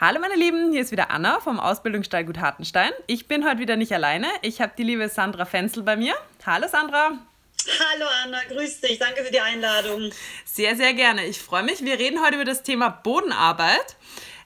Hallo 0.00 0.20
meine 0.20 0.36
Lieben, 0.36 0.70
hier 0.70 0.82
ist 0.82 0.92
wieder 0.92 1.10
Anna 1.10 1.40
vom 1.40 1.58
Ausbildungsstall 1.58 2.24
Gut 2.24 2.38
Hartenstein. 2.38 2.92
Ich 3.08 3.26
bin 3.26 3.44
heute 3.44 3.58
wieder 3.58 3.74
nicht 3.74 3.92
alleine. 3.92 4.28
Ich 4.42 4.60
habe 4.60 4.70
die 4.78 4.84
liebe 4.84 5.08
Sandra 5.08 5.44
Fenzel 5.44 5.82
bei 5.82 5.96
mir. 5.96 6.14
Hallo 6.46 6.68
Sandra. 6.68 7.18
Hallo 7.66 8.04
Anna, 8.22 8.38
grüß 8.48 8.80
dich. 8.80 9.00
Danke 9.00 9.24
für 9.24 9.32
die 9.32 9.40
Einladung. 9.40 10.12
Sehr, 10.44 10.76
sehr 10.76 10.94
gerne. 10.94 11.26
Ich 11.26 11.40
freue 11.40 11.64
mich. 11.64 11.84
Wir 11.84 11.98
reden 11.98 12.24
heute 12.24 12.36
über 12.36 12.44
das 12.44 12.62
Thema 12.62 12.90
Bodenarbeit. 12.90 13.96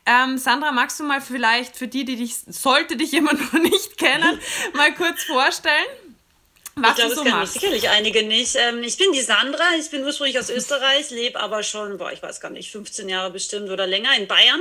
Ähm, 0.07 0.39
Sandra, 0.39 0.73
magst 0.73 0.99
du 0.99 1.05
mal 1.05 1.21
vielleicht 1.21 1.77
für 1.77 1.87
die, 1.87 2.07
die 2.07 2.17
dich, 2.17 2.35
sollte 2.39 2.97
dich 2.97 3.13
jemand 3.13 3.39
noch 3.53 3.61
nicht 3.61 3.99
kennen, 3.99 4.41
mal 4.73 4.95
kurz 4.95 5.23
vorstellen? 5.23 6.12
Was 6.75 6.93
ich 6.93 6.97
glaube, 6.97 7.15
so 7.15 7.23
kennen 7.23 7.41
mich 7.41 7.51
sicherlich 7.51 7.89
einige 7.91 8.23
nicht. 8.23 8.57
Ähm, 8.57 8.83
ich 8.83 8.97
bin 8.97 9.13
die 9.13 9.21
Sandra, 9.21 9.63
ich 9.79 9.91
bin 9.91 10.05
ursprünglich 10.05 10.39
aus 10.39 10.49
Österreich, 10.49 11.11
lebe 11.11 11.39
aber 11.39 11.63
schon, 11.63 11.99
boah, 11.99 12.11
ich 12.11 12.23
weiß 12.23 12.41
gar 12.41 12.51
nicht, 12.51 12.73
15 12.73 13.11
Jahre 13.11 13.31
bestimmt 13.31 13.69
oder 13.69 13.87
länger 13.87 14.17
in 14.17 14.27
Bayern. 14.27 14.61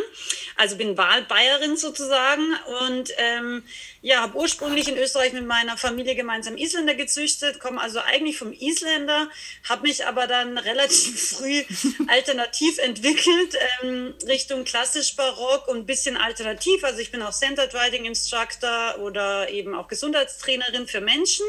Also 0.57 0.75
bin 0.75 0.97
Wahlbayerin 0.97 1.77
sozusagen 1.77 2.53
und 2.85 3.11
ähm, 3.17 3.63
ja, 4.01 4.21
habe 4.21 4.37
ursprünglich 4.37 4.89
in 4.89 4.97
Österreich 4.97 5.31
mit 5.31 5.45
meiner 5.45 5.77
Familie 5.77 6.15
gemeinsam 6.15 6.57
Isländer 6.57 6.95
gezüchtet, 6.95 7.59
komme 7.61 7.79
also 7.79 7.99
eigentlich 7.99 8.37
vom 8.37 8.51
Isländer, 8.51 9.29
habe 9.69 9.83
mich 9.83 10.05
aber 10.05 10.27
dann 10.27 10.57
relativ 10.57 11.29
früh 11.29 11.63
alternativ 12.07 12.77
entwickelt, 12.79 13.55
ähm, 13.83 14.13
Richtung 14.27 14.65
klassisch 14.65 15.15
Barock 15.15 15.69
und 15.69 15.77
ein 15.77 15.85
bisschen 15.85 16.17
alternativ. 16.17 16.83
Also 16.83 16.99
ich 16.99 17.11
bin 17.11 17.21
auch 17.21 17.31
Centered 17.31 17.73
Riding 17.73 18.03
Instructor 18.03 18.97
oder 18.99 19.49
eben 19.49 19.75
auch 19.75 19.87
Gesundheitstrainerin 19.87 20.87
für 20.87 20.99
Menschen. 20.99 21.45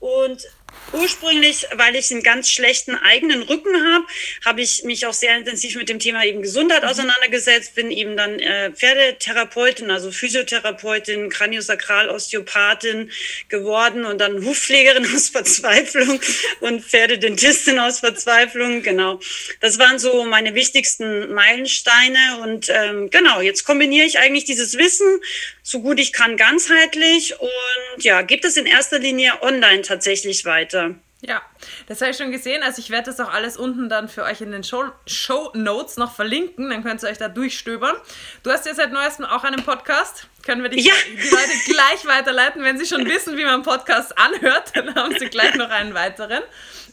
Und 0.00 0.46
ursprünglich, 0.92 1.66
weil 1.74 1.96
ich 1.96 2.10
einen 2.10 2.22
ganz 2.22 2.50
schlechten 2.50 2.94
eigenen 2.94 3.42
Rücken 3.42 3.74
habe, 3.74 4.04
habe 4.44 4.60
ich 4.60 4.84
mich 4.84 5.06
auch 5.06 5.12
sehr 5.12 5.36
intensiv 5.36 5.76
mit 5.76 5.88
dem 5.88 5.98
Thema 5.98 6.24
eben 6.24 6.42
Gesundheit 6.42 6.82
mhm. 6.82 6.88
auseinandergesetzt, 6.88 7.74
bin 7.74 7.90
eben 7.90 8.16
dann 8.16 8.38
äh, 8.38 8.70
Pferdetherapeutin, 8.70 9.90
also 9.90 10.10
Physiotherapeutin, 10.10 11.30
Kraniosakralosteopathin 11.30 13.10
geworden 13.48 14.04
und 14.04 14.18
dann 14.18 14.44
Hufpflegerin 14.44 15.06
aus 15.14 15.30
Verzweiflung 15.30 16.20
und 16.60 16.84
Pferdedentistin 16.84 17.78
aus 17.78 18.00
Verzweiflung. 18.00 18.82
Genau, 18.82 19.20
das 19.60 19.78
waren 19.78 19.98
so 19.98 20.24
meine 20.24 20.54
wichtigsten 20.54 21.32
Meilensteine 21.32 22.38
und 22.42 22.68
ähm, 22.68 23.10
genau, 23.10 23.40
jetzt 23.40 23.64
kombiniere 23.64 24.06
ich 24.06 24.18
eigentlich 24.18 24.44
dieses 24.44 24.76
Wissen 24.76 25.20
so 25.66 25.80
gut 25.80 25.98
ich 25.98 26.12
kann 26.12 26.36
ganzheitlich 26.36 27.40
und 27.40 28.04
ja, 28.04 28.20
gibt 28.20 28.44
es 28.44 28.58
in 28.58 28.66
erster 28.66 28.98
Linie 28.98 29.42
online 29.42 29.80
tatsächlich 29.80 30.44
weiter. 30.44 30.94
Ja, 31.26 31.40
das 31.86 32.02
habe 32.02 32.10
ich 32.10 32.18
schon 32.18 32.32
gesehen. 32.32 32.62
Also 32.62 32.80
ich 32.80 32.90
werde 32.90 33.06
das 33.06 33.18
auch 33.18 33.32
alles 33.32 33.56
unten 33.56 33.88
dann 33.88 34.10
für 34.10 34.24
euch 34.24 34.42
in 34.42 34.52
den 34.52 34.62
Show, 34.62 34.84
Show 35.06 35.52
Notes 35.54 35.96
noch 35.96 36.14
verlinken. 36.14 36.68
Dann 36.68 36.84
könnt 36.84 37.02
ihr 37.02 37.08
euch 37.08 37.16
da 37.16 37.28
durchstöbern. 37.28 37.96
Du 38.42 38.50
hast 38.50 38.66
ja 38.66 38.74
seit 38.74 38.92
neuestem 38.92 39.24
auch 39.24 39.42
einen 39.42 39.64
Podcast. 39.64 40.28
Können 40.42 40.62
wir 40.62 40.68
dich, 40.68 40.84
ja. 40.84 40.92
die 41.08 41.30
Leute 41.30 41.52
gleich 41.64 42.04
weiterleiten. 42.04 42.62
Wenn 42.62 42.78
sie 42.78 42.84
schon 42.84 43.08
wissen, 43.08 43.38
wie 43.38 43.44
man 43.44 43.62
Podcast 43.62 44.18
anhört, 44.18 44.72
dann 44.74 44.94
haben 44.94 45.18
sie 45.18 45.30
gleich 45.30 45.54
noch 45.54 45.70
einen 45.70 45.94
weiteren. 45.94 46.42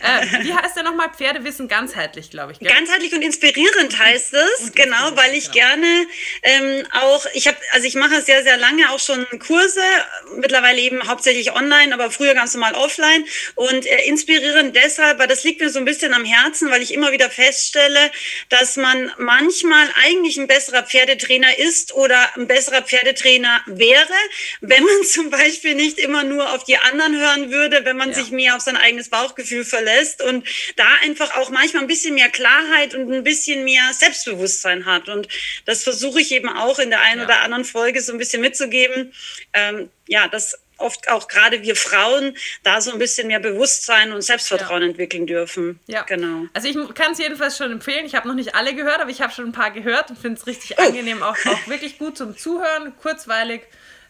Äh, 0.02 0.44
wie 0.44 0.54
heißt 0.54 0.76
der 0.76 0.84
nochmal? 0.84 1.10
Pferdewissen 1.16 1.68
ganzheitlich, 1.68 2.32
glaube 2.32 2.54
ich. 2.54 2.60
Gell? 2.60 2.70
Ganzheitlich 2.70 3.14
und 3.14 3.22
inspirierend 3.22 3.98
heißt 4.00 4.34
es, 4.34 4.60
und 4.62 4.76
genau, 4.76 5.16
weil 5.16 5.36
ich 5.36 5.52
genau. 5.52 5.68
gerne 5.68 6.08
ähm, 6.42 6.88
auch, 6.92 7.26
ich 7.34 7.48
habe, 7.48 7.58
also 7.74 7.86
ich 7.86 7.96
mache 7.96 8.22
sehr, 8.22 8.44
sehr 8.44 8.58
lange 8.58 8.92
auch 8.92 9.00
schon 9.00 9.26
Kurse, 9.40 9.82
mittlerweile 10.38 10.80
eben 10.80 11.08
hauptsächlich 11.08 11.54
online, 11.54 11.94
aber 11.94 12.10
früher 12.10 12.34
ganz 12.34 12.54
normal 12.54 12.74
offline 12.74 13.26
und 13.56 13.86
äh, 13.86 14.06
inspirierend 14.06 14.76
deshalb, 14.76 15.20
weil 15.20 15.28
das 15.28 15.44
liegt 15.44 15.62
mir 15.62 15.70
so 15.70 15.78
ein 15.78 15.86
bisschen 15.86 16.14
am 16.14 16.26
Herzen, 16.26 16.72
weil 16.72 16.82
ich 16.82 16.94
immer 16.94 17.12
wieder 17.12 17.30
feststelle, 17.30 18.12
dass 18.50 18.78
man 18.78 19.12
manchmal 19.18 19.88
eigentlich 20.04 20.38
ein 20.38 20.48
besserer 20.48 20.84
Pferdetrainer 20.84 21.60
ist 21.60 21.94
oder 21.94 22.36
ein 22.36 22.48
besserer 22.48 22.82
Pferdetrainer 22.82 23.62
wäre, 23.68 24.08
wenn 24.62 24.84
man 24.84 25.04
zum 25.06 25.30
Beispiel 25.30 25.76
nicht 25.76 26.00
immer 26.00 26.24
nur 26.24 26.54
auf 26.54 26.64
die 26.64 26.78
anderen 26.78 27.20
hören 27.20 27.52
würde, 27.52 27.86
wenn 27.86 27.98
man 27.98 28.10
ja. 28.10 28.16
sich 28.16 28.32
mehr 28.32 28.56
auf 28.56 28.62
sein 28.62 28.78
eigenes 28.78 29.10
Bauchgefühl 29.10 29.64
verlässt 29.64 29.91
lässt 29.92 30.22
und 30.22 30.48
da 30.76 30.86
einfach 31.04 31.36
auch 31.38 31.50
manchmal 31.50 31.84
ein 31.84 31.88
bisschen 31.88 32.16
mehr 32.16 32.30
Klarheit 32.30 32.96
und 32.96 33.12
ein 33.12 33.24
bisschen 33.24 33.64
mehr 33.64 33.84
Selbstbewusstsein 33.94 34.86
hat. 34.86 35.10
Und 35.10 35.28
das 35.66 35.84
versuche 35.84 36.22
ich 36.22 36.32
eben 36.32 36.50
auch 36.50 36.80
in 36.80 36.90
der 36.90 37.02
einen 37.02 37.20
ja. 37.20 37.26
oder 37.26 37.42
anderen 37.42 37.66
Folge 37.66 38.02
so 38.02 38.12
ein 38.12 38.18
bisschen 38.18 38.42
mitzugeben. 38.42 39.14
Ähm, 39.54 39.90
ja, 40.08 40.28
dass 40.28 40.58
oft 40.82 41.10
auch 41.10 41.28
gerade 41.28 41.62
wir 41.62 41.76
Frauen 41.76 42.36
da 42.64 42.82
so 42.82 42.92
ein 42.92 43.00
bisschen 43.00 43.28
mehr 43.28 43.40
Bewusstsein 43.40 44.12
und 44.12 44.22
Selbstvertrauen 44.22 44.82
ja. 44.82 44.90
entwickeln 44.90 45.28
dürfen. 45.28 45.80
Ja, 45.88 46.02
genau. 46.04 46.48
Also 46.54 46.68
ich 46.68 46.76
kann 46.96 47.14
es 47.14 47.20
jedenfalls 47.20 47.58
schon 47.58 47.72
empfehlen. 47.72 48.06
Ich 48.06 48.16
habe 48.16 48.28
noch 48.28 48.36
nicht 48.36 48.56
alle 48.56 48.74
gehört, 48.74 49.00
aber 49.00 49.12
ich 49.12 49.22
habe 49.22 49.32
schon 49.32 49.46
ein 49.46 49.52
paar 49.52 49.72
gehört 49.72 50.10
und 50.10 50.20
finde 50.20 50.40
es 50.40 50.48
richtig 50.48 50.78
oh. 50.78 50.82
angenehm, 50.82 51.24
auch, 51.24 51.38
auch 51.46 51.68
wirklich 51.68 51.98
gut 51.98 52.18
zum 52.18 52.36
Zuhören, 52.36 52.94
kurzweilig. 53.02 53.62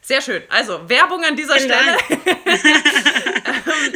Sehr 0.02 0.22
schön. 0.22 0.42
Also 0.50 0.90
Werbung 0.90 1.24
an 1.24 1.36
dieser 1.36 1.58
Vielen 1.58 1.72
Stelle. 1.72 1.98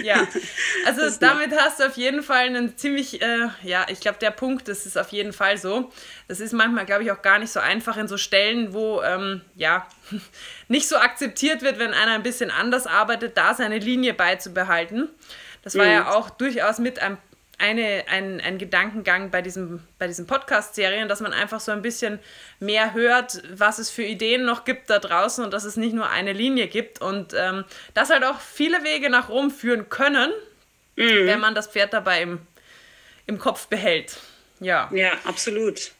ja, 0.03 0.27
also 0.85 1.01
damit 1.19 1.55
hast 1.55 1.79
du 1.79 1.85
auf 1.85 1.97
jeden 1.97 2.23
Fall 2.23 2.45
einen 2.45 2.77
ziemlich, 2.77 3.21
äh, 3.21 3.47
ja, 3.63 3.85
ich 3.89 3.99
glaube, 3.99 4.17
der 4.19 4.31
Punkt, 4.31 4.67
das 4.67 4.85
ist 4.85 4.97
auf 4.97 5.09
jeden 5.09 5.33
Fall 5.33 5.57
so. 5.57 5.91
Das 6.27 6.39
ist 6.39 6.53
manchmal, 6.53 6.85
glaube 6.85 7.03
ich, 7.03 7.11
auch 7.11 7.21
gar 7.21 7.39
nicht 7.39 7.51
so 7.51 7.59
einfach 7.59 7.97
in 7.97 8.07
so 8.07 8.17
Stellen, 8.17 8.73
wo, 8.73 9.01
ähm, 9.01 9.41
ja, 9.55 9.87
nicht 10.67 10.87
so 10.87 10.97
akzeptiert 10.97 11.61
wird, 11.61 11.79
wenn 11.79 11.93
einer 11.93 12.13
ein 12.13 12.23
bisschen 12.23 12.51
anders 12.51 12.87
arbeitet, 12.87 13.37
da 13.37 13.53
seine 13.53 13.79
Linie 13.79 14.13
beizubehalten. 14.13 15.09
Das 15.65 15.75
war 15.75 15.85
mhm. 15.85 15.91
ja 15.91 16.11
auch 16.13 16.29
durchaus 16.29 16.77
mit 16.77 16.99
ein 16.99 17.17
eine, 17.57 18.05
ein, 18.09 18.41
ein 18.41 18.57
Gedankengang 18.57 19.31
bei, 19.31 19.41
diesem, 19.41 19.81
bei 19.97 20.07
diesen 20.07 20.27
Podcast-Serien, 20.27 21.07
dass 21.07 21.21
man 21.21 21.33
einfach 21.33 21.59
so 21.59 21.71
ein 21.71 21.81
bisschen 21.81 22.19
mehr 22.59 22.93
hört, 22.93 23.41
was 23.53 23.79
es 23.79 23.89
für 23.89 24.03
Ideen 24.03 24.45
noch 24.45 24.65
gibt 24.65 24.89
da 24.89 24.99
draußen 24.99 25.43
und 25.43 25.53
dass 25.53 25.63
es 25.63 25.77
nicht 25.77 25.93
nur 25.93 26.09
eine 26.09 26.33
Linie 26.33 26.67
gibt 26.67 27.01
und 27.01 27.33
ähm, 27.35 27.63
dass 27.93 28.09
halt 28.09 28.23
auch 28.23 28.39
viele 28.39 28.83
Wege 28.83 29.09
nach 29.09 29.29
Rom 29.29 29.51
führen 29.51 29.89
können, 29.89 30.31
mhm. 30.95 31.27
wenn 31.27 31.39
man 31.39 31.55
das 31.55 31.67
Pferd 31.67 31.93
dabei 31.93 32.21
im, 32.21 32.39
im 33.25 33.39
Kopf 33.39 33.67
behält. 33.67 34.17
Ja. 34.59 34.89
Ja, 34.93 35.11
absolut. 35.25 35.91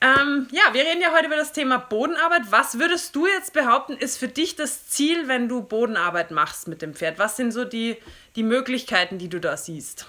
Ähm, 0.00 0.48
ja, 0.50 0.62
wir 0.72 0.82
reden 0.82 1.00
ja 1.00 1.12
heute 1.12 1.26
über 1.26 1.36
das 1.36 1.52
Thema 1.52 1.78
Bodenarbeit. 1.78 2.42
Was 2.50 2.78
würdest 2.80 3.14
du 3.14 3.28
jetzt 3.28 3.52
behaupten, 3.52 3.96
ist 3.96 4.18
für 4.18 4.26
dich 4.26 4.56
das 4.56 4.88
Ziel, 4.88 5.28
wenn 5.28 5.48
du 5.48 5.62
Bodenarbeit 5.62 6.32
machst 6.32 6.66
mit 6.66 6.82
dem 6.82 6.94
Pferd? 6.94 7.20
Was 7.20 7.36
sind 7.36 7.52
so 7.52 7.64
die, 7.64 7.96
die 8.34 8.42
Möglichkeiten, 8.42 9.18
die 9.18 9.28
du 9.28 9.38
da 9.38 9.56
siehst? 9.56 10.06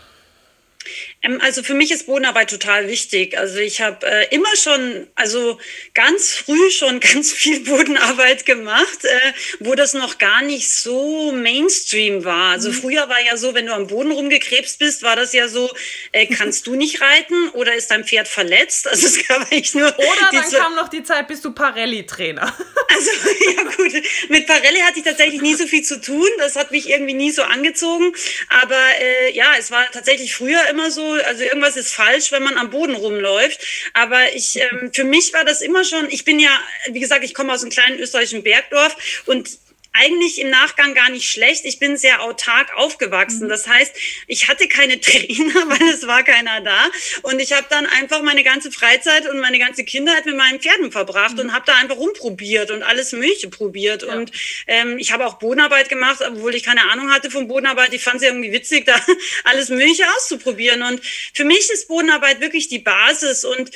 Ähm, 1.21 1.39
also 1.41 1.63
für 1.63 1.73
mich 1.73 1.91
ist 1.91 2.05
Bodenarbeit 2.05 2.49
total 2.49 2.87
wichtig. 2.87 3.37
Also 3.37 3.59
ich 3.59 3.81
habe 3.81 4.05
äh, 4.05 4.27
immer 4.35 4.55
schon, 4.55 5.07
also 5.15 5.59
ganz 5.93 6.31
früh 6.31 6.71
schon 6.71 6.99
ganz 7.13 7.31
viel 7.31 7.61
Bodenarbeit 7.61 8.45
gemacht, 8.45 9.03
äh, 9.03 9.33
wo 9.59 9.75
das 9.75 9.93
noch 9.93 10.17
gar 10.17 10.41
nicht 10.41 10.69
so 10.69 11.31
Mainstream 11.31 12.25
war. 12.25 12.51
Also 12.51 12.69
mhm. 12.69 12.73
früher 12.73 13.09
war 13.09 13.21
ja 13.21 13.37
so, 13.37 13.53
wenn 13.53 13.67
du 13.67 13.73
am 13.73 13.87
Boden 13.87 14.11
rumgekrebst 14.11 14.79
bist, 14.79 15.03
war 15.03 15.15
das 15.15 15.33
ja 15.33 15.47
so, 15.47 15.71
äh, 16.11 16.27
kannst 16.27 16.67
du 16.67 16.75
nicht 16.75 17.01
reiten 17.01 17.49
oder 17.49 17.75
ist 17.75 17.91
dein 17.91 18.03
Pferd 18.03 18.27
verletzt? 18.27 18.87
Also 18.87 19.07
es 19.07 19.27
gab 19.27 19.51
eigentlich 19.51 19.73
nur. 19.73 19.87
Oder 19.97 20.29
dann 20.31 20.51
kam 20.51 20.75
noch 20.75 20.89
die 20.89 21.03
Zeit, 21.03 21.27
bist 21.27 21.43
du 21.45 21.51
Parelli-Trainer. 21.51 22.55
Also 22.95 23.09
ja 23.55 23.63
gut, 23.63 23.91
mit 24.29 24.45
Parelli 24.45 24.79
hatte 24.81 24.99
ich 24.99 25.03
tatsächlich 25.03 25.41
nie 25.41 25.55
so 25.55 25.65
viel 25.65 25.81
zu 25.81 25.99
tun. 25.99 26.27
Das 26.37 26.55
hat 26.55 26.69
mich 26.69 26.87
irgendwie 26.87 27.15
nie 27.15 27.31
so 27.31 27.41
angezogen. 27.41 28.13
Aber 28.49 28.79
äh, 28.99 29.31
ja, 29.33 29.53
es 29.57 29.71
war 29.71 29.89
tatsächlich 29.91 30.35
früher 30.35 30.59
immer 30.73 30.91
so, 30.91 31.13
also 31.13 31.43
irgendwas 31.43 31.77
ist 31.77 31.93
falsch, 31.93 32.31
wenn 32.31 32.43
man 32.43 32.57
am 32.57 32.69
Boden 32.69 32.95
rumläuft. 32.95 33.59
Aber 33.93 34.33
ich, 34.33 34.59
ähm, 34.59 34.91
für 34.93 35.03
mich 35.03 35.33
war 35.33 35.45
das 35.45 35.61
immer 35.61 35.83
schon, 35.85 36.09
ich 36.09 36.25
bin 36.25 36.39
ja, 36.39 36.51
wie 36.91 36.99
gesagt, 36.99 37.23
ich 37.23 37.33
komme 37.33 37.53
aus 37.53 37.61
einem 37.61 37.71
kleinen 37.71 37.99
österreichischen 37.99 38.43
Bergdorf 38.43 39.23
und 39.25 39.49
eigentlich 39.93 40.41
im 40.41 40.49
Nachgang 40.49 40.95
gar 40.95 41.09
nicht 41.09 41.29
schlecht. 41.29 41.65
Ich 41.65 41.77
bin 41.77 41.97
sehr 41.97 42.23
autark 42.23 42.75
aufgewachsen. 42.75 43.45
Mhm. 43.45 43.49
Das 43.49 43.67
heißt, 43.67 43.95
ich 44.27 44.47
hatte 44.47 44.67
keine 44.67 44.99
Trainer, 45.01 45.53
weil 45.67 45.89
es 45.89 46.07
war 46.07 46.23
keiner 46.23 46.61
da. 46.61 46.89
Und 47.21 47.39
ich 47.39 47.53
habe 47.53 47.67
dann 47.69 47.85
einfach 47.85 48.21
meine 48.23 48.43
ganze 48.43 48.71
Freizeit 48.71 49.29
und 49.29 49.39
meine 49.39 49.59
ganze 49.59 49.83
Kindheit 49.83 50.25
mit 50.25 50.35
meinen 50.35 50.59
Pferden 50.59 50.91
verbracht 50.91 51.35
mhm. 51.35 51.41
und 51.41 51.53
habe 51.53 51.65
da 51.67 51.75
einfach 51.75 51.97
rumprobiert 51.97 52.71
und 52.71 52.83
alles 52.83 53.11
Mögliche 53.11 53.49
probiert. 53.49 54.03
Ja. 54.03 54.15
Und 54.15 54.31
ähm, 54.67 54.97
ich 54.97 55.11
habe 55.11 55.25
auch 55.25 55.35
Bodenarbeit 55.35 55.89
gemacht, 55.89 56.21
obwohl 56.27 56.55
ich 56.55 56.63
keine 56.63 56.89
Ahnung 56.89 57.11
hatte 57.11 57.29
von 57.29 57.47
Bodenarbeit. 57.47 57.93
Ich 57.93 58.03
fand 58.03 58.17
es 58.17 58.23
irgendwie 58.23 58.51
witzig, 58.51 58.85
da 58.87 58.95
alles 59.43 59.69
Mögliche 59.69 60.05
auszuprobieren. 60.17 60.81
Und 60.81 61.01
für 61.33 61.45
mich 61.45 61.69
ist 61.71 61.87
Bodenarbeit 61.87 62.41
wirklich 62.41 62.67
die 62.67 62.79
Basis. 62.79 63.45
Und 63.45 63.69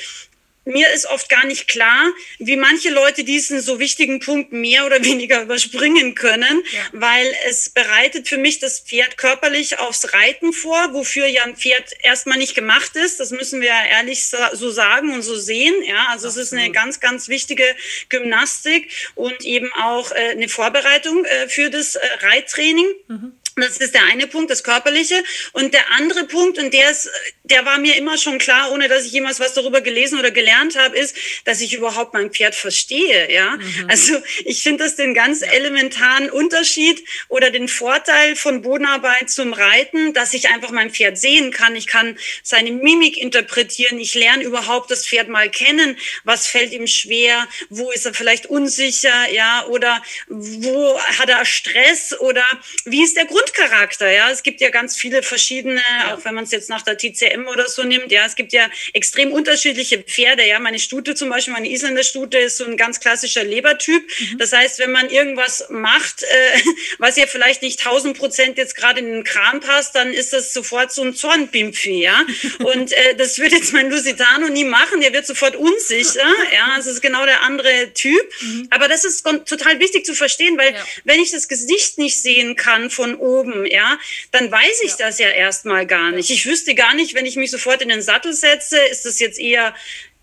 mir 0.68 0.90
ist 0.92 1.06
oft 1.06 1.28
gar 1.28 1.46
nicht 1.46 1.66
klar, 1.66 2.12
wie 2.38 2.56
manche 2.56 2.90
Leute 2.90 3.24
diesen 3.24 3.60
so 3.60 3.78
wichtigen 3.78 4.20
Punkt 4.20 4.52
mehr 4.52 4.86
oder 4.86 5.02
weniger 5.04 5.42
überspringen 5.42 6.14
können, 6.14 6.62
ja. 6.72 6.80
weil 6.92 7.26
es 7.48 7.70
bereitet 7.70 8.28
für 8.28 8.38
mich 8.38 8.58
das 8.58 8.80
Pferd 8.80 9.16
körperlich 9.16 9.78
aufs 9.78 10.12
Reiten 10.12 10.52
vor, 10.52 10.92
wofür 10.92 11.26
ja 11.26 11.44
ein 11.44 11.56
Pferd 11.56 11.92
erstmal 12.02 12.38
nicht 12.38 12.54
gemacht 12.54 12.96
ist. 12.96 13.18
Das 13.18 13.30
müssen 13.30 13.60
wir 13.60 13.70
ehrlich 13.90 14.26
so 14.26 14.70
sagen 14.70 15.12
und 15.12 15.22
so 15.22 15.36
sehen. 15.36 15.74
Ja, 15.84 16.06
also 16.10 16.28
Absolut. 16.28 16.46
es 16.46 16.52
ist 16.52 16.58
eine 16.58 16.70
ganz, 16.70 17.00
ganz 17.00 17.28
wichtige 17.28 17.64
Gymnastik 18.08 18.90
und 19.14 19.44
eben 19.44 19.72
auch 19.72 20.12
äh, 20.12 20.30
eine 20.30 20.48
Vorbereitung 20.48 21.24
äh, 21.24 21.48
für 21.48 21.70
das 21.70 21.94
äh, 21.94 22.00
Reittraining. 22.20 22.86
Mhm. 23.08 23.32
Das 23.60 23.78
ist 23.78 23.94
der 23.94 24.04
eine 24.04 24.26
Punkt, 24.26 24.50
das 24.50 24.62
Körperliche. 24.62 25.22
Und 25.52 25.74
der 25.74 25.90
andere 25.92 26.24
Punkt, 26.24 26.58
und 26.58 26.72
der 26.72 26.90
ist, 26.90 27.08
der 27.44 27.64
war 27.64 27.78
mir 27.78 27.96
immer 27.96 28.18
schon 28.18 28.38
klar, 28.38 28.72
ohne 28.72 28.88
dass 28.88 29.06
ich 29.06 29.12
jemals 29.12 29.40
was 29.40 29.54
darüber 29.54 29.80
gelesen 29.80 30.18
oder 30.18 30.30
gelernt 30.30 30.76
habe, 30.76 30.96
ist, 30.96 31.16
dass 31.44 31.60
ich 31.60 31.74
überhaupt 31.74 32.14
mein 32.14 32.30
Pferd 32.30 32.54
verstehe. 32.54 33.32
Ja, 33.32 33.56
mhm. 33.56 33.86
also 33.88 34.16
ich 34.44 34.62
finde 34.62 34.84
das 34.84 34.96
den 34.96 35.14
ganz 35.14 35.42
elementaren 35.42 36.30
Unterschied 36.30 37.04
oder 37.28 37.50
den 37.50 37.68
Vorteil 37.68 38.36
von 38.36 38.62
Bodenarbeit 38.62 39.30
zum 39.30 39.52
Reiten, 39.52 40.12
dass 40.12 40.34
ich 40.34 40.48
einfach 40.48 40.70
mein 40.70 40.90
Pferd 40.90 41.18
sehen 41.18 41.50
kann. 41.50 41.76
Ich 41.76 41.86
kann 41.86 42.18
seine 42.42 42.70
Mimik 42.72 43.16
interpretieren. 43.16 43.98
Ich 43.98 44.14
lerne 44.14 44.44
überhaupt 44.44 44.90
das 44.90 45.06
Pferd 45.06 45.28
mal 45.28 45.50
kennen. 45.50 45.96
Was 46.24 46.46
fällt 46.46 46.72
ihm 46.72 46.86
schwer? 46.86 47.46
Wo 47.68 47.90
ist 47.90 48.06
er 48.06 48.14
vielleicht 48.14 48.46
unsicher? 48.46 49.30
Ja, 49.32 49.66
oder 49.66 50.02
wo 50.28 50.98
hat 51.00 51.28
er 51.28 51.44
Stress? 51.44 52.18
Oder 52.20 52.44
wie 52.84 53.02
ist 53.02 53.16
der 53.16 53.26
Grund 53.26 53.47
Grundcharakter, 53.52 54.10
ja. 54.10 54.30
Es 54.30 54.42
gibt 54.42 54.60
ja 54.60 54.70
ganz 54.70 54.96
viele 54.96 55.22
verschiedene, 55.22 55.80
ja. 55.80 56.14
auch 56.14 56.24
wenn 56.24 56.34
man 56.34 56.44
es 56.44 56.50
jetzt 56.50 56.68
nach 56.68 56.82
der 56.82 56.96
TCM 56.96 57.46
oder 57.46 57.68
so 57.68 57.82
nimmt, 57.82 58.10
ja, 58.10 58.24
es 58.26 58.36
gibt 58.36 58.52
ja 58.52 58.68
extrem 58.92 59.32
unterschiedliche 59.32 59.98
Pferde, 59.98 60.46
ja. 60.46 60.58
Meine 60.58 60.78
Stute 60.78 61.14
zum 61.14 61.28
Beispiel, 61.28 61.52
meine 61.52 61.70
Isländer 61.70 62.02
Stute 62.02 62.38
ist 62.38 62.56
so 62.56 62.64
ein 62.64 62.76
ganz 62.76 63.00
klassischer 63.00 63.44
Lebertyp. 63.44 64.02
Mhm. 64.02 64.38
Das 64.38 64.52
heißt, 64.52 64.78
wenn 64.78 64.92
man 64.92 65.10
irgendwas 65.10 65.66
macht, 65.70 66.22
äh, 66.22 66.26
was 66.98 67.16
ja 67.16 67.26
vielleicht 67.26 67.62
nicht 67.62 67.80
1000 67.80 68.16
Prozent 68.16 68.58
jetzt 68.58 68.76
gerade 68.76 69.00
in 69.00 69.06
den 69.06 69.24
Kram 69.24 69.60
passt, 69.60 69.94
dann 69.94 70.12
ist 70.12 70.32
das 70.32 70.52
sofort 70.52 70.92
so 70.92 71.02
ein 71.02 71.14
Zornbimpfi, 71.14 72.02
ja. 72.02 72.24
Und 72.60 72.92
äh, 72.92 73.14
das 73.16 73.38
wird 73.38 73.52
jetzt 73.52 73.72
mein 73.72 73.90
Lusitano 73.90 74.48
nie 74.48 74.64
machen, 74.64 75.00
der 75.00 75.12
wird 75.12 75.26
sofort 75.26 75.56
unsicher, 75.56 76.20
ja. 76.52 76.76
Das 76.76 76.86
ist 76.86 77.02
genau 77.02 77.24
der 77.26 77.42
andere 77.42 77.92
Typ. 77.94 78.22
Mhm. 78.40 78.68
Aber 78.70 78.88
das 78.88 79.04
ist 79.04 79.24
total 79.24 79.78
wichtig 79.80 80.04
zu 80.04 80.14
verstehen, 80.14 80.56
weil 80.58 80.72
ja. 80.72 80.84
wenn 81.04 81.20
ich 81.20 81.30
das 81.30 81.48
Gesicht 81.48 81.98
nicht 81.98 82.20
sehen 82.20 82.56
kann 82.56 82.90
von 82.90 83.14
oben, 83.16 83.37
oben, 83.38 83.66
ja, 83.66 83.98
dann 84.32 84.50
weiß 84.50 84.82
ich 84.82 84.90
ja. 84.90 85.06
das 85.06 85.18
ja 85.18 85.28
erstmal 85.28 85.86
gar 85.86 86.10
nicht. 86.10 86.30
Ich 86.30 86.46
wüsste 86.46 86.74
gar 86.74 86.94
nicht, 86.94 87.14
wenn 87.14 87.26
ich 87.26 87.36
mich 87.36 87.50
sofort 87.50 87.82
in 87.82 87.88
den 87.88 88.02
Sattel 88.02 88.32
setze, 88.32 88.78
ist 88.78 89.04
das 89.04 89.18
jetzt 89.20 89.38
eher 89.38 89.74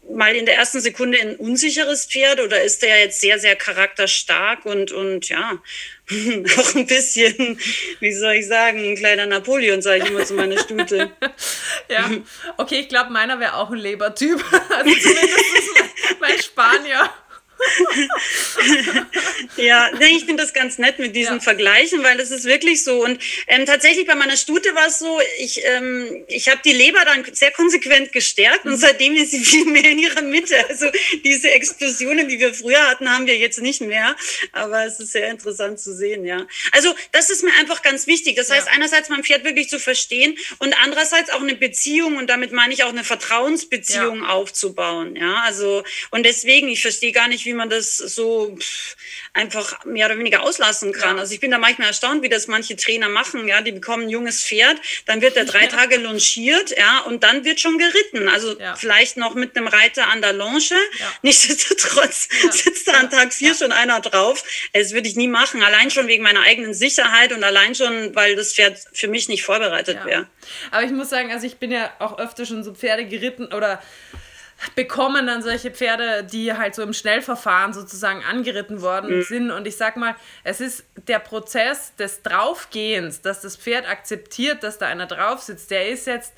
mal 0.10 0.36
in 0.36 0.46
der 0.46 0.56
ersten 0.56 0.80
Sekunde 0.80 1.20
ein 1.20 1.36
unsicheres 1.36 2.06
Pferd 2.06 2.40
oder 2.40 2.62
ist 2.62 2.82
der 2.84 3.00
jetzt 3.00 3.22
sehr, 3.22 3.40
sehr 3.40 3.56
charakterstark 3.56 4.66
und, 4.66 4.92
und 4.92 5.30
ja, 5.30 5.60
auch 6.58 6.76
ein 6.76 6.86
bisschen, 6.86 7.60
wie 8.00 8.14
soll 8.14 8.36
ich 8.36 8.48
sagen, 8.48 8.80
ein 8.80 8.96
kleiner 8.96 9.26
Napoleon, 9.26 9.82
sage 9.82 10.04
ich 10.04 10.10
immer 10.10 10.26
zu 10.26 10.36
meiner 10.36 10.60
Stute. 10.60 11.12
ja, 11.90 12.12
okay, 12.58 12.82
ich 12.82 12.90
glaube, 12.90 13.12
meiner 13.12 13.40
wäre 13.40 13.56
auch 13.56 13.72
ein 13.72 13.80
Lebertyp. 13.80 14.44
Also 14.70 14.92
zumindest 14.92 16.20
mein 16.20 16.40
Spanier. 16.40 17.10
Ja, 19.58 19.90
ich 20.00 20.26
finde 20.26 20.44
das 20.44 20.54
ganz 20.54 20.78
nett 20.78 21.00
mit 21.00 21.16
diesen 21.16 21.36
ja. 21.36 21.40
Vergleichen, 21.40 22.04
weil 22.04 22.18
das 22.18 22.32
ist 22.32 22.46
wirklich 22.46 22.84
so. 22.84 23.04
Und 23.04 23.22
ähm, 23.48 23.66
tatsächlich 23.66 24.06
bei 24.08 24.16
meiner 24.16 24.38
Stute 24.38 24.74
war 24.76 24.88
es 24.88 25.00
so, 25.00 25.20
ich, 25.40 25.62
ähm, 25.66 26.24
ich 26.28 26.50
habe 26.50 26.62
die 26.64 26.74
Leber 26.74 27.04
dann 27.06 27.26
sehr 27.34 27.52
konsequent 27.52 28.12
gestärkt 28.12 28.66
mhm. 28.66 28.74
und 28.74 28.78
seitdem 28.78 29.16
ist 29.16 29.32
sie 29.32 29.40
viel 29.46 29.66
mehr 29.66 29.90
in 29.90 30.00
ihrer 30.00 30.22
Mitte. 30.22 30.56
Also 30.70 30.88
diese 31.24 31.52
Explosionen, 31.52 32.28
die 32.28 32.40
wir 32.40 32.54
früher 32.54 32.88
hatten, 32.88 33.10
haben 33.10 33.26
wir 33.26 33.38
jetzt 33.38 33.62
nicht 33.62 33.82
mehr. 33.82 34.16
Aber 34.52 34.86
es 34.86 35.00
ist 35.00 35.12
sehr 35.12 35.30
interessant 35.30 35.80
zu 35.80 35.96
sehen, 35.96 36.26
ja. 36.26 36.46
Also 36.72 36.94
das 37.12 37.30
ist 37.30 37.44
mir 37.44 37.54
einfach 37.60 37.82
ganz 37.82 38.08
wichtig. 38.08 38.36
Das 38.36 38.50
heißt, 38.50 38.68
ja. 38.68 38.74
einerseits 38.74 39.10
mein 39.10 39.24
Pferd 39.24 39.44
wirklich 39.44 39.70
zu 39.70 39.80
verstehen 39.80 40.38
und 40.60 40.76
andererseits 40.84 41.30
auch 41.30 41.42
eine 41.42 41.56
Beziehung 41.56 42.18
und 42.18 42.28
damit 42.28 42.52
meine 42.52 42.74
ich 42.74 42.84
auch 42.84 42.90
eine 42.90 43.04
Vertrauensbeziehung 43.04 44.22
ja. 44.22 44.30
aufzubauen. 44.30 45.16
Ja, 45.16 45.42
also 45.46 45.84
und 46.12 46.26
deswegen, 46.26 46.68
ich 46.68 46.82
verstehe 46.82 47.12
gar 47.12 47.28
nicht, 47.28 47.46
wie 47.46 47.54
man 47.56 47.70
das 47.70 47.98
so 47.98 48.58
einfach 49.34 49.84
mehr 49.86 50.08
oder 50.08 50.18
weniger 50.18 50.44
auslassen 50.44 50.94
kann. 50.94 51.18
Ja. 51.18 51.22
Also 51.22 51.34
ich 51.34 51.40
bin 51.40 51.52
da 51.52 51.58
manchmal 51.58 51.90
erstaunt, 51.90 52.24
wie 52.24 52.30
das 52.30 52.48
manche 52.48 52.76
Trainer 52.76 53.10
machen. 53.10 53.48
Ja, 53.48 53.62
die 53.62 53.72
bekommen 53.72 54.04
ein 54.04 54.10
junges 54.10 54.44
Pferd, 54.44 54.78
dann 55.06 55.22
wird 55.22 55.36
er 55.36 55.46
drei 55.46 55.68
Tage 55.68 55.98
longiert, 55.98 56.76
ja, 56.78 57.00
und 57.02 57.24
dann 57.24 57.44
wird 57.44 57.60
schon 57.60 57.78
geritten. 57.78 58.30
Also 58.30 58.58
ja. 58.60 58.76
vielleicht 58.76 59.18
noch 59.18 59.36
mit 59.36 59.58
einem 59.58 59.68
Reiter 59.68 60.08
an 60.08 60.22
der 60.22 60.34
Longe. 60.34 60.56
Ja. 60.56 61.14
Nichtsdestotrotz 61.22 62.30
sitzt 62.52 62.88
da 62.88 62.94
an 62.94 63.10
Tag 63.10 63.34
vier 63.34 63.54
schon 63.56 63.72
einer 63.72 64.00
drauf. 64.00 64.44
Das 64.74 64.94
würde 64.94 65.08
ich 65.08 65.16
nie 65.16 65.28
machen. 65.28 65.64
Allein 65.64 65.92
schon 65.92 66.08
wegen 66.08 66.24
meiner 66.24 66.42
eigenen 66.42 66.74
Sicherheit 66.74 67.34
und 67.34 67.44
allein 67.44 67.76
schon, 67.76 68.16
weil 68.16 68.36
das 68.36 68.54
Pferd 68.54 68.80
für 68.94 69.08
mich 69.08 69.28
nicht 69.28 69.44
vorbereitet 69.44 70.06
wäre. 70.06 70.28
Aber 70.72 70.84
ich 70.84 70.92
muss 70.92 71.10
sagen, 71.10 71.32
also 71.32 71.46
ich 71.46 71.58
bin 71.58 71.72
ja 71.72 71.92
auch 72.00 72.20
öfter 72.20 72.46
schon 72.46 72.64
so 72.64 72.74
Pferde 72.74 73.06
geritten 73.06 73.54
oder 73.54 73.82
bekommen 74.76 75.28
dann 75.28 75.42
solche 75.42 75.72
Pferde, 75.72 76.24
die 76.24 76.54
halt 76.54 76.76
so 76.76 76.82
im 76.82 76.94
Schnellverfahren 76.94 77.74
sozusagen 77.74 78.24
angeritten 78.24 78.82
worden 78.82 79.18
mhm. 79.18 79.24
sind. 79.24 79.52
Und 79.52 79.68
ich 79.68 79.78
sag 79.78 79.98
mal, 79.98 80.16
es 80.44 80.62
ist 80.62 80.86
der 81.08 81.20
Prozess 81.20 81.96
des 81.96 82.22
Draufgehens, 82.24 83.22
dass 83.22 83.42
das 83.42 83.58
Pferd 83.58 83.88
akzeptiert, 83.88 84.64
dass 84.64 84.78
da 84.78 84.88
einer 84.88 85.08
drauf 85.08 85.42
sitzt, 85.42 85.72
der 85.72 85.90
ist 85.90 86.08
jetzt 86.08 86.34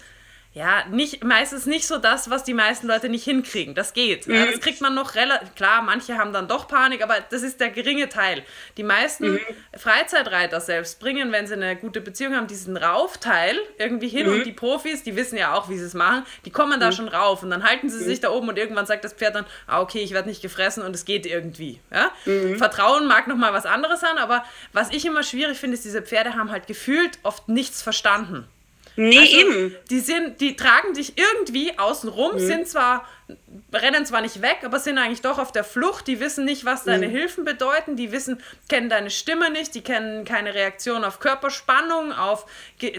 ja, 0.57 0.86
nicht, 0.89 1.24
meistens 1.24 1.68
nicht 1.68 1.86
so 1.86 2.00
das, 2.00 2.31
was 2.31 2.44
die 2.44 2.56
meisten 2.56 2.88
Leute 2.88 3.09
nicht 3.09 3.24
hinkriegen. 3.24 3.75
Das 3.75 3.94
geht. 3.94 4.25
Mhm. 4.25 4.33
Ja, 4.33 4.45
das 4.48 4.59
kriegt 4.59 4.81
man 4.81 4.95
noch 4.95 5.13
relativ, 5.13 5.54
klar, 5.54 5.83
manche 5.83 6.18
haben 6.18 6.33
dann 6.33 6.48
doch 6.48 6.68
Panik, 6.68 7.04
aber 7.04 7.18
das 7.30 7.44
ist 7.44 7.59
der 7.59 7.69
geringe 7.69 8.09
Teil. 8.09 8.44
Die 8.75 8.83
meisten 8.83 9.33
mhm. 9.33 9.39
Freizeitreiter 9.77 10.59
selbst 10.59 11.00
bringen, 11.00 11.31
wenn 11.31 11.45
sie 11.45 11.54
eine 11.54 11.75
gute 11.75 12.01
Beziehung 12.01 12.36
haben, 12.36 12.48
diesen 12.48 12.75
Raufteil 12.75 13.56
irgendwie 13.77 14.07
hin 14.07 14.25
mhm. 14.25 14.33
und 14.33 14.45
die 14.48 14.51
Profis, 14.51 15.04
die 15.04 15.15
wissen 15.15 15.38
ja 15.38 15.54
auch, 15.54 15.69
wie 15.69 15.77
sie 15.77 15.86
es 15.86 15.94
machen, 15.94 16.25
die 16.45 16.50
kommen 16.50 16.80
da 16.80 16.88
mhm. 16.88 16.94
schon 16.94 17.07
rauf 17.07 17.44
und 17.44 17.51
dann 17.51 17.63
halten 17.63 17.89
sie 17.89 18.04
sich 18.04 18.18
mhm. 18.18 18.24
da 18.24 18.31
oben 18.31 18.50
und 18.50 18.57
irgendwann 18.57 18.88
sagt 18.88 19.06
das 19.06 19.13
Pferd 19.13 19.36
dann, 19.36 19.45
ah, 19.68 19.81
okay, 19.81 20.00
ich 20.00 20.12
werde 20.12 20.27
nicht 20.27 20.42
gefressen 20.42 20.81
und 20.81 20.95
es 20.95 21.06
geht 21.06 21.27
irgendwie. 21.27 21.80
Ja? 21.94 22.12
Mhm. 22.25 22.57
Vertrauen 22.57 23.06
mag 23.06 23.27
nochmal 23.27 23.54
was 23.54 23.68
anderes 23.68 24.00
sein, 24.00 24.18
aber 24.18 24.44
was 24.74 24.89
ich 24.89 25.06
immer 25.06 25.21
schwierig 25.21 25.59
finde, 25.59 25.75
ist, 25.75 25.86
diese 25.86 26.01
Pferde 26.01 26.33
haben 26.33 26.51
halt 26.51 26.65
gefühlt 26.65 27.19
oft 27.21 27.48
nichts 27.48 27.83
verstanden. 27.83 28.48
Nee, 28.97 29.19
also, 29.19 29.38
eben. 29.38 29.75
Die, 29.89 29.99
sind, 29.99 30.41
die 30.41 30.55
tragen 30.55 30.94
dich 30.94 31.13
irgendwie 31.17 31.77
außen 31.77 32.09
rum, 32.09 32.33
mhm. 32.33 32.39
sind 32.39 32.67
zwar 32.67 33.07
rennen 33.74 34.06
zwar 34.06 34.21
nicht 34.21 34.41
weg, 34.41 34.59
aber 34.63 34.79
sind 34.79 34.97
eigentlich 34.97 35.21
doch 35.21 35.38
auf 35.38 35.51
der 35.51 35.63
Flucht. 35.63 36.07
Die 36.07 36.19
wissen 36.19 36.45
nicht, 36.45 36.63
was 36.63 36.85
deine 36.85 37.07
mhm. 37.07 37.12
Hilfen 37.12 37.44
bedeuten. 37.44 37.97
Die 37.97 38.12
wissen, 38.12 38.41
kennen 38.69 38.89
deine 38.89 39.09
Stimme 39.09 39.50
nicht. 39.50 39.75
Die 39.75 39.81
kennen 39.81 40.24
keine 40.24 40.53
Reaktion 40.53 41.03
auf 41.03 41.19
Körperspannung, 41.19 42.13
auf 42.13 42.45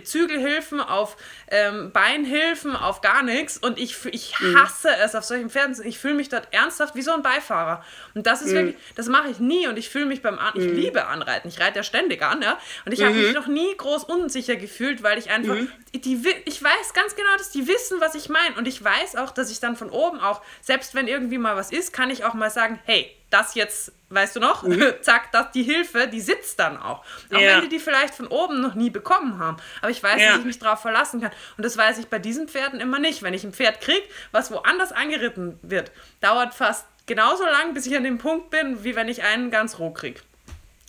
Zügelhilfen, 0.04 0.80
auf 0.80 1.16
ähm, 1.50 1.90
Beinhilfen, 1.92 2.76
auf 2.76 3.00
gar 3.00 3.22
nichts. 3.22 3.56
Und 3.56 3.78
ich, 3.78 4.04
ich 4.06 4.38
mhm. 4.38 4.60
hasse 4.60 4.88
mhm. 4.88 4.94
es 5.02 5.14
auf 5.14 5.24
solchen 5.24 5.48
Pferden. 5.48 5.74
Ich 5.84 5.98
fühle 5.98 6.14
mich 6.14 6.28
dort 6.28 6.48
ernsthaft 6.52 6.94
wie 6.94 7.02
so 7.02 7.12
ein 7.12 7.22
Beifahrer. 7.22 7.82
Und 8.14 8.26
das 8.26 8.42
ist 8.42 8.50
mhm. 8.50 8.56
wirklich, 8.56 8.76
das 8.96 9.08
mache 9.08 9.30
ich 9.30 9.38
nie. 9.38 9.66
Und 9.66 9.78
ich 9.78 9.88
fühle 9.88 10.06
mich 10.06 10.20
beim, 10.20 10.38
An 10.38 10.52
ich 10.54 10.64
mhm. 10.64 10.74
liebe 10.76 11.06
Anreiten. 11.06 11.48
Ich 11.48 11.58
reite 11.58 11.76
ja 11.76 11.82
ständig 11.82 12.22
an, 12.22 12.42
ja. 12.42 12.58
Und 12.84 12.92
ich 12.92 13.02
habe 13.02 13.14
mich 13.14 13.32
noch 13.32 13.46
nie 13.46 13.74
groß 13.76 14.04
unsicher 14.04 14.56
gefühlt, 14.56 15.02
weil 15.02 15.18
ich 15.18 15.30
einfach, 15.30 15.56
die, 15.94 16.22
ich 16.44 16.62
weiß 16.62 16.92
ganz 16.92 17.16
genau, 17.16 17.36
dass 17.38 17.50
die 17.50 17.66
wissen, 17.66 18.00
was 18.00 18.14
ich 18.14 18.28
meine. 18.28 18.56
Und 18.56 18.68
ich 18.68 18.84
weiß 18.84 19.16
auch, 19.16 19.30
dass 19.30 19.50
ich 19.50 19.60
dann 19.60 19.76
von 19.76 19.88
oben 19.88 20.17
oben 20.18 20.24
auch, 20.24 20.42
selbst 20.60 20.94
wenn 20.94 21.08
irgendwie 21.08 21.38
mal 21.38 21.56
was 21.56 21.70
ist, 21.70 21.92
kann 21.92 22.10
ich 22.10 22.24
auch 22.24 22.34
mal 22.34 22.50
sagen, 22.50 22.78
hey, 22.84 23.14
das 23.30 23.54
jetzt, 23.54 23.92
weißt 24.10 24.36
du 24.36 24.40
noch, 24.40 24.62
mhm. 24.62 24.94
zack, 25.02 25.32
das, 25.32 25.52
die 25.52 25.62
Hilfe, 25.62 26.08
die 26.08 26.20
sitzt 26.20 26.58
dann 26.58 26.78
auch. 26.78 27.04
Auch 27.32 27.40
ja. 27.40 27.56
wenn 27.56 27.62
die 27.62 27.68
die 27.68 27.78
vielleicht 27.78 28.14
von 28.14 28.26
oben 28.26 28.60
noch 28.60 28.74
nie 28.74 28.90
bekommen 28.90 29.38
haben. 29.38 29.58
Aber 29.80 29.90
ich 29.90 30.02
weiß, 30.02 30.20
ja. 30.20 30.30
dass 30.30 30.38
ich 30.40 30.44
mich 30.44 30.58
darauf 30.58 30.80
verlassen 30.80 31.20
kann. 31.20 31.32
Und 31.56 31.64
das 31.64 31.76
weiß 31.76 31.98
ich 31.98 32.08
bei 32.08 32.18
diesen 32.18 32.48
Pferden 32.48 32.80
immer 32.80 32.98
nicht. 32.98 33.22
Wenn 33.22 33.34
ich 33.34 33.44
ein 33.44 33.52
Pferd 33.52 33.80
kriege, 33.80 34.02
was 34.32 34.50
woanders 34.50 34.92
angeritten 34.92 35.58
wird, 35.62 35.90
dauert 36.20 36.54
fast 36.54 36.86
genauso 37.06 37.44
lang, 37.44 37.74
bis 37.74 37.86
ich 37.86 37.96
an 37.96 38.04
dem 38.04 38.18
Punkt 38.18 38.50
bin, 38.50 38.84
wie 38.84 38.94
wenn 38.94 39.08
ich 39.08 39.22
einen 39.22 39.50
ganz 39.50 39.78
roh 39.78 39.90
kriege. 39.90 40.20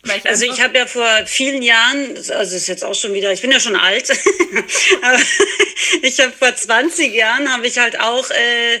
Ich 0.02 0.26
also 0.26 0.46
ich 0.46 0.62
habe 0.62 0.78
ja 0.78 0.86
vor 0.86 1.06
vielen 1.26 1.60
Jahren, 1.60 2.16
also 2.16 2.56
ist 2.56 2.68
jetzt 2.68 2.84
auch 2.84 2.94
schon 2.94 3.12
wieder, 3.12 3.32
ich 3.32 3.42
bin 3.42 3.52
ja 3.52 3.60
schon 3.60 3.76
alt, 3.76 4.10
aber 5.02 5.18
ich 6.02 6.18
habe 6.20 6.32
vor 6.32 6.54
20 6.54 7.12
Jahren 7.12 7.52
habe 7.52 7.66
ich 7.66 7.78
halt 7.78 8.00
auch 8.00 8.30
äh, 8.30 8.80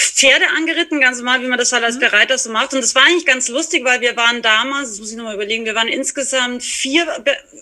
Pferde 0.00 0.46
angeritten, 0.56 1.00
ganz 1.00 1.18
normal, 1.18 1.42
wie 1.42 1.46
man 1.46 1.58
das 1.58 1.72
halt 1.72 1.84
als 1.84 1.96
mhm. 1.96 2.00
Bereiter 2.00 2.38
so 2.38 2.50
macht. 2.50 2.72
Und 2.72 2.80
das 2.80 2.94
war 2.94 3.02
eigentlich 3.04 3.26
ganz 3.26 3.48
lustig, 3.48 3.84
weil 3.84 4.00
wir 4.00 4.16
waren 4.16 4.40
damals, 4.42 4.90
das 4.90 4.98
muss 4.98 5.10
ich 5.10 5.16
nochmal 5.16 5.34
überlegen, 5.34 5.64
wir 5.64 5.74
waren 5.74 5.88
insgesamt 5.88 6.62
vier, 6.62 7.06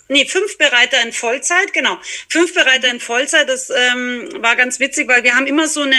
nee, 0.08 0.24
fünf 0.24 0.56
Bereiter 0.58 1.02
in 1.02 1.12
Vollzeit, 1.12 1.72
genau. 1.72 1.98
Fünf 2.28 2.54
Bereiter 2.54 2.88
in 2.88 3.00
Vollzeit, 3.00 3.48
das 3.48 3.70
ähm, 3.70 4.28
war 4.38 4.56
ganz 4.56 4.78
witzig, 4.78 5.08
weil 5.08 5.24
wir 5.24 5.34
haben 5.34 5.46
immer 5.46 5.66
so 5.66 5.82
eine 5.82 5.96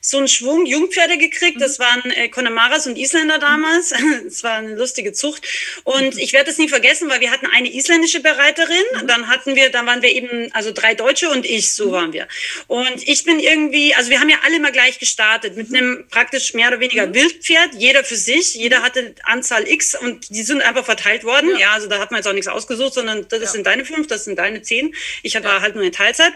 so 0.00 0.18
einen 0.18 0.28
Schwung 0.28 0.66
Jungpferde 0.66 1.16
gekriegt. 1.16 1.60
Das 1.60 1.78
mhm. 1.78 1.82
waren 1.82 2.10
äh, 2.10 2.28
Conemaras 2.28 2.86
und 2.86 2.96
Isländer 2.96 3.38
damals. 3.38 3.94
Das 4.28 4.42
war 4.42 4.58
eine 4.58 4.74
lustige 4.74 5.12
Zucht. 5.12 5.46
Und 5.84 6.14
mhm. 6.14 6.20
ich 6.20 6.32
werde 6.32 6.46
das 6.46 6.58
nie 6.58 6.68
vergessen, 6.68 7.08
weil 7.08 7.20
wir 7.20 7.30
hatten 7.30 7.46
eine 7.46 7.72
isländische 7.72 8.20
Bereiterin, 8.20 8.84
dann 9.06 9.28
hatten 9.28 9.54
wir, 9.54 9.70
dann 9.70 9.86
waren 9.86 10.02
wir 10.02 10.10
eben, 10.10 10.52
also 10.52 10.72
drei 10.72 10.94
Deutsche 10.94 11.30
und 11.30 11.46
ich, 11.46 11.72
so 11.72 11.92
waren 11.92 12.12
wir. 12.12 12.28
Und 12.66 13.06
ich 13.06 13.24
bin 13.24 13.38
irgendwie, 13.38 13.94
also 13.94 14.10
wir 14.10 14.20
haben 14.20 14.28
ja 14.28 14.38
alle 14.44 14.60
mal 14.60 14.72
gleich 14.72 14.98
gestartet 14.98 15.56
mit 15.56 15.70
einem 15.78 16.06
praktisch 16.08 16.54
mehr 16.54 16.68
oder 16.68 16.80
weniger 16.80 17.12
Wildpferd, 17.12 17.74
jeder 17.74 18.04
für 18.04 18.16
sich, 18.16 18.54
jeder 18.54 18.82
hatte 18.82 19.14
Anzahl 19.24 19.66
X 19.68 19.94
und 19.94 20.28
die 20.30 20.42
sind 20.42 20.62
einfach 20.62 20.84
verteilt 20.84 21.24
worden. 21.24 21.50
Ja, 21.52 21.58
ja 21.58 21.72
also 21.72 21.88
da 21.88 21.98
hat 21.98 22.10
man 22.10 22.18
jetzt 22.18 22.26
auch 22.26 22.32
nichts 22.32 22.48
ausgesucht, 22.48 22.94
sondern 22.94 23.26
das 23.28 23.40
ja. 23.40 23.46
sind 23.46 23.66
deine 23.66 23.84
fünf, 23.84 24.06
das 24.06 24.24
sind 24.24 24.38
deine 24.38 24.62
zehn. 24.62 24.94
Ich 25.22 25.34
war 25.42 25.60
halt 25.60 25.74
nur 25.74 25.84
in 25.84 25.92
Teilzeit. 25.92 26.32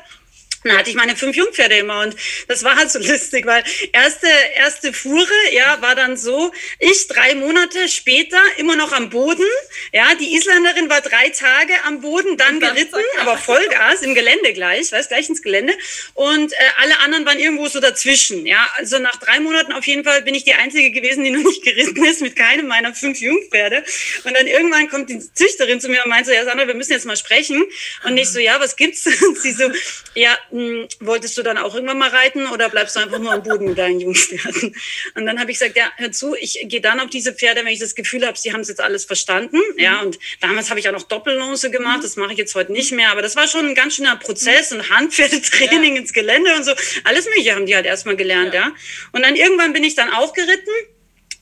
Dann 0.64 0.78
hatte 0.78 0.90
ich 0.90 0.96
meine 0.96 1.16
fünf 1.16 1.36
Jungpferde 1.36 1.76
immer 1.76 2.00
und 2.02 2.16
das 2.48 2.62
war 2.64 2.76
halt 2.76 2.90
so 2.90 2.98
lustig, 3.00 3.46
weil 3.46 3.64
erste, 3.92 4.26
erste 4.56 4.92
Fuhre, 4.92 5.26
ja, 5.52 5.80
war 5.80 5.94
dann 5.94 6.16
so, 6.16 6.52
ich 6.78 7.08
drei 7.08 7.34
Monate 7.34 7.88
später 7.88 8.38
immer 8.56 8.76
noch 8.76 8.92
am 8.92 9.10
Boden, 9.10 9.46
ja, 9.92 10.14
die 10.14 10.34
Isländerin 10.34 10.88
war 10.88 11.00
drei 11.00 11.30
Tage 11.30 11.72
am 11.84 12.00
Boden, 12.00 12.36
dann, 12.36 12.60
dann 12.60 12.74
geritten, 12.74 13.00
aber 13.20 13.36
Vollgas 13.36 14.02
im 14.02 14.14
Gelände 14.14 14.52
gleich, 14.52 14.92
weiß 14.92 15.08
gleich 15.08 15.28
ins 15.28 15.42
Gelände 15.42 15.74
und 16.14 16.52
äh, 16.52 16.56
alle 16.78 16.98
anderen 17.00 17.26
waren 17.26 17.38
irgendwo 17.38 17.68
so 17.68 17.80
dazwischen, 17.80 18.46
ja, 18.46 18.70
also 18.76 18.98
nach 18.98 19.16
drei 19.16 19.40
Monaten 19.40 19.72
auf 19.72 19.86
jeden 19.86 20.04
Fall 20.04 20.22
bin 20.22 20.34
ich 20.34 20.44
die 20.44 20.54
Einzige 20.54 20.90
gewesen, 20.90 21.24
die 21.24 21.30
noch 21.30 21.42
nicht 21.42 21.62
geritten 21.64 22.04
ist 22.04 22.20
mit 22.20 22.36
keinem 22.36 22.66
meiner 22.66 22.94
fünf 22.94 23.20
Jungpferde 23.20 23.84
und 24.24 24.36
dann 24.36 24.46
irgendwann 24.46 24.88
kommt 24.88 25.10
die 25.10 25.20
Züchterin 25.34 25.80
zu 25.80 25.88
mir 25.88 26.02
und 26.04 26.10
meint 26.10 26.26
so, 26.26 26.32
ja 26.32 26.44
Sandra, 26.44 26.66
wir 26.66 26.74
müssen 26.74 26.92
jetzt 26.92 27.06
mal 27.06 27.16
sprechen 27.16 27.64
und 28.04 28.16
ich 28.16 28.28
so, 28.28 28.38
ja, 28.38 28.60
was 28.60 28.76
gibt's? 28.76 29.06
Und 29.22 29.38
sie 29.38 29.52
so, 29.52 29.70
ja, 30.14 30.36
hm, 30.52 30.86
wolltest 31.00 31.38
du 31.38 31.42
dann 31.42 31.56
auch 31.56 31.74
irgendwann 31.74 31.96
mal 31.96 32.10
reiten 32.10 32.46
oder 32.48 32.68
bleibst 32.68 32.94
du 32.94 33.00
einfach 33.00 33.18
nur 33.18 33.32
am 33.32 33.42
Boden 33.42 33.64
mit 33.64 33.78
deinen 33.78 34.00
Jungpferden? 34.00 34.76
Und 35.14 35.26
dann 35.26 35.40
habe 35.40 35.50
ich 35.50 35.58
gesagt, 35.58 35.76
ja, 35.76 35.90
hör 35.96 36.12
zu, 36.12 36.34
ich 36.34 36.60
gehe 36.64 36.82
dann 36.82 37.00
auf 37.00 37.08
diese 37.08 37.32
Pferde, 37.32 37.64
wenn 37.64 37.72
ich 37.72 37.78
das 37.78 37.94
Gefühl 37.94 38.26
habe, 38.26 38.36
sie 38.36 38.52
haben 38.52 38.60
es 38.60 38.68
jetzt 38.68 38.82
alles 38.82 39.06
verstanden. 39.06 39.56
Mhm. 39.56 39.78
Ja, 39.78 40.02
und 40.02 40.18
damals 40.40 40.68
habe 40.68 40.78
ich 40.78 40.86
auch 40.88 40.92
noch 40.92 41.04
Doppellose 41.04 41.70
gemacht, 41.70 41.98
mhm. 41.98 42.02
das 42.02 42.16
mache 42.16 42.32
ich 42.32 42.38
jetzt 42.38 42.54
heute 42.54 42.70
nicht 42.70 42.92
mehr, 42.92 43.10
aber 43.10 43.22
das 43.22 43.34
war 43.34 43.48
schon 43.48 43.66
ein 43.66 43.74
ganz 43.74 43.96
schöner 43.96 44.16
Prozess 44.16 44.70
mhm. 44.70 44.78
und 44.78 44.90
Handpferdetraining 44.90 45.94
ja. 45.94 46.02
ins 46.02 46.12
Gelände 46.12 46.54
und 46.54 46.64
so. 46.64 46.72
Alles 47.04 47.24
Mögliche 47.24 47.54
haben 47.54 47.64
die 47.64 47.74
halt 47.74 47.86
erstmal 47.86 48.16
gelernt, 48.16 48.52
ja. 48.52 48.60
ja. 48.60 48.72
Und 49.12 49.22
dann 49.22 49.36
irgendwann 49.36 49.72
bin 49.72 49.84
ich 49.84 49.94
dann 49.94 50.10
auch 50.10 50.34
geritten 50.34 50.70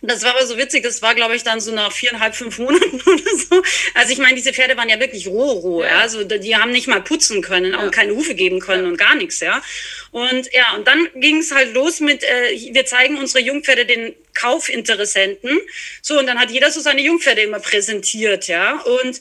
das 0.03 0.23
war 0.23 0.31
aber 0.31 0.47
so 0.47 0.57
witzig, 0.57 0.83
das 0.83 1.03
war, 1.03 1.15
glaube 1.15 1.37
ich, 1.37 1.43
dann 1.43 1.61
so 1.61 1.73
nach 1.73 1.93
viereinhalb, 1.93 2.35
fünf 2.35 2.59
Monaten 2.59 3.01
oder 3.07 3.37
so. 3.37 3.63
Also 3.95 4.13
ich 4.13 4.19
meine, 4.19 4.35
diese 4.35 4.53
Pferde 4.53 4.77
waren 4.77 4.89
ja 4.89 4.99
wirklich 4.99 5.27
roh, 5.29 5.53
roh. 5.53 5.83
Ja. 5.83 5.99
Also 5.99 6.25
die 6.25 6.57
haben 6.57 6.73
nicht 6.73 6.89
mal 6.89 7.03
putzen 7.03 7.43
können, 7.43 7.75
auch 7.75 7.85
ja. 7.85 7.91
keine 7.91 8.15
Hufe 8.15 8.35
geben 8.35 8.61
können 8.61 8.85
ja. 8.85 8.91
und 8.91 8.97
gar 8.97 9.15
nichts, 9.15 9.41
ja. 9.41 9.63
Und 10.11 10.53
ja, 10.53 10.75
und 10.75 10.87
dann 10.87 11.09
ging 11.17 11.39
es 11.39 11.53
halt 11.53 11.75
los 11.75 12.01
mit, 12.01 12.25
äh, 12.25 12.73
wir 12.73 12.87
zeigen 12.87 13.19
unsere 13.19 13.45
Jungpferde 13.45 13.87
den 13.87 14.15
Kaufinteressenten. 14.41 15.61
So, 16.03 16.19
und 16.19 16.27
dann 16.27 16.39
hat 16.39 16.51
jeder 16.51 16.71
so 16.71 16.81
seine 16.81 17.03
Jungpferde 17.03 17.43
immer 17.43 17.61
präsentiert, 17.61 18.49
ja. 18.49 18.81
Und 18.81 19.21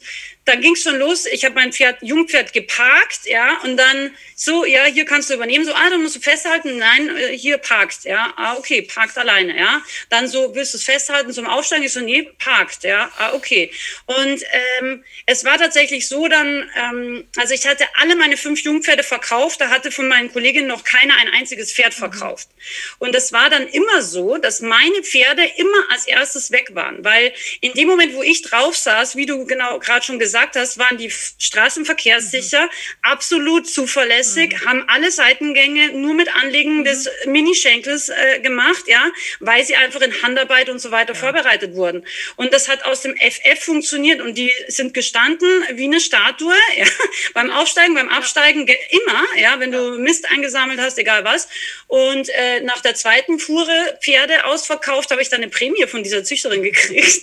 dann 0.49 0.61
ging 0.61 0.73
es 0.73 0.81
schon 0.81 0.97
los. 0.97 1.25
Ich 1.27 1.45
habe 1.45 1.53
mein 1.55 1.71
Pferd, 1.71 1.97
Jungpferd 2.01 2.53
geparkt, 2.53 3.25
ja, 3.25 3.59
und 3.63 3.77
dann 3.77 4.15
so, 4.35 4.65
ja, 4.65 4.85
hier 4.85 5.05
kannst 5.05 5.29
du 5.29 5.35
übernehmen. 5.35 5.63
So, 5.63 5.73
ah, 5.73 5.89
dann 5.89 6.01
musst 6.01 6.15
du 6.15 6.19
festhalten. 6.19 6.77
Nein, 6.77 7.15
äh, 7.15 7.38
hier 7.38 7.57
parkt, 7.57 8.05
ja. 8.05 8.33
Ah, 8.35 8.55
okay, 8.55 8.81
parkt 8.81 9.17
alleine, 9.17 9.55
ja. 9.57 9.81
Dann 10.09 10.27
so, 10.27 10.55
willst 10.55 10.73
du 10.73 10.77
es 10.77 10.83
festhalten 10.83 11.31
zum 11.33 11.45
Aufsteigen? 11.45 11.83
Ich 11.83 11.93
so, 11.93 11.99
nee, 11.99 12.23
parkt, 12.39 12.83
ja. 12.83 13.11
Ah, 13.17 13.33
okay. 13.33 13.71
Und 14.05 14.43
ähm, 14.79 15.03
es 15.27 15.45
war 15.45 15.57
tatsächlich 15.57 16.07
so 16.07 16.27
dann, 16.27 16.69
ähm, 16.75 17.27
also 17.35 17.53
ich 17.53 17.67
hatte 17.67 17.85
alle 17.95 18.15
meine 18.15 18.38
fünf 18.38 18.61
Jungpferde 18.61 19.03
verkauft. 19.03 19.61
Da 19.61 19.69
hatte 19.69 19.91
von 19.91 20.07
meinen 20.07 20.31
Kolleginnen 20.31 20.67
noch 20.67 20.83
keiner 20.83 21.15
ein 21.17 21.29
einziges 21.33 21.73
Pferd 21.73 21.93
mhm. 21.93 21.99
verkauft. 21.99 22.47
Mhm. 22.49 23.07
Und 23.07 23.15
es 23.15 23.31
war 23.31 23.49
dann 23.51 23.67
immer 23.67 24.01
so, 24.01 24.38
dass 24.38 24.61
meine 24.61 25.03
Pferde 25.09 25.43
immer 25.57 25.89
als 25.89 26.07
erstes 26.07 26.51
weg 26.51 26.69
waren, 26.73 27.03
weil 27.03 27.33
in 27.61 27.73
dem 27.73 27.87
Moment, 27.87 28.13
wo 28.13 28.21
ich 28.21 28.41
drauf 28.41 28.75
saß, 28.75 29.15
wie 29.15 29.25
du 29.25 29.45
genau 29.45 29.79
gerade 29.79 30.05
schon 30.05 30.19
gesagt 30.19 30.55
hast, 30.55 30.77
waren 30.77 30.97
die 30.97 31.09
Straßenverkehrssicher, 31.09 32.65
mhm. 32.65 32.69
absolut 33.01 33.67
zuverlässig, 33.67 34.53
mhm. 34.53 34.65
haben 34.65 34.83
alle 34.87 35.11
Seitengänge 35.11 35.89
nur 35.93 36.13
mit 36.13 36.33
Anlegen 36.35 36.79
mhm. 36.79 36.83
des 36.83 37.09
Minischenkels 37.25 38.09
äh, 38.09 38.39
gemacht, 38.39 38.83
ja, 38.87 39.11
weil 39.39 39.65
sie 39.65 39.75
einfach 39.75 40.01
in 40.01 40.21
Handarbeit 40.21 40.69
und 40.69 40.79
so 40.79 40.91
weiter 40.91 41.13
ja. 41.13 41.19
vorbereitet 41.19 41.75
wurden. 41.75 42.05
Und 42.35 42.53
das 42.53 42.67
hat 42.67 42.85
aus 42.85 43.01
dem 43.01 43.15
FF 43.17 43.63
funktioniert 43.63 44.21
und 44.21 44.37
die 44.37 44.51
sind 44.67 44.93
gestanden 44.93 45.49
wie 45.73 45.85
eine 45.85 45.99
Statue, 45.99 46.53
ja, 46.77 46.85
beim 47.33 47.51
Aufsteigen, 47.51 47.95
beim 47.95 48.09
Absteigen, 48.09 48.67
ja. 48.67 48.75
immer, 48.89 49.25
ja, 49.41 49.59
wenn 49.59 49.71
du 49.71 49.97
Mist 49.97 50.29
eingesammelt 50.29 50.79
hast, 50.79 50.97
egal 50.97 51.23
was. 51.23 51.47
Und 51.87 52.29
äh, 52.29 52.61
nach 52.61 52.81
der 52.81 52.95
zweiten 52.95 53.39
Fuhre 53.39 53.97
Pferde 54.01 54.45
ausverkauft, 54.45 54.99
habe 55.12 55.22
ich 55.22 55.29
dann 55.29 55.41
eine 55.41 55.50
Prämie 55.50 55.86
von 55.88 56.03
dieser 56.03 56.24
Züchterin 56.24 56.63
gekriegt, 56.63 57.22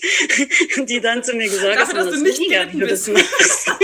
die 0.88 1.00
dann 1.00 1.22
zu 1.22 1.34
mir 1.34 1.48
gesagt 1.48 1.78
hat, 1.78 1.96
das, 1.96 2.10
das 2.10 2.20
nicht 2.20 2.38
mega, 2.40 2.72
wie 2.72 2.78
du 2.78 2.86
das 2.86 3.06
machst. 3.08 3.70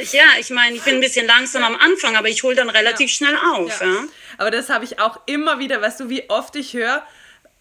Ich, 0.00 0.12
ja, 0.12 0.22
ich 0.38 0.50
meine, 0.50 0.76
ich 0.76 0.82
bin 0.82 0.94
ein 0.94 1.00
bisschen 1.00 1.26
langsam 1.26 1.64
am 1.64 1.74
Anfang, 1.74 2.14
aber 2.14 2.28
ich 2.28 2.44
hole 2.44 2.54
dann 2.54 2.70
relativ 2.70 3.10
ja. 3.10 3.16
schnell 3.16 3.36
auf. 3.36 3.80
Ja. 3.80 3.86
ja. 3.86 4.04
Aber 4.38 4.52
das 4.52 4.68
habe 4.68 4.84
ich 4.84 5.00
auch 5.00 5.18
immer 5.26 5.58
wieder, 5.58 5.82
weißt 5.82 5.98
du, 5.98 6.08
wie 6.08 6.30
oft 6.30 6.54
ich 6.54 6.74
höre, 6.74 7.04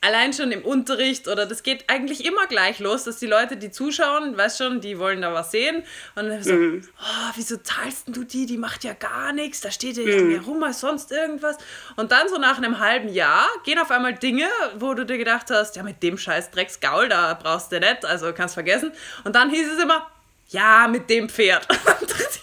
allein 0.01 0.33
schon 0.33 0.51
im 0.51 0.63
Unterricht 0.63 1.27
oder 1.27 1.45
das 1.45 1.63
geht 1.63 1.89
eigentlich 1.89 2.25
immer 2.25 2.47
gleich 2.47 2.79
los, 2.79 3.03
dass 3.03 3.17
die 3.17 3.25
Leute, 3.27 3.57
die 3.57 3.69
zuschauen, 3.69 4.37
weißt 4.37 4.57
schon, 4.57 4.81
die 4.81 4.97
wollen 4.97 5.21
da 5.21 5.33
was 5.33 5.51
sehen 5.51 5.83
und 6.15 6.29
dann 6.29 6.43
so, 6.43 6.53
mhm. 6.53 6.87
oh, 6.99 7.31
wieso 7.35 7.57
zahlst 7.57 8.05
du 8.07 8.23
die? 8.23 8.45
Die 8.45 8.57
macht 8.57 8.83
ja 8.83 8.93
gar 8.93 9.33
nichts, 9.33 9.61
da 9.61 9.71
steht 9.71 9.97
ja 9.97 10.05
mhm. 10.05 10.27
mehr 10.29 10.41
rum 10.41 10.63
als 10.63 10.79
sonst 10.79 11.11
irgendwas. 11.11 11.57
Und 11.97 12.11
dann 12.11 12.29
so 12.29 12.37
nach 12.37 12.57
einem 12.57 12.79
halben 12.79 13.09
Jahr 13.09 13.47
gehen 13.65 13.79
auf 13.79 13.91
einmal 13.91 14.13
Dinge, 14.13 14.47
wo 14.77 14.93
du 14.93 15.05
dir 15.05 15.17
gedacht 15.17 15.47
hast, 15.49 15.75
ja, 15.75 15.83
mit 15.83 16.01
dem 16.01 16.17
scheiß 16.17 16.51
Drecksgaul, 16.51 17.09
da 17.09 17.33
brauchst 17.33 17.71
du 17.71 17.79
nicht, 17.79 18.05
also 18.05 18.31
kannst 18.33 18.53
vergessen. 18.53 18.91
Und 19.25 19.35
dann 19.35 19.49
hieß 19.49 19.67
es 19.73 19.83
immer, 19.83 20.07
ja, 20.49 20.87
mit 20.87 21.09
dem 21.09 21.27
Pferd. 21.29 21.65
ja, 21.71 21.77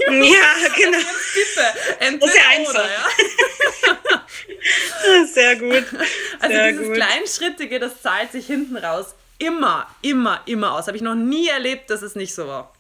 genau. 0.76 0.98
Bitte, 0.98 1.66
entweder 2.00 2.32
Sehr 2.32 2.48
einfach. 2.48 2.74
Oder, 2.74 2.90
ja? 2.90 3.06
Sehr 5.26 5.56
gut. 5.56 5.84
Also 6.40 6.54
Sehr 6.54 6.72
dieses 6.72 6.86
gut. 6.86 6.96
Kleinschrittige, 6.96 7.78
das 7.78 8.02
zahlt 8.02 8.32
sich 8.32 8.46
hinten 8.46 8.76
raus 8.76 9.14
immer, 9.38 9.88
immer, 10.02 10.40
immer 10.46 10.74
aus. 10.74 10.86
Habe 10.86 10.96
ich 10.96 11.02
noch 11.02 11.14
nie 11.14 11.48
erlebt, 11.48 11.90
dass 11.90 12.02
es 12.02 12.14
nicht 12.14 12.34
so 12.34 12.46
war. 12.46 12.72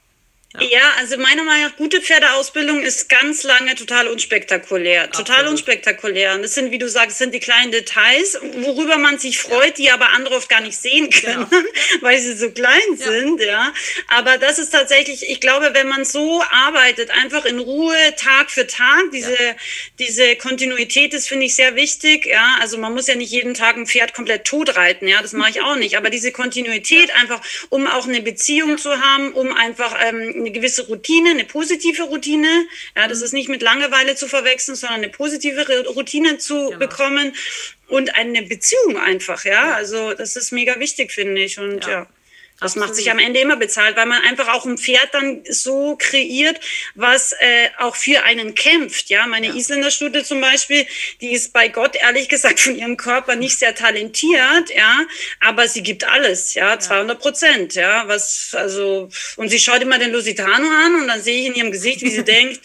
Ja. 0.54 0.92
also 0.98 1.18
meiner 1.18 1.42
Meinung 1.44 1.68
nach, 1.68 1.76
gute 1.76 2.00
Pferdeausbildung 2.00 2.82
ist 2.82 3.08
ganz 3.08 3.42
lange 3.42 3.74
total 3.74 4.08
unspektakulär. 4.08 5.04
Absolut. 5.04 5.28
Total 5.28 5.48
unspektakulär. 5.48 6.34
Und 6.34 6.42
das 6.42 6.54
sind, 6.54 6.70
wie 6.70 6.78
du 6.78 6.88
sagst, 6.88 7.18
sind 7.18 7.34
die 7.34 7.40
kleinen 7.40 7.72
Details, 7.72 8.38
worüber 8.58 8.96
man 8.96 9.18
sich 9.18 9.38
freut, 9.38 9.78
ja. 9.78 9.84
die 9.84 9.90
aber 9.90 10.10
andere 10.10 10.36
oft 10.36 10.48
gar 10.48 10.60
nicht 10.60 10.78
sehen 10.78 11.10
können, 11.10 11.46
genau. 11.50 11.62
weil 12.00 12.18
sie 12.18 12.34
so 12.34 12.50
klein 12.50 12.80
ja. 12.96 13.06
sind, 13.06 13.40
ja. 13.40 13.72
Aber 14.08 14.38
das 14.38 14.58
ist 14.58 14.70
tatsächlich, 14.70 15.28
ich 15.28 15.40
glaube, 15.40 15.70
wenn 15.74 15.88
man 15.88 16.04
so 16.04 16.42
arbeitet, 16.50 17.10
einfach 17.10 17.44
in 17.44 17.58
Ruhe, 17.58 17.96
Tag 18.16 18.50
für 18.50 18.66
Tag, 18.66 19.10
diese, 19.12 19.36
diese 19.98 20.36
Kontinuität 20.36 21.12
ist, 21.12 21.28
finde 21.28 21.46
ich, 21.46 21.56
sehr 21.56 21.74
wichtig, 21.76 22.26
ja. 22.26 22.56
Also 22.60 22.78
man 22.78 22.94
muss 22.94 23.08
ja 23.08 23.14
nicht 23.14 23.32
jeden 23.32 23.54
Tag 23.54 23.76
ein 23.76 23.86
Pferd 23.86 24.14
komplett 24.14 24.44
tot 24.44 24.76
reiten, 24.76 25.06
ja. 25.06 25.20
Das 25.20 25.32
mache 25.32 25.50
ich 25.50 25.60
auch 25.60 25.76
nicht. 25.76 25.96
Aber 25.98 26.08
diese 26.08 26.32
Kontinuität 26.32 27.14
einfach, 27.14 27.42
um 27.68 27.86
auch 27.86 28.06
eine 28.06 28.22
Beziehung 28.22 28.78
zu 28.78 29.00
haben, 29.02 29.32
um 29.32 29.52
einfach 29.52 29.96
ähm, 30.02 30.45
eine 30.46 30.52
gewisse 30.52 30.86
Routine, 30.86 31.30
eine 31.30 31.44
positive 31.44 32.04
Routine. 32.04 32.66
Ja, 32.96 33.08
das 33.08 33.20
ist 33.20 33.32
nicht 33.32 33.48
mit 33.48 33.62
Langeweile 33.62 34.14
zu 34.14 34.28
verwechseln, 34.28 34.76
sondern 34.76 35.02
eine 35.02 35.08
positive 35.08 35.66
Routine 35.88 36.38
zu 36.38 36.54
genau. 36.54 36.78
bekommen 36.78 37.34
und 37.88 38.14
eine 38.14 38.42
Beziehung 38.42 38.96
einfach. 38.96 39.44
Ja, 39.44 39.72
also 39.74 40.14
das 40.14 40.36
ist 40.36 40.52
mega 40.52 40.78
wichtig, 40.78 41.12
finde 41.12 41.42
ich. 41.42 41.58
Und 41.58 41.84
ja. 41.84 41.90
ja. 41.90 42.06
Das 42.58 42.72
Absolut. 42.72 42.88
macht 42.88 42.96
sich 42.96 43.10
am 43.10 43.18
Ende 43.18 43.40
immer 43.40 43.56
bezahlt, 43.56 43.96
weil 43.96 44.06
man 44.06 44.22
einfach 44.22 44.48
auch 44.48 44.64
ein 44.64 44.78
Pferd 44.78 45.08
dann 45.12 45.44
so 45.48 45.96
kreiert, 45.96 46.58
was 46.94 47.32
äh, 47.32 47.68
auch 47.78 47.96
für 47.96 48.24
einen 48.24 48.54
kämpft. 48.54 49.10
Ja, 49.10 49.26
meine 49.26 49.48
ja. 49.48 49.54
Isländerstute 49.54 50.24
zum 50.24 50.40
Beispiel, 50.40 50.86
die 51.20 51.32
ist 51.32 51.52
bei 51.52 51.68
Gott 51.68 51.96
ehrlich 51.96 52.30
gesagt 52.30 52.58
von 52.60 52.74
ihrem 52.74 52.96
Körper 52.96 53.36
nicht 53.36 53.58
sehr 53.58 53.74
talentiert, 53.74 54.70
ja, 54.74 55.00
aber 55.40 55.68
sie 55.68 55.82
gibt 55.82 56.04
alles, 56.04 56.54
ja, 56.54 56.78
200 56.78 57.18
Prozent, 57.18 57.74
ja, 57.74 58.08
was 58.08 58.54
also 58.54 59.10
und 59.36 59.50
sie 59.50 59.58
schaut 59.58 59.82
immer 59.82 59.98
den 59.98 60.12
Lusitano 60.12 60.68
an 60.68 60.94
und 61.02 61.08
dann 61.08 61.20
sehe 61.20 61.42
ich 61.42 61.46
in 61.48 61.54
ihrem 61.54 61.72
Gesicht, 61.72 62.00
wie 62.00 62.10
sie 62.10 62.24
denkt. 62.24 62.60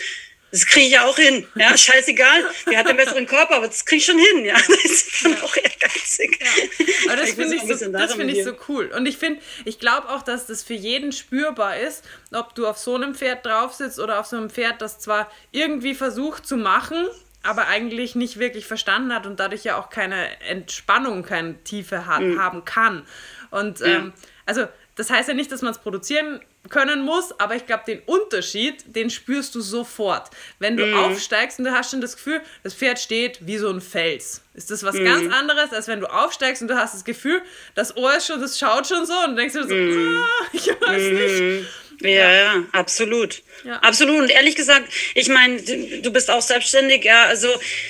Das 0.52 0.66
kriege 0.66 0.86
ich 0.88 0.92
ja 0.92 1.06
auch 1.06 1.18
hin. 1.18 1.48
Ja, 1.56 1.78
scheißegal. 1.78 2.44
Die 2.70 2.78
hat 2.78 2.88
einen 2.88 2.98
besseren 2.98 3.26
Körper, 3.26 3.56
aber 3.56 3.68
das 3.68 3.86
kriege 3.86 4.00
ich 4.00 4.06
schon 4.06 4.20
hin. 4.20 4.46
Ja, 4.46 4.56
das 4.68 4.84
ist 4.84 5.24
dann 5.26 5.34
ja. 5.34 5.44
auch 5.44 5.56
ehrgeizig. 5.56 6.40
Ja. 6.42 7.12
Aber 7.12 7.22
das 7.22 7.32
finde 7.32 7.56
ich, 7.56 7.62
so, 7.62 7.92
das 7.92 8.14
find 8.14 8.32
ich 8.32 8.44
so 8.44 8.54
cool. 8.68 8.92
Und 8.96 9.06
ich 9.06 9.18
finde, 9.18 9.42
ich 9.66 9.80
glaube 9.80 10.10
auch, 10.10 10.22
dass 10.22 10.48
das 10.48 10.62
für 10.62 10.74
jeden 10.74 11.12
spürbar 11.12 11.78
ist, 11.78 12.04
ob 12.34 12.54
du 12.56 12.68
auf 12.68 12.78
so 12.78 12.96
einem 12.96 13.16
Pferd 13.16 13.46
drauf 13.46 13.74
sitzt 13.74 14.00
oder 14.00 14.20
auf 14.20 14.26
so 14.26 14.38
einem 14.38 14.50
Pferd, 14.50 14.82
das 14.82 15.00
zwar 15.00 15.32
irgendwie 15.52 15.96
versucht 15.96 16.46
zu 16.46 16.58
machen, 16.58 17.08
aber 17.44 17.68
eigentlich 17.68 18.16
nicht 18.16 18.38
wirklich 18.38 18.66
verstanden 18.66 19.14
hat 19.16 19.26
und 19.26 19.40
dadurch 19.40 19.64
ja 19.64 19.80
auch 19.80 19.90
keine 19.90 20.40
Entspannung, 20.42 21.24
keine 21.24 21.64
Tiefe 21.64 22.06
hat, 22.06 22.22
mhm. 22.22 22.40
haben 22.40 22.66
kann. 22.66 23.06
Und 23.50 23.82
ähm, 23.82 24.14
also 24.46 24.68
das 24.96 25.10
heißt 25.10 25.30
ja 25.30 25.34
nicht, 25.34 25.52
dass 25.52 25.62
man 25.62 25.72
es 25.72 25.80
produzieren 25.80 26.42
können 26.70 27.04
muss, 27.04 27.38
aber 27.40 27.56
ich 27.56 27.66
glaube, 27.66 27.84
den 27.88 28.00
Unterschied, 28.06 28.84
den 28.96 29.10
spürst 29.10 29.56
du 29.56 29.62
sofort. 29.62 30.30
Wenn 30.60 30.78
du 30.78 30.86
mhm. 30.86 30.94
aufsteigst 30.96 31.60
und 31.60 31.66
du 31.66 31.72
hast 31.72 31.92
schon 31.92 32.02
das 32.02 32.16
Gefühl, 32.16 32.42
das 32.64 32.74
Pferd 32.74 33.00
steht 33.00 33.46
wie 33.46 33.58
so 33.58 33.70
ein 33.70 33.82
Fels. 33.82 34.42
Ist 34.54 34.70
das 34.70 34.84
was 34.84 34.96
mhm. 34.96 35.06
ganz 35.06 35.34
anderes, 35.34 35.74
als 35.74 35.88
wenn 35.88 36.00
du 36.00 36.08
aufsteigst 36.08 36.62
und 36.62 36.68
du 36.68 36.78
hast 36.78 36.94
das 36.94 37.04
Gefühl, 37.04 37.42
das 37.76 37.96
Ohr 37.98 38.16
ist 38.16 38.28
schon, 38.28 38.40
das 38.40 38.60
schaut 38.60 38.88
schon 38.88 39.06
so 39.06 39.14
und 39.28 39.36
denkst 39.36 39.54
dir 39.54 39.68
so, 39.68 39.74
mhm. 39.74 40.18
ah, 40.18 40.48
ich 40.54 40.68
weiß 40.68 41.12
nicht. 41.12 41.68
Ja, 42.04 42.34
ja, 42.34 42.64
absolut. 42.72 43.44
Ja. 43.64 43.78
Absolut. 43.78 44.22
Und 44.22 44.30
ehrlich 44.30 44.56
gesagt, 44.56 44.92
ich 45.14 45.30
meine, 45.30 45.62
du 45.62 46.12
bist 46.12 46.32
auch 46.32 46.42
selbstständig, 46.42 47.04
ja. 47.04 47.26
Also 47.26 47.48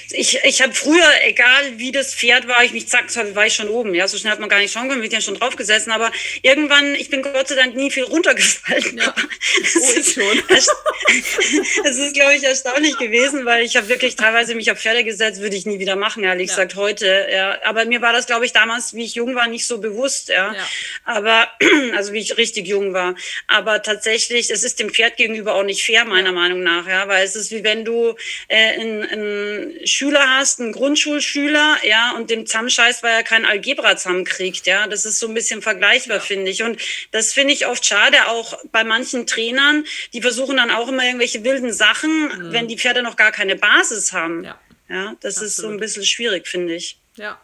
ich, 0.09 0.39
ich 0.43 0.61
habe 0.61 0.73
früher, 0.73 1.07
egal 1.23 1.77
wie 1.77 1.91
das 1.91 2.13
Pferd 2.13 2.47
war, 2.47 2.63
ich 2.63 2.73
mich 2.73 2.87
zack, 2.87 3.05
war 3.35 3.45
ich 3.45 3.53
schon 3.53 3.69
oben. 3.69 3.95
Ja, 3.95 4.07
so 4.07 4.17
schnell 4.17 4.31
hat 4.31 4.39
man 4.39 4.49
gar 4.49 4.59
nicht 4.59 4.73
schauen 4.73 4.89
können, 4.89 5.01
bin 5.01 5.11
ja 5.11 5.21
schon 5.21 5.35
drauf 5.35 5.55
gesessen. 5.55 5.91
Aber 5.91 6.11
irgendwann, 6.41 6.95
ich 6.95 7.09
bin 7.09 7.21
Gott 7.21 7.47
sei 7.47 7.55
Dank 7.55 7.75
nie 7.75 7.91
viel 7.91 8.03
runtergefallen. 8.03 8.97
Ja. 8.97 9.13
Oh, 9.73 9.99
ich 9.99 10.13
schon. 10.13 10.43
Es 11.85 11.97
ist, 11.97 12.13
glaube 12.13 12.35
ich, 12.35 12.43
erstaunlich 12.43 12.97
gewesen, 12.97 13.45
weil 13.45 13.63
ich 13.63 13.75
habe 13.75 13.89
wirklich 13.89 14.15
teilweise 14.15 14.55
mich 14.55 14.71
auf 14.71 14.79
Pferde 14.79 15.03
gesetzt, 15.03 15.41
würde 15.41 15.55
ich 15.55 15.65
nie 15.65 15.79
wieder 15.79 15.95
machen, 15.95 16.23
ehrlich 16.23 16.49
ja. 16.49 16.55
gesagt, 16.55 16.75
heute. 16.75 17.27
Ja. 17.31 17.57
Aber 17.63 17.85
mir 17.85 18.01
war 18.01 18.13
das, 18.13 18.27
glaube 18.27 18.45
ich, 18.45 18.53
damals, 18.53 18.93
wie 18.93 19.03
ich 19.03 19.15
jung 19.15 19.35
war, 19.35 19.47
nicht 19.47 19.65
so 19.67 19.79
bewusst, 19.79 20.29
ja. 20.29 20.53
ja. 20.53 20.67
Aber, 21.05 21.49
also 21.95 22.13
wie 22.13 22.19
ich 22.19 22.37
richtig 22.37 22.67
jung 22.67 22.93
war. 22.93 23.15
Aber 23.47 23.81
tatsächlich, 23.81 24.00
es 24.05 24.63
ist 24.63 24.79
dem 24.79 24.89
Pferd 24.89 25.17
gegenüber 25.17 25.55
auch 25.55 25.63
nicht 25.63 25.83
fair, 25.83 26.05
meiner 26.05 26.31
Meinung 26.31 26.63
nach, 26.63 26.87
ja. 26.87 27.07
Weil 27.07 27.25
es 27.25 27.35
ist 27.35 27.51
wie 27.51 27.63
wenn 27.63 27.85
du 27.85 28.15
äh, 28.47 28.79
einen, 28.79 29.03
einen 29.03 29.87
Schüler 29.87 30.37
hast, 30.37 30.59
einen 30.59 30.71
Grundschulschüler, 30.71 31.77
ja, 31.83 32.13
und 32.15 32.29
dem 32.29 32.45
zusammenscheißt, 32.45 33.03
weil 33.03 33.13
er 33.13 33.23
kein 33.23 33.45
Algebra 33.45 33.97
zusammenkriegt, 33.97 34.67
ja. 34.67 34.87
Das 34.87 35.05
ist 35.05 35.19
so 35.19 35.27
ein 35.27 35.33
bisschen 35.33 35.61
vergleichbar, 35.61 36.19
finde 36.21 36.51
ich. 36.51 36.63
Und 36.63 36.81
das 37.11 37.33
finde 37.33 37.53
ich 37.53 37.67
oft 37.67 37.85
schade, 37.85 38.27
auch 38.27 38.57
bei 38.71 38.83
manchen 38.83 39.27
Trainern, 39.27 39.85
die 40.13 40.21
versuchen 40.21 40.57
dann 40.57 40.71
auch 40.71 40.87
immer 40.87 41.03
irgendwelche 41.03 41.43
wilden 41.43 41.73
Sachen, 41.73 42.23
mhm. 42.23 42.53
wenn 42.53 42.67
die 42.67 42.77
Pferde 42.77 43.03
noch 43.03 43.15
gar 43.15 43.31
keine 43.31 43.55
Basis 43.55 44.13
haben. 44.13 44.43
Ja, 44.43 44.59
ja 44.89 45.15
das 45.21 45.35
Absolut. 45.35 45.49
ist 45.49 45.55
so 45.57 45.69
ein 45.69 45.79
bisschen 45.79 46.05
schwierig, 46.05 46.47
finde 46.47 46.75
ich. 46.75 46.97
Ja. 47.15 47.41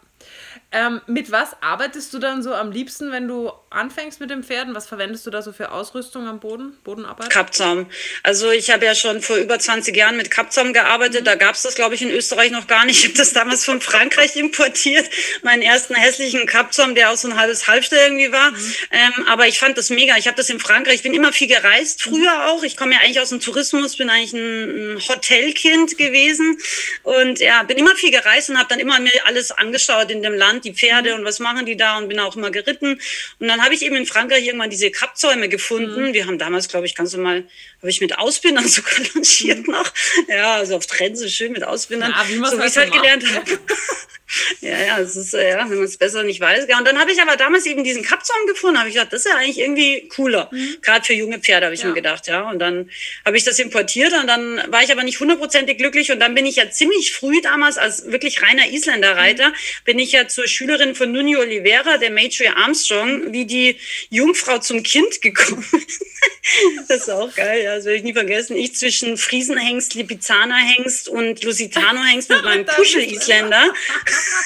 Ähm, 0.69 1.00
mit 1.07 1.31
was 1.31 1.55
arbeitest 1.62 2.13
du 2.13 2.19
dann 2.19 2.43
so 2.43 2.53
am 2.53 2.74
liebsten, 2.74 3.13
wenn 3.13 3.25
du 3.25 3.53
anfängst 3.69 4.19
mit 4.19 4.29
den 4.29 4.43
Pferden? 4.43 4.75
Was 4.75 4.86
verwendest 4.86 5.25
du 5.25 5.29
da 5.29 5.41
so 5.41 5.53
für 5.53 5.71
Ausrüstung 5.71 6.27
am 6.27 6.41
Boden, 6.41 6.77
Bodenarbeit? 6.83 7.29
Kappzaum. 7.29 7.88
Also 8.21 8.51
ich 8.51 8.69
habe 8.69 8.83
ja 8.83 8.93
schon 8.93 9.21
vor 9.21 9.38
über 9.38 9.57
20 9.57 9.95
Jahren 9.95 10.17
mit 10.17 10.29
Kappzaum 10.29 10.74
gearbeitet. 10.74 11.21
Mhm. 11.21 11.25
Da 11.25 11.36
gab 11.36 11.55
es 11.55 11.62
das, 11.62 11.75
glaube 11.75 11.95
ich, 11.95 12.01
in 12.01 12.12
Österreich 12.12 12.51
noch 12.51 12.67
gar 12.67 12.83
nicht. 12.83 13.00
Ich 13.00 13.05
habe 13.05 13.17
das 13.17 13.31
damals 13.31 13.63
von 13.63 13.79
Frankreich 13.79 14.36
importiert. 14.36 15.09
Meinen 15.41 15.62
ersten 15.62 15.95
hässlichen 15.95 16.45
Kappzaum, 16.45 16.95
der 16.95 17.12
auch 17.12 17.15
so 17.15 17.29
ein 17.29 17.39
halbes 17.39 17.69
Halbstell 17.69 18.00
irgendwie 18.03 18.33
war. 18.33 18.51
Mhm. 18.51 18.74
Ähm, 18.91 19.27
aber 19.29 19.47
ich 19.47 19.59
fand 19.59 19.77
das 19.77 19.89
mega. 19.89 20.17
Ich 20.17 20.27
habe 20.27 20.36
das 20.36 20.50
in 20.50 20.59
Frankreich. 20.59 20.95
Ich 20.95 21.03
bin 21.03 21.13
immer 21.13 21.31
viel 21.31 21.47
gereist, 21.47 22.01
früher 22.01 22.47
auch. 22.47 22.63
Ich 22.63 22.75
komme 22.75 22.91
ja 22.91 23.00
eigentlich 23.00 23.21
aus 23.21 23.29
dem 23.29 23.39
Tourismus, 23.39 23.95
bin 23.95 24.09
eigentlich 24.09 24.33
ein, 24.33 24.95
ein 24.95 25.07
Hotelkind 25.07 25.97
gewesen. 25.97 26.57
Und 27.03 27.39
ja, 27.39 27.63
bin 27.63 27.77
immer 27.77 27.95
viel 27.95 28.12
gereist 28.12 28.50
und 28.50 28.57
habe 28.57 28.67
dann 28.67 28.79
immer 28.79 29.00
mir 29.00 29.13
alles 29.25 29.51
angeschaut 29.51 30.12
in 30.12 30.21
dem 30.21 30.33
Land 30.33 30.56
Land, 30.57 30.65
die 30.65 30.73
Pferde 30.73 31.15
und 31.15 31.23
was 31.23 31.39
machen 31.39 31.65
die 31.65 31.77
da 31.77 31.97
und 31.97 32.09
bin 32.09 32.19
auch 32.19 32.35
immer 32.35 32.51
geritten. 32.51 32.99
Und 33.39 33.47
dann 33.47 33.63
habe 33.63 33.73
ich 33.73 33.83
eben 33.83 33.95
in 33.95 34.05
Frankreich 34.05 34.45
irgendwann 34.45 34.69
diese 34.69 34.91
Kappzäume 34.91 35.49
gefunden. 35.49 36.09
Mhm. 36.09 36.13
Wir 36.13 36.25
haben 36.25 36.37
damals, 36.37 36.67
glaube 36.67 36.85
ich, 36.85 36.95
ganz 36.95 37.13
normal, 37.13 37.43
habe 37.81 37.89
ich 37.89 38.01
mit 38.01 38.17
Ausbindern 38.17 38.67
sogar 38.67 38.93
lanciert 39.13 39.67
mhm. 39.67 39.74
noch. 39.74 39.93
Ja, 40.27 40.55
also 40.55 40.77
auf 40.77 40.88
Trense 40.88 41.29
schön 41.29 41.51
mit 41.51 41.63
Ausbindern. 41.63 42.12
Ja, 42.12 42.27
wie 42.27 42.36
so 42.36 42.57
wie 42.57 42.62
ich 42.62 42.67
es 42.67 42.77
halt 42.77 42.91
gelernt 42.91 43.24
habe. 43.34 43.60
ja, 44.62 44.77
ja, 44.79 45.00
es 45.00 45.15
ist, 45.15 45.34
ja, 45.34 45.69
wenn 45.69 45.77
man 45.77 45.84
es 45.84 45.98
besser 45.98 46.24
nicht 46.24 46.41
weiß. 46.41 46.65
Ja, 46.67 46.77
und 46.77 46.86
dann 46.86 47.00
habe 47.00 47.12
ich 47.12 47.22
aber 47.22 47.38
damals 47.38 47.65
eben 47.65 47.84
diesen 47.84 48.03
Kappzaum 48.03 48.46
gefunden, 48.48 48.77
habe 48.77 48.89
ich 48.89 48.96
gedacht, 48.96 49.13
das 49.13 49.25
ist 49.25 49.31
ja 49.31 49.38
eigentlich 49.38 49.60
irgendwie 49.60 50.07
cooler. 50.10 50.50
Mhm. 50.51 50.77
Gerade 50.81 51.05
für 51.05 51.13
junge 51.13 51.39
Pferde, 51.39 51.67
habe 51.67 51.75
ich 51.75 51.81
ja. 51.81 51.88
mir 51.88 51.93
gedacht, 51.93 52.27
ja. 52.27 52.50
Und 52.50 52.60
dann 52.60 52.89
habe 53.25 53.38
ich 53.38 53.46
das 53.46 53.60
importiert 53.60 54.13
und 54.13 54.27
dann 54.27 54.62
war 54.72 54.84
ich 54.84 54.91
aber 54.91 55.03
nicht 55.03 55.19
hundertprozentig 55.19 55.77
glücklich 55.77 56.12
und 56.12 56.19
dann 56.19 56.36
bin 56.36 56.46
ich 56.46 56.57
ja 56.57 56.69
ziemlich 56.69 57.13
früh 57.13 57.41
damals 57.41 57.77
als 57.77 58.12
wirklich 58.12 58.41
reiner 58.41 58.67
Isländerreiter, 58.67 59.50
mhm. 59.50 59.53
bin 59.86 60.00
ich 60.00 60.12
ja 60.12 60.27
zur 60.27 60.48
Schülerin 60.48 60.96
von 60.96 61.12
Nuni 61.12 61.38
Oliveira, 61.38 61.98
der 61.98 62.12
Matri 62.12 62.48
Armstrong, 62.48 63.31
wie 63.31 63.46
die 63.46 63.77
Jungfrau 64.10 64.60
zum 64.60 64.84
Kind 64.84 65.22
gekommen. 65.22 65.65
das 66.88 67.01
ist 67.01 67.10
auch 67.10 67.34
geil, 67.34 67.63
ja, 67.67 67.75
das 67.75 67.86
werde 67.86 67.97
ich 67.97 68.03
nie 68.03 68.13
vergessen. 68.13 68.55
Ich 68.55 68.75
zwischen 68.75 69.17
Friesenhengst, 69.17 69.93
Lipizzaner-Hengst 69.93 71.09
und 71.09 71.43
Lusitano-Hengst 71.43 72.29
mit 72.29 72.43
meinem 72.45 72.65
Puschel-Isländer. 72.65 73.74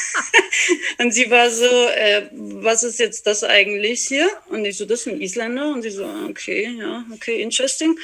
und 0.98 1.14
sie 1.14 1.30
war 1.30 1.52
so, 1.52 1.88
äh, 1.90 2.24
was 2.32 2.84
ist 2.84 3.00
jetzt 3.00 3.28
das 3.28 3.44
eigentlich 3.44 4.08
hier? 4.08 4.28
Und 4.50 4.66
ich 4.66 4.78
so, 4.78 4.86
das 4.86 5.02
ist 5.02 5.08
ein 5.08 5.22
Isländer. 5.22 5.68
Und 5.68 5.84
sie 5.84 5.92
so, 5.92 6.04
okay, 6.28 6.76
ja, 6.80 7.06
okay, 7.14 7.42
interesting. 7.42 7.96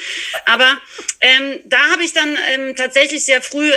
Aber 0.44 0.80
ähm, 1.20 1.60
da 1.64 1.78
habe 1.90 2.04
ich 2.04 2.12
dann 2.12 2.38
ähm, 2.52 2.76
tatsächlich 2.76 3.24
sehr 3.24 3.42
früh, 3.42 3.72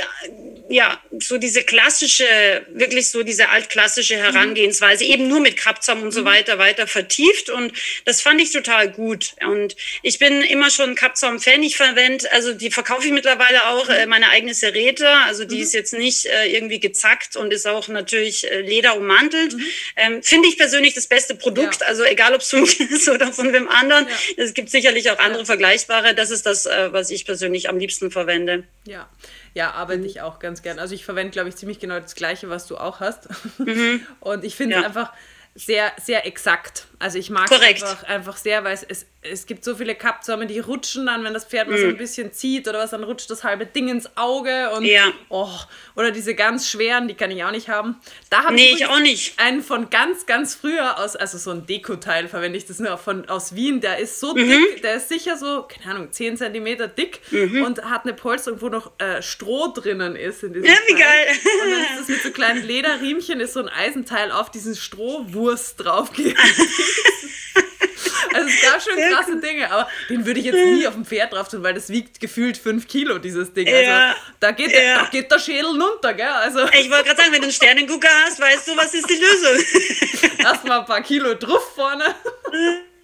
ja, 0.69 1.01
so 1.19 1.39
diese 1.39 1.63
klassische, 1.63 2.25
wirklich 2.69 3.09
so 3.09 3.23
diese 3.23 3.49
altklassische 3.49 4.17
Herangehensweise, 4.17 5.05
mhm. 5.05 5.11
eben 5.11 5.27
nur 5.27 5.39
mit 5.39 5.57
Krabzaum 5.57 6.03
und 6.03 6.11
so 6.11 6.21
mhm. 6.21 6.25
weiter, 6.25 6.59
weiter 6.59 6.85
vertieft. 6.85 7.49
Und 7.49 7.73
das 8.05 8.21
fand 8.21 8.39
ich 8.39 8.51
total 8.51 8.91
gut. 8.91 9.33
Und 9.43 9.75
ich 10.03 10.19
bin 10.19 10.43
immer 10.43 10.69
schon 10.69 10.93
Krabzaum-Fan. 11.31 11.63
Ich 11.63 11.77
verwende, 11.77 12.31
also 12.31 12.53
die 12.53 12.71
verkaufe 12.71 13.05
ich 13.05 13.11
mittlerweile 13.11 13.67
auch, 13.67 13.89
äh, 13.89 14.05
meine 14.05 14.29
eigene 14.29 14.53
Serete. 14.53 15.07
Also 15.25 15.45
die 15.45 15.57
mhm. 15.57 15.61
ist 15.63 15.73
jetzt 15.73 15.93
nicht 15.93 16.25
äh, 16.25 16.47
irgendwie 16.47 16.79
gezackt 16.79 17.35
und 17.35 17.53
ist 17.53 17.67
auch 17.67 17.87
natürlich 17.87 18.49
äh, 18.49 18.61
Leder 18.61 18.97
ummantelt. 18.97 19.53
Mhm. 19.53 19.63
Ähm, 19.95 20.23
Finde 20.23 20.47
ich 20.47 20.57
persönlich 20.57 20.93
das 20.93 21.07
beste 21.07 21.35
Produkt. 21.35 21.81
Ja. 21.81 21.87
Also 21.87 22.03
egal, 22.03 22.33
ob 22.33 22.41
es 22.41 22.49
von 22.49 22.61
mir 22.61 22.91
ist 22.91 23.09
oder 23.09 23.31
von 23.31 23.53
wem 23.53 23.67
anderen. 23.67 24.07
Ja. 24.07 24.43
Es 24.43 24.53
gibt 24.53 24.69
sicherlich 24.69 25.09
auch 25.11 25.19
andere 25.19 25.41
ja. 25.41 25.45
vergleichbare. 25.45 26.15
Das 26.15 26.31
ist 26.31 26.45
das, 26.45 26.65
äh, 26.65 26.91
was 26.91 27.09
ich 27.09 27.25
persönlich 27.25 27.69
am 27.69 27.77
liebsten 27.77 28.11
verwende. 28.11 28.63
Ja. 28.85 29.09
Ja, 29.53 29.71
arbeite 29.71 29.99
mhm. 29.99 30.05
ich 30.05 30.21
auch 30.21 30.39
ganz 30.39 30.61
gern. 30.61 30.79
Also 30.79 30.95
ich 30.95 31.03
verwende, 31.05 31.31
glaube 31.31 31.49
ich, 31.49 31.55
ziemlich 31.55 31.79
genau 31.79 31.99
das 31.99 32.15
Gleiche, 32.15 32.49
was 32.49 32.67
du 32.67 32.77
auch 32.77 32.99
hast. 32.99 33.27
Mhm. 33.59 34.05
Und 34.19 34.43
ich 34.43 34.55
finde 34.55 34.77
es 34.77 34.85
einfach 34.85 35.11
sehr, 35.55 35.91
sehr 36.01 36.25
exakt. 36.25 36.87
Also 37.01 37.17
ich 37.17 37.31
mag 37.31 37.51
es 37.51 37.59
einfach, 37.59 38.03
einfach 38.03 38.37
sehr, 38.37 38.63
weil 38.63 38.75
es, 38.75 38.83
es, 38.83 39.07
es 39.23 39.47
gibt 39.47 39.63
so 39.63 39.75
viele 39.75 39.95
Kappzäume, 39.95 40.45
die 40.45 40.59
rutschen 40.59 41.07
dann, 41.07 41.23
wenn 41.23 41.33
das 41.33 41.45
Pferd 41.45 41.67
mal 41.67 41.77
mm. 41.79 41.81
so 41.81 41.87
ein 41.87 41.97
bisschen 41.97 42.31
zieht 42.31 42.67
oder 42.67 42.77
was, 42.77 42.91
dann 42.91 43.03
rutscht 43.03 43.29
das 43.31 43.43
halbe 43.43 43.65
Ding 43.65 43.87
ins 43.87 44.17
Auge 44.17 44.69
und 44.75 44.85
ja. 44.85 45.11
oh, 45.29 45.49
oder 45.95 46.11
diese 46.11 46.35
ganz 46.35 46.69
schweren, 46.69 47.07
die 47.07 47.15
kann 47.15 47.31
ich 47.31 47.43
auch 47.43 47.51
nicht 47.51 47.69
haben. 47.69 47.95
Da 48.29 48.43
habe 48.43 48.53
nee, 48.53 48.73
ich, 48.75 48.85
auch 48.85 48.99
nicht. 48.99 49.39
einen 49.39 49.63
von 49.63 49.89
ganz, 49.89 50.27
ganz 50.27 50.53
früher 50.53 50.99
aus, 50.99 51.15
also 51.15 51.39
so 51.39 51.49
ein 51.49 51.65
Dekoteil 51.65 52.27
verwende 52.27 52.57
ich 52.57 52.65
das 52.65 52.79
nur 52.79 52.95
von 52.99 53.27
aus 53.29 53.55
Wien, 53.55 53.81
der 53.81 53.97
ist 53.97 54.19
so 54.19 54.35
mhm. 54.35 54.47
dick, 54.47 54.83
der 54.83 54.95
ist 54.95 55.09
sicher 55.09 55.37
so, 55.37 55.63
keine 55.63 55.95
Ahnung, 55.95 56.11
10 56.11 56.37
cm 56.37 56.95
dick 56.95 57.19
mhm. 57.31 57.63
und 57.63 57.83
hat 57.83 58.03
eine 58.03 58.13
Polsterung, 58.13 58.61
wo 58.61 58.69
noch 58.69 58.91
äh, 58.99 59.23
Stroh 59.23 59.73
drinnen 59.73 60.15
ist 60.15 60.43
in 60.43 60.53
diesem 60.53 60.69
Ja, 60.69 60.75
wie 60.85 60.93
Teil. 60.93 61.01
geil. 61.01 61.27
Und 61.63 61.71
dann 61.71 61.81
ist 61.81 61.99
das 62.01 62.07
mit 62.09 62.21
so 62.21 62.29
kleinen 62.29 62.63
Lederriemchen, 62.67 63.39
ist 63.39 63.53
so 63.53 63.59
ein 63.59 63.69
Eisenteil 63.69 64.31
auf 64.31 64.51
diesen 64.51 64.75
Strohwurst 64.75 65.83
draufgegeben. 65.83 66.37
Also 68.33 68.47
es 68.47 68.61
gab 68.61 68.81
schon 68.81 68.95
krasse 68.95 69.37
Dinge, 69.41 69.69
aber 69.69 69.89
den 70.09 70.25
würde 70.25 70.39
ich 70.39 70.45
jetzt 70.45 70.55
nie 70.55 70.87
auf 70.87 70.93
dem 70.93 71.05
Pferd 71.05 71.33
drauf 71.33 71.49
tun, 71.49 71.63
weil 71.63 71.73
das 71.73 71.89
wiegt 71.89 72.19
gefühlt 72.19 72.57
5 72.57 72.87
Kilo, 72.87 73.17
dieses 73.17 73.51
Ding. 73.53 73.67
Also 73.67 73.79
ja, 73.79 74.15
da, 74.39 74.51
geht, 74.51 74.71
ja. 74.71 75.03
da 75.03 75.09
geht 75.09 75.29
der 75.29 75.39
Schädel 75.39 75.65
runter, 75.65 76.13
gell? 76.13 76.27
Also, 76.27 76.59
ich 76.67 76.89
wollte 76.89 77.05
gerade 77.05 77.17
sagen, 77.17 77.31
wenn 77.31 77.41
du 77.41 77.47
einen 77.47 77.51
Sternengucker 77.51 78.07
hast, 78.23 78.39
weißt 78.39 78.67
du, 78.69 78.77
was 78.77 78.93
ist 78.93 79.09
die 79.09 79.15
Lösung? 79.15 80.37
Erstmal 80.39 80.79
ein 80.79 80.85
paar 80.85 81.01
Kilo 81.01 81.33
drauf 81.33 81.73
vorne. 81.75 82.05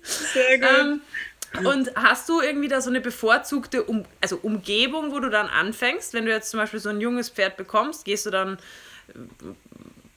Sehr 0.02 0.60
gut. 0.60 0.70
Ähm, 0.80 1.02
und 1.66 1.92
hast 1.96 2.30
du 2.30 2.42
irgendwie 2.42 2.68
da 2.68 2.82
so 2.82 2.90
eine 2.90 3.02
bevorzugte 3.02 3.84
um 3.84 4.06
also 4.22 4.40
Umgebung, 4.42 5.12
wo 5.12 5.20
du 5.20 5.30
dann 5.30 5.48
anfängst? 5.48 6.14
Wenn 6.14 6.26
du 6.26 6.32
jetzt 6.32 6.52
zum 6.52 6.60
Beispiel 6.60 6.80
so 6.80 6.90
ein 6.90 7.02
junges 7.02 7.30
Pferd 7.30 7.58
bekommst, 7.58 8.06
gehst 8.06 8.26
du 8.26 8.32
dann 8.32 8.58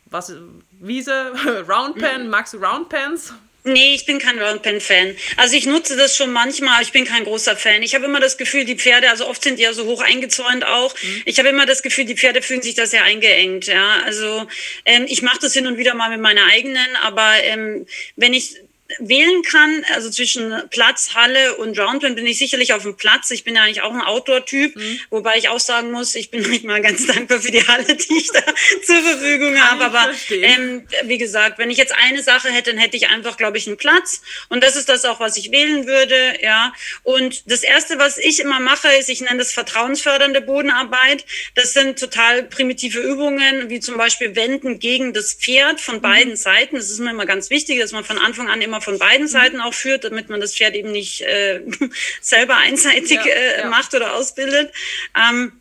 was 0.07 0.35
Wiese, 0.81 1.33
Roundpen, 1.69 2.29
magst 2.29 2.55
du 2.55 2.59
Roundpens? 2.59 3.33
Nee, 3.65 3.95
ich 3.95 4.07
bin 4.07 4.19
kein 4.19 4.39
Roundpen-Fan. 4.39 5.17
Also 5.37 5.55
ich 5.55 5.67
nutze 5.67 5.97
das 5.97 6.17
schon 6.17 6.33
manchmal, 6.33 6.83
ich 6.83 6.93
bin 6.93 7.05
kein 7.05 7.25
großer 7.25 7.57
Fan. 7.57 7.83
Ich 7.83 7.95
habe 7.95 8.07
immer 8.07 8.21
das 8.21 8.39
Gefühl, 8.39 8.65
die 8.65 8.77
Pferde, 8.77 9.11
also 9.11 9.27
oft 9.29 9.43
sind 9.43 9.59
die 9.59 9.65
ja 9.65 9.75
so 9.75 9.85
hoch 9.85 10.01
eingezäunt 10.01 10.65
auch. 10.65 10.95
Mhm. 11.03 11.23
Ich 11.27 11.39
habe 11.39 11.51
immer 11.51 11.67
das 11.67 11.83
Gefühl, 11.83 12.07
die 12.07 12.17
Pferde 12.17 12.41
fühlen 12.41 12.63
sich 12.63 12.75
da 12.75 12.87
sehr 12.87 13.05
eingeengt. 13.05 13.67
Ja, 13.67 14.01
also 14.05 14.47
ähm, 14.87 15.05
ich 15.09 15.21
mache 15.23 15.41
das 15.43 15.53
hin 15.53 15.67
und 15.67 15.77
wieder 15.77 15.95
mal 15.95 16.09
mit 16.09 16.21
meiner 16.21 16.47
eigenen, 16.47 16.97
aber 17.03 17.33
ähm, 17.43 17.87
wenn 18.17 18.33
ich 18.33 18.57
wählen 18.99 19.43
kann, 19.43 19.85
also 19.95 20.11
zwischen 20.11 20.53
Platz, 20.71 21.15
Halle 21.15 21.57
und 21.57 21.79
Roundpen, 21.79 22.15
bin 22.15 22.27
ich 22.27 22.39
sicherlich 22.39 22.73
auf 22.73 22.83
dem 22.83 22.97
Platz. 22.97 23.31
Ich 23.31 23.45
bin 23.45 23.55
ja 23.55 23.63
eigentlich 23.63 23.83
auch 23.83 23.93
ein 23.93 24.01
Outdoor-Typ, 24.01 24.77
mhm. 24.77 25.01
wobei 25.11 25.37
ich 25.37 25.49
auch 25.49 25.61
sagen 25.61 25.91
muss, 25.91 26.15
ich 26.15 26.31
bin 26.31 26.43
manchmal 26.49 26.83
ganz 26.83 27.07
dankbar 27.07 27.41
für 27.41 27.51
die 27.51 27.67
Halle, 27.67 27.85
die 27.97 28.17
ich 28.17 28.31
da 28.33 28.41
zur 28.85 29.03
Verfügung 29.03 29.61
habe. 29.61 29.85
Aber 29.85 30.11
ähm, 30.31 30.87
wie 31.05 31.19
gesagt, 31.19 31.59
wenn 31.59 31.71
ich 31.71 31.79
jetzt 31.79 31.95
eine 31.95 32.23
Sache 32.23 32.49
hätte, 32.51 32.71
dann 32.71 32.79
hätte 32.79 32.97
ich 32.97 33.09
einfach, 33.09 33.37
glaube 33.37 33.59
ich, 33.59 33.67
einen 33.67 33.77
Platz. 33.77 34.23
Und 34.49 34.63
das 34.63 34.77
ist 34.77 34.89
das 34.89 35.05
auch, 35.05 35.21
was 35.21 35.37
ich 35.37 35.51
wählen 35.51 35.87
würde. 35.87 36.39
Ja. 36.43 36.73
Und 37.03 37.51
das 37.51 37.63
Erste, 37.63 37.99
was 37.99 38.19
ich 38.19 38.41
immer 38.41 38.61
mache, 38.61 38.89
ist, 38.99 39.09
ich 39.09 39.21
nenne 39.21 39.39
das 39.39 39.53
vertrauensfördernde 39.53 40.41
Bodenarbeit. 40.41 41.25
Das 41.55 41.73
sind 41.73 41.99
total 41.99 42.45
primitive 42.45 43.01
Übungen, 43.01 43.69
wie 43.71 43.81
zum 43.81 43.97
Beispiel 43.97 44.37
Wenden 44.37 44.79
gegen 44.79 45.13
das 45.13 45.35
Pferd 45.35 45.81
von 45.81 46.01
beiden 46.01 46.33
mhm. 46.33 46.37
Seiten. 46.37 46.77
Das 46.77 46.91
ist 46.91 47.01
mir 47.01 47.11
immer 47.11 47.27
ganz 47.27 47.51
wichtig, 47.51 47.81
dass 47.81 47.93
man 47.93 48.05
von 48.05 48.19
Anfang 48.19 48.49
an 48.49 48.63
immer 48.63 48.80
von 48.81 48.99
beiden 48.99 49.27
mhm. 49.27 49.31
Seiten 49.31 49.61
auch 49.61 49.75
führt, 49.75 50.05
damit 50.05 50.29
man 50.29 50.41
das 50.41 50.57
Pferd 50.57 50.75
eben 50.75 50.93
nicht 50.93 51.23
äh, 51.23 51.61
selber 52.21 52.57
einseitig 52.57 53.13
ja, 53.13 53.25
äh, 53.25 53.59
ja. 53.61 53.69
macht 53.69 53.95
oder 53.95 54.15
ausbildet. 54.15 54.73
Ähm, 55.17 55.53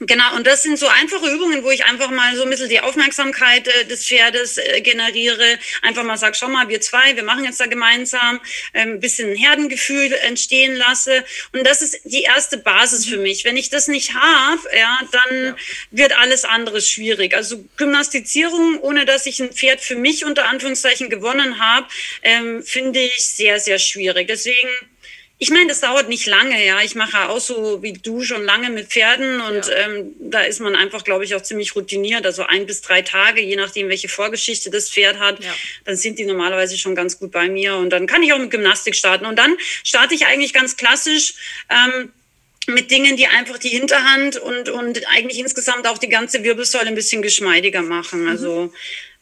Genau, 0.00 0.34
und 0.34 0.46
das 0.46 0.62
sind 0.62 0.78
so 0.78 0.88
einfache 0.88 1.28
Übungen, 1.30 1.62
wo 1.62 1.70
ich 1.70 1.84
einfach 1.84 2.10
mal 2.10 2.34
so 2.34 2.42
ein 2.42 2.50
bisschen 2.50 2.68
die 2.68 2.80
Aufmerksamkeit 2.80 3.68
äh, 3.68 3.84
des 3.84 4.06
Pferdes 4.06 4.58
äh, 4.58 4.80
generiere. 4.80 5.58
Einfach 5.82 6.02
mal 6.02 6.16
sage, 6.16 6.34
schau 6.34 6.48
mal, 6.48 6.68
wir 6.68 6.80
zwei, 6.80 7.14
wir 7.14 7.22
machen 7.22 7.44
jetzt 7.44 7.60
da 7.60 7.66
gemeinsam, 7.66 8.40
ein 8.72 8.88
ähm, 8.88 9.00
bisschen 9.00 9.34
Herdengefühl 9.36 10.12
entstehen 10.12 10.74
lasse. 10.74 11.24
Und 11.52 11.64
das 11.64 11.80
ist 11.80 12.00
die 12.04 12.22
erste 12.22 12.58
Basis 12.58 13.06
für 13.06 13.18
mich. 13.18 13.44
Wenn 13.44 13.56
ich 13.56 13.70
das 13.70 13.86
nicht 13.86 14.14
habe, 14.14 14.60
ja, 14.76 15.00
dann 15.12 15.44
ja. 15.44 15.56
wird 15.92 16.18
alles 16.18 16.44
andere 16.44 16.82
schwierig. 16.82 17.34
Also 17.34 17.64
Gymnastizierung, 17.76 18.80
ohne 18.80 19.04
dass 19.04 19.26
ich 19.26 19.40
ein 19.40 19.52
Pferd 19.52 19.80
für 19.80 19.96
mich 19.96 20.24
unter 20.24 20.46
Anführungszeichen 20.46 21.08
gewonnen 21.08 21.60
habe, 21.60 21.86
ähm, 22.22 22.64
finde 22.64 23.00
ich 23.00 23.18
sehr, 23.18 23.60
sehr 23.60 23.78
schwierig. 23.78 24.26
Deswegen 24.26 24.68
ich 25.44 25.50
meine, 25.50 25.66
das 25.66 25.80
dauert 25.80 26.08
nicht 26.08 26.24
lange, 26.24 26.64
ja. 26.64 26.80
Ich 26.80 26.94
mache 26.94 27.28
auch 27.28 27.38
so 27.38 27.82
wie 27.82 27.92
du 27.92 28.22
schon 28.22 28.46
lange 28.46 28.70
mit 28.70 28.86
Pferden 28.88 29.42
und 29.42 29.66
ja. 29.66 29.76
ähm, 29.76 30.14
da 30.18 30.40
ist 30.40 30.58
man 30.58 30.74
einfach, 30.74 31.04
glaube 31.04 31.26
ich, 31.26 31.34
auch 31.34 31.42
ziemlich 31.42 31.76
routiniert. 31.76 32.24
Also 32.24 32.44
ein 32.44 32.64
bis 32.64 32.80
drei 32.80 33.02
Tage, 33.02 33.42
je 33.42 33.56
nachdem, 33.56 33.90
welche 33.90 34.08
Vorgeschichte 34.08 34.70
das 34.70 34.88
Pferd 34.88 35.18
hat, 35.18 35.44
ja. 35.44 35.54
dann 35.84 35.96
sind 35.96 36.18
die 36.18 36.24
normalerweise 36.24 36.78
schon 36.78 36.94
ganz 36.94 37.18
gut 37.18 37.30
bei 37.30 37.46
mir 37.50 37.76
und 37.76 37.90
dann 37.90 38.06
kann 38.06 38.22
ich 38.22 38.32
auch 38.32 38.38
mit 38.38 38.52
Gymnastik 38.52 38.94
starten. 38.94 39.26
Und 39.26 39.38
dann 39.38 39.54
starte 39.82 40.14
ich 40.14 40.24
eigentlich 40.24 40.54
ganz 40.54 40.78
klassisch. 40.78 41.34
Ähm, 41.68 42.10
mit 42.66 42.90
Dingen, 42.90 43.18
die 43.18 43.26
einfach 43.26 43.58
die 43.58 43.68
Hinterhand 43.68 44.38
und, 44.38 44.70
und 44.70 45.02
eigentlich 45.14 45.38
insgesamt 45.38 45.86
auch 45.86 45.98
die 45.98 46.08
ganze 46.08 46.42
Wirbelsäule 46.44 46.86
ein 46.86 46.94
bisschen 46.94 47.20
geschmeidiger 47.20 47.82
machen. 47.82 48.26
Also 48.26 48.72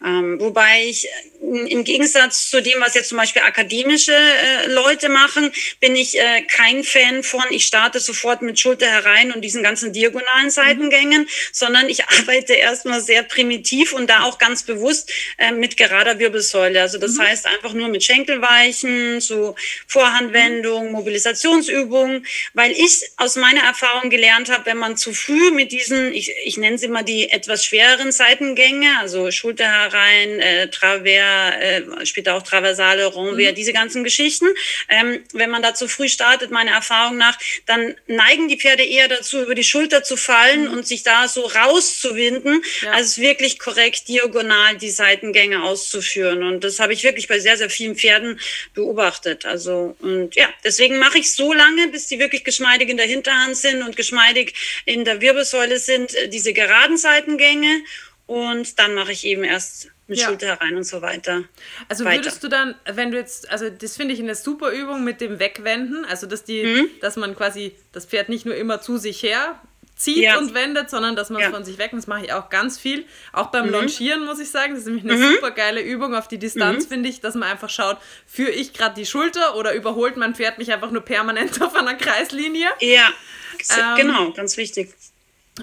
ähm, 0.05 0.41
wobei 0.41 0.85
ich 0.87 1.07
äh, 1.07 1.09
im 1.43 1.85
Gegensatz 1.85 2.51
zu 2.51 2.63
dem, 2.63 2.81
was 2.81 2.95
jetzt 2.95 3.09
zum 3.09 3.19
Beispiel 3.19 3.43
akademische 3.43 4.13
äh, 4.13 4.67
Leute 4.69 5.09
machen, 5.09 5.53
bin 5.81 5.97
ich 5.97 6.19
äh, 6.19 6.43
kein 6.43 6.85
Fan 6.85 7.23
von, 7.23 7.43
ich 7.51 7.67
starte 7.67 8.01
sofort 8.01 8.43
mit 8.43 8.59
Schulter 8.59 8.87
herein 8.87 9.33
und 9.33 9.43
diesen 9.43 9.63
ganzen 9.63 9.93
diagonalen 9.93 10.51
Seitengängen, 10.51 11.23
mhm. 11.23 11.29
sondern 11.53 11.89
ich 11.89 12.05
arbeite 12.19 12.55
erstmal 12.55 13.01
sehr 13.01 13.23
primitiv 13.23 13.93
und 13.93 14.09
da 14.09 14.23
auch 14.25 14.39
ganz 14.39 14.63
bewusst 14.63 15.11
äh, 15.39 15.53
mit 15.53 15.77
gerader 15.77 16.19
Wirbelsäule. 16.19 16.81
Also 16.81 16.99
das 16.99 17.15
mhm. 17.15 17.23
heißt 17.23 17.47
einfach 17.47 17.73
nur 17.73 17.89
mit 17.89 18.05
Schenkelweichen, 18.05 19.21
so 19.21 19.55
Vorhandwendung, 19.87 20.87
mhm. 20.87 20.93
Mobilisationsübungen, 20.93 22.27
weil 22.55 22.73
ich 22.73 23.11
aus 23.17 23.37
meiner 23.37 23.63
Erfahrung 23.63 24.11
gelernt 24.11 24.51
habe, 24.51 24.67
wenn 24.67 24.79
man 24.79 24.97
zu 24.97 25.13
früh 25.13 25.51
mit 25.51 25.73
diesen, 25.73 26.13
ich, 26.13 26.33
ich 26.45 26.57
nenne 26.57 26.79
sie 26.79 26.89
mal 26.89 27.03
die 27.03 27.31
etwas 27.31 27.65
schwereren 27.65 28.13
Seitengänge, 28.13 28.99
also 29.01 29.31
Schulter 29.31 29.92
rein, 29.93 30.41
äh, 30.41 30.69
Travers, 30.69 31.55
äh, 31.61 32.07
später 32.07 32.35
auch 32.35 32.43
Traversale, 32.43 33.07
Renvers, 33.07 33.53
mhm. 33.53 33.55
diese 33.55 33.73
ganzen 33.73 34.05
Geschichten. 34.05 34.47
Ähm, 34.89 35.25
wenn 35.33 35.51
man 35.51 35.63
da 35.63 35.75
zu 35.75 35.89
früh 35.89 36.09
startet, 36.09 36.51
meiner 36.51 36.73
Erfahrung 36.73 37.17
nach, 37.17 37.39
dann 37.67 37.95
neigen 38.07 38.49
die 38.49 38.59
Pferde 38.59 38.85
eher 38.85 39.09
dazu, 39.09 39.41
über 39.43 39.55
die 39.55 39.65
Schulter 39.65 40.03
zu 40.03 40.17
fallen 40.17 40.69
mhm. 40.69 40.73
und 40.73 40.87
sich 40.87 41.03
da 41.03 41.29
so 41.29 41.43
rauszuwinden, 41.43 42.63
ja. 42.83 42.93
als 42.93 43.19
wirklich 43.19 43.59
korrekt 43.59 44.09
diagonal 44.09 44.77
die 44.77 44.91
Seitengänge 44.91 45.63
auszuführen. 45.63 46.43
Und 46.43 46.65
das 46.65 46.79
habe 46.79 46.93
ich 46.93 47.05
wirklich 47.05 47.29
bei 47.29 47.39
sehr, 47.39 47.57
sehr 47.57 47.71
vielen 47.71 47.97
Pferden 47.97 48.41
beobachtet. 48.75 49.47
Also, 49.47 49.97
und 50.01 50.35
ja, 50.35 50.49
deswegen 50.65 50.99
mache 50.99 51.19
ich 51.19 51.33
so 51.33 51.53
lange, 51.53 51.89
bis 51.89 52.07
die 52.07 52.19
wirklich 52.19 52.45
geschmeidig 52.45 52.89
in 52.89 52.97
der 52.97 53.07
Hinterhand 53.07 53.57
sind 53.57 53.83
und 53.83 53.97
geschmeidig 53.97 54.55
in 54.85 55.05
der 55.05 55.21
Wirbelsäule 55.21 55.79
sind, 55.79 56.15
äh, 56.15 56.29
diese 56.29 56.53
geraden 56.53 56.97
Seitengänge. 56.97 57.83
Und 58.33 58.79
dann 58.79 58.95
mache 58.95 59.13
ich 59.13 59.27
eben 59.27 59.45
erst 59.45 59.91
mit 60.07 60.19
ja. 60.19 60.27
Schulter 60.27 60.47
herein 60.47 60.75
und 60.75 60.85
so 60.85 61.03
weiter. 61.03 61.45
Also 61.89 62.05
würdest 62.05 62.43
weiter. 62.43 62.49
du 62.49 62.49
dann, 62.49 62.97
wenn 62.97 63.11
du 63.11 63.19
jetzt, 63.19 63.51
also 63.51 63.69
das 63.69 63.97
finde 63.97 64.15
ich 64.15 64.21
eine 64.21 64.35
super 64.35 64.71
Übung 64.71 65.05
mit 65.05 65.21
dem 65.21 65.39
Wegwenden, 65.39 66.07
also 66.07 66.27
dass 66.27 66.43
die, 66.45 66.65
mhm. 66.65 66.89
dass 67.03 67.17
man 67.17 67.37
quasi 67.37 67.77
das 67.93 68.07
Pferd 68.07 68.31
nicht 68.31 68.47
nur 68.47 68.55
immer 68.55 68.81
zu 68.81 68.97
sich 68.97 69.23
her 69.23 69.61
zieht 69.97 70.25
ja. 70.25 70.39
und 70.39 70.55
wendet, 70.55 70.89
sondern 70.89 71.15
dass 71.15 71.29
man 71.29 71.43
es 71.43 71.49
ja. 71.49 71.53
von 71.53 71.65
sich 71.65 71.77
weg. 71.77 71.93
Und 71.93 71.99
das 71.99 72.07
mache 72.07 72.25
ich 72.25 72.33
auch 72.33 72.49
ganz 72.49 72.79
viel. 72.79 73.05
Auch 73.33 73.49
beim 73.49 73.67
mhm. 73.67 73.73
Longieren 73.73 74.25
muss 74.25 74.41
ich 74.41 74.51
sagen, 74.51 74.73
das 74.73 74.81
ist 74.81 74.87
nämlich 74.87 75.05
eine 75.05 75.17
mhm. 75.17 75.35
super 75.35 75.51
geile 75.51 75.83
Übung 75.83 76.15
auf 76.15 76.27
die 76.27 76.39
Distanz, 76.39 76.87
mhm. 76.87 76.89
finde 76.89 77.09
ich, 77.11 77.21
dass 77.21 77.35
man 77.35 77.51
einfach 77.51 77.69
schaut, 77.69 77.99
führe 78.27 78.51
ich 78.51 78.73
gerade 78.73 78.95
die 78.95 79.07
Schulter 79.07 79.57
oder 79.57 79.75
überholt 79.75 80.17
mein 80.17 80.35
Pferd 80.35 80.57
mich 80.57 80.73
einfach 80.73 80.91
nur 80.91 81.03
permanent 81.03 81.61
auf 81.63 81.75
einer 81.77 81.95
Kreislinie. 81.95 82.71
Ja, 82.81 83.11
ähm, 83.79 83.97
genau, 83.97 84.33
ganz 84.33 84.57
wichtig. 84.57 84.95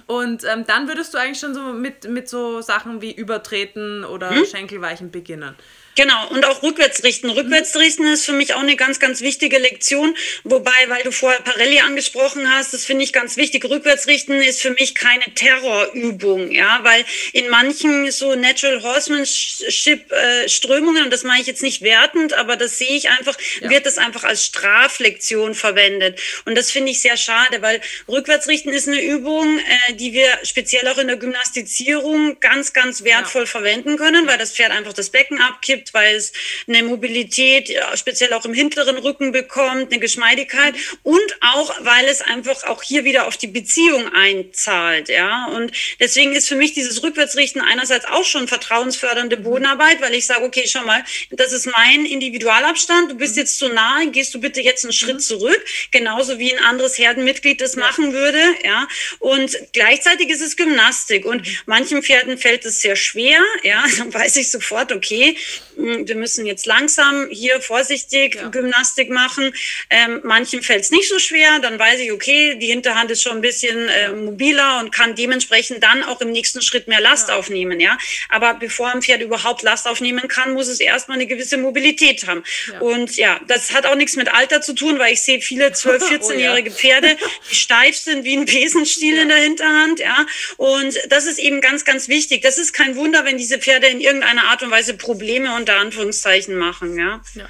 Und 0.06 0.44
ähm, 0.44 0.66
dann 0.68 0.88
würdest 0.88 1.14
du 1.14 1.18
eigentlich 1.18 1.40
schon 1.40 1.56
so 1.56 1.74
mit, 1.74 2.08
mit 2.08 2.30
so 2.30 2.62
Sachen 2.62 3.02
wie 3.02 3.12
Übertreten 3.12 4.04
oder 4.04 4.30
hm? 4.30 4.46
Schenkelweichen 4.46 5.10
beginnen. 5.10 5.56
Genau, 5.96 6.30
und 6.30 6.46
auch 6.46 6.64
rückwärts 6.64 7.04
richten. 7.04 7.30
Rückwärts 7.30 7.76
richten 7.76 8.06
ist 8.08 8.26
für 8.26 8.32
mich 8.32 8.54
auch 8.54 8.62
eine 8.62 8.78
ganz, 8.78 9.00
ganz 9.00 9.20
wichtige 9.20 9.58
Lektion. 9.58 10.16
Wobei, 10.46 10.72
weil 10.88 11.04
du 11.04 11.12
vorher 11.12 11.42
Parelli 11.42 11.80
angesprochen 11.82 12.50
hast, 12.50 12.74
das 12.74 12.86
finde 12.86 13.04
ich 13.04 13.12
ganz 13.12 13.36
wichtig. 13.36 13.66
Rückwärts 13.66 14.08
richten 14.08 14.34
ist 14.42 14.62
für 14.62 14.72
mich 14.72 14.96
keine 14.96 15.26
Terrorübung, 15.36 16.52
ja, 16.52 16.80
weil 16.84 17.04
in 17.34 17.50
manchen 17.50 18.12
so 18.12 18.36
Natural 18.36 18.82
Horsemanship 18.82 20.12
äh, 20.12 20.48
Strömungen, 20.48 21.04
und 21.04 21.12
das 21.12 21.24
meine 21.24 21.42
ich 21.42 21.48
jetzt 21.48 21.64
nicht 21.64 21.82
wertend, 21.82 22.34
aber 22.34 22.56
das 22.56 22.78
sehe 22.78 22.96
ich 22.96 23.10
einfach, 23.10 23.38
ja. 23.60 23.70
wird 23.70 23.86
das 23.86 23.98
einfach 23.98 24.24
als 24.24 24.46
Straflektion 24.46 25.54
verwendet. 25.54 26.22
Und 26.46 26.58
das 26.58 26.72
finde 26.72 26.92
ich 26.92 27.02
sehr 27.02 27.18
schade, 27.18 27.62
weil 27.62 27.82
rückwärts 28.08 28.48
richten 28.48 28.70
ist 28.70 28.88
eine 28.88 29.04
Übung, 29.04 29.60
äh, 29.60 29.94
die 29.96 30.14
wir 30.14 30.30
speziell 30.44 30.88
auch 30.88 30.98
in 30.98 31.08
der 31.08 31.18
Gymnastizierung 31.18 32.40
ganz, 32.40 32.72
ganz 32.72 33.04
wertvoll 33.04 33.44
ja. 33.44 33.48
verwenden 33.48 33.98
können, 33.98 34.28
weil 34.28 34.38
das 34.38 34.54
Pferd 34.54 34.72
einfach 34.72 34.94
das 34.94 35.10
Becken 35.10 35.42
abkippt 35.42 35.79
weil 35.94 36.16
es 36.16 36.34
eine 36.68 36.84
Mobilität, 36.84 37.72
speziell 37.96 38.34
auch 38.34 38.46
im 38.46 38.54
hinteren 38.54 38.98
Rücken 38.98 39.32
bekommt, 39.32 39.92
eine 39.92 40.00
Geschmeidigkeit 40.00 40.76
und 41.04 41.38
auch, 41.42 41.74
weil 41.82 42.06
es 42.08 42.22
einfach 42.22 42.64
auch 42.64 42.84
hier 42.84 43.04
wieder 43.04 43.28
auf 43.28 43.38
die 43.38 43.48
Beziehung 43.48 44.12
einzahlt, 44.14 45.10
ja. 45.10 45.48
Und 45.48 45.72
deswegen 46.00 46.34
ist 46.34 46.48
für 46.48 46.56
mich 46.56 46.74
dieses 46.74 47.02
Rückwärtsrichten 47.04 47.62
einerseits 47.62 48.06
auch 48.06 48.26
schon 48.26 48.48
vertrauensfördernde 48.48 49.38
Bodenarbeit, 49.38 50.02
weil 50.02 50.14
ich 50.14 50.26
sage, 50.26 50.44
okay, 50.44 50.66
schau 50.68 50.84
mal, 50.84 51.04
das 51.32 51.54
ist 51.54 51.68
mein 51.68 52.06
Individualabstand, 52.06 53.12
du 53.12 53.16
bist 53.16 53.38
jetzt 53.38 53.58
zu 53.58 53.70
nahe, 53.70 54.10
gehst 54.12 54.34
du 54.34 54.40
bitte 54.40 54.62
jetzt 54.62 54.84
einen 54.84 54.94
Schritt 54.94 55.16
mhm. 55.16 55.20
zurück, 55.20 55.66
genauso 55.92 56.40
wie 56.40 56.54
ein 56.54 56.64
anderes 56.64 56.98
Herdenmitglied 56.98 57.62
das 57.62 57.76
machen 57.76 58.14
würde, 58.14 58.42
ja. 58.64 58.88
Und 59.20 59.58
gleichzeitig 59.74 60.30
ist 60.30 60.42
es 60.42 60.56
Gymnastik 60.56 61.26
und 61.26 61.46
mhm. 61.46 61.58
manchen 61.66 62.04
Pferden 62.04 62.38
fällt 62.38 62.66
es 62.66 62.82
sehr 62.82 62.96
schwer, 62.96 63.40
ja, 63.64 63.84
dann 63.98 64.14
weiß 64.14 64.36
ich 64.38 64.52
sofort, 64.52 64.92
okay, 64.92 65.38
wir 65.76 66.16
müssen 66.16 66.46
jetzt 66.46 66.66
langsam 66.66 67.28
hier 67.30 67.62
vorsichtig 67.62 68.36
ja. 68.36 68.50
Gymnastik 68.50 69.10
machen. 69.10 69.54
Ähm, 69.90 70.22
manchen 70.24 70.62
fällt 70.62 70.82
es 70.82 70.92
nicht 70.92 71.10
so 71.10 71.20
schwer, 71.20 71.60
dann 71.60 71.80
weiß 71.80 72.00
ich, 72.00 72.12
okay, 72.12 72.56
die 72.56 72.68
Hinterhand 72.68 73.12
ist 73.12 73.22
schon 73.22 73.38
ein 73.38 73.42
bisschen 73.42 73.88
äh, 73.90 74.10
mobiler 74.12 74.80
und 74.80 74.92
kann 74.92 75.16
dementsprechend 75.16 75.84
dann 75.84 76.04
auch 76.04 76.22
im 76.22 76.32
nächsten 76.32 76.62
Schritt 76.62 76.88
mehr 76.88 77.00
Last 77.00 77.30
ja. 77.30 77.36
aufnehmen. 77.36 77.80
Ja, 77.80 77.98
aber 78.30 78.56
bevor 78.56 78.90
ein 78.90 79.02
Pferd 79.02 79.22
überhaupt 79.22 79.64
Last 79.64 79.88
aufnehmen 79.88 80.28
kann, 80.28 80.54
muss 80.54 80.68
es 80.68 80.80
erstmal 80.80 81.18
eine 81.18 81.28
gewisse 81.28 81.58
Mobilität 81.58 82.28
haben. 82.28 82.44
Ja. 82.72 82.80
Und 82.80 83.16
ja, 83.16 83.40
das 83.48 83.74
hat 83.74 83.86
auch 83.86 83.96
nichts 83.96 84.16
mit 84.16 84.34
Alter 84.34 84.62
zu 84.62 84.74
tun, 84.74 85.00
weil 85.00 85.14
ich 85.14 85.22
sehe 85.22 85.42
viele 85.42 85.72
12, 85.80 86.12
14-jährige 86.12 86.72
oh, 86.72 86.74
Pferde, 86.74 87.18
die 87.50 87.56
steif 87.56 87.96
sind 87.96 88.24
wie 88.24 88.36
ein 88.36 88.46
Besenstiel 88.46 89.18
in 89.18 89.30
der 89.30 89.38
Hinterhand. 89.38 90.00
Ja, 90.00 90.26
und 90.58 90.98
das 91.10 91.26
ist 91.26 91.40
eben 91.40 91.62
ganz, 91.62 91.86
ganz 91.86 92.08
wichtig. 92.08 92.42
Das 92.42 92.58
ist 92.58 92.74
kein 92.74 92.96
Wunder, 92.96 93.26
wenn 93.26 93.38
diese 93.38 93.60
Pferde 93.60 93.88
in 93.88 94.02
irgendeiner 94.02 94.46
Art 94.46 94.64
und 94.64 94.72
Weise 94.72 94.94
Probleme 94.96 95.56
und 95.56 95.69
unter 95.70 95.82
Anführungszeichen 95.82 96.58
machen, 96.58 96.98
ja. 96.98 97.22
ja. 97.34 97.50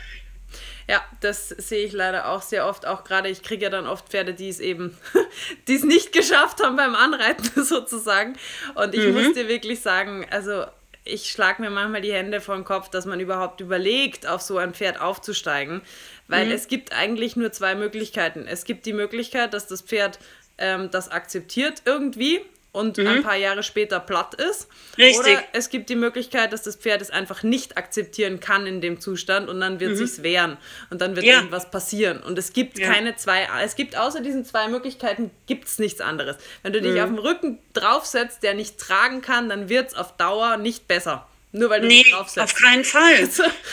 Ja, 0.87 1.05
das 1.19 1.49
sehe 1.49 1.85
ich 1.85 1.93
leider 1.93 2.29
auch 2.29 2.41
sehr 2.41 2.65
oft. 2.65 2.87
Auch 2.87 3.03
gerade, 3.03 3.29
ich 3.29 3.43
kriege 3.43 3.65
ja 3.65 3.69
dann 3.69 3.85
oft 3.85 4.09
Pferde, 4.09 4.33
die 4.33 4.49
es 4.49 4.59
eben, 4.59 4.97
die 5.67 5.75
es 5.75 5.83
nicht 5.83 6.11
geschafft 6.11 6.63
haben 6.63 6.77
beim 6.77 6.95
Anreiten 6.95 7.63
sozusagen. 7.63 8.35
Und 8.73 8.95
ich 8.95 9.05
mhm. 9.05 9.13
muss 9.13 9.33
dir 9.33 9.47
wirklich 9.47 9.81
sagen, 9.81 10.25
also 10.31 10.65
ich 11.05 11.29
schlage 11.29 11.61
mir 11.61 11.69
manchmal 11.69 12.01
die 12.01 12.11
Hände 12.11 12.41
vor 12.41 12.55
den 12.55 12.65
Kopf, 12.65 12.89
dass 12.89 13.05
man 13.05 13.19
überhaupt 13.19 13.61
überlegt, 13.61 14.25
auf 14.25 14.41
so 14.41 14.57
ein 14.57 14.73
Pferd 14.73 14.99
aufzusteigen. 14.99 15.81
Weil 16.27 16.47
mhm. 16.47 16.53
es 16.53 16.67
gibt 16.67 16.91
eigentlich 16.91 17.35
nur 17.35 17.51
zwei 17.51 17.75
Möglichkeiten. 17.75 18.47
Es 18.47 18.63
gibt 18.65 18.87
die 18.87 18.93
Möglichkeit, 18.93 19.53
dass 19.53 19.67
das 19.67 19.83
Pferd 19.83 20.17
ähm, 20.57 20.89
das 20.89 21.09
akzeptiert 21.09 21.83
irgendwie 21.85 22.41
und 22.71 22.97
mhm. 22.97 23.07
ein 23.07 23.23
paar 23.23 23.35
Jahre 23.35 23.63
später 23.63 23.99
platt 23.99 24.35
ist. 24.35 24.67
Richtig. 24.97 25.19
Oder 25.19 25.43
es 25.53 25.69
gibt 25.69 25.89
die 25.89 25.95
Möglichkeit, 25.95 26.53
dass 26.53 26.63
das 26.63 26.75
Pferd 26.75 27.01
es 27.01 27.09
einfach 27.09 27.43
nicht 27.43 27.77
akzeptieren 27.77 28.39
kann 28.39 28.67
in 28.67 28.81
dem 28.81 28.99
Zustand 28.99 29.49
und 29.49 29.59
dann 29.59 29.79
wird 29.79 29.91
mhm. 29.91 29.95
sich's 29.95 30.23
wehren 30.23 30.57
und 30.89 31.01
dann 31.01 31.15
wird 31.15 31.25
ja. 31.25 31.37
irgendwas 31.37 31.71
passieren. 31.71 32.21
Und 32.21 32.37
es 32.37 32.53
gibt 32.53 32.77
ja. 32.77 32.91
keine 32.91 33.15
zwei, 33.15 33.47
es 33.63 33.75
gibt 33.75 33.97
außer 33.97 34.21
diesen 34.21 34.45
zwei 34.45 34.67
Möglichkeiten 34.67 35.31
gibt's 35.47 35.79
nichts 35.79 36.01
anderes. 36.01 36.37
Wenn 36.61 36.73
du 36.73 36.81
dich 36.81 36.95
mhm. 36.95 36.99
auf 36.99 37.09
den 37.09 37.19
Rücken 37.19 37.59
draufsetzt, 37.73 38.43
der 38.43 38.53
nicht 38.53 38.77
tragen 38.77 39.21
kann, 39.21 39.49
dann 39.49 39.69
wird's 39.69 39.95
auf 39.95 40.17
Dauer 40.17 40.57
nicht 40.57 40.87
besser. 40.87 41.28
Nur 41.51 41.71
weil 41.71 41.81
du 41.81 41.87
nee, 41.87 42.03
drauf 42.03 42.37
auf 42.37 42.53
keinen 42.53 42.83
Fall. 42.83 43.27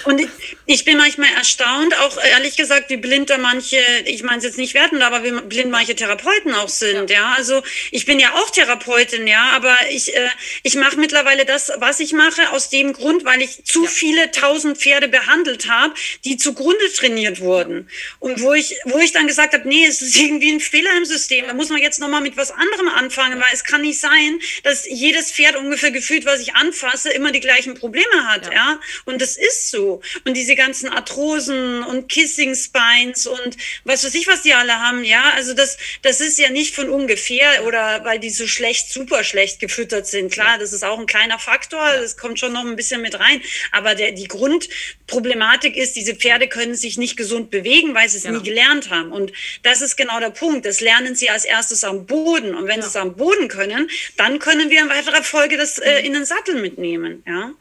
Und 0.05 0.19
ich, 0.19 0.29
ich, 0.65 0.85
bin 0.87 0.97
manchmal 0.97 1.29
erstaunt, 1.37 1.95
auch 1.99 2.17
ehrlich 2.25 2.57
gesagt, 2.57 2.89
wie 2.89 2.97
blind 2.97 3.29
da 3.29 3.37
manche, 3.37 3.79
ich 4.07 4.23
meine 4.23 4.39
es 4.39 4.45
jetzt 4.45 4.57
nicht 4.57 4.73
wertend, 4.73 5.03
aber 5.03 5.23
wie 5.25 5.33
blind 5.43 5.71
manche 5.71 5.95
Therapeuten 5.95 6.55
auch 6.55 6.71
sind, 6.71 7.11
ja. 7.11 7.17
ja? 7.17 7.35
Also 7.37 7.63
ich 7.91 8.07
bin 8.07 8.19
ja 8.19 8.33
auch 8.33 8.49
Therapeutin, 8.49 9.27
ja, 9.27 9.51
aber 9.53 9.77
ich, 9.91 10.17
äh, 10.17 10.29
ich 10.63 10.75
mache 10.77 10.97
mittlerweile 10.97 11.45
das, 11.45 11.71
was 11.77 12.01
ich 12.01 12.15
mache, 12.15 12.51
aus 12.51 12.71
dem 12.71 12.95
Grund, 12.95 13.27
weil 13.27 13.43
ich 13.43 13.63
zu 13.67 13.85
ja. 13.85 13.91
viele 13.91 14.31
tausend 14.31 14.79
Pferde 14.79 15.09
behandelt 15.09 15.69
habe, 15.69 15.93
die 16.25 16.39
zugrunde 16.39 16.93
trainiert 16.95 17.41
wurden. 17.41 17.91
Und 18.21 18.41
wo 18.41 18.55
ich, 18.55 18.75
wo 18.85 18.99
ich 19.01 19.13
dann 19.13 19.27
gesagt 19.27 19.53
habe, 19.53 19.69
nee, 19.69 19.85
es 19.85 20.01
ist 20.01 20.17
irgendwie 20.17 20.51
ein 20.51 20.61
Fehler 20.61 20.97
im 20.97 21.05
System, 21.05 21.47
da 21.47 21.53
muss 21.53 21.69
man 21.69 21.83
jetzt 21.83 22.01
nochmal 22.01 22.23
mit 22.23 22.39
was 22.39 22.53
anderem 22.53 22.89
anfangen, 22.89 23.39
weil 23.39 23.53
es 23.53 23.65
kann 23.65 23.83
nicht 23.83 24.01
sein, 24.01 24.41
dass 24.63 24.87
jedes 24.89 25.31
Pferd 25.31 25.57
ungefähr 25.57 25.91
gefühlt, 25.91 26.25
was 26.25 26.41
ich 26.41 26.55
anfasse, 26.55 27.11
immer 27.11 27.33
die 27.33 27.41
gleichen 27.67 27.79
Probleme 27.79 28.27
hat, 28.27 28.47
ja. 28.47 28.53
ja? 28.53 28.81
Und 29.05 29.21
das 29.21 29.37
ist 29.37 29.71
so. 29.71 30.01
Und 30.25 30.37
diese 30.37 30.55
ganzen 30.55 30.89
Arthrosen 30.89 31.83
und 31.83 32.09
Kissing 32.09 32.55
Spines 32.55 33.27
und 33.27 33.57
was 33.85 34.05
weiß 34.05 34.15
ich, 34.15 34.27
was 34.27 34.43
die 34.43 34.55
alle 34.55 34.75
haben, 34.81 35.05
ja, 35.05 35.33
also 35.35 35.55
das, 35.55 35.77
das 36.03 36.21
ist 36.21 36.39
ja 36.39 36.51
nicht 36.51 36.75
von 36.75 36.89
ungefähr 36.89 37.65
oder 37.67 38.05
weil 38.05 38.19
die 38.19 38.31
so 38.31 38.47
schlecht, 38.47 38.93
super 38.93 39.25
schlecht 39.25 39.61
gefüttert 39.61 40.07
sind. 40.07 40.33
Klar, 40.33 40.59
das 40.59 40.73
ist 40.73 40.85
auch 40.85 40.99
ein 40.99 41.07
kleiner 41.07 41.39
Faktor, 41.39 41.81
das 42.01 42.17
kommt 42.17 42.39
schon 42.39 42.53
noch 42.53 42.65
ein 42.65 42.77
bisschen 42.77 43.03
mit 43.03 43.19
rein. 43.19 43.41
Aber 43.73 43.95
der, 43.95 44.13
die 44.13 44.29
Grundproblematik 44.29 45.77
ist, 45.77 45.97
diese 45.97 46.15
Pferde 46.15 46.49
können 46.49 46.75
sich 46.75 46.99
nicht 46.99 47.17
gesund 47.17 47.51
bewegen, 47.51 47.95
weil 47.95 48.09
sie 48.09 48.19
es 48.19 48.25
genau. 48.25 48.39
nie 48.39 48.45
gelernt 48.45 48.91
haben. 48.91 49.13
Und 49.13 49.33
das 49.63 49.83
ist 49.83 49.97
genau 49.97 50.21
der 50.21 50.31
Punkt. 50.31 50.67
Das 50.67 50.81
lernen 50.81 51.15
sie 51.15 51.31
als 51.31 51.45
erstes 51.45 51.85
am 51.85 52.07
Boden. 52.07 52.55
Und 52.55 52.67
wenn 52.67 52.77
ja. 52.77 52.83
sie 52.83 52.89
es 52.89 52.97
am 52.97 53.17
Boden 53.17 53.49
können, 53.49 53.89
dann 54.17 54.39
können 54.39 54.71
wir 54.71 54.81
in 54.81 54.89
weiterer 54.89 55.23
Folge 55.23 55.57
das 55.57 55.79
äh, 55.79 56.01
mhm. 56.01 56.07
in 56.07 56.13
den 56.15 56.25
Sattel 56.25 56.61
mitnehmen. 56.61 57.23
Ja. 57.27 57.53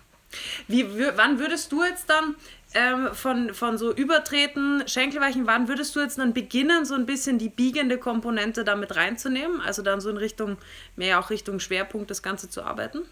Wie, 0.67 0.85
wann 1.15 1.39
würdest 1.39 1.71
du 1.71 1.83
jetzt 1.83 2.09
dann 2.09 2.35
ähm, 2.73 3.09
von, 3.13 3.53
von 3.53 3.77
so 3.77 3.93
Übertreten, 3.93 4.83
Schenkelweichen, 4.87 5.47
wann 5.47 5.67
würdest 5.67 5.95
du 5.95 6.01
jetzt 6.01 6.17
dann 6.17 6.33
beginnen, 6.33 6.85
so 6.85 6.93
ein 6.93 7.05
bisschen 7.05 7.37
die 7.37 7.49
biegende 7.49 7.97
Komponente 7.97 8.63
damit 8.63 8.95
reinzunehmen? 8.95 9.61
Also 9.61 9.81
dann 9.81 10.01
so 10.01 10.09
in 10.09 10.17
Richtung, 10.17 10.57
mehr 10.95 11.19
auch 11.19 11.29
Richtung 11.29 11.59
Schwerpunkt 11.59 12.09
das 12.11 12.21
Ganze 12.21 12.49
zu 12.49 12.63
arbeiten? 12.63 13.03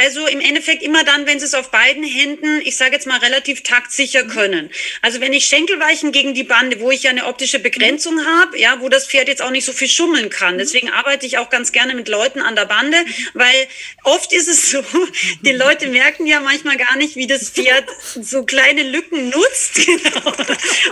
Also 0.00 0.26
im 0.28 0.40
Endeffekt 0.40 0.82
immer 0.82 1.02
dann, 1.02 1.26
wenn 1.26 1.40
sie 1.40 1.46
es 1.46 1.54
auf 1.54 1.70
beiden 1.70 2.04
Händen, 2.04 2.60
ich 2.64 2.76
sage 2.76 2.92
jetzt 2.92 3.06
mal 3.06 3.18
relativ 3.18 3.62
taktsicher 3.64 4.24
mhm. 4.24 4.28
können. 4.28 4.70
Also 5.02 5.20
wenn 5.20 5.32
ich 5.32 5.46
Schenkelweichen 5.46 6.12
gegen 6.12 6.34
die 6.34 6.44
Bande, 6.44 6.78
wo 6.78 6.92
ich 6.92 7.02
ja 7.02 7.10
eine 7.10 7.26
optische 7.26 7.58
Begrenzung 7.58 8.14
mhm. 8.14 8.26
habe, 8.26 8.58
ja, 8.58 8.80
wo 8.80 8.88
das 8.88 9.08
Pferd 9.08 9.26
jetzt 9.26 9.42
auch 9.42 9.50
nicht 9.50 9.64
so 9.64 9.72
viel 9.72 9.88
schummeln 9.88 10.30
kann. 10.30 10.54
Mhm. 10.54 10.58
Deswegen 10.58 10.90
arbeite 10.90 11.26
ich 11.26 11.38
auch 11.38 11.50
ganz 11.50 11.72
gerne 11.72 11.94
mit 11.94 12.08
Leuten 12.08 12.40
an 12.40 12.54
der 12.54 12.66
Bande, 12.66 12.96
weil 13.34 13.66
oft 14.04 14.32
ist 14.32 14.46
es 14.46 14.70
so, 14.70 14.84
die 15.42 15.52
Leute 15.52 15.88
merken 15.88 16.26
ja 16.26 16.38
manchmal 16.40 16.76
gar 16.76 16.96
nicht, 16.96 17.16
wie 17.16 17.26
das 17.26 17.50
Pferd 17.50 17.88
so 18.00 18.44
kleine 18.44 18.82
Lücken 18.84 19.30
nutzt. 19.30 19.80
Genau. 19.98 20.32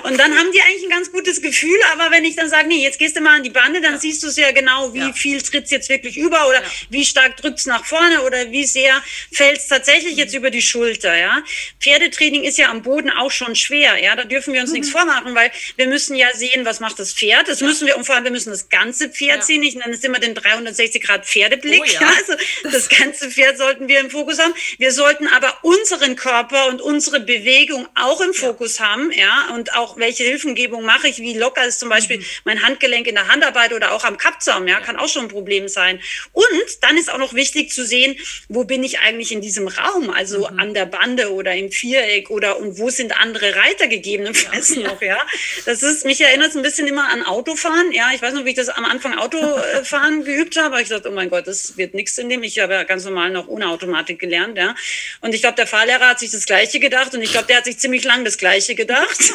Und 0.05 0.19
dann 0.19 0.37
haben 0.37 0.51
die 0.53 0.61
eigentlich 0.61 0.85
ein 0.85 0.91
ganz 0.91 1.13
gutes 1.13 1.41
Gefühl, 1.41 1.79
aber 1.93 2.11
wenn 2.11 2.25
ich 2.25 2.35
dann 2.35 2.49
sage, 2.49 2.67
nee, 2.67 2.83
jetzt 2.83 2.99
gehst 2.99 3.17
du 3.17 3.21
mal 3.21 3.37
an 3.37 3.43
die 3.43 3.51
Bande, 3.51 3.81
dann 3.81 3.95
ja. 3.95 3.99
siehst 3.99 4.23
du 4.23 4.29
es 4.29 4.37
ja 4.37 4.51
genau, 4.53 4.93
wie 4.95 4.99
ja. 4.99 5.13
viel 5.13 5.41
tritt 5.43 5.65
es 5.67 5.71
jetzt 5.71 5.89
wirklich 5.89 6.17
über 6.17 6.49
oder 6.49 6.63
ja. 6.63 6.69
wie 6.91 7.05
stark 7.05 7.37
drückt 7.37 7.59
es 7.59 7.67
nach 7.67 7.85
vorne 7.85 8.23
oder 8.23 8.51
wie 8.51 8.65
sehr 8.65 8.96
fällt 9.33 9.59
es 9.59 9.69
tatsächlich 9.69 10.17
jetzt 10.17 10.35
über 10.35 10.51
die 10.51 10.63
Schulter. 10.63 11.17
Ja? 11.17 11.43
Pferdetraining 11.81 12.45
ist 12.45 12.59
ja 12.59 12.71
am 12.71 12.83
Boden 12.83 13.11
auch 13.11 13.31
schon 13.31 13.55
schwer. 13.55 14.03
Ja? 14.03 14.17
Da 14.17 14.25
dürfen 14.25 14.55
wir 14.55 14.61
uns 14.61 14.71
mhm. 14.71 14.77
nichts 14.77 14.91
vormachen, 14.91 15.35
weil 15.35 15.51
wir 15.77 15.87
müssen 15.87 16.17
ja 16.17 16.29
sehen, 16.35 16.65
was 16.65 16.81
macht 16.81 16.99
das 16.99 17.13
Pferd. 17.13 17.49
Das 17.49 17.61
ja. 17.61 17.67
müssen 17.67 17.87
wir, 17.87 17.97
und 17.97 18.05
vor 18.05 18.15
allem, 18.15 18.25
wir 18.25 18.31
müssen 18.31 18.51
das 18.51 18.69
ganze 18.69 19.09
Pferd 19.09 19.39
ja. 19.39 19.43
sehen. 19.43 19.63
Ich 19.63 19.75
nenne 19.75 19.95
es 19.95 20.05
immer 20.05 20.19
den 20.19 20.35
360 20.35 21.03
Grad 21.03 21.27
Pferdeblick. 21.27 21.83
Oh, 21.83 21.85
ja. 21.85 22.01
ja. 22.01 22.09
Also 22.17 22.35
das 22.65 22.89
ganze 22.89 23.31
Pferd 23.31 23.59
sollten 23.59 23.89
wir 23.89 24.01
im 24.01 24.11
Fokus 24.11 24.39
haben. 24.39 24.55
Wir 24.79 24.93
sollten 24.93 25.27
aber 25.29 25.59
unseren 25.63 26.17
Körper 26.17 26.69
und 26.69 26.81
unsere 26.81 27.21
Bewegung 27.21 27.87
auch 27.95 28.21
im 28.21 28.35
Fokus 28.35 28.81
haben. 28.81 29.11
Ja? 29.13 29.49
Und 29.55 29.75
auch 29.75 29.97
welche 29.97 30.25
Hilfengebung 30.25 30.85
mache 30.85 31.09
ich, 31.09 31.19
wie 31.19 31.37
locker 31.37 31.65
ist 31.67 31.81
zum 31.81 31.89
Beispiel 31.89 32.19
mhm. 32.19 32.25
mein 32.45 32.63
Handgelenk 32.63 33.07
in 33.07 33.15
der 33.15 33.29
Handarbeit 33.29 33.73
oder 33.73 33.93
auch 33.93 34.05
am 34.05 34.17
Kappzaum. 34.17 34.67
Ja? 34.69 34.81
Kann 34.81 34.97
auch 34.97 35.09
schon 35.09 35.27
ein 35.27 35.29
Problem 35.29 35.69
sein. 35.69 36.01
Und 36.33 36.47
dann 36.81 36.97
ist 36.97 37.13
auch 37.13 37.19
noch 37.19 37.35
wichtig 37.35 37.73
zu 37.73 37.87
sehen, 37.87 38.17
wo 38.49 38.65
bin 38.65 38.85
ich 38.85 38.86
eigentlich 39.01 39.33
in 39.33 39.41
diesem 39.41 39.69
Raum, 39.69 40.11
also 40.11 40.49
mhm. 40.49 40.59
an 40.59 40.75
der 40.75 40.87
Bande 40.87 41.33
oder 41.33 41.55
im 41.55 41.71
Viereck 41.71 42.31
oder 42.31 42.59
und 42.59 42.79
wo 42.79 42.91
sind 42.91 43.19
andere 43.21 43.55
Reiter 43.57 43.87
gegebenenfalls 43.89 44.75
ja. 44.77 44.83
noch, 44.83 45.03
ja. 45.03 45.19
Das 45.65 45.83
ist, 45.83 46.05
mich 46.05 46.21
erinnert 46.21 46.51
es 46.51 46.57
ein 46.57 46.63
bisschen 46.63 46.87
immer 46.87 47.09
an 47.09 47.25
Autofahren, 47.25 47.93
ja. 47.93 48.11
Ich 48.15 48.23
weiß 48.23 48.35
noch, 48.35 48.45
wie 48.45 48.51
ich 48.51 48.57
das 48.57 48.69
am 48.69 48.85
Anfang 48.85 49.19
Autofahren 49.19 50.25
geübt 50.25 50.57
habe, 50.57 50.67
aber 50.67 50.81
ich 50.81 50.89
dachte, 50.89 51.09
oh 51.09 51.13
mein 51.13 51.31
Gott, 51.31 51.47
das 51.47 51.77
wird 51.77 51.95
nichts 51.95 52.17
in 52.19 52.29
dem. 52.29 52.43
Ich 52.43 52.59
habe 52.59 52.75
ja 52.75 52.85
ganz 52.85 53.05
normal 53.05 53.31
noch 53.31 53.49
ohne 53.49 53.69
Automatik 53.69 54.19
gelernt, 54.19 54.57
ja. 54.57 54.75
Und 55.21 55.35
ich 55.35 55.41
glaube, 55.43 55.57
der 55.57 55.67
Fahrlehrer 55.67 56.09
hat 56.11 56.21
sich 56.21 56.31
das 56.31 56.47
Gleiche 56.47 56.81
gedacht 56.81 57.15
und 57.15 57.23
ich 57.23 57.33
glaube, 57.33 57.47
der 57.47 57.59
hat 57.59 57.65
sich 57.65 57.79
ziemlich 57.79 58.05
lang 58.05 58.25
das 58.25 58.39
Gleiche 58.39 58.75
gedacht. 58.75 59.19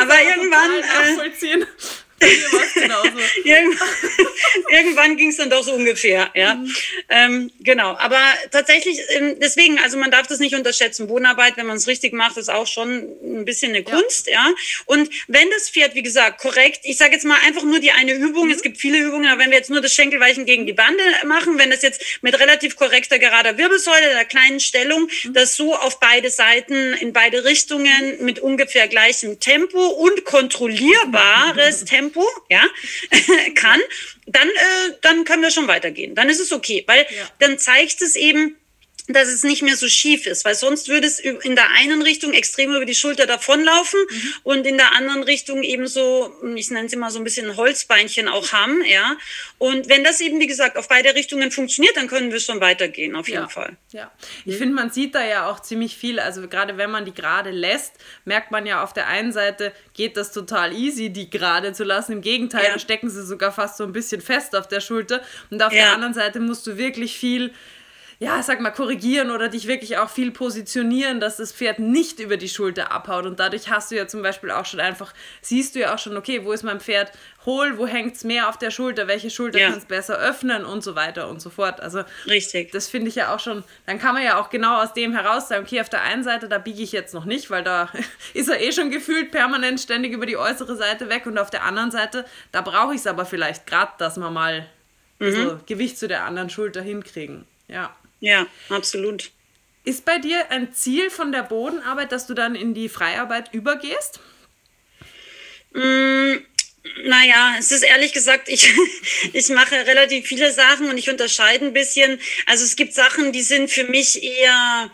aber 0.00 0.14
irgendwann. 0.20 0.70
Äh, 0.80 1.66
irgendwann, 3.44 3.88
irgendwann 4.70 5.16
ging 5.16 5.30
es 5.30 5.36
dann 5.36 5.50
doch 5.50 5.62
so 5.62 5.72
ungefähr, 5.72 6.30
ja. 6.34 6.54
Mhm. 6.54 6.74
Ähm, 7.08 7.50
genau, 7.60 7.96
aber 7.98 8.20
tatsächlich, 8.50 8.98
ähm, 9.10 9.36
deswegen, 9.40 9.78
also 9.78 9.96
man 9.98 10.10
darf 10.10 10.26
das 10.26 10.38
nicht 10.38 10.54
unterschätzen. 10.54 11.06
Bodenarbeit, 11.06 11.56
wenn 11.56 11.66
man 11.66 11.76
es 11.76 11.86
richtig 11.86 12.12
macht, 12.12 12.36
ist 12.36 12.50
auch 12.50 12.66
schon 12.66 13.08
ein 13.22 13.44
bisschen 13.44 13.70
eine 13.72 13.82
Kunst, 13.82 14.26
ja. 14.26 14.32
ja. 14.32 14.54
Und 14.86 15.10
wenn 15.28 15.48
das 15.50 15.70
Pferd, 15.70 15.94
wie 15.94 16.02
gesagt, 16.02 16.40
korrekt, 16.40 16.80
ich 16.84 16.96
sage 16.96 17.12
jetzt 17.12 17.24
mal 17.24 17.38
einfach 17.46 17.62
nur 17.62 17.80
die 17.80 17.90
eine 17.90 18.12
Übung, 18.12 18.46
mhm. 18.46 18.52
es 18.52 18.62
gibt 18.62 18.78
viele 18.78 18.98
Übungen, 18.98 19.26
aber 19.26 19.42
wenn 19.42 19.50
wir 19.50 19.58
jetzt 19.58 19.70
nur 19.70 19.80
das 19.80 19.92
Schenkelweichen 19.92 20.46
gegen 20.46 20.66
die 20.66 20.72
Bande 20.72 21.02
machen, 21.26 21.58
wenn 21.58 21.70
das 21.70 21.82
jetzt 21.82 22.02
mit 22.22 22.38
relativ 22.38 22.76
korrekter 22.76 23.18
gerader 23.18 23.58
Wirbelsäule, 23.58 24.10
der 24.14 24.24
kleinen 24.24 24.60
Stellung, 24.60 25.08
mhm. 25.24 25.34
das 25.34 25.56
so 25.56 25.74
auf 25.74 26.00
beide 26.00 26.30
Seiten, 26.30 26.94
in 26.94 27.12
beide 27.12 27.44
Richtungen 27.44 28.24
mit 28.24 28.40
ungefähr 28.40 28.88
gleichem 28.88 29.40
Tempo 29.40 29.86
und 29.86 30.24
kontrollierbares 30.24 31.84
Tempo 31.84 32.11
Tempo, 32.12 32.26
ja, 32.48 32.62
kann, 33.54 33.80
dann, 34.26 34.48
äh, 34.48 34.94
dann 35.00 35.24
können 35.24 35.42
wir 35.42 35.50
schon 35.50 35.68
weitergehen. 35.68 36.14
Dann 36.14 36.28
ist 36.28 36.40
es 36.40 36.52
okay, 36.52 36.84
weil 36.86 37.06
ja. 37.10 37.28
dann 37.38 37.58
zeigt 37.58 38.02
es 38.02 38.16
eben, 38.16 38.56
dass 39.12 39.28
es 39.28 39.42
nicht 39.42 39.62
mehr 39.62 39.76
so 39.76 39.88
schief 39.88 40.26
ist, 40.26 40.44
weil 40.44 40.54
sonst 40.54 40.88
würde 40.88 41.06
es 41.06 41.18
in 41.18 41.54
der 41.54 41.70
einen 41.72 42.02
Richtung 42.02 42.32
extrem 42.32 42.74
über 42.74 42.84
die 42.84 42.94
Schulter 42.94 43.26
davonlaufen 43.26 44.00
mhm. 44.08 44.34
und 44.42 44.66
in 44.66 44.76
der 44.76 44.92
anderen 44.92 45.22
Richtung 45.22 45.62
eben 45.62 45.86
so, 45.86 46.32
ich 46.54 46.70
nenne 46.70 46.86
es 46.86 46.92
immer 46.92 47.10
so 47.10 47.18
ein 47.18 47.24
bisschen 47.24 47.56
Holzbeinchen 47.56 48.28
auch 48.28 48.52
haben, 48.52 48.82
ja. 48.84 49.16
Und 49.58 49.88
wenn 49.88 50.04
das 50.04 50.20
eben, 50.20 50.40
wie 50.40 50.46
gesagt, 50.46 50.76
auf 50.76 50.88
beide 50.88 51.14
Richtungen 51.14 51.50
funktioniert, 51.50 51.96
dann 51.96 52.08
können 52.08 52.32
wir 52.32 52.40
schon 52.40 52.60
weitergehen, 52.60 53.16
auf 53.16 53.28
jeden 53.28 53.42
ja. 53.42 53.48
Fall. 53.48 53.76
Ja, 53.92 54.12
ich 54.44 54.54
mhm. 54.54 54.58
finde, 54.58 54.74
man 54.74 54.90
sieht 54.90 55.14
da 55.14 55.24
ja 55.24 55.50
auch 55.50 55.60
ziemlich 55.60 55.96
viel, 55.96 56.18
also 56.18 56.46
gerade 56.48 56.76
wenn 56.78 56.90
man 56.90 57.04
die 57.04 57.14
gerade 57.14 57.50
lässt, 57.50 57.94
merkt 58.24 58.50
man 58.50 58.66
ja 58.66 58.82
auf 58.82 58.92
der 58.92 59.08
einen 59.08 59.32
Seite 59.32 59.72
geht 59.94 60.16
das 60.16 60.32
total 60.32 60.72
easy, 60.72 61.10
die 61.10 61.30
gerade 61.30 61.72
zu 61.72 61.84
lassen, 61.84 62.12
im 62.12 62.20
Gegenteil, 62.22 62.64
ja. 62.64 62.70
dann 62.70 62.80
stecken 62.80 63.10
sie 63.10 63.24
sogar 63.24 63.52
fast 63.52 63.76
so 63.76 63.84
ein 63.84 63.92
bisschen 63.92 64.20
fest 64.20 64.56
auf 64.56 64.68
der 64.68 64.80
Schulter 64.80 65.22
und 65.50 65.62
auf 65.62 65.72
ja. 65.72 65.84
der 65.84 65.92
anderen 65.92 66.14
Seite 66.14 66.40
musst 66.40 66.66
du 66.66 66.76
wirklich 66.76 67.16
viel 67.16 67.52
ja, 68.22 68.40
sag 68.40 68.60
mal, 68.60 68.70
korrigieren 68.70 69.32
oder 69.32 69.48
dich 69.48 69.66
wirklich 69.66 69.98
auch 69.98 70.08
viel 70.08 70.30
positionieren, 70.30 71.18
dass 71.18 71.38
das 71.38 71.52
Pferd 71.52 71.80
nicht 71.80 72.20
über 72.20 72.36
die 72.36 72.48
Schulter 72.48 72.92
abhaut. 72.92 73.26
Und 73.26 73.40
dadurch 73.40 73.68
hast 73.68 73.90
du 73.90 73.96
ja 73.96 74.06
zum 74.06 74.22
Beispiel 74.22 74.52
auch 74.52 74.64
schon 74.64 74.78
einfach, 74.78 75.12
siehst 75.40 75.74
du 75.74 75.80
ja 75.80 75.92
auch 75.92 75.98
schon, 75.98 76.16
okay, 76.16 76.44
wo 76.44 76.52
ist 76.52 76.62
mein 76.62 76.78
Pferd 76.78 77.10
hohl, 77.46 77.78
wo 77.78 77.86
hängt 77.88 78.14
es 78.14 78.22
mehr 78.22 78.48
auf 78.48 78.56
der 78.58 78.70
Schulter, 78.70 79.08
welche 79.08 79.28
Schulter 79.28 79.58
ja. 79.58 79.70
kannst 79.70 79.88
besser 79.88 80.20
öffnen 80.20 80.64
und 80.64 80.84
so 80.84 80.94
weiter 80.94 81.28
und 81.28 81.42
so 81.42 81.50
fort. 81.50 81.80
Also 81.80 82.04
Richtig. 82.28 82.70
das 82.70 82.86
finde 82.86 83.08
ich 83.08 83.16
ja 83.16 83.34
auch 83.34 83.40
schon, 83.40 83.64
dann 83.86 83.98
kann 83.98 84.14
man 84.14 84.22
ja 84.22 84.40
auch 84.40 84.50
genau 84.50 84.80
aus 84.80 84.92
dem 84.92 85.16
heraus 85.16 85.48
sagen, 85.48 85.64
okay, 85.64 85.80
auf 85.80 85.88
der 85.88 86.02
einen 86.02 86.22
Seite, 86.22 86.48
da 86.48 86.58
biege 86.58 86.80
ich 86.80 86.92
jetzt 86.92 87.14
noch 87.14 87.24
nicht, 87.24 87.50
weil 87.50 87.64
da 87.64 87.90
ist 88.34 88.48
er 88.48 88.60
eh 88.60 88.70
schon 88.70 88.92
gefühlt 88.92 89.32
permanent 89.32 89.80
ständig 89.80 90.12
über 90.12 90.26
die 90.26 90.36
äußere 90.36 90.76
Seite 90.76 91.08
weg 91.08 91.26
und 91.26 91.38
auf 91.38 91.50
der 91.50 91.64
anderen 91.64 91.90
Seite, 91.90 92.24
da 92.52 92.60
brauche 92.60 92.94
ich 92.94 93.00
es 93.00 93.08
aber 93.08 93.26
vielleicht 93.26 93.66
gerade, 93.66 93.94
dass 93.98 94.16
wir 94.16 94.30
mal 94.30 94.64
mhm. 95.18 95.32
so 95.32 95.58
Gewicht 95.66 95.98
zu 95.98 96.06
der 96.06 96.22
anderen 96.22 96.50
Schulter 96.50 96.82
hinkriegen. 96.82 97.46
Ja. 97.66 97.92
Ja, 98.22 98.46
absolut. 98.68 99.32
Ist 99.84 100.04
bei 100.04 100.18
dir 100.18 100.48
ein 100.52 100.72
Ziel 100.72 101.10
von 101.10 101.32
der 101.32 101.42
Bodenarbeit, 101.42 102.12
dass 102.12 102.28
du 102.28 102.34
dann 102.34 102.54
in 102.54 102.72
die 102.72 102.88
Freiarbeit 102.88 103.52
übergehst? 103.52 104.20
Mm, 105.72 106.34
naja, 107.04 107.56
es 107.58 107.72
ist 107.72 107.82
ehrlich 107.82 108.12
gesagt, 108.12 108.48
ich, 108.48 108.72
ich 109.32 109.48
mache 109.48 109.74
relativ 109.74 110.28
viele 110.28 110.52
Sachen 110.52 110.88
und 110.88 110.98
ich 110.98 111.10
unterscheide 111.10 111.66
ein 111.66 111.72
bisschen. 111.72 112.20
Also 112.46 112.64
es 112.64 112.76
gibt 112.76 112.94
Sachen, 112.94 113.32
die 113.32 113.42
sind 113.42 113.72
für 113.72 113.84
mich 113.84 114.22
eher 114.22 114.88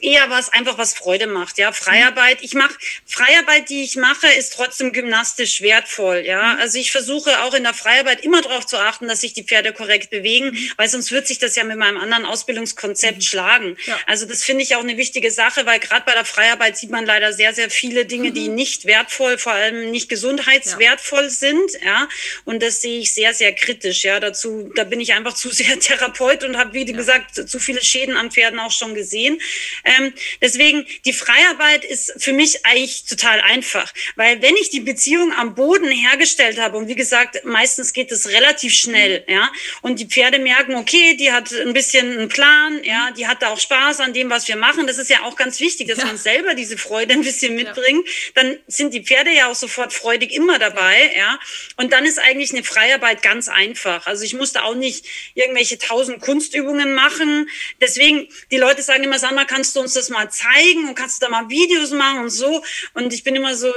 eher 0.00 0.28
was 0.30 0.52
einfach 0.52 0.78
was 0.78 0.94
Freude 0.94 1.26
macht, 1.26 1.58
ja. 1.58 1.72
Freiarbeit. 1.72 2.38
Ich 2.42 2.54
mache 2.54 2.74
Freiarbeit, 3.06 3.68
die 3.70 3.82
ich 3.82 3.96
mache, 3.96 4.26
ist 4.38 4.54
trotzdem 4.54 4.92
gymnastisch 4.92 5.62
wertvoll, 5.62 6.24
ja. 6.26 6.54
Mhm. 6.54 6.60
Also 6.60 6.78
ich 6.78 6.92
versuche 6.92 7.42
auch 7.42 7.54
in 7.54 7.62
der 7.62 7.74
Freiarbeit 7.74 8.22
immer 8.22 8.42
darauf 8.42 8.66
zu 8.66 8.78
achten, 8.78 9.08
dass 9.08 9.22
sich 9.22 9.32
die 9.32 9.44
Pferde 9.44 9.72
korrekt 9.72 10.10
bewegen, 10.10 10.50
mhm. 10.50 10.70
weil 10.76 10.88
sonst 10.88 11.10
wird 11.12 11.26
sich 11.26 11.38
das 11.38 11.56
ja 11.56 11.64
mit 11.64 11.78
meinem 11.78 11.96
anderen 11.96 12.26
Ausbildungskonzept 12.26 13.18
mhm. 13.18 13.22
schlagen. 13.22 13.76
Ja. 13.86 13.98
Also 14.06 14.26
das 14.26 14.44
finde 14.44 14.62
ich 14.62 14.76
auch 14.76 14.82
eine 14.82 14.96
wichtige 14.96 15.30
Sache, 15.30 15.66
weil 15.66 15.80
gerade 15.80 16.04
bei 16.04 16.12
der 16.12 16.24
Freiarbeit 16.24 16.76
sieht 16.76 16.90
man 16.90 17.06
leider 17.06 17.32
sehr, 17.32 17.54
sehr 17.54 17.70
viele 17.70 18.04
Dinge, 18.04 18.32
die 18.32 18.48
mhm. 18.48 18.54
nicht 18.54 18.84
wertvoll, 18.84 19.38
vor 19.38 19.52
allem 19.52 19.90
nicht 19.90 20.08
gesundheitswertvoll 20.08 21.24
ja. 21.24 21.30
sind, 21.30 21.70
ja. 21.84 22.08
Und 22.44 22.62
das 22.62 22.82
sehe 22.82 23.00
ich 23.00 23.14
sehr, 23.14 23.32
sehr 23.34 23.54
kritisch, 23.54 24.04
ja. 24.04 24.20
Dazu, 24.20 24.70
da 24.74 24.84
bin 24.84 25.00
ich 25.00 25.14
einfach 25.14 25.32
zu 25.34 25.50
sehr 25.50 25.78
Therapeut 25.78 26.44
und 26.44 26.58
habe, 26.58 26.74
wie 26.74 26.86
ja. 26.86 26.96
gesagt, 26.96 27.48
zu 27.48 27.58
viele 27.58 27.82
Schäden 27.82 28.16
an 28.16 28.30
Pferden 28.30 28.58
auch 28.58 28.72
schon 28.72 28.94
gesehen. 28.94 29.40
Ähm, 29.84 30.12
deswegen, 30.40 30.86
die 31.04 31.12
Freiarbeit 31.12 31.84
ist 31.84 32.14
für 32.18 32.32
mich 32.32 32.64
eigentlich 32.66 33.04
total 33.04 33.40
einfach, 33.40 33.92
weil 34.16 34.42
wenn 34.42 34.56
ich 34.56 34.70
die 34.70 34.80
Beziehung 34.80 35.32
am 35.32 35.54
Boden 35.54 35.90
hergestellt 35.90 36.58
habe, 36.60 36.76
und 36.76 36.88
wie 36.88 36.94
gesagt, 36.94 37.44
meistens 37.44 37.92
geht 37.92 38.10
es 38.12 38.28
relativ 38.28 38.74
schnell, 38.74 39.24
ja, 39.28 39.50
und 39.82 40.00
die 40.00 40.06
Pferde 40.06 40.38
merken, 40.38 40.74
okay, 40.74 41.16
die 41.16 41.32
hat 41.32 41.52
ein 41.52 41.72
bisschen 41.72 42.18
einen 42.18 42.28
Plan, 42.28 42.82
ja, 42.84 43.10
die 43.16 43.26
hat 43.26 43.42
da 43.42 43.48
auch 43.48 43.60
Spaß 43.60 44.00
an 44.00 44.12
dem, 44.12 44.30
was 44.30 44.48
wir 44.48 44.56
machen. 44.56 44.86
Das 44.86 44.98
ist 44.98 45.10
ja 45.10 45.22
auch 45.22 45.36
ganz 45.36 45.60
wichtig, 45.60 45.88
dass 45.88 45.98
ja. 45.98 46.06
man 46.06 46.16
selber 46.16 46.54
diese 46.54 46.78
Freude 46.78 47.14
ein 47.14 47.22
bisschen 47.22 47.54
mitbringt. 47.54 48.06
Dann 48.34 48.58
sind 48.66 48.94
die 48.94 49.02
Pferde 49.02 49.30
ja 49.30 49.50
auch 49.50 49.54
sofort 49.54 49.92
freudig 49.92 50.32
immer 50.32 50.58
dabei, 50.58 51.12
ja. 51.16 51.38
Und 51.76 51.92
dann 51.92 52.04
ist 52.04 52.18
eigentlich 52.18 52.52
eine 52.52 52.64
Freiarbeit 52.64 53.22
ganz 53.22 53.48
einfach. 53.48 54.06
Also 54.06 54.24
ich 54.24 54.34
musste 54.34 54.64
auch 54.64 54.74
nicht 54.74 55.06
irgendwelche 55.34 55.78
tausend 55.78 56.20
Kunstübungen 56.20 56.94
machen. 56.94 57.48
Deswegen, 57.80 58.28
die 58.50 58.56
Leute 58.56 58.82
sagen 58.82 59.04
immer, 59.04 59.18
Sandra, 59.18 59.43
kannst 59.44 59.76
du 59.76 59.80
uns 59.80 59.94
das 59.94 60.10
mal 60.10 60.30
zeigen 60.30 60.88
und 60.88 60.94
kannst 60.94 61.20
du 61.20 61.26
da 61.26 61.30
mal 61.30 61.48
Videos 61.48 61.90
machen 61.90 62.20
und 62.20 62.30
so. 62.30 62.62
Und 62.94 63.12
ich 63.12 63.24
bin 63.24 63.36
immer 63.36 63.54
so, 63.54 63.72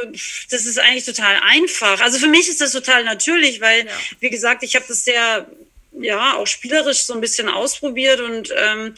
das 0.50 0.66
ist 0.66 0.80
eigentlich 0.80 1.06
total 1.06 1.40
einfach. 1.44 2.02
Also 2.02 2.20
für 2.20 2.28
mich 2.28 2.50
ist 2.50 2.62
das 2.62 2.72
total 2.72 3.04
natürlich, 3.04 3.62
weil, 3.62 3.86
ja. 3.86 3.92
wie 4.20 4.30
gesagt, 4.30 4.64
ich 4.64 4.76
habe 4.76 4.86
das 4.88 5.06
sehr 5.06 5.48
ja, 6.02 6.36
auch 6.36 6.48
spielerisch 6.48 7.04
so 7.04 7.14
ein 7.14 7.22
bisschen 7.22 7.50
ausprobiert. 7.50 8.20
Und 8.20 8.54
ähm, 8.56 8.96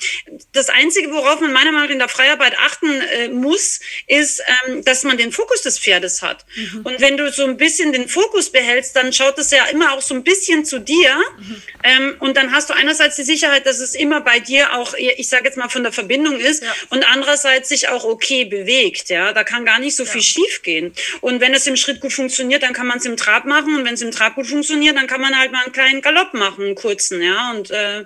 das 0.53 0.69
Einzige, 0.69 1.11
worauf 1.11 1.39
man 1.39 1.53
meiner 1.53 1.71
Meinung 1.71 1.87
nach 1.87 1.93
in 1.93 1.99
der 1.99 2.09
Freiarbeit 2.09 2.57
achten 2.57 3.01
äh, 3.01 3.29
muss, 3.29 3.79
ist, 4.07 4.41
ähm, 4.67 4.83
dass 4.83 5.03
man 5.03 5.17
den 5.17 5.31
Fokus 5.31 5.61
des 5.61 5.79
Pferdes 5.79 6.21
hat. 6.21 6.45
Mhm. 6.55 6.81
Und 6.83 7.01
wenn 7.01 7.17
du 7.17 7.31
so 7.31 7.45
ein 7.45 7.57
bisschen 7.57 7.91
den 7.93 8.07
Fokus 8.07 8.51
behältst, 8.51 8.95
dann 8.95 9.13
schaut 9.13 9.37
es 9.37 9.51
ja 9.51 9.65
immer 9.65 9.93
auch 9.93 10.01
so 10.01 10.13
ein 10.13 10.23
bisschen 10.23 10.65
zu 10.65 10.79
dir. 10.79 11.15
Mhm. 11.37 11.61
Ähm, 11.83 12.15
und 12.19 12.37
dann 12.37 12.51
hast 12.51 12.69
du 12.69 12.73
einerseits 12.73 13.15
die 13.15 13.23
Sicherheit, 13.23 13.65
dass 13.65 13.79
es 13.79 13.95
immer 13.95 14.21
bei 14.21 14.39
dir 14.39 14.73
auch, 14.73 14.93
ich 14.93 15.29
sage 15.29 15.45
jetzt 15.45 15.57
mal, 15.57 15.69
von 15.69 15.83
der 15.83 15.91
Verbindung 15.91 16.39
ist 16.39 16.63
ja. 16.63 16.73
und 16.89 17.07
andererseits 17.09 17.69
sich 17.69 17.89
auch 17.89 18.03
okay 18.03 18.45
bewegt. 18.45 19.09
Ja, 19.09 19.33
da 19.33 19.43
kann 19.43 19.65
gar 19.65 19.79
nicht 19.79 19.95
so 19.95 20.03
ja. 20.03 20.11
viel 20.11 20.21
schief 20.21 20.61
gehen. 20.63 20.93
Und 21.21 21.41
wenn 21.41 21.53
es 21.53 21.67
im 21.67 21.75
Schritt 21.75 22.01
gut 22.01 22.13
funktioniert, 22.13 22.63
dann 22.63 22.73
kann 22.73 22.87
man 22.87 22.97
es 22.97 23.05
im 23.05 23.17
Trab 23.17 23.45
machen. 23.45 23.75
Und 23.75 23.85
wenn 23.85 23.93
es 23.93 24.01
im 24.01 24.11
Trab 24.11 24.35
gut 24.35 24.47
funktioniert, 24.47 24.95
dann 24.97 25.07
kann 25.07 25.21
man 25.21 25.37
halt 25.37 25.51
mal 25.51 25.63
einen 25.63 25.73
kleinen 25.73 26.01
Galopp 26.01 26.33
machen, 26.33 26.75
kurzen, 26.89 27.21
ja. 27.21 27.51
Und 27.51 27.71
äh, 27.71 28.05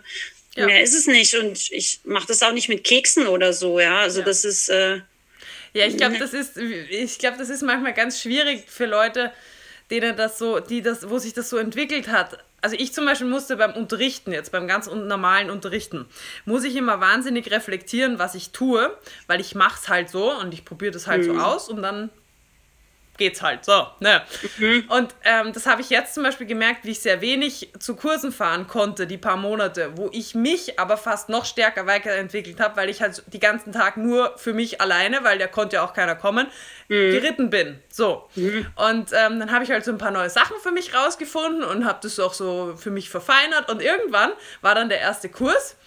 ja. 0.56 0.65
mehr 0.65 0.84
ist 0.84 0.93
es 0.93 1.08
nicht. 1.08 1.36
Und 1.36 1.72
ich 1.72 2.02
mache 2.04 2.28
das 2.28 2.43
auch 2.43 2.54
nicht 2.54 2.69
mit 2.69 2.84
Keksen 2.84 3.28
oder 3.28 3.54
so, 3.54 3.80
ja. 3.80 4.00
Also 4.00 4.19
ja. 4.19 4.26
das 4.26 4.46
ist. 4.46 4.69
Äh, 4.69 5.02
ja, 5.74 5.88
ich 5.88 5.98
glaube, 5.98 6.17
das 6.19 6.34
ist, 6.34 6.58
ich 6.58 7.17
glaube, 7.19 7.38
das 7.38 7.50
ist 7.50 7.62
manchmal 7.62 7.93
ganz 7.93 8.22
schwierig 8.22 8.65
für 8.67 8.86
Leute, 8.86 9.32
denen 9.89 10.15
das 10.15 10.38
so, 10.38 10.60
die 10.60 10.82
das, 10.82 11.10
wo 11.10 11.17
sich 11.19 11.34
das 11.34 11.50
so 11.50 11.58
entwickelt 11.58 12.08
hat. 12.08 12.38
Also 12.62 12.78
ich 12.80 12.93
zum 12.93 13.06
Beispiel 13.06 13.28
musste 13.28 13.58
beim 13.58 13.74
Unterrichten 13.74 14.32
jetzt, 14.32 14.54
beim 14.54 14.69
ganz 14.69 14.88
normalen 14.88 15.50
Unterrichten, 15.50 16.06
muss 16.46 16.63
ich 16.63 16.78
immer 16.78 17.02
wahnsinnig 17.02 17.52
reflektieren, 17.52 18.19
was 18.19 18.36
ich 18.36 18.52
tue, 18.52 18.96
weil 19.28 19.41
ich 19.41 19.54
mache 19.54 19.80
es 19.82 19.89
halt 19.89 20.10
so 20.10 20.32
und 20.39 20.54
ich 20.54 20.63
probiere 20.63 20.91
das 20.91 21.06
halt 21.06 21.28
mhm. 21.28 21.36
so 21.36 21.41
aus 21.41 21.67
und 21.67 21.82
dann 21.82 22.10
geht's 23.23 23.41
halt 23.41 23.63
so. 23.63 23.88
Ne? 24.01 24.21
Mhm. 24.57 24.83
Und 24.89 25.15
ähm, 25.23 25.53
das 25.53 25.65
habe 25.65 25.79
ich 25.79 25.89
jetzt 25.89 26.13
zum 26.13 26.23
Beispiel 26.23 26.45
gemerkt, 26.45 26.83
wie 26.83 26.91
ich 26.91 26.99
sehr 26.99 27.21
wenig 27.21 27.71
zu 27.79 27.95
Kursen 27.95 28.33
fahren 28.33 28.67
konnte, 28.67 29.07
die 29.07 29.17
paar 29.17 29.38
Monate, 29.38 29.93
wo 29.95 30.09
ich 30.12 30.36
mich 30.36 30.77
aber 30.77 30.97
fast 30.97 31.29
noch 31.29 31.45
stärker 31.45 31.88
weiterentwickelt 31.88 32.59
habe, 32.59 32.75
weil 32.75 32.89
ich 32.89 33.01
halt 33.01 33.23
die 33.27 33.39
ganzen 33.39 33.71
Tag 33.71 33.95
nur 33.95 34.38
für 34.38 34.53
mich 34.53 34.81
alleine, 34.81 35.23
weil 35.23 35.38
da 35.38 35.47
konnte 35.47 35.77
ja 35.77 35.86
auch 35.86 35.93
keiner 35.93 36.15
kommen, 36.15 36.47
mhm. 36.89 37.12
geritten 37.12 37.49
bin. 37.49 37.79
So. 37.89 38.27
Mhm. 38.36 38.65
Und 38.75 39.13
ähm, 39.13 39.39
dann 39.39 39.51
habe 39.53 39.63
ich 39.63 39.71
halt 39.71 39.86
so 39.86 39.91
ein 39.91 39.97
paar 39.97 40.12
neue 40.12 40.29
Sachen 40.29 40.57
für 40.62 40.71
mich 40.71 40.93
rausgefunden 40.93 41.63
und 41.63 41.86
habe 41.86 41.99
das 42.03 42.19
auch 42.19 42.33
so 42.33 42.75
für 42.75 42.91
mich 42.91 43.09
verfeinert. 43.09 43.71
Und 43.71 43.81
irgendwann 43.81 44.33
war 44.59 44.75
dann 44.75 44.89
der 44.89 44.99
erste 44.99 45.29
Kurs 45.29 45.77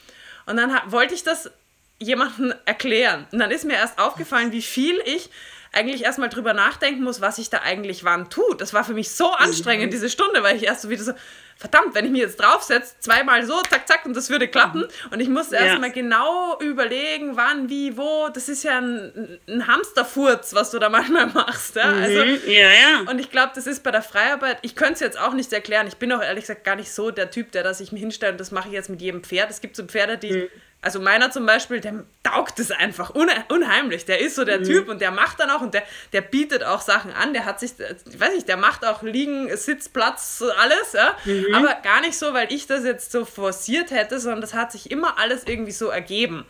und 0.47 0.57
dann 0.57 0.73
wollte 0.87 1.13
ich 1.13 1.23
das 1.23 1.51
jemandem 1.99 2.55
erklären. 2.65 3.27
Und 3.31 3.41
dann 3.41 3.51
ist 3.51 3.67
mir 3.67 3.75
erst 3.75 3.99
aufgefallen, 3.99 4.53
wie 4.53 4.63
viel 4.63 4.99
ich 5.05 5.29
eigentlich 5.77 6.05
erstmal 6.05 6.29
drüber 6.29 6.55
nachdenken 6.55 7.05
muss, 7.05 7.21
was 7.21 7.39
ich 7.39 7.51
da 7.51 7.59
eigentlich 7.59 8.03
wann 8.03 8.31
tue. 8.31 8.57
Das 8.57 8.73
war 8.75 8.83
für 8.83 8.95
mich 8.95 9.11
so 9.11 9.31
anstrengend, 9.33 9.87
mhm. 9.87 9.91
diese 9.91 10.11
Stunde, 10.11 10.43
weil 10.43 10.57
ich 10.57 10.65
erst 10.65 10.83
so 10.83 10.91
wieder 10.91 11.05
so, 11.05 11.13
verdammt, 11.57 11.95
wenn 11.95 12.05
ich 12.05 12.11
mich 12.11 12.21
jetzt 12.21 12.37
draufsetze, 12.37 12.95
zweimal 13.01 13.45
so, 13.45 13.61
zack, 13.63 13.87
zack, 13.89 14.05
und 14.05 14.15
das 14.15 14.29
würde 14.31 14.49
klappen. 14.49 14.81
Mhm. 14.81 15.13
Und 15.13 15.21
ich 15.21 15.29
musste 15.29 15.57
erstmal 15.57 15.91
genau 15.91 16.59
überlegen, 16.61 17.37
wann, 17.37 17.69
wie, 17.69 17.97
wo. 17.97 18.29
Das 18.33 18.49
ist 18.49 18.63
ja 18.65 18.79
ein, 18.79 19.39
ein 19.49 19.67
Hamsterfurz, 19.67 20.55
was 20.55 20.71
du 20.71 20.79
da 20.79 20.89
manchmal 20.89 21.27
machst. 21.35 21.77
Ja, 21.77 21.93
also, 21.93 22.23
ja, 22.23 22.69
ja. 22.69 23.11
Und 23.11 23.19
ich 23.19 23.31
glaube, 23.31 23.53
das 23.55 23.67
ist 23.67 23.83
bei 23.83 23.91
der 23.91 24.03
Freiarbeit, 24.03 24.59
ich 24.63 24.77
könnte 24.77 24.95
es 24.95 25.01
jetzt 25.01 25.19
auch 25.19 25.33
nicht 25.33 25.53
erklären. 25.53 25.87
Ich 25.87 25.97
bin 25.97 26.13
auch 26.13 26.23
ehrlich 26.23 26.45
gesagt 26.45 26.65
gar 26.65 26.77
nicht 26.77 26.93
so 26.93 27.11
der 27.11 27.31
Typ, 27.31 27.53
der 27.53 27.63
das 27.63 27.79
sich 27.79 27.93
mir 27.93 28.01
hinstellt 28.01 28.33
und 28.33 28.41
das 28.41 28.51
mache 28.51 28.69
ich 28.69 28.75
jetzt 28.75 28.91
mit 28.91 29.01
jedem 29.01 29.23
Pferd. 29.23 29.51
Es 29.51 29.61
gibt 29.61 29.77
so 29.77 29.85
Pferde, 29.85 30.19
die. 30.19 30.33
Mhm 30.33 30.49
also 30.87 31.01
meiner 31.01 31.33
zum 31.33 31.47
Beispiel, 31.47 31.81
der 31.81 32.05
taugt 32.23 32.61
es 32.61 32.71
einfach 32.71 33.11
unheimlich. 33.11 34.05
Der 34.05 34.21
ist 34.21 34.37
so 34.37 34.45
der 34.45 34.61
mhm. 34.61 34.65
Typ 34.65 34.89
und 34.89 35.01
der 35.01 35.11
macht 35.11 35.41
dann 35.41 35.51
auch 35.51 35.61
und 35.61 35.75
der, 35.75 35.83
der 36.13 36.21
bietet 36.21 36.63
auch 36.63 36.81
Sachen 36.81 37.13
an. 37.13 37.33
Der 37.33 37.45
hat 37.45 37.59
sich, 37.59 37.73
ich 38.09 38.21
weiß 38.21 38.33
nicht, 38.33 38.47
der 38.47 38.57
macht 38.57 38.87
auch 38.87 39.03
Liegen, 39.03 39.55
Sitz, 39.57 39.89
Platz, 39.89 40.45
alles, 40.57 40.93
ja. 40.93 41.17
Mhm. 41.25 41.53
Aber 41.57 41.75
gar 41.83 42.03
nicht 42.03 42.17
so, 42.17 42.33
weil 42.35 42.53
ich 42.53 42.69
das 42.69 42.85
jetzt 42.85 43.11
so 43.11 43.25
forciert 43.25 43.91
hätte, 43.91 44.21
sondern 44.21 44.41
das 44.41 44.55
hat 44.55 44.71
sich 44.71 44.93
immer 44.93 45.19
alles 45.19 45.43
irgendwie 45.45 45.73
so 45.73 45.89
ergeben. 45.89 46.47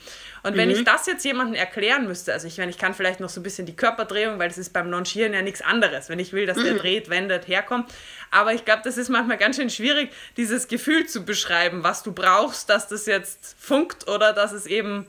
Und 0.47 0.57
wenn 0.57 0.69
mhm. 0.69 0.77
ich 0.77 0.85
das 0.85 1.07
jetzt 1.07 1.25
jemandem 1.25 1.57
erklären 1.57 2.07
müsste, 2.07 2.33
also 2.33 2.47
ich, 2.47 2.57
wenn 2.59 2.69
ich 2.69 2.79
kann 2.79 2.95
vielleicht 2.95 3.19
noch 3.19 3.29
so 3.29 3.41
ein 3.41 3.43
bisschen 3.43 3.67
die 3.67 3.75
Körperdrehung, 3.75 4.39
weil 4.39 4.47
das 4.47 4.59
ist 4.59 4.73
beim 4.73 4.89
Longieren 4.91 5.33
ja 5.33 5.43
nichts 5.43 5.61
anderes, 5.61 6.09
wenn 6.09 6.21
ich 6.21 6.33
will, 6.33 6.47
dass 6.47 6.57
der 6.57 6.75
mhm. 6.75 6.79
dreht, 6.79 7.11
wendet, 7.11 7.49
herkommt. 7.49 7.93
Aber 8.31 8.55
ich 8.55 8.65
glaube, 8.65 8.83
das 8.85 8.97
ist 8.97 9.09
manchmal 9.09 9.39
ganz 9.39 9.57
schön 9.57 9.71
schwierig, 9.71 10.11
dieses 10.37 10.69
Gefühl 10.69 11.07
zu 11.07 11.25
beschreiben, 11.25 11.83
was 11.83 12.05
du 12.05 12.13
brauchst, 12.13 12.71
dass 12.71 12.87
das 12.87 13.07
jetzt 13.07 13.57
funkt 13.59 14.07
oder 14.07 14.33
dass 14.33 14.53
es 14.53 14.67
eben 14.67 15.09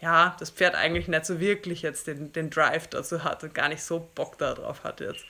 ja, 0.00 0.36
das 0.38 0.50
Pferd 0.50 0.76
eigentlich 0.76 1.08
nicht 1.08 1.26
so 1.26 1.40
wirklich 1.40 1.82
jetzt 1.82 2.06
den, 2.06 2.32
den 2.32 2.48
Drive 2.48 2.86
dazu 2.86 3.24
hat 3.24 3.42
und 3.42 3.54
gar 3.54 3.68
nicht 3.68 3.82
so 3.82 4.08
Bock 4.14 4.38
darauf 4.38 4.84
hat 4.84 5.00
jetzt. 5.00 5.24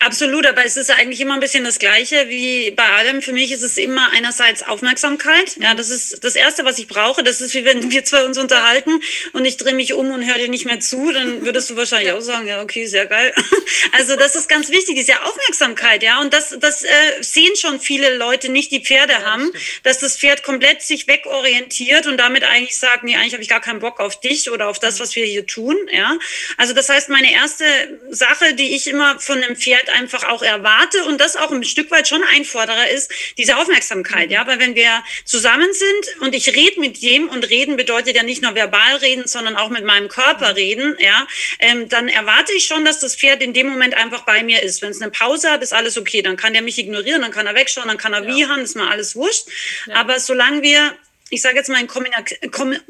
Absolut, 0.00 0.46
aber 0.46 0.64
es 0.64 0.76
ist 0.76 0.92
eigentlich 0.92 1.20
immer 1.20 1.34
ein 1.34 1.40
bisschen 1.40 1.64
das 1.64 1.80
Gleiche 1.80 2.28
wie 2.28 2.70
bei 2.70 2.84
allem. 2.84 3.20
Für 3.20 3.32
mich 3.32 3.50
ist 3.50 3.62
es 3.62 3.76
immer 3.76 4.12
einerseits 4.12 4.62
Aufmerksamkeit. 4.62 5.56
Ja, 5.60 5.74
das 5.74 5.90
ist 5.90 6.22
das 6.22 6.36
Erste, 6.36 6.64
was 6.64 6.78
ich 6.78 6.86
brauche. 6.86 7.24
Das 7.24 7.40
ist 7.40 7.52
wie 7.54 7.64
wenn 7.64 7.90
wir 7.90 8.04
zwei 8.04 8.24
uns 8.24 8.38
unterhalten 8.38 9.00
und 9.32 9.44
ich 9.44 9.56
drehe 9.56 9.74
mich 9.74 9.94
um 9.94 10.12
und 10.12 10.24
höre 10.24 10.38
dir 10.38 10.48
nicht 10.48 10.66
mehr 10.66 10.78
zu, 10.78 11.10
dann 11.10 11.44
würdest 11.44 11.70
du 11.70 11.76
wahrscheinlich 11.76 12.12
auch 12.12 12.20
sagen, 12.20 12.46
ja, 12.46 12.62
okay, 12.62 12.86
sehr 12.86 13.06
geil. 13.06 13.34
Also 13.92 14.16
das 14.16 14.34
ist 14.34 14.48
ganz 14.48 14.70
wichtig, 14.70 14.96
diese 14.96 15.22
Aufmerksamkeit, 15.24 16.02
ja. 16.02 16.20
Und 16.20 16.32
das, 16.32 16.56
das 16.58 16.82
äh, 16.82 16.88
sehen 17.20 17.54
schon 17.56 17.80
viele 17.80 18.16
Leute 18.16 18.48
nicht, 18.50 18.70
die 18.70 18.80
Pferde 18.80 19.24
haben, 19.24 19.50
dass 19.82 19.98
das 19.98 20.16
Pferd 20.16 20.42
komplett 20.42 20.82
sich 20.82 21.06
wegorientiert 21.06 22.06
und 22.06 22.18
damit 22.18 22.44
eigentlich 22.44 22.78
sagt, 22.78 23.04
nee, 23.04 23.16
eigentlich 23.16 23.32
habe 23.32 23.42
ich 23.42 23.48
gar 23.48 23.60
keinen 23.60 23.80
Bock 23.80 24.00
auf 24.00 24.20
dich 24.20 24.50
oder 24.50 24.68
auf 24.68 24.78
das, 24.78 25.00
was 25.00 25.16
wir 25.16 25.24
hier 25.24 25.46
tun, 25.46 25.76
ja. 25.92 26.18
Also 26.56 26.74
das 26.74 26.88
heißt, 26.88 27.08
meine 27.08 27.32
erste 27.32 27.64
Sache, 28.10 28.54
die 28.54 28.74
ich 28.74 28.86
immer 28.86 29.18
von 29.20 29.42
einem 29.42 29.56
Pferd 29.56 29.87
halt 29.88 29.98
einfach 29.98 30.24
auch 30.28 30.42
erwarte 30.42 31.04
und 31.04 31.20
das 31.20 31.36
auch 31.36 31.50
ein 31.50 31.64
Stück 31.64 31.90
weit 31.90 32.08
schon 32.08 32.22
einfordere, 32.22 32.88
ist 32.88 33.10
diese 33.36 33.56
Aufmerksamkeit. 33.56 34.30
Ja, 34.30 34.46
weil 34.46 34.58
wenn 34.58 34.74
wir 34.74 35.02
zusammen 35.24 35.68
sind 35.72 36.22
und 36.22 36.34
ich 36.34 36.54
rede 36.54 36.80
mit 36.80 37.02
dem 37.02 37.28
und 37.28 37.48
reden 37.48 37.76
bedeutet 37.76 38.16
ja 38.16 38.22
nicht 38.22 38.42
nur 38.42 38.54
verbal 38.54 38.96
reden, 38.96 39.26
sondern 39.26 39.56
auch 39.56 39.68
mit 39.68 39.84
meinem 39.84 40.08
Körper 40.08 40.56
reden, 40.56 40.96
ja, 41.00 41.26
ähm, 41.58 41.88
dann 41.88 42.08
erwarte 42.08 42.52
ich 42.52 42.66
schon, 42.66 42.84
dass 42.84 43.00
das 43.00 43.16
Pferd 43.16 43.42
in 43.42 43.52
dem 43.52 43.68
Moment 43.68 43.94
einfach 43.94 44.24
bei 44.24 44.42
mir 44.42 44.62
ist. 44.62 44.82
Wenn 44.82 44.90
es 44.90 45.00
eine 45.00 45.10
Pause 45.10 45.50
hat, 45.50 45.62
ist 45.62 45.72
alles 45.72 45.98
okay. 45.98 46.22
Dann 46.22 46.36
kann 46.36 46.52
der 46.52 46.62
mich 46.62 46.78
ignorieren, 46.78 47.22
dann 47.22 47.30
kann 47.30 47.46
er 47.46 47.54
wegschauen, 47.54 47.88
dann 47.88 47.98
kann 47.98 48.12
er 48.12 48.22
ja. 48.22 48.34
wiehern, 48.34 48.60
ist 48.60 48.76
mir 48.76 48.88
alles 48.88 49.16
wurscht. 49.16 49.46
Ja. 49.86 49.96
Aber 49.96 50.20
solange 50.20 50.62
wir 50.62 50.94
ich 51.30 51.42
sage 51.42 51.56
jetzt 51.56 51.68
mal, 51.68 51.80
in 51.80 51.88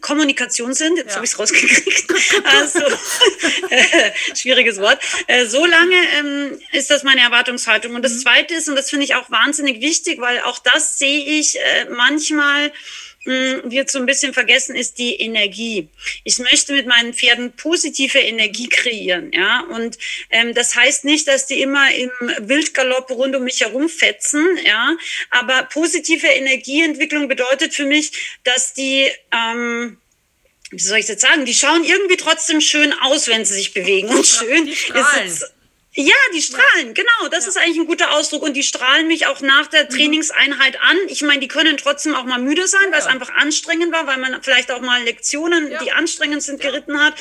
Kommunikation 0.01 0.74
sind, 0.74 0.96
jetzt 0.96 1.11
ja. 1.11 1.14
habe 1.16 1.24
ich 1.24 1.33
es 1.33 1.38
rausgekriegt, 1.38 2.12
also, 2.44 2.81
äh, 3.70 4.12
schwieriges 4.35 4.79
Wort, 4.79 5.01
äh, 5.27 5.46
so 5.46 5.64
lange 5.64 5.96
ähm, 6.18 6.61
ist 6.72 6.90
das 6.90 7.03
meine 7.03 7.20
Erwartungshaltung. 7.22 7.94
Und 7.94 8.03
das 8.03 8.12
mhm. 8.12 8.20
Zweite 8.20 8.55
ist, 8.55 8.68
und 8.68 8.77
das 8.77 8.90
finde 8.90 9.05
ich 9.05 9.14
auch 9.14 9.31
wahnsinnig 9.31 9.81
wichtig, 9.81 10.20
weil 10.20 10.40
auch 10.42 10.59
das 10.59 10.98
sehe 10.98 11.38
ich 11.38 11.59
äh, 11.59 11.87
manchmal, 11.90 12.72
wird 13.24 13.90
so 13.90 13.98
ein 13.98 14.07
bisschen 14.07 14.33
vergessen, 14.33 14.74
ist 14.74 14.98
die 14.98 15.16
Energie. 15.16 15.88
Ich 16.24 16.38
möchte 16.38 16.72
mit 16.72 16.87
meinen 16.87 17.12
Pferden 17.12 17.52
positive 17.52 18.18
Energie 18.18 18.68
kreieren, 18.68 19.33
ja. 19.33 19.61
Und 19.70 19.98
ähm, 20.31 20.54
das 20.54 20.74
heißt 20.74 21.04
nicht, 21.04 21.28
dass 21.28 21.46
die 21.46 21.61
immer 21.61 21.92
im 21.94 22.11
Wildgalopp 22.38 23.11
rund 23.11 23.37
um 23.37 23.44
mich 23.44 23.61
herum 23.61 23.88
fetzen, 23.88 24.44
ja. 24.64 24.96
Aber 25.31 25.64
positive 25.64 26.26
Energieentwicklung 26.26 27.28
bedeutet 27.28 27.74
für 27.74 27.87
mich, 27.87 28.38
dass 28.44 28.72
die 28.72 29.11
ähm, 29.33 29.98
wie 30.70 30.83
soll 30.83 30.98
ich 30.98 31.07
das 31.07 31.20
sagen, 31.20 31.46
die 31.46 31.54
schauen 31.54 31.83
irgendwie 31.83 32.18
trotzdem 32.18 32.61
schön 32.61 32.92
aus, 32.92 33.26
wenn 33.28 33.44
sie 33.44 33.54
sich 33.54 33.72
bewegen. 33.72 34.09
Und 34.09 34.26
schön 34.26 34.68
ist 34.68 34.90
es 35.24 35.58
ja, 36.00 36.14
die 36.32 36.42
strahlen, 36.42 36.94
genau. 36.94 37.28
Das 37.28 37.44
ja. 37.44 37.48
ist 37.48 37.56
eigentlich 37.56 37.78
ein 37.78 37.87
guter 37.87 38.12
Ausdruck. 38.12 38.42
Und 38.42 38.54
die 38.54 38.62
strahlen 38.62 39.08
mich 39.08 39.26
auch 39.26 39.40
nach 39.40 39.66
der 39.66 39.84
mhm. 39.84 39.88
Trainingseinheit 39.88 40.80
an. 40.80 40.96
Ich 41.08 41.22
meine, 41.22 41.40
die 41.40 41.48
können 41.48 41.76
trotzdem 41.76 42.14
auch 42.14 42.22
mal 42.22 42.38
müde 42.38 42.68
sein, 42.68 42.84
ja. 42.84 42.92
weil 42.92 43.00
es 43.00 43.06
einfach 43.06 43.34
anstrengend 43.34 43.92
war, 43.92 44.06
weil 44.06 44.18
man 44.18 44.40
vielleicht 44.40 44.70
auch 44.70 44.80
mal 44.80 45.02
Lektionen, 45.02 45.72
ja. 45.72 45.82
die 45.82 45.90
anstrengend 45.90 46.44
sind, 46.44 46.61
geritten 46.61 47.00
hat. 47.00 47.14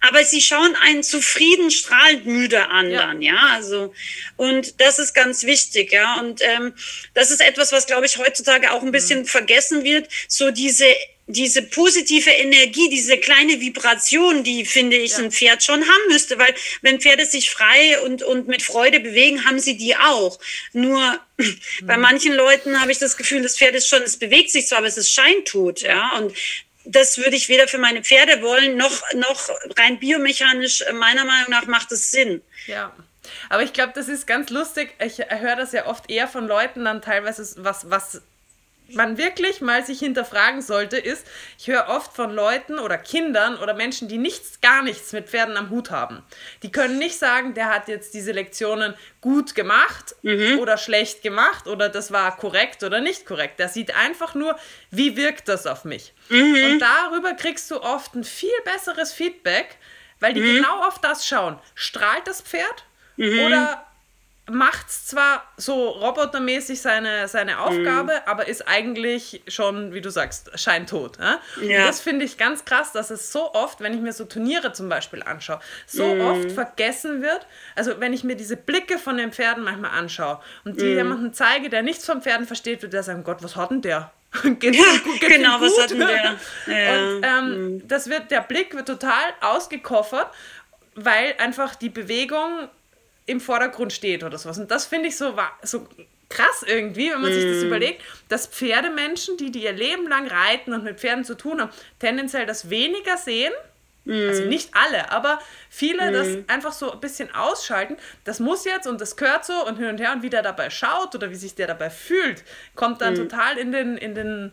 Aber 0.00 0.24
sie 0.24 0.40
schauen 0.40 0.74
einen 0.76 1.02
zufrieden, 1.02 1.70
strahlend 1.70 2.24
müde 2.24 2.70
an 2.70 2.90
dann, 2.90 3.20
ja. 3.20 3.36
Also, 3.52 3.92
und 4.36 4.80
das 4.80 4.98
ist 4.98 5.12
ganz 5.12 5.42
wichtig, 5.42 5.92
ja. 5.92 6.18
Und 6.18 6.40
ähm, 6.40 6.72
das 7.12 7.30
ist 7.30 7.42
etwas, 7.42 7.70
was, 7.72 7.86
glaube 7.86 8.06
ich, 8.06 8.16
heutzutage 8.16 8.72
auch 8.72 8.82
ein 8.82 8.92
bisschen 8.92 9.20
mhm. 9.20 9.26
vergessen 9.26 9.84
wird. 9.84 10.08
So 10.26 10.50
diese 10.50 10.86
diese 11.26 11.62
positive 11.62 12.30
Energie, 12.30 12.88
diese 12.90 13.16
kleine 13.16 13.60
Vibration, 13.60 14.42
die 14.42 14.64
finde 14.64 14.96
ich 14.96 15.12
ja. 15.12 15.18
ein 15.18 15.32
Pferd 15.32 15.62
schon 15.62 15.80
haben 15.80 16.08
müsste, 16.08 16.38
weil 16.38 16.54
wenn 16.82 17.00
Pferde 17.00 17.26
sich 17.26 17.50
frei 17.50 18.00
und, 18.00 18.22
und 18.22 18.48
mit 18.48 18.62
Freude 18.62 19.00
bewegen, 19.00 19.44
haben 19.44 19.60
sie 19.60 19.76
die 19.76 19.96
auch. 19.96 20.38
Nur 20.72 21.20
mhm. 21.36 21.58
bei 21.82 21.96
manchen 21.96 22.34
Leuten 22.34 22.80
habe 22.80 22.92
ich 22.92 22.98
das 22.98 23.16
Gefühl, 23.16 23.42
das 23.42 23.56
Pferd 23.56 23.74
ist 23.74 23.88
schon, 23.88 24.02
es 24.02 24.18
bewegt 24.18 24.50
sich 24.50 24.66
zwar, 24.66 24.78
aber 24.78 24.88
es 24.88 24.96
ist 24.96 25.12
Scheintut, 25.12 25.82
ja. 25.82 26.16
Und 26.18 26.36
das 26.84 27.18
würde 27.18 27.36
ich 27.36 27.48
weder 27.48 27.68
für 27.68 27.78
meine 27.78 28.02
Pferde 28.02 28.42
wollen, 28.42 28.76
noch, 28.76 29.02
noch 29.14 29.48
rein 29.78 30.00
biomechanisch, 30.00 30.84
meiner 30.94 31.24
Meinung 31.24 31.50
nach, 31.50 31.66
macht 31.66 31.92
es 31.92 32.10
Sinn. 32.10 32.42
Ja. 32.66 32.92
Aber 33.48 33.62
ich 33.62 33.72
glaube, 33.72 33.92
das 33.94 34.08
ist 34.08 34.26
ganz 34.26 34.50
lustig. 34.50 34.94
Ich 34.98 35.18
höre 35.18 35.56
das 35.56 35.72
ja 35.72 35.86
oft 35.86 36.10
eher 36.10 36.26
von 36.26 36.48
Leuten 36.48 36.84
dann 36.84 37.00
teilweise, 37.00 37.46
was, 37.62 37.88
was 37.88 38.20
man 38.94 39.18
wirklich 39.18 39.60
mal 39.60 39.84
sich 39.84 39.98
hinterfragen 39.98 40.62
sollte, 40.62 40.96
ist, 40.96 41.26
ich 41.58 41.68
höre 41.68 41.88
oft 41.88 42.14
von 42.14 42.32
Leuten 42.32 42.78
oder 42.78 42.98
Kindern 42.98 43.56
oder 43.58 43.74
Menschen, 43.74 44.08
die 44.08 44.18
nichts, 44.18 44.60
gar 44.60 44.82
nichts 44.82 45.12
mit 45.12 45.28
Pferden 45.28 45.56
am 45.56 45.70
Hut 45.70 45.90
haben. 45.90 46.22
Die 46.62 46.72
können 46.72 46.98
nicht 46.98 47.18
sagen, 47.18 47.54
der 47.54 47.68
hat 47.68 47.88
jetzt 47.88 48.14
diese 48.14 48.32
Lektionen 48.32 48.94
gut 49.20 49.54
gemacht 49.54 50.14
mhm. 50.22 50.58
oder 50.58 50.76
schlecht 50.76 51.22
gemacht 51.22 51.66
oder 51.66 51.88
das 51.88 52.12
war 52.12 52.36
korrekt 52.36 52.82
oder 52.82 53.00
nicht 53.00 53.26
korrekt. 53.26 53.58
Der 53.58 53.68
sieht 53.68 53.96
einfach 53.96 54.34
nur, 54.34 54.56
wie 54.90 55.16
wirkt 55.16 55.48
das 55.48 55.66
auf 55.66 55.84
mich. 55.84 56.12
Mhm. 56.28 56.72
Und 56.72 56.78
darüber 56.78 57.34
kriegst 57.34 57.70
du 57.70 57.80
oft 57.80 58.14
ein 58.14 58.24
viel 58.24 58.50
besseres 58.64 59.12
Feedback, 59.12 59.76
weil 60.20 60.34
die 60.34 60.40
mhm. 60.40 60.56
genau 60.56 60.86
auf 60.86 61.00
das 61.00 61.26
schauen. 61.26 61.58
Strahlt 61.74 62.26
das 62.26 62.40
Pferd 62.40 62.84
mhm. 63.16 63.40
oder 63.40 63.86
macht 64.52 64.90
zwar 64.90 65.42
so 65.56 65.88
robotermäßig 65.88 66.80
seine, 66.80 67.26
seine 67.26 67.60
Aufgabe, 67.60 68.12
mhm. 68.12 68.20
aber 68.26 68.48
ist 68.48 68.68
eigentlich 68.68 69.42
schon, 69.48 69.94
wie 69.94 70.00
du 70.00 70.10
sagst, 70.10 70.50
scheintot. 70.58 71.18
Äh? 71.18 71.66
Ja. 71.66 71.86
das 71.86 72.00
finde 72.00 72.24
ich 72.24 72.36
ganz 72.36 72.64
krass, 72.64 72.92
dass 72.92 73.10
es 73.10 73.32
so 73.32 73.54
oft, 73.54 73.80
wenn 73.80 73.94
ich 73.94 74.00
mir 74.00 74.12
so 74.12 74.24
Turniere 74.24 74.72
zum 74.72 74.88
Beispiel 74.88 75.22
anschaue, 75.22 75.60
so 75.86 76.14
mhm. 76.14 76.20
oft 76.20 76.52
vergessen 76.52 77.22
wird. 77.22 77.46
Also 77.76 77.98
wenn 77.98 78.12
ich 78.12 78.24
mir 78.24 78.36
diese 78.36 78.56
Blicke 78.56 78.98
von 78.98 79.16
den 79.16 79.32
Pferden 79.32 79.64
manchmal 79.64 79.92
anschaue 79.92 80.40
und 80.64 80.80
die 80.80 80.84
mhm. 80.84 80.96
jemanden 80.96 81.32
zeige, 81.32 81.70
der 81.70 81.82
nichts 81.82 82.04
vom 82.04 82.20
Pferden 82.20 82.46
versteht, 82.46 82.82
wird 82.82 82.92
der 82.92 83.02
sagen, 83.02 83.24
Gott, 83.24 83.42
was 83.42 83.56
hat 83.56 83.70
denn 83.70 83.80
der? 83.80 84.12
geht's 84.58 84.78
ja, 84.78 84.84
gut, 85.02 85.18
geht's 85.18 85.34
genau, 85.36 85.60
was 85.60 85.80
hat 85.80 85.90
denn 85.90 85.98
der? 85.98 86.36
Ja. 86.66 87.08
Und 87.08 87.24
ähm, 87.24 87.74
mhm. 87.74 87.88
das 87.88 88.08
wird, 88.10 88.30
der 88.30 88.42
Blick 88.42 88.74
wird 88.74 88.86
total 88.86 89.32
ausgekoffert, 89.40 90.28
weil 90.94 91.34
einfach 91.38 91.74
die 91.74 91.88
Bewegung 91.88 92.68
im 93.26 93.40
Vordergrund 93.40 93.92
steht 93.92 94.24
oder 94.24 94.38
sowas. 94.38 94.58
Und 94.58 94.70
das 94.70 94.86
finde 94.86 95.08
ich 95.08 95.16
so, 95.16 95.36
so 95.62 95.86
krass 96.28 96.64
irgendwie, 96.66 97.10
wenn 97.10 97.20
man 97.20 97.30
mm. 97.30 97.34
sich 97.34 97.44
das 97.44 97.58
mhm. 97.58 97.66
überlegt, 97.66 98.02
dass 98.28 98.46
Pferdemenschen, 98.46 99.36
die, 99.36 99.52
die 99.52 99.64
ihr 99.64 99.72
Leben 99.72 100.08
lang 100.08 100.26
reiten 100.26 100.72
und 100.72 100.84
mit 100.84 100.98
Pferden 100.98 101.24
zu 101.24 101.36
tun 101.36 101.60
haben, 101.60 101.70
tendenziell 102.00 102.46
das 102.46 102.70
weniger 102.70 103.16
sehen. 103.16 103.52
Mm. 104.04 104.28
Also 104.28 104.44
nicht 104.46 104.70
alle, 104.72 105.10
aber 105.10 105.40
viele 105.68 106.10
mm. 106.10 106.12
das 106.12 106.28
einfach 106.48 106.72
so 106.72 106.90
ein 106.90 107.00
bisschen 107.00 107.32
ausschalten. 107.34 107.96
Das 108.24 108.40
muss 108.40 108.64
jetzt 108.64 108.86
und 108.86 109.00
das 109.00 109.16
gehört 109.16 109.44
so 109.44 109.66
und 109.66 109.76
hin 109.76 109.88
und 109.88 110.00
her 110.00 110.12
und 110.12 110.22
wie 110.22 110.30
der 110.30 110.42
dabei 110.42 110.70
schaut 110.70 111.14
oder 111.14 111.30
wie 111.30 111.36
sich 111.36 111.54
der 111.54 111.68
dabei 111.68 111.90
fühlt, 111.90 112.42
kommt 112.74 113.00
dann 113.00 113.14
mhm. 113.14 113.28
total 113.28 113.58
in 113.58 113.70
den, 113.70 113.96
in 113.96 114.14
den, 114.14 114.52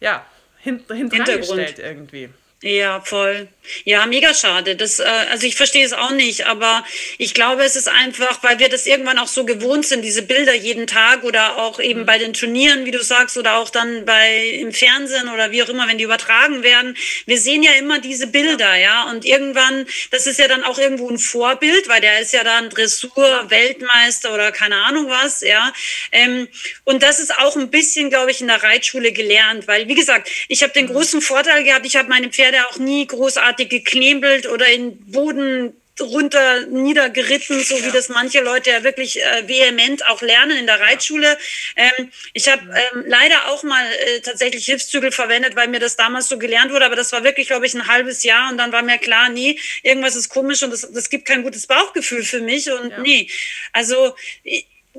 ja, 0.00 0.24
hint, 0.58 0.90
hintergestellt 0.90 1.78
irgendwie. 1.78 2.30
Ja, 2.62 3.00
voll. 3.00 3.48
Ja, 3.84 4.06
mega 4.06 4.34
schade. 4.34 4.74
Das, 4.74 4.98
äh, 4.98 5.04
also 5.04 5.46
ich 5.46 5.54
verstehe 5.54 5.84
es 5.84 5.92
auch 5.92 6.10
nicht, 6.10 6.46
aber 6.46 6.84
ich 7.18 7.32
glaube, 7.32 7.62
es 7.62 7.76
ist 7.76 7.88
einfach, 7.88 8.42
weil 8.42 8.58
wir 8.58 8.68
das 8.68 8.86
irgendwann 8.86 9.18
auch 9.18 9.28
so 9.28 9.44
gewohnt 9.44 9.86
sind, 9.86 10.02
diese 10.02 10.22
Bilder 10.22 10.54
jeden 10.54 10.86
Tag 10.86 11.22
oder 11.22 11.58
auch 11.58 11.80
eben 11.80 12.00
mhm. 12.00 12.06
bei 12.06 12.18
den 12.18 12.32
Turnieren, 12.32 12.84
wie 12.84 12.90
du 12.90 13.02
sagst, 13.02 13.36
oder 13.36 13.56
auch 13.56 13.70
dann 13.70 14.04
bei 14.04 14.48
im 14.60 14.72
Fernsehen 14.72 15.28
oder 15.28 15.52
wie 15.52 15.62
auch 15.62 15.68
immer, 15.68 15.88
wenn 15.88 15.98
die 15.98 16.04
übertragen 16.04 16.62
werden. 16.62 16.96
Wir 17.26 17.38
sehen 17.38 17.62
ja 17.62 17.72
immer 17.72 18.00
diese 18.00 18.26
Bilder, 18.26 18.76
ja. 18.76 19.10
Und 19.10 19.24
irgendwann, 19.24 19.86
das 20.10 20.26
ist 20.26 20.38
ja 20.38 20.48
dann 20.48 20.64
auch 20.64 20.78
irgendwo 20.78 21.08
ein 21.08 21.18
Vorbild, 21.18 21.88
weil 21.88 22.00
der 22.00 22.20
ist 22.20 22.32
ja 22.32 22.42
dann 22.44 22.68
Dressur, 22.68 23.46
Weltmeister 23.48 24.34
oder 24.34 24.50
keine 24.50 24.76
Ahnung 24.76 25.08
was, 25.08 25.40
ja. 25.40 25.72
Ähm, 26.10 26.48
und 26.84 27.02
das 27.02 27.20
ist 27.20 27.36
auch 27.38 27.56
ein 27.56 27.70
bisschen, 27.70 28.10
glaube 28.10 28.32
ich, 28.32 28.40
in 28.40 28.48
der 28.48 28.62
Reitschule 28.62 29.12
gelernt, 29.12 29.68
weil, 29.68 29.86
wie 29.88 29.94
gesagt, 29.94 30.28
ich 30.48 30.62
habe 30.62 30.72
den 30.72 30.86
mhm. 30.86 30.92
großen 30.92 31.20
Vorteil 31.20 31.62
gehabt, 31.64 31.86
ich 31.86 31.96
habe 31.96 32.08
meine 32.08 32.28
Pferde 32.28 32.51
auch 32.56 32.78
nie 32.78 33.06
großartig 33.06 33.68
geknebelt 33.68 34.46
oder 34.46 34.66
in 34.68 34.98
Boden 35.10 35.74
runter 36.00 36.66
niedergeritten, 36.66 37.62
so 37.62 37.76
ja. 37.76 37.84
wie 37.84 37.90
das 37.90 38.08
manche 38.08 38.40
Leute 38.40 38.70
ja 38.70 38.82
wirklich 38.82 39.22
äh, 39.22 39.46
vehement 39.46 40.06
auch 40.06 40.22
lernen 40.22 40.56
in 40.56 40.66
der 40.66 40.80
Reitschule. 40.80 41.36
Ähm, 41.76 42.10
ich 42.32 42.48
habe 42.48 42.62
ähm, 42.62 43.04
leider 43.06 43.48
auch 43.48 43.62
mal 43.62 43.84
äh, 43.84 44.20
tatsächlich 44.20 44.64
Hilfszügel 44.64 45.12
verwendet, 45.12 45.54
weil 45.54 45.68
mir 45.68 45.80
das 45.80 45.96
damals 45.96 46.28
so 46.28 46.38
gelernt 46.38 46.72
wurde, 46.72 46.86
aber 46.86 46.96
das 46.96 47.12
war 47.12 47.24
wirklich, 47.24 47.48
glaube 47.48 47.66
ich, 47.66 47.74
ein 47.74 47.86
halbes 47.86 48.22
Jahr 48.22 48.50
und 48.50 48.56
dann 48.56 48.72
war 48.72 48.82
mir 48.82 48.98
klar, 48.98 49.28
nee, 49.28 49.58
irgendwas 49.82 50.16
ist 50.16 50.30
komisch 50.30 50.62
und 50.62 50.70
das, 50.70 50.90
das 50.90 51.10
gibt 51.10 51.26
kein 51.26 51.42
gutes 51.42 51.66
Bauchgefühl 51.66 52.22
für 52.22 52.40
mich 52.40 52.70
und 52.70 52.90
ja. 52.90 53.00
nee, 53.00 53.28
also 53.72 54.14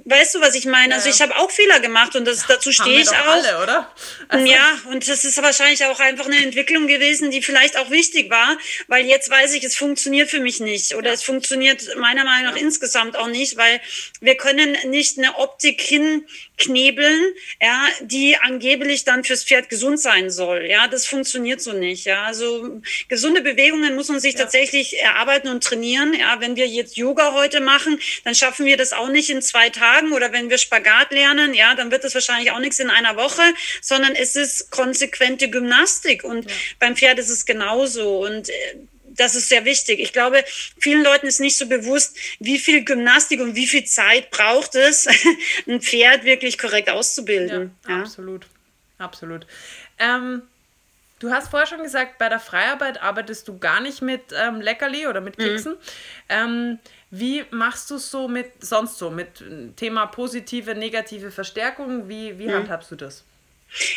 Weißt 0.05 0.33
du, 0.33 0.41
was 0.41 0.55
ich 0.55 0.65
meine? 0.65 0.95
Also 0.95 1.07
ich 1.07 1.21
habe 1.21 1.35
auch 1.35 1.51
Fehler 1.51 1.79
gemacht 1.79 2.15
und 2.15 2.25
das, 2.25 2.47
dazu 2.47 2.71
stehe 2.71 2.99
ich 2.99 3.09
auch. 3.09 3.27
Alle, 3.27 3.61
oder? 3.61 3.93
Also 4.27 4.43
ja, 4.47 4.79
und 4.89 5.07
das 5.07 5.23
ist 5.23 5.39
wahrscheinlich 5.39 5.85
auch 5.85 5.99
einfach 5.99 6.25
eine 6.25 6.37
Entwicklung 6.37 6.87
gewesen, 6.87 7.29
die 7.29 7.43
vielleicht 7.43 7.77
auch 7.77 7.91
wichtig 7.91 8.31
war, 8.31 8.57
weil 8.87 9.05
jetzt 9.05 9.29
weiß 9.29 9.53
ich, 9.53 9.63
es 9.63 9.75
funktioniert 9.75 10.31
für 10.31 10.39
mich 10.39 10.59
nicht 10.59 10.95
oder 10.95 11.09
ja. 11.09 11.13
es 11.13 11.21
funktioniert 11.21 11.95
meiner 11.97 12.23
Meinung 12.23 12.45
nach 12.45 12.55
ja. 12.55 12.63
insgesamt 12.63 13.15
auch 13.15 13.27
nicht, 13.27 13.55
weil 13.57 13.79
wir 14.19 14.35
können 14.35 14.75
nicht 14.89 15.19
eine 15.19 15.37
Optik 15.37 15.79
hin 15.79 16.25
knebeln, 16.57 17.21
ja, 17.61 17.87
die 18.01 18.35
angeblich 18.37 19.03
dann 19.03 19.23
fürs 19.23 19.43
Pferd 19.43 19.69
gesund 19.69 19.99
sein 19.99 20.31
soll. 20.31 20.65
Ja, 20.65 20.87
das 20.87 21.05
funktioniert 21.05 21.61
so 21.61 21.71
nicht. 21.71 22.05
Ja, 22.05 22.25
also 22.25 22.81
gesunde 23.09 23.41
Bewegungen 23.41 23.95
muss 23.95 24.07
man 24.07 24.19
sich 24.19 24.33
ja. 24.33 24.41
tatsächlich 24.41 24.99
erarbeiten 24.99 25.49
und 25.49 25.63
trainieren. 25.63 26.15
Ja, 26.15 26.39
wenn 26.39 26.55
wir 26.55 26.67
jetzt 26.67 26.97
Yoga 26.97 27.33
heute 27.33 27.59
machen, 27.59 27.99
dann 28.23 28.33
schaffen 28.33 28.65
wir 28.65 28.77
das 28.77 28.91
auch 28.91 29.09
nicht 29.09 29.29
in 29.29 29.41
zwei 29.41 29.69
Tagen 29.69 29.82
oder 30.13 30.31
wenn 30.31 30.49
wir 30.49 30.57
Spagat 30.57 31.11
lernen, 31.11 31.53
ja, 31.53 31.75
dann 31.75 31.91
wird 31.91 32.03
das 32.03 32.13
wahrscheinlich 32.13 32.51
auch 32.51 32.59
nichts 32.59 32.79
in 32.79 32.89
einer 32.89 33.15
Woche, 33.15 33.41
sondern 33.81 34.13
es 34.15 34.36
ist 34.36 34.71
konsequente 34.71 35.49
Gymnastik 35.49 36.23
und 36.23 36.49
ja. 36.49 36.55
beim 36.79 36.95
Pferd 36.95 37.19
ist 37.19 37.29
es 37.29 37.45
genauso 37.45 38.25
und 38.25 38.49
äh, 38.49 38.53
das 39.15 39.36
ist 39.36 39.49
sehr 39.49 39.65
wichtig. 39.65 39.99
Ich 39.99 40.13
glaube, 40.13 40.43
vielen 40.79 41.03
Leuten 41.03 41.27
ist 41.27 41.39
nicht 41.39 41.57
so 41.57 41.67
bewusst, 41.67 42.17
wie 42.39 42.57
viel 42.59 42.84
Gymnastik 42.84 43.41
und 43.41 43.55
wie 43.55 43.67
viel 43.67 43.86
Zeit 43.86 44.31
braucht 44.31 44.75
es, 44.75 45.07
ein 45.67 45.81
Pferd 45.81 46.23
wirklich 46.23 46.57
korrekt 46.57 46.89
auszubilden. 46.89 47.75
Ja, 47.88 47.95
ja. 47.95 48.01
Absolut, 48.01 48.47
absolut. 48.97 49.45
Ähm, 49.99 50.43
du 51.19 51.31
hast 51.31 51.49
vorher 51.49 51.67
schon 51.67 51.84
gesagt, 51.84 52.17
bei 52.17 52.29
der 52.29 52.39
Freiarbeit 52.39 53.01
arbeitest 53.01 53.47
du 53.47 53.59
gar 53.59 53.81
nicht 53.81 54.01
mit 54.01 54.21
ähm, 54.36 54.61
Leckerli 54.61 55.07
oder 55.07 55.21
mit 55.21 55.38
mhm. 55.38 55.43
Keksen. 55.43 55.73
Mhm. 55.73 55.77
Ähm, 56.29 56.79
wie 57.16 57.45
machst 57.51 57.91
du 57.91 57.95
es 57.95 58.09
so 58.09 58.28
mit 58.28 58.66
sonst 58.66 58.97
so 58.97 59.11
mit 59.11 59.39
äh, 59.41 59.68
Thema 59.76 60.07
positive, 60.07 60.74
negative 60.74 61.30
Verstärkung? 61.30 62.09
Wie, 62.09 62.39
wie 62.39 62.47
mhm. 62.47 62.53
handhabst 62.53 62.89
du 62.89 62.95
das? 62.95 63.24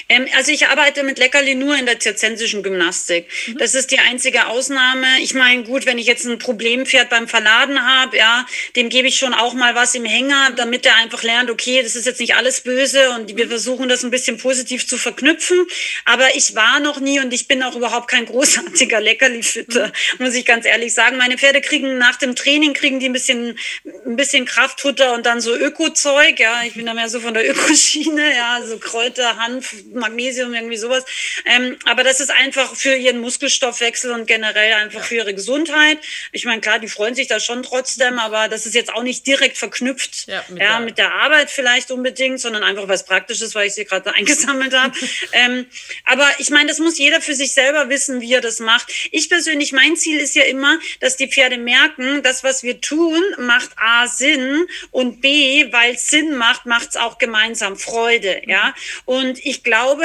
Ähm, 0.08 0.26
also 0.36 0.52
ich 0.52 0.66
arbeite 0.68 1.02
mit 1.02 1.18
Leckerli 1.18 1.54
nur 1.54 1.76
in 1.76 1.86
der 1.86 2.00
zirzensischen 2.00 2.62
Gymnastik. 2.62 3.26
Mhm. 3.46 3.58
Das 3.58 3.74
ist 3.74 3.90
die 3.90 3.98
einzige 3.98 4.46
Ausnahme. 4.46 5.06
Ich 5.20 5.34
meine, 5.34 5.64
gut, 5.64 5.86
wenn 5.86 5.98
ich 5.98 6.06
jetzt 6.06 6.26
ein 6.26 6.38
Problempferd 6.38 7.08
beim 7.10 7.28
Verladen 7.28 7.84
habe, 7.84 8.16
ja, 8.16 8.46
dem 8.74 8.88
gebe 8.88 9.08
ich 9.08 9.16
schon 9.16 9.34
auch 9.34 9.54
mal 9.54 9.74
was 9.74 9.94
im 9.94 10.04
Hänger, 10.04 10.52
damit 10.56 10.86
er 10.86 10.96
einfach 10.96 11.22
lernt, 11.22 11.50
okay, 11.50 11.82
das 11.82 11.96
ist 11.96 12.06
jetzt 12.06 12.20
nicht 12.20 12.34
alles 12.34 12.60
böse 12.60 13.10
und 13.10 13.36
wir 13.36 13.46
mhm. 13.46 13.50
versuchen 13.50 13.88
das 13.88 14.04
ein 14.04 14.10
bisschen 14.10 14.38
positiv 14.38 14.86
zu 14.86 14.96
verknüpfen. 14.96 15.66
Aber 16.04 16.34
ich 16.34 16.54
war 16.54 16.80
noch 16.80 17.00
nie 17.00 17.20
und 17.20 17.32
ich 17.32 17.48
bin 17.48 17.62
auch 17.62 17.76
überhaupt 17.76 18.08
kein 18.08 18.26
großartiger 18.26 19.00
Leckerli-Fütter, 19.00 19.86
mhm. 20.18 20.24
muss 20.24 20.34
ich 20.34 20.44
ganz 20.44 20.66
ehrlich 20.66 20.94
sagen. 20.94 21.16
Meine 21.16 21.38
Pferde 21.38 21.60
kriegen 21.60 21.98
nach 21.98 22.16
dem 22.16 22.34
Training 22.34 22.74
kriegen 22.74 23.00
die 23.00 23.08
ein 23.08 23.12
bisschen, 23.12 23.58
ein 24.06 24.16
bisschen 24.16 24.44
Kraftfutter 24.44 25.14
und 25.14 25.26
dann 25.26 25.40
so 25.40 25.54
Öko-Zeug, 25.54 26.38
ja. 26.38 26.62
Ich 26.64 26.74
bin 26.74 26.86
da 26.86 26.94
mehr 26.94 27.08
so 27.08 27.20
von 27.20 27.34
der 27.34 27.48
Ökoschiene, 27.48 28.34
ja, 28.34 28.60
so 28.66 28.78
Kräuter, 28.78 29.36
Hanf, 29.36 29.65
Magnesium, 29.92 30.54
irgendwie 30.54 30.76
sowas. 30.76 31.04
Ähm, 31.44 31.76
aber 31.84 32.04
das 32.04 32.20
ist 32.20 32.30
einfach 32.30 32.74
für 32.74 32.94
ihren 32.94 33.18
Muskelstoffwechsel 33.20 34.12
und 34.12 34.26
generell 34.26 34.74
einfach 34.74 35.04
für 35.04 35.16
ihre 35.16 35.34
Gesundheit. 35.34 35.98
Ich 36.32 36.44
meine, 36.44 36.60
klar, 36.60 36.78
die 36.78 36.88
freuen 36.88 37.14
sich 37.14 37.26
da 37.26 37.40
schon 37.40 37.62
trotzdem, 37.62 38.18
aber 38.18 38.48
das 38.48 38.66
ist 38.66 38.74
jetzt 38.74 38.92
auch 38.92 39.02
nicht 39.02 39.26
direkt 39.26 39.58
verknüpft 39.58 40.26
ja, 40.26 40.44
mit, 40.48 40.62
ja, 40.62 40.76
der, 40.76 40.80
mit 40.80 40.98
der 40.98 41.12
Arbeit 41.12 41.50
vielleicht 41.50 41.90
unbedingt, 41.90 42.40
sondern 42.40 42.62
einfach 42.62 42.88
was 42.88 43.04
Praktisches, 43.04 43.54
weil 43.54 43.68
ich 43.68 43.74
sie 43.74 43.84
gerade 43.84 44.14
eingesammelt 44.14 44.74
habe. 44.74 44.96
ähm, 45.32 45.66
aber 46.04 46.28
ich 46.38 46.50
meine, 46.50 46.68
das 46.68 46.78
muss 46.78 46.98
jeder 46.98 47.20
für 47.20 47.34
sich 47.34 47.52
selber 47.52 47.88
wissen, 47.88 48.20
wie 48.20 48.32
er 48.32 48.40
das 48.40 48.60
macht. 48.60 48.92
Ich 49.12 49.28
persönlich, 49.28 49.72
mein 49.72 49.96
Ziel 49.96 50.18
ist 50.18 50.34
ja 50.34 50.44
immer, 50.44 50.78
dass 51.00 51.16
die 51.16 51.28
Pferde 51.28 51.58
merken, 51.58 52.22
dass 52.22 52.44
was 52.44 52.62
wir 52.62 52.80
tun, 52.80 53.22
macht 53.38 53.70
A 53.76 54.06
Sinn 54.06 54.66
und 54.90 55.20
B, 55.20 55.72
weil 55.72 55.94
es 55.94 56.08
Sinn 56.08 56.36
macht, 56.36 56.66
macht 56.66 56.90
es 56.90 56.96
auch 56.96 57.18
gemeinsam 57.18 57.76
Freude. 57.76 58.42
Ja, 58.46 58.74
und 59.04 59.38
ich 59.44 59.55
glaube, 59.62 60.04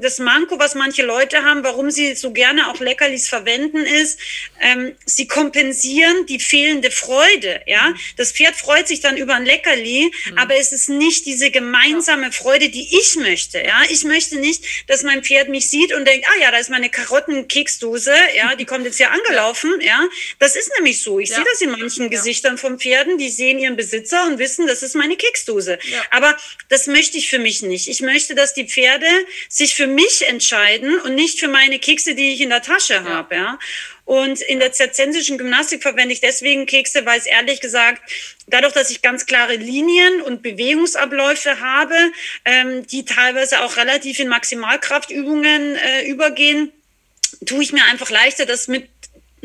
das 0.00 0.18
Manko, 0.18 0.58
was 0.58 0.74
manche 0.74 1.02
Leute 1.02 1.44
haben, 1.44 1.64
warum 1.64 1.90
sie 1.90 2.14
so 2.14 2.32
gerne 2.32 2.70
auch 2.70 2.80
Leckerlis 2.80 3.28
verwenden, 3.28 3.78
ist, 3.78 4.18
ähm, 4.60 4.94
sie 5.04 5.26
kompensieren 5.26 6.26
die 6.26 6.40
fehlende 6.40 6.90
Freude. 6.90 7.62
Ja, 7.66 7.94
das 8.16 8.32
Pferd 8.32 8.56
freut 8.56 8.88
sich 8.88 9.00
dann 9.00 9.16
über 9.16 9.34
ein 9.34 9.44
Leckerli, 9.44 10.12
mhm. 10.30 10.38
aber 10.38 10.56
es 10.56 10.72
ist 10.72 10.88
nicht 10.88 11.26
diese 11.26 11.50
gemeinsame 11.50 12.32
Freude, 12.32 12.68
die 12.68 12.88
ich 12.96 13.16
möchte. 13.16 13.58
Ja, 13.58 13.82
ich 13.88 14.04
möchte 14.04 14.36
nicht, 14.36 14.64
dass 14.88 15.02
mein 15.02 15.22
Pferd 15.22 15.48
mich 15.48 15.68
sieht 15.68 15.92
und 15.92 16.06
denkt, 16.06 16.26
ah 16.28 16.40
ja, 16.40 16.50
da 16.50 16.58
ist 16.58 16.70
meine 16.70 16.90
Karottenkeksdose, 16.90 18.14
ja, 18.36 18.54
die 18.54 18.64
kommt 18.64 18.84
jetzt 18.84 18.96
hier 18.96 19.10
angelaufen. 19.12 19.80
Ja, 19.80 20.06
das 20.38 20.56
ist 20.56 20.70
nämlich 20.76 21.02
so. 21.02 21.18
Ich 21.18 21.30
ja. 21.30 21.36
sehe 21.36 21.44
das 21.50 21.60
in 21.60 21.70
manchen 21.70 22.04
ja. 22.04 22.08
Gesichtern 22.10 22.58
von 22.58 22.78
Pferden, 22.78 23.18
die 23.18 23.30
sehen 23.30 23.58
ihren 23.58 23.76
Besitzer 23.76 24.26
und 24.26 24.38
wissen, 24.38 24.66
das 24.66 24.82
ist 24.82 24.94
meine 24.94 25.16
Keksdose. 25.16 25.78
Ja. 25.90 26.02
Aber 26.10 26.36
das 26.68 26.86
möchte 26.86 27.18
ich 27.18 27.28
für 27.28 27.38
mich 27.38 27.62
nicht. 27.62 27.88
Ich 27.88 28.00
möchte, 28.00 28.34
dass 28.34 28.54
die 28.54 28.61
Pferde 28.64 29.06
sich 29.48 29.74
für 29.74 29.86
mich 29.86 30.26
entscheiden 30.28 30.98
und 31.00 31.14
nicht 31.14 31.40
für 31.40 31.48
meine 31.48 31.78
Kekse, 31.78 32.14
die 32.14 32.32
ich 32.32 32.40
in 32.40 32.50
der 32.50 32.62
Tasche 32.62 33.04
habe. 33.04 33.34
Ja. 33.34 33.58
Und 34.04 34.40
in 34.40 34.58
der 34.58 34.72
zirzensischen 34.72 35.38
Gymnastik 35.38 35.82
verwende 35.82 36.12
ich 36.12 36.20
deswegen 36.20 36.66
Kekse, 36.66 37.06
weil 37.06 37.18
es 37.18 37.26
ehrlich 37.26 37.60
gesagt, 37.60 38.02
dadurch, 38.46 38.72
dass 38.74 38.90
ich 38.90 39.00
ganz 39.00 39.26
klare 39.26 39.56
Linien 39.56 40.22
und 40.22 40.42
Bewegungsabläufe 40.42 41.60
habe, 41.60 41.94
ähm, 42.44 42.86
die 42.86 43.04
teilweise 43.04 43.62
auch 43.62 43.76
relativ 43.76 44.18
in 44.18 44.28
Maximalkraftübungen 44.28 45.76
äh, 45.76 46.08
übergehen, 46.08 46.72
tue 47.46 47.62
ich 47.62 47.72
mir 47.72 47.84
einfach 47.84 48.10
leichter, 48.10 48.44
das 48.44 48.68
mit 48.68 48.88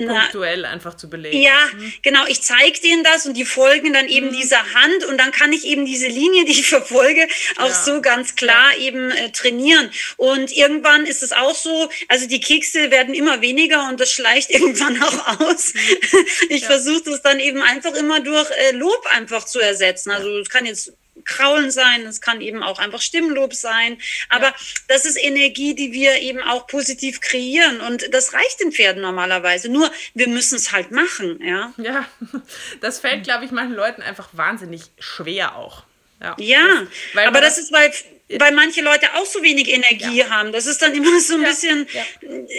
punktuell 0.06 0.66
einfach 0.66 0.96
zu 0.96 1.10
belegen. 1.10 1.42
Ja, 1.42 1.60
mhm. 1.74 1.94
genau. 2.04 2.26
Ich 2.28 2.42
zeige 2.44 2.80
denen 2.82 3.04
das 3.04 3.26
und 3.26 3.36
die 3.36 3.46
folgen 3.46 3.94
dann 3.94 4.08
eben 4.08 4.28
mhm. 4.28 4.34
dieser 4.34 4.74
Hand 4.74 5.06
und 5.06 5.18
dann 5.18 5.32
kann 5.32 5.52
ich 5.52 5.66
eben 5.66 5.86
diese 5.86 6.08
Linie, 6.08 6.46
die 6.46 6.52
ich 6.52 6.68
verfolge, 6.70 7.28
auch 7.58 7.70
ja. 7.70 7.84
so 7.84 8.02
ganz 8.02 8.36
klar 8.36 8.74
ja. 8.78 8.86
eben 8.86 9.12
äh, 9.12 9.32
trainieren. 9.32 9.90
Und 10.18 10.52
irgendwann 10.56 11.06
ist 11.06 11.24
es 11.24 11.32
auch 11.32 11.56
so, 11.56 11.90
also 12.08 12.28
die 12.28 12.40
Kekse 12.40 12.92
werden 12.92 13.14
immer 13.14 13.42
weniger 13.42 13.88
und 13.90 14.00
das 14.00 14.12
schleicht 14.12 14.50
irgendwann 14.54 15.02
auch 15.02 15.42
aus. 15.42 15.74
Mhm. 15.74 15.82
Ich 16.50 16.62
ja. 16.62 16.68
versuche 16.68 17.04
das 17.06 17.22
dann 17.22 17.40
eben 17.40 17.62
einfach 17.62 17.94
immer 17.94 18.20
durch 18.20 18.50
äh, 18.52 18.72
Lob 18.72 19.06
einfach 19.10 19.46
zu 19.46 19.60
ersetzen. 19.60 20.12
Also 20.12 20.30
es 20.40 20.50
kann 20.50 20.66
jetzt 20.66 20.94
Kraulen 21.28 21.72
sein, 21.72 22.06
es 22.06 22.22
kann 22.22 22.42
eben 22.42 22.64
auch 22.64 22.80
einfach 22.80 23.02
Stimmlob 23.02 23.54
sein. 23.54 23.98
Aber 24.30 24.48
ja. 24.48 24.56
das 24.88 25.06
ist 25.06 25.18
Energie, 25.18 25.76
die 25.76 25.92
wir 25.92 26.20
eben 26.22 26.42
auch 26.42 26.68
positiv 26.68 27.22
kreieren. 27.22 27.82
Und 27.82 28.14
das 28.14 28.34
reicht 28.34 28.60
den 28.60 28.72
Pferden 28.72 29.02
normalerweise. 29.02 29.70
Nur 29.70 29.92
wir 30.14 30.28
müssen 30.28 30.56
es 30.56 30.72
halt 30.72 30.92
machen. 30.92 31.40
Ja, 31.44 31.74
ja 31.78 32.06
das 32.82 33.00
fällt, 33.00 33.24
glaube 33.24 33.46
ich, 33.46 33.52
manchen 33.52 33.76
Leuten 33.76 34.02
einfach 34.02 34.30
wahnsinnig 34.32 34.84
schwer 35.00 35.56
auch. 35.56 35.87
Ja, 36.22 36.36
ja 36.40 36.88
das, 37.14 37.26
aber 37.26 37.42
das 37.42 37.58
ist, 37.58 37.72
weil 37.72 37.92
weil 38.30 38.52
manche 38.52 38.82
Leute 38.82 39.14
auch 39.16 39.26
so 39.26 39.42
wenig 39.42 39.70
Energie 39.70 40.18
ja. 40.18 40.30
haben. 40.30 40.52
Das 40.52 40.66
ist 40.66 40.82
dann 40.82 40.94
immer 40.94 41.20
so 41.22 41.36
ein 41.36 41.44
ja. 41.44 41.48
bisschen 41.48 41.88
ja. 41.94 42.04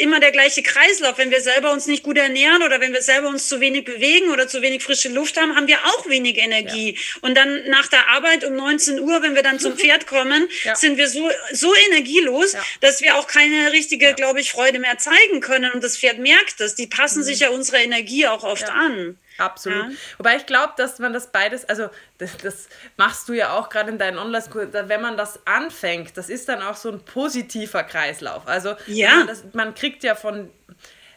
immer 0.00 0.18
der 0.18 0.32
gleiche 0.32 0.62
Kreislauf. 0.62 1.18
Wenn 1.18 1.30
wir 1.30 1.42
selber 1.42 1.72
uns 1.72 1.86
nicht 1.86 2.02
gut 2.02 2.16
ernähren 2.16 2.62
oder 2.62 2.80
wenn 2.80 2.92
wir 2.92 3.02
selber 3.02 3.28
uns 3.28 3.48
zu 3.48 3.60
wenig 3.60 3.84
bewegen 3.84 4.30
oder 4.30 4.48
zu 4.48 4.62
wenig 4.62 4.82
frische 4.82 5.10
Luft 5.10 5.38
haben, 5.38 5.54
haben 5.54 5.66
wir 5.66 5.78
auch 5.84 6.08
wenig 6.08 6.38
Energie. 6.38 6.98
Und 7.20 7.36
dann 7.36 7.68
nach 7.68 7.86
der 7.88 8.08
Arbeit 8.08 8.44
um 8.44 8.56
19 8.56 9.00
Uhr, 9.00 9.22
wenn 9.22 9.34
wir 9.34 9.42
dann 9.42 9.60
zum 9.60 9.76
Pferd 9.78 10.06
kommen, 10.06 10.48
sind 10.74 10.96
wir 10.96 11.08
so, 11.08 11.30
so 11.52 11.74
energielos, 11.90 12.56
dass 12.80 13.02
wir 13.02 13.16
auch 13.16 13.26
keine 13.26 13.72
richtige, 13.72 14.14
glaube 14.14 14.40
ich, 14.40 14.50
Freude 14.50 14.78
mehr 14.78 14.96
zeigen 14.96 15.40
können. 15.40 15.72
Und 15.72 15.84
das 15.84 15.98
Pferd 15.98 16.18
merkt 16.18 16.60
das. 16.60 16.76
Die 16.76 16.86
passen 16.86 17.20
mhm. 17.20 17.24
sich 17.24 17.40
ja 17.40 17.50
unserer 17.50 17.80
Energie 17.80 18.26
auch 18.26 18.42
oft 18.42 18.70
an. 18.70 19.18
Absolut. 19.38 19.92
Ja. 19.92 19.96
Wobei 20.18 20.36
ich 20.36 20.46
glaube, 20.46 20.74
dass 20.76 20.98
man 20.98 21.12
das 21.12 21.30
beides, 21.30 21.64
also 21.68 21.88
das, 22.18 22.36
das 22.38 22.68
machst 22.96 23.28
du 23.28 23.32
ja 23.32 23.52
auch 23.56 23.68
gerade 23.68 23.90
in 23.90 23.98
deinen 23.98 24.18
Online-Kursen, 24.18 24.88
wenn 24.88 25.00
man 25.00 25.16
das 25.16 25.40
anfängt, 25.46 26.16
das 26.16 26.28
ist 26.28 26.48
dann 26.48 26.60
auch 26.60 26.76
so 26.76 26.90
ein 26.90 27.00
positiver 27.04 27.84
Kreislauf. 27.84 28.46
Also 28.46 28.74
ja. 28.86 29.16
man, 29.16 29.26
das, 29.28 29.44
man 29.52 29.74
kriegt 29.74 30.02
ja 30.02 30.16
von, 30.16 30.50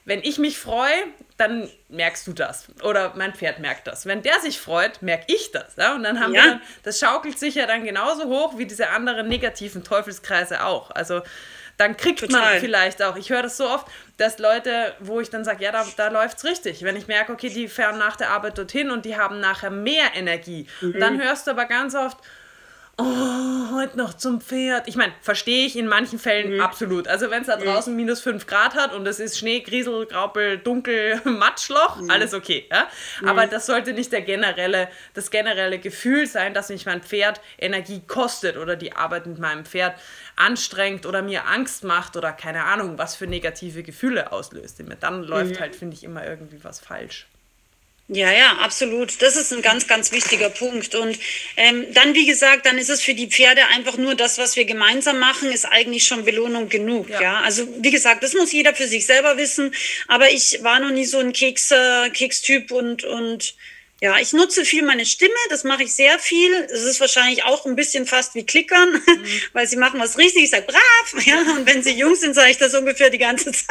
wenn 0.06 0.22
ich 0.24 0.38
mich 0.38 0.60
freue, 0.60 0.94
dann 1.38 1.70
merkst 1.90 2.28
du 2.28 2.34
das. 2.34 2.68
Oder 2.84 3.14
mein 3.16 3.34
Pferd 3.34 3.60
merkt 3.60 3.88
das. 3.88 4.06
Wenn 4.06 4.22
der 4.22 4.40
sich 4.40 4.60
freut, 4.60 5.02
merke 5.02 5.26
ich 5.28 5.52
das. 5.52 5.76
Ja? 5.76 5.96
Und 5.96 6.04
dann 6.04 6.20
haben 6.20 6.34
ja. 6.36 6.44
wir 6.44 6.52
dann, 6.52 6.62
das 6.84 7.00
schaukelt 7.00 7.40
sich 7.40 7.56
ja 7.56 7.66
dann 7.66 7.84
genauso 7.84 8.26
hoch 8.26 8.58
wie 8.58 8.68
diese 8.68 8.90
anderen 8.90 9.28
negativen 9.28 9.84
Teufelskreise 9.84 10.64
auch. 10.64 10.92
Also 10.92 11.22
dann 11.78 11.98
kriegt 11.98 12.20
Total. 12.20 12.42
man 12.42 12.60
vielleicht 12.60 13.02
auch. 13.02 13.16
Ich 13.16 13.32
höre 13.32 13.42
das 13.42 13.58
so 13.58 13.68
oft, 13.68 13.88
dass 14.22 14.38
Leute, 14.38 14.94
wo 15.00 15.20
ich 15.20 15.32
dann 15.32 15.44
sage, 15.44 15.64
ja, 15.64 15.72
da, 15.72 15.84
da 15.98 16.10
läuft 16.10 16.38
es 16.38 16.46
richtig. 16.46 16.84
Wenn 16.84 16.96
ich 16.96 17.08
merke, 17.08 17.34
okay, 17.34 17.50
die 17.50 17.68
fahren 17.68 17.98
nach 17.98 18.16
der 18.16 18.30
Arbeit 18.30 18.56
dorthin 18.56 18.92
und 18.92 19.04
die 19.04 19.18
haben 19.18 19.40
nachher 19.40 19.72
mehr 19.72 20.12
Energie. 20.14 20.68
Mhm. 20.82 21.00
dann 21.00 21.22
hörst 21.22 21.48
du 21.48 21.52
aber 21.52 21.66
ganz 21.66 21.96
oft, 21.96 22.20
oh, 23.02 23.76
heute 23.76 23.98
noch 23.98 24.14
zum 24.14 24.42
Pferd. 24.42 24.88
Ich 24.88 24.96
meine, 24.96 25.14
verstehe 25.22 25.66
ich 25.66 25.78
in 25.78 25.88
manchen 25.88 26.20
Fällen 26.20 26.56
mhm. 26.56 26.62
absolut. 26.62 27.08
Also 27.08 27.30
wenn 27.32 27.42
es 27.42 27.48
da 27.48 27.58
mhm. 27.58 27.64
draußen 27.64 27.94
mhm. 27.94 27.98
minus 27.98 28.22
5 28.22 28.46
Grad 28.48 28.76
hat 28.76 28.94
und 28.94 29.08
es 29.08 29.20
ist 29.20 29.38
Schnee, 29.38 29.62
Griesel, 29.62 30.06
Graupel, 30.06 30.58
Dunkel, 30.58 31.22
Matschloch, 31.26 31.98
mhm. 31.98 32.10
alles 32.10 32.34
okay. 32.34 32.68
Ja? 32.72 32.88
Mhm. 33.22 33.28
Aber 33.28 33.48
das 33.48 33.66
sollte 33.66 33.94
nicht 33.94 34.12
der 34.12 34.22
generelle, 34.22 34.88
das 35.14 35.32
generelle 35.32 35.80
Gefühl 35.80 36.28
sein, 36.28 36.54
dass 36.54 36.70
mich 36.70 36.86
mein 36.86 37.02
Pferd 37.02 37.42
Energie 37.58 38.02
kostet 38.08 38.58
oder 38.58 38.76
die 38.76 38.94
Arbeit 38.96 39.26
mit 39.26 39.40
meinem 39.40 39.66
Pferd 39.66 39.96
anstrengt 40.36 41.06
oder 41.06 41.22
mir 41.22 41.48
Angst 41.48 41.84
macht 41.84 42.16
oder 42.16 42.32
keine 42.32 42.64
Ahnung, 42.66 42.98
was 42.98 43.16
für 43.16 43.28
negative 43.28 43.84
Gefühle 43.84 44.32
auslöst. 44.32 44.82
Dann 45.00 45.24
läuft 45.24 45.56
mhm. 45.56 45.60
halt, 45.60 45.76
finde 45.76 45.96
ich, 45.96 46.04
immer 46.04 46.26
irgendwie 46.26 46.64
was 46.64 46.80
falsch. 46.80 47.28
Ja, 48.08 48.30
ja, 48.32 48.58
absolut. 48.58 49.22
Das 49.22 49.38
ist 49.38 49.54
ein 49.54 49.62
ganz, 49.62 49.88
ganz 49.88 50.12
wichtiger 50.12 50.50
Punkt. 50.50 50.96
Und 50.96 51.18
ähm, 51.56 51.86
dann, 51.94 52.14
wie 52.14 52.26
gesagt, 52.26 52.66
dann 52.66 52.78
ist 52.78 52.90
es 52.90 53.02
für 53.02 53.14
die 53.14 53.28
Pferde 53.28 53.62
einfach 53.68 53.98
nur 53.98 54.16
das, 54.16 54.38
was 54.38 54.58
wir 54.58 54.66
gemeinsam 54.66 55.18
machen, 55.20 55.50
ist 55.50 55.66
eigentlich 55.66 56.06
schon 56.06 56.26
Belohnung 56.26 56.68
genug. 56.68 57.10
Ja. 57.10 57.22
ja? 57.22 57.40
Also 57.42 57.66
wie 57.80 57.92
gesagt, 57.92 58.22
das 58.22 58.34
muss 58.34 58.52
jeder 58.52 58.76
für 58.76 58.88
sich 58.88 59.06
selber 59.06 59.38
wissen. 59.38 59.74
Aber 60.10 60.30
ich 60.30 60.62
war 60.62 60.80
noch 60.82 60.92
nie 60.92 61.06
so 61.06 61.20
ein 61.20 61.32
Keks, 61.32 61.72
äh, 61.72 62.10
Kekstyp 62.10 62.72
und 62.72 63.06
und 63.06 63.56
ja, 64.04 64.18
ich 64.18 64.34
nutze 64.34 64.66
viel 64.66 64.82
meine 64.82 65.06
Stimme, 65.06 65.32
das 65.52 65.64
mache 65.64 65.84
ich 65.84 65.94
sehr 65.94 66.18
viel. 66.18 66.52
Es 66.74 66.82
ist 66.86 67.00
wahrscheinlich 67.00 67.44
auch 67.44 67.68
ein 67.68 67.76
bisschen 67.76 68.08
fast 68.08 68.34
wie 68.34 68.44
Klickern, 68.44 68.94
mhm. 69.06 69.42
weil 69.54 69.68
sie 69.68 69.78
machen 69.78 70.00
was 70.00 70.18
richtig. 70.18 70.46
Ich 70.46 70.50
sage 70.50 70.66
brav, 70.66 71.26
ja, 71.26 71.40
und 71.56 71.68
wenn 71.68 71.84
sie 71.84 71.92
jung 71.92 72.16
sind, 72.16 72.34
sage 72.34 72.50
ich 72.50 72.58
das 72.58 72.74
ungefähr 72.74 73.12
die 73.12 73.20
ganze 73.20 73.52
Zeit, 73.52 73.68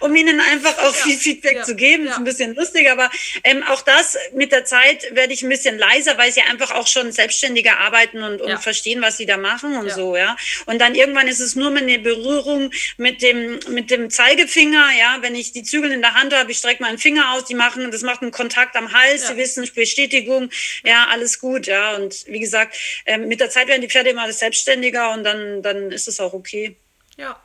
um 0.00 0.14
ihnen 0.14 0.40
einfach 0.40 0.76
auch 0.76 0.94
ja. 0.94 1.02
viel 1.04 1.16
Feedback 1.16 1.56
ja. 1.56 1.62
zu 1.62 1.74
geben. 1.74 2.04
Ja. 2.04 2.10
Ist 2.10 2.18
ein 2.18 2.24
bisschen 2.24 2.54
lustig, 2.54 2.90
aber 2.90 3.10
ähm, 3.44 3.62
auch 3.62 3.80
das 3.80 4.18
mit 4.34 4.52
der 4.52 4.66
Zeit 4.66 5.06
werde 5.16 5.32
ich 5.32 5.42
ein 5.42 5.48
bisschen 5.48 5.78
leiser, 5.78 6.18
weil 6.18 6.30
sie 6.30 6.42
einfach 6.42 6.72
auch 6.72 6.86
schon 6.86 7.10
selbstständiger 7.10 7.78
arbeiten 7.78 8.22
und, 8.22 8.42
und 8.42 8.58
verstehen, 8.58 9.00
was 9.00 9.16
sie 9.16 9.24
da 9.24 9.38
machen 9.38 9.74
und 9.78 9.90
so, 9.90 10.16
ja. 10.16 10.36
Und 10.66 10.82
dann 10.82 10.94
irgendwann 10.94 11.28
ist 11.28 11.40
es 11.40 11.56
nur 11.56 11.74
eine 11.74 11.98
Berührung 11.98 12.72
mit 12.98 13.22
dem 13.22 13.58
mit 13.68 13.90
dem 13.90 14.10
Zeigefinger, 14.10 14.90
ja. 14.98 15.16
Wenn 15.22 15.34
ich 15.34 15.52
die 15.52 15.62
Zügel 15.62 15.92
in 15.92 16.02
der 16.02 16.12
Hand 16.12 16.34
habe, 16.34 16.52
ich 16.52 16.58
strecke 16.58 16.82
meinen 16.82 16.98
Finger 16.98 17.32
aus, 17.32 17.46
die 17.46 17.54
machen, 17.54 17.90
das 17.90 18.02
macht 18.02 18.20
einen 18.20 18.32
Kontakt 18.32 18.76
am 18.76 18.92
Hals. 18.92 19.28
Sie 19.28 19.36
wissen 19.38 19.61
Bestätigung, 19.70 20.50
ja, 20.84 21.06
alles 21.10 21.38
gut, 21.38 21.66
ja. 21.66 21.96
Und 21.96 22.26
wie 22.26 22.40
gesagt, 22.40 22.76
äh, 23.04 23.18
mit 23.18 23.40
der 23.40 23.50
Zeit 23.50 23.68
werden 23.68 23.82
die 23.82 23.88
Pferde 23.88 24.10
immer 24.10 24.30
selbstständiger 24.32 25.12
und 25.12 25.24
dann, 25.24 25.62
dann 25.62 25.90
ist 25.90 26.08
es 26.08 26.20
auch 26.20 26.32
okay. 26.32 26.76
Ja. 27.16 27.40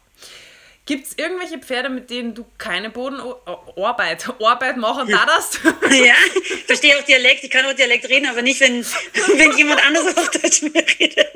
Gibt 0.87 1.05
es 1.05 1.17
irgendwelche 1.17 1.57
Pferde, 1.59 1.89
mit 1.89 2.09
denen 2.09 2.33
du 2.33 2.45
keine 2.57 2.89
Bodenarbeit 2.89 4.25
Arbeit 4.41 4.77
machen 4.77 5.09
darfst? 5.09 5.59
ja, 5.91 6.15
ich 6.33 6.63
verstehe 6.63 6.97
auch 6.97 7.03
Dialekt, 7.03 7.43
ich 7.43 7.49
kann 7.49 7.65
auch 7.65 7.73
Dialekt 7.73 8.07
reden, 8.09 8.25
aber 8.25 8.41
nicht, 8.41 8.61
wenn, 8.61 8.83
wenn 9.35 9.57
jemand 9.57 9.85
anderes 9.85 10.15
auf 10.15 10.31
Deutsch 10.31 10.61
mir 10.61 10.85
redet. 10.99 11.27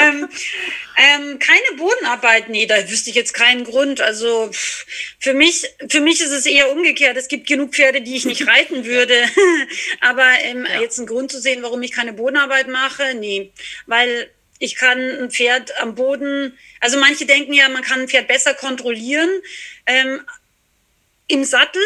ähm, 0.00 0.28
ähm, 0.96 1.38
keine 1.40 1.76
Bodenarbeit, 1.76 2.48
nee, 2.48 2.66
da 2.66 2.88
wüsste 2.88 3.10
ich 3.10 3.16
jetzt 3.16 3.34
keinen 3.34 3.64
Grund. 3.64 4.00
Also 4.00 4.50
für 5.18 5.34
mich, 5.34 5.68
für 5.88 6.00
mich 6.00 6.20
ist 6.20 6.30
es 6.30 6.46
eher 6.46 6.70
umgekehrt. 6.70 7.16
Es 7.16 7.26
gibt 7.26 7.48
genug 7.48 7.74
Pferde, 7.74 8.02
die 8.02 8.14
ich 8.14 8.24
nicht 8.24 8.46
reiten 8.46 8.84
würde. 8.84 9.14
Aber 10.00 10.26
ähm, 10.42 10.64
ja. 10.64 10.80
jetzt 10.80 10.98
einen 10.98 11.08
Grund 11.08 11.32
zu 11.32 11.40
sehen, 11.40 11.64
warum 11.64 11.82
ich 11.82 11.90
keine 11.90 12.12
Bodenarbeit 12.12 12.68
mache, 12.68 13.14
nee. 13.14 13.52
Weil 13.86 14.30
ich 14.58 14.74
kann 14.76 14.98
ein 14.98 15.30
Pferd 15.30 15.70
am 15.80 15.94
Boden, 15.94 16.58
also 16.80 16.98
manche 16.98 17.26
denken 17.26 17.52
ja, 17.52 17.68
man 17.68 17.82
kann 17.82 18.00
ein 18.00 18.08
Pferd 18.08 18.28
besser 18.28 18.54
kontrollieren 18.54 19.30
ähm, 19.86 20.20
im 21.28 21.44
Sattel. 21.44 21.82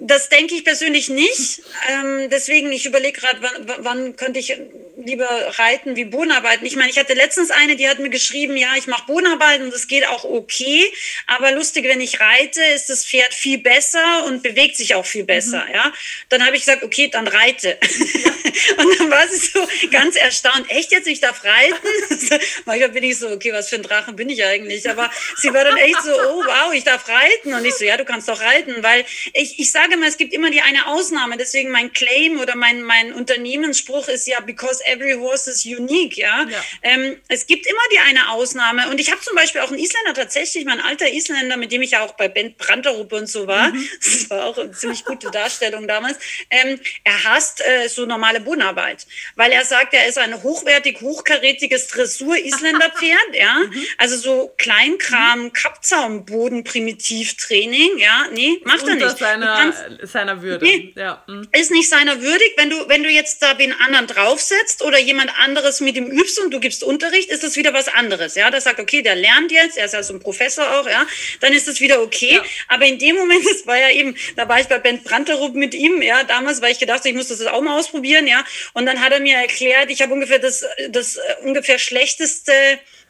Das 0.00 0.28
denke 0.28 0.54
ich 0.54 0.64
persönlich 0.64 1.08
nicht. 1.08 1.62
Ähm, 1.90 2.30
deswegen, 2.30 2.72
ich 2.72 2.86
überlege 2.86 3.20
gerade, 3.20 3.42
wann, 3.42 3.84
wann, 3.84 4.16
könnte 4.16 4.38
ich 4.38 4.56
lieber 4.96 5.28
reiten 5.58 5.96
wie 5.96 6.04
Bodenarbeiten. 6.04 6.66
Ich 6.66 6.76
meine, 6.76 6.90
ich 6.90 6.98
hatte 6.98 7.12
letztens 7.12 7.50
eine, 7.50 7.76
die 7.76 7.88
hat 7.88 7.98
mir 7.98 8.08
geschrieben, 8.08 8.56
ja, 8.56 8.68
ich 8.76 8.86
mache 8.86 9.06
Bodenarbeiten 9.06 9.66
und 9.66 9.74
das 9.74 9.88
geht 9.88 10.06
auch 10.08 10.24
okay, 10.24 10.84
aber 11.26 11.52
lustig, 11.52 11.84
wenn 11.84 12.00
ich 12.00 12.20
reite, 12.20 12.62
ist 12.74 12.88
das 12.88 13.04
Pferd 13.04 13.34
viel 13.34 13.58
besser 13.58 14.24
und 14.24 14.42
bewegt 14.42 14.76
sich 14.76 14.94
auch 14.94 15.04
viel 15.04 15.24
besser, 15.24 15.64
mhm. 15.66 15.74
ja. 15.74 15.92
Dann 16.30 16.44
habe 16.44 16.56
ich 16.56 16.64
gesagt, 16.64 16.82
okay, 16.82 17.08
dann 17.08 17.28
reite. 17.28 17.78
Ja. 17.80 18.32
und 18.78 18.98
dann 18.98 19.10
war 19.10 19.28
sie 19.28 19.36
so 19.36 19.66
ganz 19.90 20.16
erstaunt, 20.16 20.70
echt 20.70 20.92
jetzt, 20.92 21.06
ich 21.06 21.20
darf 21.20 21.44
reiten? 21.44 22.40
Manchmal 22.64 22.88
bin 22.90 23.04
ich 23.04 23.18
so, 23.18 23.28
okay, 23.28 23.52
was 23.52 23.68
für 23.68 23.76
ein 23.76 23.82
Drachen 23.82 24.16
bin 24.16 24.28
ich 24.28 24.44
eigentlich? 24.44 24.88
Aber 24.88 25.10
sie 25.36 25.52
war 25.52 25.64
dann 25.64 25.76
echt 25.76 26.02
so, 26.02 26.10
oh 26.10 26.42
wow, 26.44 26.72
ich 26.72 26.84
darf 26.84 27.08
reiten. 27.08 27.54
Und 27.54 27.64
ich 27.64 27.74
so, 27.74 27.84
ja, 27.84 27.96
du 27.96 28.04
kannst 28.04 28.28
doch 28.28 28.40
reiten, 28.40 28.82
weil 28.82 29.04
ich, 29.32 29.58
ich 29.58 29.65
sage 29.70 29.96
mal, 29.96 30.08
es 30.08 30.16
gibt 30.16 30.32
immer 30.32 30.50
die 30.50 30.60
eine 30.60 30.86
Ausnahme, 30.86 31.36
deswegen 31.36 31.70
mein 31.70 31.92
Claim 31.92 32.40
oder 32.40 32.56
mein, 32.56 32.82
mein 32.82 33.12
Unternehmensspruch 33.12 34.08
ist 34.08 34.26
ja, 34.26 34.40
because 34.40 34.84
every 34.86 35.14
horse 35.14 35.50
is 35.50 35.64
unique, 35.64 36.16
ja. 36.16 36.46
ja. 36.48 36.64
Ähm, 36.82 37.20
es 37.28 37.46
gibt 37.46 37.66
immer 37.66 37.80
die 37.92 37.98
eine 37.98 38.30
Ausnahme. 38.30 38.88
Und 38.90 39.00
ich 39.00 39.10
habe 39.10 39.20
zum 39.20 39.34
Beispiel 39.34 39.60
auch 39.60 39.68
einen 39.68 39.78
Isländer 39.78 40.14
tatsächlich, 40.14 40.64
mein 40.64 40.80
alter 40.80 41.08
Isländer, 41.08 41.56
mit 41.56 41.72
dem 41.72 41.82
ich 41.82 41.92
ja 41.92 42.04
auch 42.04 42.12
bei 42.12 42.28
Ben 42.28 42.54
Branderup 42.56 43.12
und 43.12 43.28
so 43.28 43.46
war. 43.46 43.68
Mhm. 43.72 43.88
Das 44.06 44.30
war 44.30 44.46
auch 44.46 44.58
eine 44.58 44.70
ziemlich 44.72 45.04
gute 45.04 45.30
Darstellung 45.30 45.86
damals. 45.88 46.18
Ähm, 46.50 46.80
er 47.04 47.24
hasst 47.24 47.60
äh, 47.60 47.88
so 47.88 48.06
normale 48.06 48.40
Bodenarbeit, 48.40 49.06
weil 49.34 49.52
er 49.52 49.64
sagt, 49.64 49.94
er 49.94 50.06
ist 50.06 50.18
ein 50.18 50.42
hochwertig, 50.42 51.00
hochkarätiges 51.00 51.88
Dressur-Isländer-Pferd, 51.88 53.18
ja. 53.34 53.54
Mhm. 53.54 53.86
Also 53.98 54.16
so 54.16 54.54
Kleinkram, 54.56 55.44
mhm. 55.44 55.52
Kappzaumboden, 55.52 56.64
Primitivtraining, 56.64 57.98
ja. 57.98 58.26
Nee, 58.32 58.60
macht 58.64 58.82
Unter 58.82 58.92
er 58.92 59.06
nicht. 59.06 59.18
Seiner, 59.18 59.55
seiner 60.02 60.42
Würde. 60.42 60.64
Nee, 60.64 60.92
ja. 60.96 61.22
Mhm. 61.26 61.48
Ist 61.52 61.70
nicht 61.70 61.88
seiner 61.88 62.22
würdig. 62.22 62.52
Wenn 62.56 62.70
du, 62.70 62.88
wenn 62.88 63.02
du 63.02 63.10
jetzt 63.10 63.42
da 63.42 63.54
den 63.54 63.72
anderen 63.72 64.06
draufsetzt 64.06 64.82
oder 64.82 64.98
jemand 64.98 65.30
anderes 65.38 65.80
mit 65.80 65.96
ihm 65.96 66.06
übst 66.06 66.38
und 66.40 66.52
du 66.52 66.60
gibst 66.60 66.82
Unterricht, 66.82 67.30
ist 67.30 67.42
das 67.42 67.56
wieder 67.56 67.72
was 67.72 67.88
anderes. 67.88 68.34
Ja, 68.34 68.50
das 68.50 68.64
sagt, 68.64 68.80
okay, 68.80 69.02
der 69.02 69.16
lernt 69.16 69.52
jetzt, 69.52 69.78
er 69.78 69.86
ist 69.86 69.94
ja 69.94 70.02
so 70.02 70.14
ein 70.14 70.20
Professor 70.20 70.78
auch, 70.78 70.88
ja, 70.88 71.06
dann 71.40 71.52
ist 71.52 71.68
es 71.68 71.80
wieder 71.80 72.02
okay. 72.02 72.34
Ja. 72.34 72.44
Aber 72.68 72.86
in 72.86 72.98
dem 72.98 73.16
Moment, 73.16 73.44
das 73.50 73.66
war 73.66 73.78
ja 73.78 73.90
eben, 73.90 74.16
da 74.36 74.48
war 74.48 74.60
ich 74.60 74.66
bei 74.66 74.78
Ben 74.78 75.02
Branterup 75.02 75.54
mit 75.54 75.74
ihm, 75.74 76.02
ja, 76.02 76.24
damals, 76.24 76.62
weil 76.62 76.72
ich 76.72 76.78
gedacht, 76.78 77.04
ich 77.04 77.14
muss 77.14 77.28
das 77.28 77.44
auch 77.46 77.60
mal 77.60 77.78
ausprobieren, 77.78 78.26
ja. 78.26 78.44
Und 78.72 78.86
dann 78.86 79.00
hat 79.00 79.12
er 79.12 79.20
mir 79.20 79.36
erklärt, 79.36 79.90
ich 79.90 80.02
habe 80.02 80.12
ungefähr 80.12 80.38
das, 80.38 80.64
das 80.90 81.16
äh, 81.16 81.20
ungefähr 81.42 81.78
schlechteste 81.78 82.52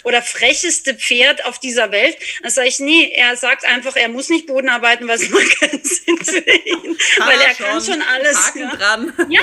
oder 0.04 0.22
frecheste 0.22 0.94
Pferd 0.94 1.44
auf 1.46 1.58
dieser 1.58 1.90
Welt. 1.90 2.16
Dann 2.42 2.50
sage 2.50 2.68
ich, 2.68 2.78
nee, 2.78 3.10
er 3.12 3.36
sagt 3.36 3.64
einfach, 3.64 3.96
er 3.96 4.08
muss 4.08 4.28
nicht 4.28 4.46
Boden 4.46 4.68
arbeiten, 4.68 5.08
was 5.08 5.28
macht 5.30 5.60
keinen 5.60 5.82
Sinn 5.82 6.18
ihn. 6.38 6.98
weil 7.18 7.40
er 7.40 7.54
schon. 7.54 7.66
kann 7.66 7.84
schon 7.84 8.02
alles. 8.02 8.36
Haken 8.36 8.60
ja. 8.60 8.76
dran. 8.76 9.12
Ja, 9.28 9.42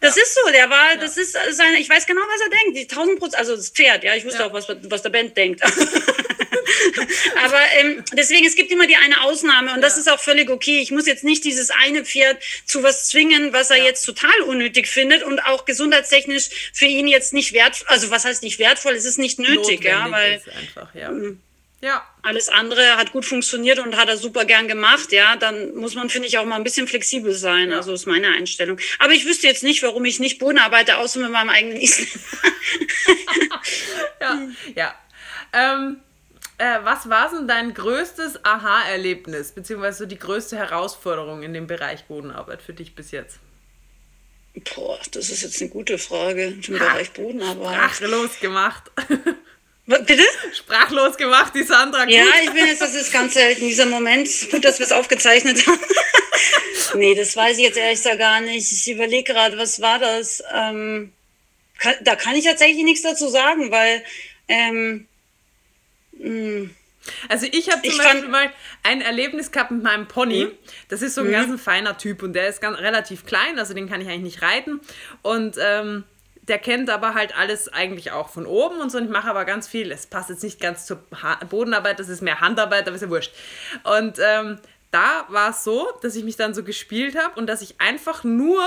das 0.00 0.16
ja. 0.16 0.22
ist 0.22 0.34
so. 0.34 0.50
Der 0.50 0.70
war, 0.70 0.92
ja. 0.92 0.96
das 0.96 1.16
ist 1.16 1.36
seine, 1.50 1.78
ich 1.78 1.88
weiß 1.88 2.06
genau, 2.06 2.22
was 2.22 2.40
er 2.40 2.50
denkt. 2.50 2.76
Die 2.76 2.82
1000 2.82 3.18
Prozent, 3.18 3.38
also 3.38 3.56
das 3.56 3.70
Pferd, 3.70 4.04
ja, 4.04 4.14
ich 4.14 4.24
wusste 4.24 4.44
auch, 4.44 4.52
was, 4.52 4.66
was 4.68 5.02
der 5.02 5.10
Band 5.10 5.36
denkt. 5.36 5.62
Aber 7.44 7.60
ähm, 7.78 8.04
deswegen, 8.12 8.46
es 8.46 8.56
gibt 8.56 8.70
immer 8.70 8.86
die 8.86 8.96
eine 8.96 9.22
Ausnahme 9.22 9.74
und 9.74 9.80
das 9.80 9.98
ist 9.98 10.10
auch 10.10 10.20
völlig 10.20 10.50
okay. 10.50 10.80
Ich 10.80 10.90
muss 10.90 11.06
jetzt 11.06 11.24
nicht 11.24 11.44
dieses 11.44 11.70
eine 11.70 12.04
Pferd 12.04 12.42
zu 12.64 12.82
was 12.82 13.08
zwingen, 13.08 13.52
was 13.52 13.70
er 13.70 13.78
ja. 13.78 13.84
jetzt 13.84 14.04
total 14.04 14.40
unnötig 14.46 14.86
findet 14.88 15.22
und 15.22 15.40
auch 15.40 15.64
gesundheitstechnisch 15.64 16.72
für 16.72 16.86
ihn 16.86 17.06
jetzt 17.06 17.32
nicht 17.32 17.52
wertvoll, 17.52 17.86
also 17.88 18.10
was 18.10 18.24
heißt 18.24 18.42
nicht 18.42 18.58
wertvoll, 18.58 18.94
es 18.94 19.04
ist 19.04 19.18
nicht 19.18 19.38
nötig, 19.38 19.56
Notwendig 19.56 19.84
ja, 19.84 20.10
weil 20.10 20.42
einfach, 20.58 20.94
ja. 20.94 21.10
Ja. 21.84 22.02
Alles 22.22 22.48
andere 22.48 22.96
hat 22.96 23.12
gut 23.12 23.26
funktioniert 23.26 23.78
und 23.78 23.94
hat 23.98 24.08
er 24.08 24.16
super 24.16 24.46
gern 24.46 24.68
gemacht, 24.68 25.12
ja, 25.12 25.36
dann 25.36 25.74
muss 25.74 25.94
man, 25.94 26.08
finde 26.08 26.28
ich, 26.28 26.38
auch 26.38 26.46
mal 26.46 26.56
ein 26.56 26.64
bisschen 26.64 26.88
flexibel 26.88 27.34
sein. 27.34 27.72
Ja. 27.72 27.76
Also 27.76 27.92
ist 27.92 28.06
meine 28.06 28.28
Einstellung. 28.28 28.78
Aber 29.00 29.12
ich 29.12 29.26
wüsste 29.26 29.46
jetzt 29.48 29.62
nicht, 29.62 29.82
warum 29.82 30.06
ich 30.06 30.18
nicht 30.18 30.38
Boden 30.38 30.56
arbeite, 30.56 30.96
außer 30.96 31.20
mit 31.20 31.30
meinem 31.30 31.50
eigenen 31.50 31.76
Islam. 31.76 32.08
ja, 34.22 34.48
ja. 34.74 34.94
Ähm, 35.52 35.98
äh, 36.56 36.78
was 36.84 37.10
war 37.10 37.30
denn 37.30 37.46
dein 37.46 37.74
größtes 37.74 38.46
Aha-Erlebnis, 38.46 39.52
beziehungsweise 39.52 40.06
die 40.06 40.18
größte 40.18 40.56
Herausforderung 40.56 41.42
in 41.42 41.52
dem 41.52 41.66
Bereich 41.66 42.04
Bodenarbeit 42.06 42.62
für 42.62 42.72
dich 42.72 42.94
bis 42.94 43.10
jetzt? 43.10 43.40
Boah, 44.74 44.98
das 45.10 45.28
ist 45.28 45.42
jetzt 45.42 45.60
eine 45.60 45.68
gute 45.68 45.98
Frage 45.98 46.46
im 46.46 46.62
Bereich 46.62 47.12
Bodenarbeit. 47.12 47.74
Sprachlos 47.74 48.40
gemacht. 48.40 48.90
Bitte? 49.86 50.22
Sprachlos 50.54 51.16
gemacht, 51.16 51.52
die 51.54 51.62
Sandra. 51.62 52.08
Ja, 52.08 52.24
ich 52.42 52.50
bin 52.52 52.66
jetzt, 52.66 52.80
das 52.80 52.94
ist 52.94 53.12
ganz 53.12 53.34
selten, 53.34 53.66
dieser 53.66 53.86
Moment. 53.86 54.28
Gut, 54.50 54.64
dass 54.64 54.78
wir 54.78 54.86
es 54.86 54.92
aufgezeichnet 54.92 55.66
haben. 55.66 55.80
nee, 56.94 57.14
das 57.14 57.36
weiß 57.36 57.58
ich 57.58 57.64
jetzt 57.64 57.76
ehrlich 57.76 57.98
gesagt 57.98 58.18
gar 58.18 58.40
nicht. 58.40 58.72
Ich 58.72 58.90
überlege 58.90 59.32
gerade, 59.32 59.58
was 59.58 59.80
war 59.80 59.98
das? 59.98 60.42
Ähm, 60.54 61.12
kann, 61.78 61.94
da 62.02 62.16
kann 62.16 62.34
ich 62.34 62.44
tatsächlich 62.44 62.82
nichts 62.82 63.02
dazu 63.02 63.28
sagen, 63.28 63.70
weil 63.70 64.02
ähm, 64.48 65.06
hm. 66.18 66.70
Also 67.28 67.46
ich 67.50 67.70
habe 67.70 67.82
zum 67.82 67.90
ich 67.90 67.98
Beispiel 67.98 68.28
mal 68.28 68.50
ein 68.82 69.02
Erlebnis 69.02 69.50
gehabt 69.50 69.70
mit 69.70 69.82
meinem 69.82 70.08
Pony. 70.08 70.46
Mhm. 70.46 70.52
Das 70.88 71.02
ist 71.02 71.14
so 71.14 71.20
ein 71.20 71.28
mhm. 71.28 71.32
ganz 71.32 71.62
feiner 71.62 71.98
Typ 71.98 72.22
und 72.22 72.32
der 72.32 72.48
ist 72.48 72.62
ganz 72.62 72.78
relativ 72.78 73.26
klein, 73.26 73.58
also 73.58 73.74
den 73.74 73.88
kann 73.88 74.00
ich 74.00 74.08
eigentlich 74.08 74.22
nicht 74.22 74.42
reiten. 74.42 74.80
Und 75.22 75.56
ähm, 75.60 76.04
der 76.48 76.58
kennt 76.58 76.90
aber 76.90 77.14
halt 77.14 77.36
alles 77.36 77.72
eigentlich 77.72 78.12
auch 78.12 78.28
von 78.28 78.46
oben 78.46 78.80
und 78.80 78.90
so. 78.90 78.98
Und 78.98 79.04
ich 79.04 79.10
mache 79.10 79.28
aber 79.28 79.44
ganz 79.44 79.66
viel. 79.66 79.90
Es 79.90 80.06
passt 80.06 80.30
jetzt 80.30 80.42
nicht 80.42 80.60
ganz 80.60 80.86
zur 80.86 81.02
ha 81.22 81.36
Bodenarbeit, 81.48 81.98
das 81.98 82.08
ist 82.08 82.20
mehr 82.20 82.40
Handarbeit, 82.40 82.86
aber 82.86 82.96
ist 82.96 83.02
ja 83.02 83.10
wurscht. 83.10 83.32
Und 83.84 84.18
ähm, 84.18 84.58
da 84.90 85.26
war 85.28 85.50
es 85.50 85.64
so, 85.64 85.88
dass 86.02 86.14
ich 86.14 86.22
mich 86.22 86.36
dann 86.36 86.54
so 86.54 86.62
gespielt 86.62 87.18
habe 87.18 87.38
und 87.40 87.48
dass 87.48 87.62
ich 87.62 87.80
einfach 87.80 88.22
nur 88.22 88.62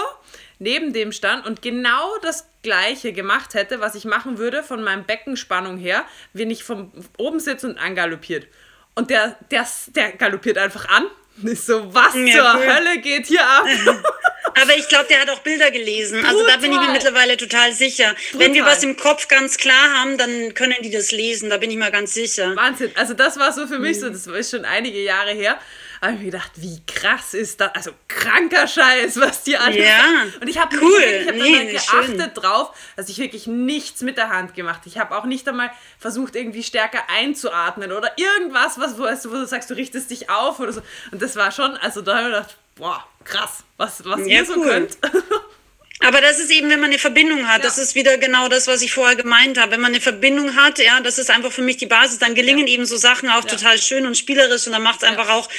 neben 0.60 0.92
dem 0.92 1.12
stand 1.12 1.46
und 1.46 1.62
genau 1.62 2.18
das 2.22 2.50
gleiche 2.64 3.14
gemacht 3.14 3.54
hätte, 3.54 3.80
was 3.80 3.96
ich 3.96 4.06
machen 4.06 4.38
würde 4.38 4.64
von 4.64 4.84
meinem 4.84 5.06
Beckenspannung 5.06 5.78
her, 5.78 6.04
wenn 6.34 6.52
ich 6.52 6.64
vom 6.64 6.92
oben 7.18 7.40
sitze 7.40 7.70
und 7.70 7.78
angaloppiert. 7.78 8.48
Und 8.96 9.10
der, 9.10 9.38
der, 9.52 9.66
der 9.96 10.12
galoppiert 10.14 10.58
einfach 10.58 10.90
an. 10.90 11.06
Und 11.42 11.52
ich 11.52 11.62
so, 11.62 11.94
was 11.94 12.16
ja, 12.16 12.34
zur 12.34 12.62
cool. 12.62 12.74
Hölle 12.74 12.98
geht 13.00 13.28
hier 13.28 13.44
ab? 13.44 13.66
Aber 14.62 14.76
ich 14.76 14.88
glaube, 14.88 15.06
der 15.08 15.22
hat 15.22 15.30
auch 15.30 15.40
Bilder 15.40 15.70
gelesen. 15.70 16.22
Brutal. 16.22 16.36
Also 16.36 16.48
da 16.48 16.58
bin 16.58 16.72
ich 16.72 16.80
mir 16.80 16.92
mittlerweile 16.92 17.38
total 17.38 17.72
sicher. 17.74 18.16
Brutal. 18.32 18.48
Wenn 18.48 18.54
wir 18.56 18.66
was 18.66 18.84
im 18.84 18.98
Kopf 18.98 19.28
ganz 19.28 19.58
klar 19.58 19.94
haben, 20.00 20.18
dann 20.18 20.54
können 20.56 20.76
die 20.82 20.90
das 20.90 21.12
lesen. 21.12 21.50
Da 21.52 21.58
bin 21.58 21.70
ich 21.70 21.78
mir 21.78 21.92
ganz 21.92 22.14
sicher. 22.14 22.56
Wahnsinn. 22.56 22.92
Also 22.96 23.14
das 23.14 23.38
war 23.38 23.54
so 23.54 23.68
für 23.68 23.78
mich 23.78 24.00
so, 24.00 24.10
das 24.10 24.26
ist 24.26 24.52
schon 24.52 24.66
einige 24.66 25.00
Jahre 25.00 25.32
her 25.32 25.60
habe 26.02 26.14
ich 26.14 26.20
mir 26.20 26.26
gedacht, 26.32 26.52
wie 26.56 26.82
krass 26.86 27.34
ist 27.34 27.60
das? 27.62 27.74
Also 27.74 27.92
kranker 28.08 28.68
Scheiß, 28.68 29.20
was 29.20 29.44
die 29.44 29.58
alles 29.58 29.78
ja, 29.78 30.04
Und 30.40 30.48
ich 30.48 30.60
habe 30.60 30.76
cool. 30.82 31.02
ich 31.02 31.28
hab 31.28 31.36
nee, 31.36 31.72
geachtet 31.72 32.20
schön. 32.20 32.34
drauf, 32.34 32.72
dass 32.96 33.10
ich 33.10 33.18
wirklich 33.18 33.48
nichts 33.48 34.02
mit 34.02 34.18
der 34.18 34.30
Hand 34.30 34.54
gemacht. 34.54 34.82
Ich 34.86 34.98
habe 34.98 35.18
auch 35.18 35.26
nicht 35.26 35.48
einmal 35.48 35.72
versucht, 36.00 36.36
irgendwie 36.36 36.64
stärker 36.64 37.04
einzuatmen 37.10 37.92
oder 37.92 38.12
irgendwas, 38.18 38.80
was, 38.80 38.96
du, 38.96 39.32
wo 39.32 39.36
du 39.36 39.48
sagst, 39.48 39.70
du 39.70 39.76
richtest 39.76 40.12
dich 40.12 40.30
auf 40.30 40.60
oder 40.60 40.74
so. 40.74 40.82
Und 41.12 41.22
das 41.22 41.36
war 41.36 41.52
schon, 41.52 41.76
also 41.78 42.02
da 42.02 42.18
habe 42.18 42.30
ich 42.30 42.34
gedacht, 42.34 42.58
boah, 42.76 43.04
krass, 43.24 43.64
was, 43.78 44.06
was 44.06 44.22
ja, 44.22 44.28
ihr 44.28 44.46
so 44.46 44.56
cool. 44.56 44.66
könnt. 44.66 44.98
Aber 46.00 46.22
das 46.22 46.40
ist 46.40 46.52
eben, 46.52 46.70
wenn 46.70 46.80
man 46.80 46.92
eine 46.92 47.00
Verbindung 47.00 47.48
hat, 47.48 47.60
ja. 47.60 47.64
das 47.64 47.80
ist 47.80 47.96
wieder 47.96 48.18
genau 48.18 48.50
das, 48.50 48.68
was 48.68 48.82
ich 48.82 48.94
vorher 48.94 49.16
gemeint 49.16 49.60
habe. 49.60 49.72
Wenn 49.72 49.82
man 49.82 49.94
eine 49.94 50.02
Verbindung 50.02 50.56
hat, 50.56 50.78
ja, 50.78 51.00
das 51.00 51.18
ist 51.18 51.32
einfach 51.32 51.52
für 51.52 51.64
mich 51.64 51.78
die 51.78 51.88
Basis, 51.88 52.20
dann 52.20 52.36
gelingen 52.36 52.68
ja. 52.68 52.74
eben 52.74 52.86
so 52.86 52.98
Sachen 52.98 53.30
auch 53.30 53.44
ja. 53.44 53.50
total 53.50 53.80
schön 53.80 54.06
und 54.06 54.16
spielerisch 54.16 54.68
und 54.68 54.74
dann 54.74 54.84
macht 54.84 55.02
es 55.02 55.10
einfach 55.10 55.30
auch 55.30 55.50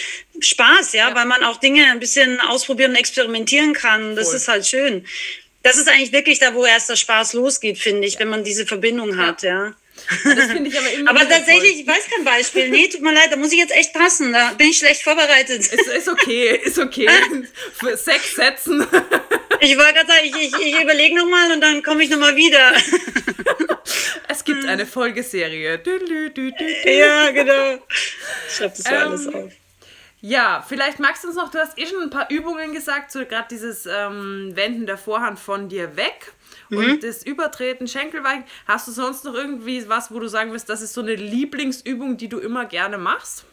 Spaß, 0.40 0.92
ja, 0.92 1.12
weil 1.14 1.24
man 1.24 1.42
auch 1.42 1.58
Dinge 1.58 1.86
ein 1.86 1.98
bisschen 1.98 2.40
ausprobieren 2.40 2.92
und 2.92 2.96
experimentieren 2.96 3.72
kann. 3.72 4.14
Das 4.14 4.28
cool. 4.28 4.36
ist 4.36 4.48
halt 4.48 4.66
schön. 4.66 5.04
Das 5.64 5.76
ist 5.76 5.88
eigentlich 5.88 6.12
wirklich 6.12 6.38
da, 6.38 6.54
wo 6.54 6.64
erst 6.64 6.88
der 6.88 6.96
Spaß 6.96 7.32
losgeht, 7.32 7.78
finde 7.78 8.06
ich, 8.06 8.18
wenn 8.20 8.28
man 8.28 8.44
diese 8.44 8.64
Verbindung 8.64 9.18
hat, 9.18 9.42
ja. 9.42 9.74
Das 10.24 10.46
finde 10.46 10.70
ich 10.70 10.78
aber 10.78 10.90
immer. 10.90 11.10
aber 11.10 11.28
tatsächlich, 11.28 11.72
toll. 11.72 11.80
ich 11.80 11.86
weiß 11.86 12.10
kein 12.14 12.24
Beispiel. 12.24 12.70
Nee, 12.70 12.88
tut 12.88 13.02
mir 13.02 13.12
leid, 13.12 13.28
da 13.30 13.36
muss 13.36 13.52
ich 13.52 13.58
jetzt 13.58 13.74
echt 13.74 13.92
passen. 13.92 14.32
Da 14.32 14.52
bin 14.52 14.68
ich 14.68 14.78
schlecht 14.78 15.02
vorbereitet. 15.02 15.60
Ist, 15.60 15.72
ist 15.72 16.08
okay, 16.08 16.60
ist 16.64 16.78
okay. 16.78 17.08
Für 17.74 17.96
sechs 17.96 18.34
Sätzen. 18.34 18.86
Ich 19.60 19.76
wollte 19.76 19.94
gerade 19.94 20.06
sagen, 20.06 20.24
ich, 20.24 20.36
ich, 20.36 20.54
ich 20.54 20.80
überlege 20.80 21.16
nochmal 21.16 21.52
und 21.52 21.60
dann 21.60 21.82
komme 21.82 22.04
ich 22.04 22.10
nochmal 22.10 22.36
wieder. 22.36 22.72
Es 24.28 24.44
gibt 24.44 24.64
eine 24.66 24.86
Folgeserie. 24.86 25.80
Ja, 26.84 27.30
genau. 27.30 27.78
Ich 28.46 28.54
schreibe 28.56 28.74
das 28.76 28.84
so 28.84 28.94
ähm, 28.94 29.00
alles 29.00 29.26
auf. 29.26 29.52
Ja, 30.20 30.64
vielleicht 30.66 30.98
magst 30.98 31.22
du 31.22 31.28
uns 31.28 31.36
noch, 31.36 31.50
du 31.50 31.58
hast 31.58 31.78
eh 31.78 31.86
schon 31.86 32.02
ein 32.02 32.10
paar 32.10 32.28
Übungen 32.30 32.72
gesagt, 32.72 33.12
so 33.12 33.24
gerade 33.24 33.46
dieses 33.50 33.86
ähm, 33.86 34.50
Wenden 34.54 34.86
der 34.86 34.98
Vorhand 34.98 35.38
von 35.38 35.68
dir 35.68 35.96
weg 35.96 36.32
und 36.70 36.86
mhm. 36.86 37.00
das 37.00 37.24
Übertreten, 37.24 37.88
Schenkelweichen. 37.88 38.44
Hast 38.66 38.88
du 38.88 38.92
sonst 38.92 39.24
noch 39.24 39.34
irgendwie 39.34 39.88
was, 39.88 40.10
wo 40.10 40.18
du 40.18 40.28
sagen 40.28 40.52
wirst, 40.52 40.68
das 40.68 40.82
ist 40.82 40.94
so 40.94 41.00
eine 41.00 41.14
Lieblingsübung, 41.14 42.16
die 42.16 42.28
du 42.28 42.38
immer 42.38 42.64
gerne 42.64 42.98
machst? 42.98 43.44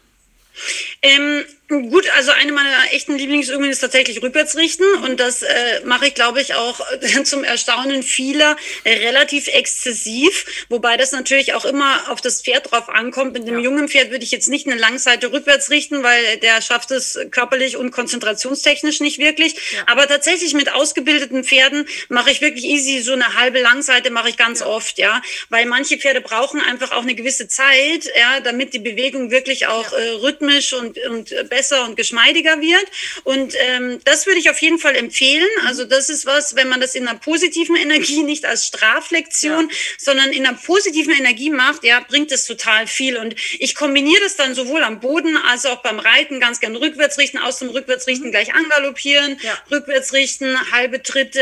Ähm, 1.02 1.44
Gut, 1.68 2.08
also 2.16 2.32
eine 2.32 2.52
meiner 2.52 2.94
echten 2.94 3.18
Lieblingsübungen 3.18 3.72
ist 3.72 3.80
tatsächlich 3.80 4.22
Rückwärtsrichten 4.22 4.86
und 5.04 5.20
das 5.20 5.42
äh, 5.42 5.82
mache 5.84 6.08
ich, 6.08 6.14
glaube 6.14 6.40
ich, 6.40 6.54
auch 6.54 6.80
äh, 7.02 7.24
zum 7.24 7.44
Erstaunen 7.44 8.04
vieler 8.04 8.56
äh, 8.84 8.94
relativ 8.94 9.48
exzessiv, 9.48 10.66
wobei 10.70 10.96
das 10.96 11.12
natürlich 11.12 11.56
auch 11.56 11.66
immer 11.66 12.12
auf 12.12 12.22
das 12.22 12.44
Pferd 12.44 12.72
drauf 12.72 12.88
ankommt. 12.88 13.34
Mit 13.34 13.48
dem 13.48 13.56
ja. 13.56 13.64
jungen 13.64 13.88
Pferd 13.88 14.12
würde 14.12 14.24
ich 14.24 14.30
jetzt 14.30 14.48
nicht 14.48 14.68
eine 14.68 14.76
Langseite 14.76 15.32
rückwärts 15.32 15.72
richten, 15.72 16.04
weil 16.04 16.38
der 16.38 16.62
schafft 16.62 16.92
es 16.92 17.18
körperlich 17.32 17.78
und 17.78 17.90
konzentrationstechnisch 17.90 19.00
nicht 19.00 19.18
wirklich. 19.18 19.56
Ja. 19.72 19.86
Aber 19.88 20.08
tatsächlich 20.08 20.54
mit 20.54 20.72
ausgebildeten 20.72 21.44
Pferden 21.44 21.88
mache 22.10 22.30
ich 22.30 22.42
wirklich 22.42 22.66
easy 22.66 23.02
so 23.02 23.14
eine 23.14 23.34
halbe 23.34 23.60
Langseite 23.60 24.12
mache 24.12 24.30
ich 24.30 24.38
ganz 24.38 24.60
ja. 24.60 24.68
oft, 24.68 25.00
ja, 25.00 25.20
weil 25.50 25.66
manche 25.66 25.98
Pferde 25.98 26.22
brauchen 26.22 26.62
einfach 26.62 26.92
auch 26.92 27.02
eine 27.02 27.16
gewisse 27.16 27.48
Zeit, 27.48 28.06
ja, 28.16 28.40
damit 28.42 28.76
die 28.76 28.80
Bewegung 28.80 29.32
wirklich 29.32 29.66
auch 29.66 29.92
äh, 29.94 30.10
rhythmisch 30.22 30.72
und 30.74 31.00
und 31.08 31.32
besser 31.56 31.86
und 31.86 31.96
geschmeidiger 31.96 32.60
wird. 32.60 32.86
Und 33.24 33.56
ähm, 33.58 34.00
das 34.04 34.26
würde 34.26 34.40
ich 34.40 34.50
auf 34.50 34.60
jeden 34.60 34.78
Fall 34.78 34.96
empfehlen. 34.96 35.48
Also 35.66 35.86
das 35.86 36.10
ist 36.10 36.26
was, 36.26 36.56
wenn 36.58 36.68
man 36.68 36.82
das 36.82 36.96
in 36.96 37.08
einer 37.08 37.18
positiven 37.18 37.78
Energie, 37.78 38.24
nicht 38.24 38.46
als 38.46 38.66
Straflektion, 38.66 39.70
ja. 39.70 39.76
sondern 39.98 40.34
in 40.34 40.46
einer 40.46 40.58
positiven 40.58 41.14
Energie 41.14 41.50
macht, 41.50 41.86
ja, 41.86 42.02
bringt 42.02 42.32
es 42.34 42.46
total 42.46 42.88
viel. 42.88 43.16
Und 43.16 43.36
ich 43.60 43.74
kombiniere 43.74 44.22
das 44.22 44.36
dann 44.36 44.54
sowohl 44.54 44.84
am 44.84 45.00
Boden 45.00 45.38
als 45.38 45.66
auch 45.66 45.82
beim 45.82 46.00
Reiten 46.00 46.42
ganz 46.42 46.60
gern 46.60 46.76
rückwärts 46.76 47.18
richten, 47.18 47.38
aus 47.38 47.60
dem 47.60 47.70
Rückwärtsrichten 47.70 48.28
mhm. 48.28 48.32
gleich 48.32 48.54
angaloppieren, 48.54 49.38
ja. 49.42 49.58
rückwärts 49.72 50.12
richten, 50.12 50.60
halbe 50.72 51.02
Tritte, 51.04 51.42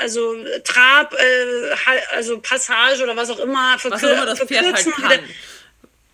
also 0.00 0.36
Trab, 0.64 1.14
äh, 1.14 2.06
also 2.14 2.38
Passage 2.40 3.02
oder 3.02 3.16
was 3.16 3.30
auch 3.30 3.38
immer, 3.38 3.78
verkür 3.78 3.96
was 3.96 4.04
auch 4.04 4.12
immer 4.12 4.26
das 4.26 4.40
Pferd 4.40 4.74
halt 4.74 4.92
kann. 4.92 5.20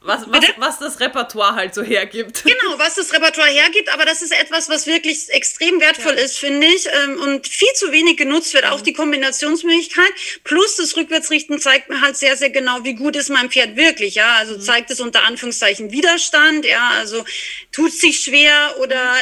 Was, 0.01 0.23
was, 0.29 0.45
was, 0.59 0.79
das 0.79 1.01
Repertoire 1.01 1.57
halt 1.57 1.75
so 1.75 1.83
hergibt. 1.83 2.45
Genau, 2.49 2.79
was 2.79 2.95
das 2.95 3.13
Repertoire 3.13 3.49
hergibt, 3.49 3.93
aber 3.93 4.05
das 4.05 4.23
ist 4.23 4.33
etwas, 4.33 4.69
was 4.69 4.87
wirklich 4.87 5.29
extrem 5.31 5.81
wertvoll 5.81 6.15
ja. 6.17 6.23
ist, 6.23 6.39
finde 6.39 6.67
ich, 6.69 6.87
ähm, 6.87 7.21
und 7.21 7.49
viel 7.49 7.73
zu 7.75 7.91
wenig 7.91 8.17
genutzt 8.17 8.55
wird, 8.55 8.65
auch 8.67 8.81
die 8.81 8.93
Kombinationsmöglichkeit. 8.93 10.11
Plus 10.45 10.77
das 10.77 10.97
Rückwärtsrichten 10.97 11.59
zeigt 11.61 11.91
mir 11.91 12.01
halt 12.01 12.17
sehr, 12.17 12.37
sehr 12.37 12.51
genau, 12.51 12.85
wie 12.85 12.95
gut 12.95 13.17
ist 13.17 13.29
mein 13.29 13.51
Pferd 13.51 13.77
wirklich, 13.77 14.15
ja. 14.15 14.37
Also 14.37 14.55
mhm. 14.55 14.61
zeigt 14.61 14.91
es 14.91 15.01
unter 15.01 15.25
Anführungszeichen 15.25 15.91
Widerstand, 15.91 16.65
ja, 16.65 16.91
also 16.95 17.25
tut 17.73 17.91
es 17.91 18.01
sich 18.01 18.21
schwer 18.21 18.77
oder 18.81 19.15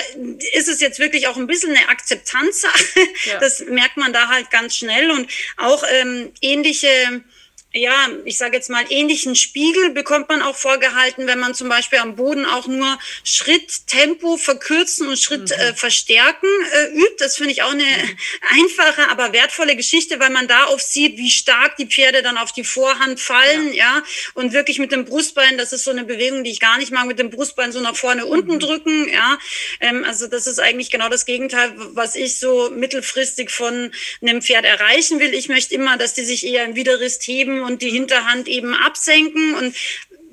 ist 0.53 0.69
es 0.69 0.81
jetzt 0.81 0.99
wirklich 0.99 1.27
auch 1.27 1.37
ein 1.37 1.47
bisschen 1.47 1.75
eine 1.75 1.89
Akzeptanzsache? 1.89 3.01
Ja. 3.25 3.39
Das 3.39 3.61
merkt 3.61 3.97
man 3.97 4.13
da 4.13 4.29
halt 4.29 4.51
ganz 4.51 4.77
schnell 4.77 5.11
und 5.11 5.31
auch 5.57 5.83
ähm, 5.91 6.33
ähnliche 6.43 7.23
ja, 7.77 8.09
ich 8.25 8.37
sage 8.39 8.57
jetzt 8.57 8.71
mal, 8.71 8.85
ähnlichen 8.91 9.35
Spiegel 9.35 9.91
bekommt 9.91 10.29
man 10.29 10.43
auch 10.43 10.57
vorgehalten, 10.57 11.27
wenn 11.27 11.39
man 11.39 11.55
zum 11.55 11.69
Beispiel 11.69 11.99
am 11.99 12.17
Boden 12.17 12.45
auch 12.45 12.67
nur 12.67 12.99
Schritttempo 13.25 14.37
verkürzen 14.37 15.09
und 15.09 15.19
Schritt 15.19 15.51
mhm. 15.51 15.63
äh, 15.63 15.75
verstärken 15.75 16.49
äh, 16.73 16.99
übt. 16.99 17.17
Das 17.19 17.37
finde 17.37 17.53
ich 17.53 17.63
auch 17.63 17.73
eine 17.73 17.83
mhm. 17.83 18.19
einfache, 18.61 19.09
aber 19.09 19.33
wertvolle 19.33 19.77
Geschichte, 19.77 20.21
weil 20.21 20.31
man 20.31 20.49
da 20.49 20.69
oft 20.69 20.87
sieht, 20.87 21.17
wie 21.17 21.31
stark 21.31 21.77
die 21.77 21.87
Pferde 21.87 22.23
dann 22.23 22.37
auf 22.37 22.53
die 22.53 22.65
Vorhand 22.65 23.21
fallen, 23.21 23.73
ja, 23.73 23.87
ja 23.87 24.03
und 24.35 24.53
wirklich 24.53 24.79
mit 24.79 24.93
dem 24.93 25.05
Brustbein, 25.05 25.59
das 25.59 25.73
ist 25.73 25.85
so 25.85 25.91
eine 25.91 26.05
Bewegung, 26.05 26.45
die 26.45 26.51
ich 26.51 26.61
gar 26.61 26.79
nicht 26.79 26.93
mag, 26.93 27.07
mit 27.07 27.19
dem 27.19 27.31
Brustbein 27.31 27.73
so 27.73 27.81
nach 27.81 27.97
vorne, 27.97 28.25
mhm. 28.25 28.31
unten 28.31 28.61
drücken, 28.61 29.09
ja. 29.09 29.39
Ähm, 29.81 30.05
also 30.05 30.27
das 30.27 30.47
ist 30.47 30.59
eigentlich 30.59 30.91
genau 30.91 31.09
das 31.09 31.25
Gegenteil, 31.27 31.73
was 31.77 32.17
ich 32.17 32.39
so 32.39 32.71
mittelfristig 32.71 33.51
von 33.51 33.93
einem 34.23 34.43
Pferd 34.43 34.65
erreichen 34.65 35.21
will. 35.21 35.35
Ich 35.35 35.49
möchte 35.49 35.75
immer, 35.75 35.97
dass 35.97 36.15
die 36.15 36.25
sich 36.25 36.47
eher 36.47 36.65
im 36.65 36.75
Widerrist 36.75 37.27
heben 37.27 37.63
und 37.67 37.83
die 37.83 37.91
Hinterhand 37.91 38.49
eben 38.49 38.75
absenken 38.75 39.55
und 39.55 39.75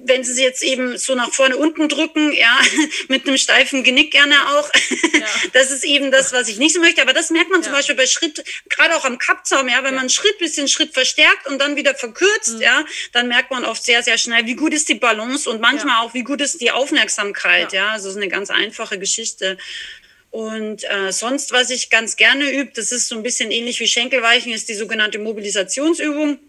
wenn 0.06 0.24
sie 0.24 0.34
sie 0.34 0.44
jetzt 0.44 0.64
eben 0.64 0.98
so 0.98 1.16
nach 1.16 1.32
vorne 1.32 1.58
unten 1.58 1.90
drücken, 1.90 2.34
ja, 2.34 2.60
mit 3.08 3.28
einem 3.28 3.38
steifen 3.38 3.84
Genick 3.84 4.12
gerne 4.12 4.36
auch. 4.56 4.70
Ja. 5.14 5.28
Das 5.54 5.72
ist 5.72 5.86
eben 5.86 6.12
das, 6.12 6.34
was 6.34 6.50
ich 6.50 6.58
nicht 6.58 6.74
so 6.74 6.82
möchte. 6.82 7.02
Aber 7.02 7.14
das 7.14 7.30
merkt 7.30 7.50
man 7.50 7.62
ja. 7.62 7.66
zum 7.66 7.74
Beispiel 7.74 7.96
bei 7.96 8.08
Schritt, 8.08 8.44
gerade 8.68 8.96
auch 8.96 9.06
am 9.06 9.18
Kappzaum, 9.18 9.70
ja, 9.70 9.84
wenn 9.84 9.94
ja. 9.94 10.00
man 10.00 10.10
Schritt 10.10 10.38
bisschen 10.40 10.68
Schritt 10.68 10.94
verstärkt 10.94 11.48
und 11.48 11.60
dann 11.60 11.76
wieder 11.76 11.94
verkürzt, 11.96 12.56
mhm. 12.56 12.62
ja, 12.62 12.86
dann 13.14 13.28
merkt 13.28 13.52
man 13.52 13.64
oft 13.64 13.84
sehr, 13.84 14.02
sehr 14.04 14.18
schnell, 14.18 14.46
wie 14.46 14.56
gut 14.56 14.74
ist 14.74 14.90
die 14.90 14.96
Balance 14.96 15.50
und 15.50 15.62
manchmal 15.62 16.04
auch, 16.04 16.14
wie 16.14 16.24
gut 16.24 16.42
ist 16.42 16.60
die 16.62 16.72
Aufmerksamkeit, 16.72 17.74
ja. 17.74 17.92
Also 17.92 18.10
es 18.10 18.16
ist 18.16 18.22
eine 18.22 18.30
ganz 18.30 18.50
einfache 18.50 18.98
Geschichte. 19.00 19.58
Und 20.32 20.84
äh, 20.90 21.12
sonst, 21.12 21.52
was 21.52 21.70
ich 21.70 21.90
ganz 21.90 22.16
gerne 22.16 22.52
übe, 22.52 22.72
das 22.74 22.92
ist 22.92 23.08
so 23.08 23.16
ein 23.16 23.24
bisschen 23.24 23.52
ähnlich 23.52 23.80
wie 23.80 23.88
Schenkelweichen, 23.88 24.52
ist 24.52 24.68
die 24.68 24.74
sogenannte 24.74 25.20
Mobilisationsübung 25.20 26.40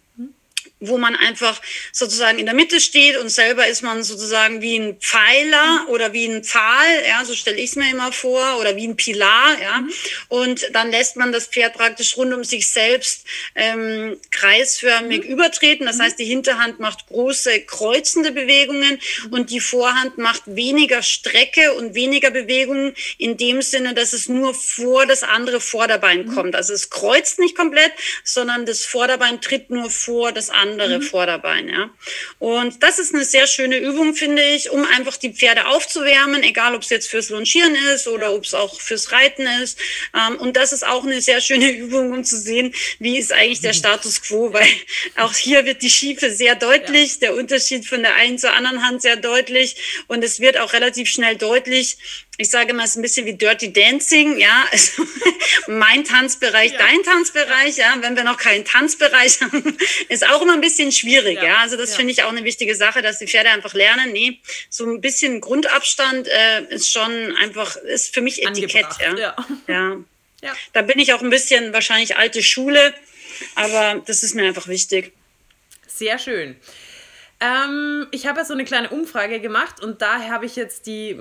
wo 0.88 0.98
man 0.98 1.16
einfach 1.16 1.60
sozusagen 1.92 2.38
in 2.38 2.46
der 2.46 2.54
Mitte 2.54 2.80
steht 2.80 3.16
und 3.16 3.28
selber 3.28 3.66
ist 3.66 3.82
man 3.82 4.02
sozusagen 4.02 4.60
wie 4.60 4.76
ein 4.76 4.96
Pfeiler 4.98 5.86
oder 5.88 6.12
wie 6.12 6.26
ein 6.26 6.44
Pfahl, 6.44 6.86
ja, 7.08 7.24
so 7.24 7.34
stelle 7.34 7.56
ich 7.56 7.70
es 7.70 7.76
mir 7.76 7.90
immer 7.90 8.12
vor, 8.12 8.58
oder 8.60 8.76
wie 8.76 8.86
ein 8.86 8.96
Pilar, 8.96 9.60
ja. 9.60 9.80
Mhm. 9.80 9.92
Und 10.28 10.68
dann 10.72 10.90
lässt 10.90 11.16
man 11.16 11.32
das 11.32 11.46
Pferd 11.46 11.74
praktisch 11.74 12.16
rund 12.16 12.32
um 12.32 12.44
sich 12.44 12.68
selbst 12.68 13.26
ähm, 13.54 14.16
kreisförmig 14.30 15.24
mhm. 15.24 15.30
übertreten. 15.30 15.86
Das 15.86 15.98
mhm. 15.98 16.02
heißt, 16.02 16.18
die 16.18 16.24
Hinterhand 16.24 16.80
macht 16.80 17.06
große 17.06 17.60
kreuzende 17.62 18.32
Bewegungen 18.32 19.00
mhm. 19.24 19.32
und 19.32 19.50
die 19.50 19.60
Vorhand 19.60 20.18
macht 20.18 20.42
weniger 20.46 21.02
Strecke 21.02 21.74
und 21.74 21.94
weniger 21.94 22.30
Bewegungen 22.30 22.94
in 23.18 23.36
dem 23.36 23.62
Sinne, 23.62 23.94
dass 23.94 24.12
es 24.12 24.28
nur 24.28 24.54
vor 24.54 25.06
das 25.06 25.22
andere 25.22 25.60
Vorderbein 25.60 26.26
mhm. 26.26 26.34
kommt. 26.34 26.56
Also 26.56 26.72
es 26.72 26.90
kreuzt 26.90 27.38
nicht 27.38 27.56
komplett, 27.56 27.92
sondern 28.24 28.66
das 28.66 28.84
Vorderbein 28.84 29.40
tritt 29.40 29.70
nur 29.70 29.90
vor 29.90 30.32
das 30.32 30.50
andere 30.50 30.73
andere 30.80 31.00
mhm. 31.00 31.02
Vorderbein. 31.02 31.68
Ja. 31.68 31.90
Und 32.38 32.82
das 32.82 32.98
ist 32.98 33.14
eine 33.14 33.24
sehr 33.24 33.46
schöne 33.46 33.78
Übung, 33.78 34.14
finde 34.14 34.42
ich, 34.42 34.70
um 34.70 34.84
einfach 34.84 35.16
die 35.16 35.32
Pferde 35.32 35.66
aufzuwärmen, 35.66 36.42
egal 36.42 36.74
ob 36.74 36.82
es 36.82 36.90
jetzt 36.90 37.08
fürs 37.08 37.30
Longieren 37.30 37.74
ist 37.94 38.06
oder 38.08 38.32
ob 38.32 38.44
es 38.44 38.54
auch 38.54 38.80
fürs 38.80 39.12
Reiten 39.12 39.46
ist. 39.62 39.78
Ähm, 40.14 40.36
und 40.36 40.56
das 40.56 40.72
ist 40.72 40.86
auch 40.86 41.04
eine 41.04 41.20
sehr 41.20 41.40
schöne 41.40 41.70
Übung, 41.76 42.12
um 42.12 42.24
zu 42.24 42.36
sehen, 42.36 42.74
wie 42.98 43.18
ist 43.18 43.32
eigentlich 43.32 43.60
der 43.60 43.72
mhm. 43.72 43.78
Status 43.78 44.22
quo, 44.22 44.52
weil 44.52 44.68
auch 45.16 45.34
hier 45.34 45.64
wird 45.64 45.82
die 45.82 45.90
Schiefe 45.90 46.30
sehr 46.30 46.54
deutlich, 46.54 47.18
der 47.18 47.34
Unterschied 47.34 47.86
von 47.86 48.02
der 48.02 48.14
einen 48.16 48.38
zur 48.38 48.52
anderen 48.52 48.84
Hand 48.84 49.02
sehr 49.02 49.16
deutlich 49.16 50.04
und 50.08 50.22
es 50.24 50.40
wird 50.40 50.58
auch 50.58 50.72
relativ 50.72 51.08
schnell 51.08 51.36
deutlich, 51.36 51.96
ich 52.36 52.50
sage 52.50 52.70
immer, 52.70 52.84
es 52.84 52.90
ist 52.90 52.96
ein 52.96 53.02
bisschen 53.02 53.26
wie 53.26 53.34
Dirty 53.34 53.72
Dancing, 53.72 54.38
ja, 54.38 54.66
also 54.72 55.04
mein 55.68 56.04
Tanzbereich, 56.04 56.72
ja. 56.72 56.78
dein 56.78 57.02
Tanzbereich, 57.02 57.76
ja, 57.76 57.96
wenn 58.00 58.16
wir 58.16 58.24
noch 58.24 58.38
keinen 58.38 58.64
Tanzbereich 58.64 59.40
haben, 59.40 59.76
ist 60.08 60.26
auch 60.28 60.42
immer 60.42 60.54
ein 60.54 60.60
bisschen 60.60 60.90
schwierig, 60.90 61.36
ja, 61.36 61.44
ja? 61.44 61.56
also 61.58 61.76
das 61.76 61.90
ja. 61.90 61.96
finde 61.96 62.12
ich 62.12 62.22
auch 62.24 62.30
eine 62.30 62.44
wichtige 62.44 62.74
Sache, 62.74 63.02
dass 63.02 63.18
die 63.18 63.26
Pferde 63.26 63.50
einfach 63.50 63.74
lernen, 63.74 64.12
nee, 64.12 64.40
so 64.68 64.84
ein 64.84 65.00
bisschen 65.00 65.40
Grundabstand 65.40 66.28
äh, 66.28 66.64
ist 66.70 66.90
schon 66.90 67.36
einfach, 67.36 67.76
ist 67.76 68.14
für 68.14 68.20
mich 68.20 68.44
Etikett, 68.44 68.86
ja. 69.00 69.36
ja. 69.68 69.96
ja. 70.42 70.56
Da 70.72 70.82
bin 70.82 70.98
ich 70.98 71.12
auch 71.12 71.22
ein 71.22 71.30
bisschen 71.30 71.72
wahrscheinlich 71.72 72.16
alte 72.16 72.42
Schule, 72.42 72.94
aber 73.54 74.02
das 74.06 74.22
ist 74.22 74.34
mir 74.34 74.44
einfach 74.44 74.68
wichtig. 74.68 75.12
Sehr 75.86 76.18
schön. 76.18 76.56
Ähm, 77.40 78.06
ich 78.10 78.26
habe 78.26 78.40
ja 78.40 78.44
so 78.44 78.54
eine 78.54 78.64
kleine 78.64 78.90
Umfrage 78.90 79.40
gemacht 79.40 79.82
und 79.82 80.02
daher 80.02 80.30
habe 80.30 80.46
ich 80.46 80.56
jetzt 80.56 80.86
die 80.86 81.16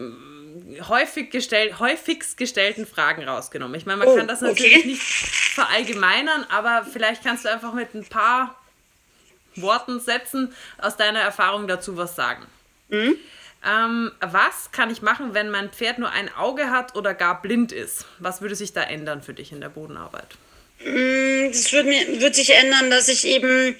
häufig 0.87 1.31
gestell, 1.31 1.77
häufigst 1.79 2.37
gestellten 2.37 2.85
Fragen 2.85 3.23
rausgenommen. 3.23 3.75
Ich 3.75 3.85
meine, 3.85 3.99
man 3.99 4.07
oh, 4.07 4.15
kann 4.15 4.27
das 4.27 4.41
natürlich 4.41 4.77
okay. 4.77 4.87
nicht 4.87 5.01
verallgemeinern, 5.01 6.45
aber 6.49 6.85
vielleicht 6.91 7.23
kannst 7.23 7.45
du 7.45 7.51
einfach 7.51 7.73
mit 7.73 7.93
ein 7.93 8.05
paar 8.05 8.59
Worten, 9.55 9.99
Sätzen 9.99 10.53
aus 10.77 10.97
deiner 10.97 11.19
Erfahrung 11.19 11.67
dazu 11.67 11.97
was 11.97 12.15
sagen. 12.15 12.45
Mhm. 12.89 13.15
Ähm, 13.65 14.11
was 14.19 14.71
kann 14.71 14.89
ich 14.89 15.01
machen, 15.01 15.33
wenn 15.33 15.49
mein 15.49 15.69
Pferd 15.69 15.97
nur 15.97 16.11
ein 16.11 16.33
Auge 16.35 16.69
hat 16.69 16.95
oder 16.95 17.13
gar 17.13 17.41
blind 17.41 17.71
ist? 17.71 18.05
Was 18.19 18.41
würde 18.41 18.55
sich 18.55 18.73
da 18.73 18.83
ändern 18.83 19.21
für 19.21 19.33
dich 19.33 19.51
in 19.51 19.61
der 19.61 19.69
Bodenarbeit? 19.69 20.35
Mm, 20.83 21.47
das 21.47 21.71
würde, 21.71 21.87
mir, 21.87 22.21
würde 22.21 22.35
sich 22.35 22.49
ändern, 22.49 22.89
dass 22.89 23.07
ich 23.07 23.25
eben 23.25 23.75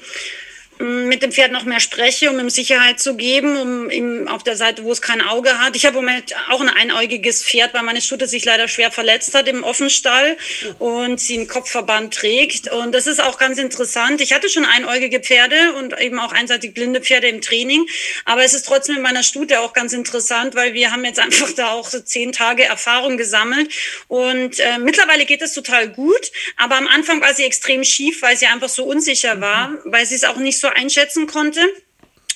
mit 0.84 1.23
dem 1.23 1.31
Pferd 1.31 1.51
noch 1.51 1.63
mehr 1.63 1.79
spreche, 1.79 2.29
um 2.29 2.39
ihm 2.39 2.49
Sicherheit 2.49 2.99
zu 2.99 3.15
geben, 3.15 3.57
um 3.57 3.89
ihm 3.89 4.27
auf 4.27 4.43
der 4.43 4.55
Seite, 4.55 4.84
wo 4.84 4.91
es 4.91 5.01
kein 5.01 5.21
Auge 5.21 5.59
hat. 5.59 5.75
Ich 5.75 5.86
habe 5.86 5.99
im 5.99 6.05
Moment 6.05 6.36
auch 6.49 6.61
ein 6.61 6.69
einäugiges 6.69 7.43
Pferd, 7.43 7.73
weil 7.73 7.84
meine 7.84 8.01
Stute 8.01 8.27
sich 8.27 8.43
leider 8.43 8.67
schwer 8.67 8.91
verletzt 8.91 9.34
hat 9.34 9.47
im 9.47 9.63
Offenstall 9.63 10.38
und 10.79 11.19
sie 11.19 11.38
einen 11.38 11.47
Kopfverband 11.47 12.13
trägt. 12.13 12.71
Und 12.71 12.93
das 12.93 13.07
ist 13.07 13.21
auch 13.21 13.38
ganz 13.38 13.57
interessant. 13.57 14.21
Ich 14.21 14.34
hatte 14.34 14.49
schon 14.49 14.65
einäugige 14.65 15.19
Pferde 15.19 15.73
und 15.77 15.99
eben 15.99 16.19
auch 16.19 16.34
einseitig 16.34 16.73
blinde 16.73 17.01
Pferde 17.01 17.27
im 17.27 17.41
Training. 17.41 17.86
Aber 18.25 18.43
es 18.43 18.53
ist 18.53 18.65
trotzdem 18.65 18.97
in 18.97 19.01
meiner 19.01 19.23
Stute 19.23 19.61
auch 19.61 19.73
ganz 19.73 19.93
interessant, 19.93 20.55
weil 20.55 20.73
wir 20.73 20.91
haben 20.91 21.05
jetzt 21.05 21.19
einfach 21.19 21.51
da 21.53 21.71
auch 21.71 21.89
so 21.89 21.99
zehn 21.99 22.31
Tage 22.31 22.63
Erfahrung 22.65 23.17
gesammelt. 23.17 23.71
Und 24.07 24.59
äh, 24.59 24.79
mittlerweile 24.79 25.25
geht 25.25 25.41
es 25.41 25.53
total 25.53 25.89
gut. 25.89 26.31
Aber 26.57 26.75
am 26.75 26.88
Anfang 26.88 27.21
war 27.21 27.34
sie 27.34 27.43
extrem 27.43 27.84
schief, 27.84 28.21
weil 28.21 28.36
sie 28.36 28.47
einfach 28.47 28.69
so 28.69 28.84
unsicher 28.84 29.39
war, 29.39 29.77
weil 29.86 30.05
sie 30.05 30.15
es 30.15 30.23
auch 30.23 30.38
nicht 30.38 30.59
so 30.59 30.72
einschätzen 30.76 31.28
konnte. 31.28 31.61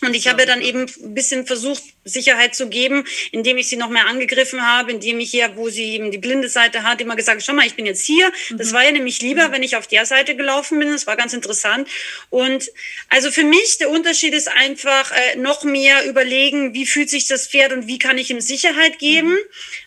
Und 0.02 0.16
ich 0.16 0.28
habe 0.28 0.46
dann 0.46 0.62
eben 0.62 0.82
ein 0.82 1.14
bisschen 1.16 1.48
versucht, 1.48 1.82
Sicherheit 2.04 2.56
zu 2.56 2.70
geben, 2.70 3.04
indem 3.32 3.58
ich 3.58 3.68
sie 3.68 3.78
noch 3.78 3.90
mehr 3.90 4.08
angegriffen 4.08 4.62
habe, 4.62 4.92
indem 4.92 5.20
ich 5.20 5.32
hier, 5.32 5.56
wo 5.56 5.70
sie 5.70 5.84
eben 5.86 6.12
die 6.12 6.20
blinde 6.20 6.50
Seite 6.50 6.84
hat, 6.84 7.02
immer 7.02 7.16
gesagt, 7.16 7.44
schau 7.44 7.54
mal, 7.54 7.66
ich 7.66 7.76
bin 7.76 7.86
jetzt 7.86 8.06
hier. 8.06 8.32
Mhm. 8.50 8.58
Das 8.58 8.74
war 8.74 8.84
ja 8.84 8.92
nämlich 8.92 9.22
lieber, 9.22 9.48
mhm. 9.48 9.54
wenn 9.54 9.64
ich 9.64 9.76
auf 9.76 9.88
der 9.88 10.06
Seite 10.06 10.36
gelaufen 10.36 10.80
bin. 10.80 10.92
Das 10.92 11.08
war 11.08 11.16
ganz 11.16 11.34
interessant. 11.34 11.90
Und 12.30 12.70
also 13.10 13.32
für 13.32 13.44
mich, 13.44 13.80
der 13.80 13.90
Unterschied 13.90 14.34
ist 14.34 14.50
einfach 14.50 15.12
äh, 15.12 15.38
noch 15.38 15.64
mehr 15.64 16.06
überlegen, 16.06 16.74
wie 16.76 16.86
fühlt 16.86 17.10
sich 17.10 17.28
das 17.28 17.48
Pferd 17.48 17.74
und 17.74 17.88
wie 17.88 17.98
kann 17.98 18.18
ich 18.20 18.30
ihm 18.30 18.40
Sicherheit 18.42 19.00
geben, 19.00 19.32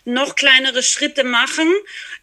mhm. 0.03 0.13
noch 0.13 0.35
kleinere 0.35 0.83
Schritte 0.83 1.23
machen 1.23 1.71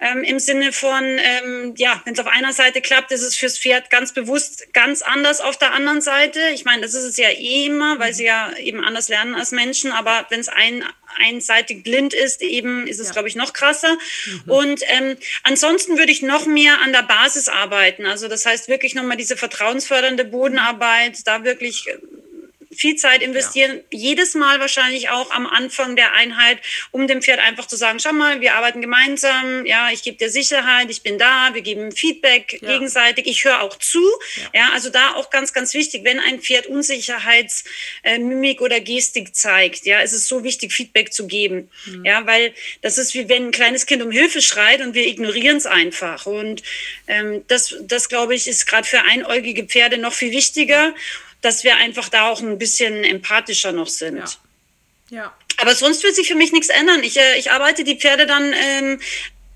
ähm, 0.01 0.23
im 0.23 0.39
Sinne 0.39 0.73
von, 0.73 1.03
ähm, 1.03 1.75
ja, 1.77 2.01
wenn 2.05 2.15
es 2.15 2.21
auf 2.21 2.27
einer 2.27 2.53
Seite 2.53 2.81
klappt, 2.81 3.11
ist 3.11 3.23
es 3.23 3.37
fürs 3.37 3.59
Pferd 3.59 3.91
ganz 3.91 4.13
bewusst 4.13 4.73
ganz 4.73 5.03
anders 5.03 5.41
auf 5.41 5.57
der 5.57 5.73
anderen 5.73 6.01
Seite. 6.01 6.41
Ich 6.55 6.65
meine, 6.65 6.83
das 6.83 6.95
ist 6.95 7.05
es 7.05 7.17
ja 7.17 7.31
eh 7.31 7.67
immer, 7.67 7.99
weil 7.99 8.15
sie 8.15 8.25
ja 8.25 8.53
eben 8.59 8.85
anders 8.85 9.09
lernen 9.09 9.35
als 9.35 9.51
Menschen, 9.51 9.91
aber 9.91 10.27
wenn 10.31 10.41
es 10.41 10.49
ein 10.49 10.85
einseitig 11.19 11.83
blind 11.83 12.15
ist, 12.15 12.43
eben 12.43 12.87
ist 12.87 13.01
es, 13.01 13.09
ja. 13.09 13.13
glaube 13.13 13.29
ich, 13.29 13.35
noch 13.35 13.53
krasser. 13.53 13.97
Mhm. 14.27 14.43
Und 14.47 14.81
ähm, 14.87 15.17
ansonsten 15.43 15.99
würde 15.99 16.13
ich 16.13 16.23
noch 16.23 16.47
mehr 16.47 16.81
an 16.81 16.93
der 16.93 17.03
Basis 17.03 17.49
arbeiten. 17.49 18.07
Also 18.07 18.29
das 18.29 18.47
heißt 18.47 18.69
wirklich 18.69 18.95
nochmal 18.95 19.17
diese 19.17 19.37
vertrauensfördernde 19.37 20.25
Bodenarbeit, 20.25 21.27
da 21.27 21.43
wirklich 21.43 21.87
viel 22.75 22.97
Zeit 22.97 23.23
investieren, 23.23 23.81
ja. 23.91 23.99
jedes 23.99 24.35
Mal 24.35 24.61
wahrscheinlich 24.61 25.09
auch 25.09 25.31
am 25.31 25.47
Anfang 25.47 25.97
der 25.97 26.13
Einheit, 26.13 26.59
um 26.91 27.07
dem 27.07 27.23
Pferd 27.23 27.41
einfach 27.41 27.67
zu 27.67 27.77
sagen, 27.77 27.99
schau 27.99 28.13
mal, 28.13 28.41
wir 28.41 28.55
arbeiten 28.55 28.81
gemeinsam, 28.81 29.65
ja, 29.65 29.91
ich 29.91 30.03
gebe 30.03 30.19
dir 30.19 30.31
Sicherheit, 30.31 30.91
ich 30.91 31.03
bin 31.03 31.19
da, 31.19 31.51
wir 31.55 31.63
geben 31.63 31.93
Feedback 31.93 32.59
ja. 32.61 32.73
gegenseitig, 32.73 33.27
ich 33.27 33.45
höre 33.45 33.63
auch 33.63 33.79
zu. 33.79 34.03
Ja. 34.53 34.61
ja. 34.61 34.71
also 34.75 34.91
da 34.91 35.15
auch 35.15 35.31
ganz, 35.31 35.53
ganz 35.53 35.73
wichtig, 35.75 36.05
wenn 36.05 36.21
ein 36.21 36.41
Pferd 36.41 36.67
Unsicherheitsmimik 36.67 38.61
äh, 38.61 38.65
oder 38.65 38.81
Gestik 38.81 39.35
zeigt, 39.35 39.87
ja, 39.87 40.01
ist 40.01 40.13
es 40.13 40.29
so 40.29 40.45
wichtig, 40.45 40.73
Feedback 40.73 41.13
zu 41.13 41.27
geben. 41.27 41.71
Mhm. 41.87 42.05
Ja, 42.05 42.27
weil 42.27 42.53
das 42.83 42.99
ist 42.99 43.15
wie 43.15 43.29
wenn 43.29 43.47
ein 43.47 43.53
kleines 43.53 43.87
Kind 43.87 44.03
um 44.03 44.11
Hilfe 44.11 44.43
schreit 44.43 44.81
und 44.81 44.95
wir 44.95 45.07
ignorieren 45.07 45.57
es 45.57 45.67
einfach. 45.67 46.27
Und 46.27 46.63
ähm, 47.07 47.45
das, 47.49 47.75
das 47.83 48.09
glaube 48.09 48.35
ich, 48.35 48.47
ist 48.47 48.67
gerade 48.67 48.87
für 48.87 49.03
einäugige 49.03 49.65
Pferde 49.65 49.99
noch 49.99 50.13
viel 50.13 50.33
wichtiger 50.33 50.95
dass 51.41 51.65
wir 51.65 51.77
einfach 51.77 52.09
da 52.09 52.29
auch 52.29 52.41
ein 52.41 52.59
bisschen 52.59 53.05
empathischer 53.05 53.73
noch 53.73 53.89
sind. 53.89 54.39
Ja. 55.11 55.23
ja. 55.23 55.37
Aber 55.59 55.75
sonst 55.75 56.03
wird 56.03 56.15
sich 56.15 56.29
für 56.29 56.35
mich 56.35 56.53
nichts 56.53 56.69
ändern. 56.69 57.03
Ich, 57.03 57.17
äh, 57.17 57.39
ich 57.39 57.51
arbeite 57.51 57.85
die 57.85 57.97
Pferde 57.97 58.27
dann 58.27 58.53
ähm, 58.53 59.01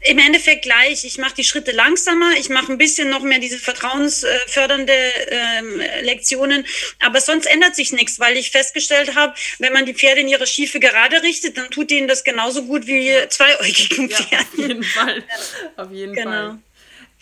im 0.05 0.19
Endeffekt 0.19 0.63
gleich. 0.63 1.05
Ich 1.05 1.19
mache 1.19 1.35
die 1.35 1.45
Schritte 1.45 1.71
langsamer, 1.73 2.33
ich 2.39 2.49
mache 2.49 2.73
ein 2.73 2.79
bisschen 2.79 3.09
noch 3.09 3.23
mehr 3.23 3.39
diese 3.39 3.59
vertrauensfördernde 3.59 4.93
ähm, 4.93 5.81
Lektionen, 6.03 6.67
aber 7.01 7.21
sonst 7.21 7.47
ändert 7.47 7.77
sich 7.77 7.93
nichts, 7.93 8.19
weil 8.19 8.37
ich 8.37 8.51
festgestellt 8.51 9.15
habe, 9.15 9.35
wenn 9.59 9.73
man 9.73 9.87
die 9.87 9.95
Pferde 9.95 10.21
in 10.21 10.29
ihre 10.29 10.47
Schiefe 10.47 10.81
gerade 10.81 11.23
richtet, 11.23 11.57
dann 11.57 11.71
tut 11.71 11.91
ihnen 11.91 12.09
das 12.09 12.25
genauso 12.25 12.65
gut 12.65 12.87
wie 12.87 13.11
ja. 13.11 13.29
zweiäugigen 13.29 14.11
Pferden. 14.11 14.29
Ja, 14.31 14.41
auf 14.41 14.59
jeden 14.59 14.83
Fall. 14.83 15.25
Auf 15.77 15.91
jeden 15.93 16.15
genau. 16.15 16.31
Fall. 16.31 16.59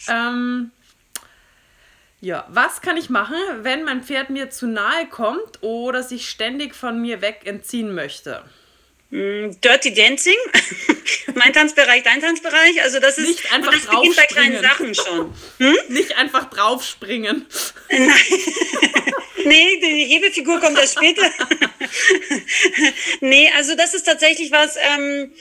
Ähm, 0.09 0.71
ja, 2.21 2.47
was 2.51 2.83
kann 2.83 2.97
ich 2.97 3.09
machen, 3.09 3.39
wenn 3.63 3.85
mein 3.85 4.03
Pferd 4.03 4.31
mir 4.31 4.51
zu 4.51 4.67
nahe 4.67 5.07
kommt 5.07 5.63
oder 5.63 6.03
sich 6.03 6.29
ständig 6.29 6.75
von 6.75 7.01
mir 7.01 7.23
weg 7.23 7.41
entziehen 7.45 7.95
möchte? 7.95 8.45
Mm, 9.11 9.59
Dirty 9.65 9.93
Dancing, 9.93 10.37
mein 11.35 11.53
Tanzbereich, 11.53 12.03
dein 12.03 12.21
Tanzbereich. 12.21 12.83
Also 12.83 13.01
das 13.01 13.19
ist 13.19 13.27
nicht 13.27 13.53
einfach 13.53 13.73
das 13.73 13.87
beginnt 13.87 14.17
bei 14.17 14.27
kleinen 14.27 14.63
Sachen 14.63 14.95
schon. 14.95 15.35
Hm? 15.59 15.77
Nicht 15.89 16.17
einfach 16.17 16.49
draufspringen. 16.51 17.47
Nein. 17.91 18.11
nee, 19.45 19.81
die 19.83 20.15
Hebefigur 20.15 20.61
kommt 20.61 20.79
erst 20.79 20.95
später. 20.95 21.29
nee, 23.21 23.51
also 23.57 23.75
das 23.75 23.95
ist 23.95 24.05
tatsächlich 24.05 24.53
was. 24.53 24.77
Ähm, 24.77 25.33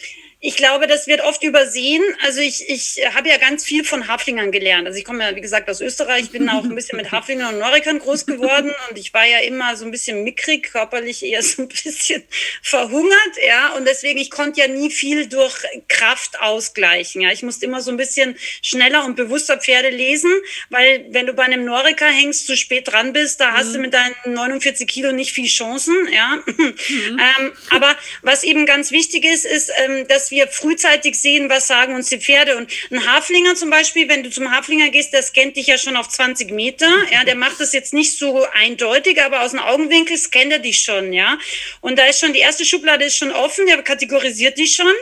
ich 0.42 0.56
glaube, 0.56 0.88
das 0.88 1.08
wird 1.08 1.20
oft 1.22 1.44
übersehen. 1.44 2.02
Also 2.26 2.40
ich, 2.40 2.70
ich 2.70 3.02
habe 3.14 3.28
ja 3.28 3.38
ganz 3.38 3.66
viel 3.66 3.84
von 3.84 4.08
Haflingern 4.08 4.54
gelernt. 4.54 4.88
Also 4.88 4.98
ich 4.98 5.04
komme 5.04 5.22
ja, 5.26 5.36
wie 5.36 5.42
gesagt, 5.42 5.70
aus 5.70 5.82
Österreich, 5.82 6.32
bin 6.32 6.48
auch 6.48 6.64
ein 6.64 6.76
bisschen 6.76 6.96
mit 6.96 7.12
Haflingern 7.12 7.56
und 7.56 7.60
Norikern 7.60 8.00
groß 8.00 8.26
geworden 8.26 8.74
und 8.90 8.98
ich 8.98 9.14
war 9.14 9.26
ja 9.26 9.40
immer 9.40 9.76
so 9.76 9.84
ein 9.84 9.92
bisschen 9.92 10.24
mickrig, 10.24 10.72
körperlich 10.72 11.24
eher 11.24 11.44
so 11.44 11.64
ein 11.64 11.68
bisschen 11.68 12.24
verhungert, 12.64 13.34
ja. 13.46 13.74
Und 13.74 13.86
deswegen, 13.86 14.18
ich 14.18 14.32
konnte 14.32 14.62
ja 14.62 14.70
nie 14.70 14.90
viel 14.90 15.28
durch 15.28 15.58
Kraft 15.90 16.40
ausgleichen, 16.40 17.22
ja. 17.22 17.32
Ich 17.32 17.44
musste 17.44 17.66
immer 17.66 17.82
so 17.82 17.92
ein 17.92 17.98
bisschen 17.98 18.38
schneller 18.62 19.04
und 19.04 19.18
bewusster 19.18 19.58
Pferde 19.58 19.90
lesen, 19.90 20.32
weil 20.70 21.06
wenn 21.10 21.26
du 21.26 21.34
bei 21.34 21.44
einem 21.44 21.66
Noriker 21.66 22.08
hängst, 22.08 22.48
zu 22.48 22.56
spät 22.56 22.88
dran 22.88 23.12
bist, 23.12 23.42
da 23.42 23.52
hast 23.52 23.70
mhm. 23.70 23.74
du 23.74 23.80
mit 23.80 23.94
deinen 23.94 24.16
49 24.26 24.88
Kilo 24.88 25.12
nicht 25.12 25.34
viel 25.34 25.48
Chancen, 25.48 25.96
ja. 26.14 26.42
Mhm. 26.46 26.76
ähm, 27.40 27.52
aber 27.72 27.94
was 28.22 28.46
eben 28.46 28.66
ganz 28.66 28.92
wichtig 28.92 29.26
ist, 29.26 29.46
ist, 29.46 29.70
ähm, 29.84 30.08
dass 30.08 30.29
wir 30.32 30.48
frühzeitig 30.48 31.20
sehen, 31.20 31.50
was 31.50 31.68
sagen 31.68 31.96
uns 31.96 32.10
die 32.10 32.20
Pferde. 32.20 32.58
Und 32.58 32.72
ein 32.92 33.06
Haflinger 33.06 33.56
zum 33.56 33.70
Beispiel, 33.70 34.08
wenn 34.10 34.24
du 34.24 34.30
zum 34.30 34.52
Haflinger 34.52 34.90
gehst, 34.90 35.14
der 35.14 35.24
scannt 35.24 35.56
dich 35.56 35.68
ja 35.68 35.78
schon 35.78 35.96
auf 35.96 36.10
20 36.10 36.52
Meter. 36.52 36.88
Ja, 37.12 37.24
der 37.24 37.36
macht 37.36 37.60
das 37.60 37.74
jetzt 37.74 37.94
nicht 37.94 38.18
so 38.18 38.46
eindeutig, 38.54 39.22
aber 39.22 39.42
aus 39.42 39.52
dem 39.52 39.60
Augenwinkel 39.60 40.18
scannt 40.18 40.52
er 40.52 40.60
dich 40.60 40.82
schon, 40.82 41.14
ja. 41.14 41.38
Und 41.82 42.00
da 42.00 42.06
ist 42.06 42.20
schon, 42.20 42.34
die 42.34 42.40
erste 42.40 42.66
Schublade 42.66 43.06
ist 43.06 43.18
schon 43.18 43.32
offen, 43.32 43.66
der 43.66 43.82
kategorisiert 43.84 44.58
dich 44.58 44.76
schon. 44.76 44.94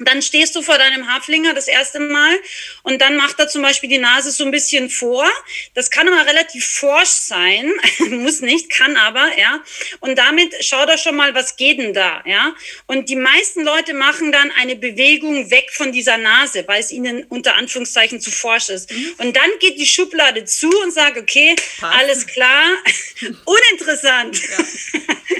Dann 0.00 0.20
stehst 0.20 0.54
du 0.54 0.62
vor 0.62 0.76
deinem 0.76 1.12
Haflinger 1.12 1.54
das 1.54 1.68
erste 1.68 2.00
Mal 2.00 2.38
und 2.82 3.00
dann 3.00 3.16
macht 3.16 3.38
er 3.38 3.48
zum 3.48 3.62
Beispiel 3.62 3.88
die 3.88 3.98
Nase 3.98 4.30
so 4.30 4.44
ein 4.44 4.50
bisschen 4.50 4.90
vor. 4.90 5.26
Das 5.74 5.90
kann 5.90 6.06
aber 6.06 6.26
relativ 6.26 6.66
forsch 6.66 7.08
sein, 7.08 7.72
muss 8.10 8.40
nicht, 8.40 8.70
kann 8.70 8.96
aber, 8.96 9.38
ja. 9.38 9.62
Und 10.00 10.16
damit 10.18 10.54
schaut 10.64 10.88
er 10.88 10.98
schon 10.98 11.16
mal, 11.16 11.34
was 11.34 11.56
geht 11.56 11.78
denn 11.78 11.94
da, 11.94 12.22
ja. 12.26 12.54
Und 12.86 13.08
die 13.08 13.16
meisten 13.16 13.64
Leute 13.64 13.94
machen 13.94 14.32
dann 14.32 14.50
eine 14.52 14.76
Bewegung 14.76 15.50
weg 15.50 15.70
von 15.72 15.92
dieser 15.92 16.18
Nase, 16.18 16.64
weil 16.66 16.80
es 16.80 16.90
ihnen 16.90 17.24
unter 17.24 17.54
Anführungszeichen 17.54 18.20
zu 18.20 18.30
forsch 18.30 18.68
ist. 18.68 18.90
Mhm. 18.90 19.14
Und 19.18 19.36
dann 19.36 19.50
geht 19.60 19.78
die 19.78 19.86
Schublade 19.86 20.44
zu 20.44 20.68
und 20.82 20.92
sagt, 20.92 21.16
okay, 21.16 21.56
Passt. 21.80 21.98
alles 21.98 22.26
klar, 22.26 22.64
uninteressant. 23.44 24.40
Ja. 24.40 24.64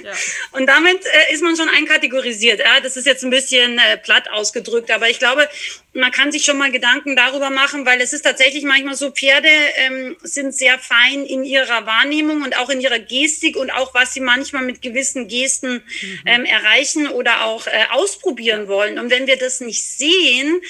Ja. 0.06 0.12
Und 0.52 0.66
damit 0.66 1.04
äh, 1.04 1.32
ist 1.32 1.42
man 1.42 1.56
schon 1.56 1.68
einkategorisiert. 1.68 2.60
Ja? 2.60 2.80
Das 2.80 2.96
ist 2.96 3.06
jetzt 3.06 3.24
ein 3.24 3.30
bisschen 3.30 3.78
äh, 3.78 3.96
platt 3.98 4.30
aus 4.30 4.45
ausgedrückt. 4.46 4.90
Aber 4.90 5.08
ich 5.08 5.18
glaube, 5.18 5.48
man 5.92 6.10
kann 6.10 6.32
sich 6.32 6.44
schon 6.44 6.58
mal 6.58 6.70
Gedanken 6.70 7.16
darüber 7.16 7.50
machen, 7.50 7.86
weil 7.86 8.00
es 8.00 8.12
ist 8.12 8.22
tatsächlich 8.22 8.64
manchmal 8.64 8.94
so, 8.94 9.10
Pferde 9.10 9.48
ähm, 9.76 10.16
sind 10.22 10.54
sehr 10.54 10.78
fein 10.78 11.24
in 11.26 11.44
ihrer 11.44 11.86
Wahrnehmung 11.86 12.42
und 12.42 12.56
auch 12.56 12.70
in 12.70 12.80
ihrer 12.80 12.98
Gestik 12.98 13.56
und 13.56 13.70
auch, 13.70 13.94
was 13.94 14.14
sie 14.14 14.20
manchmal 14.20 14.62
mit 14.62 14.82
gewissen 14.82 15.28
Gesten 15.28 15.74
mhm. 15.74 16.20
ähm, 16.26 16.44
erreichen 16.44 17.08
oder 17.08 17.44
auch 17.44 17.66
äh, 17.66 17.70
ausprobieren 17.90 18.68
wollen. 18.68 18.98
Und 18.98 19.10
wenn 19.10 19.26
wir 19.26 19.36
das 19.36 19.60
nicht 19.60 19.82
sehen, 19.82 20.60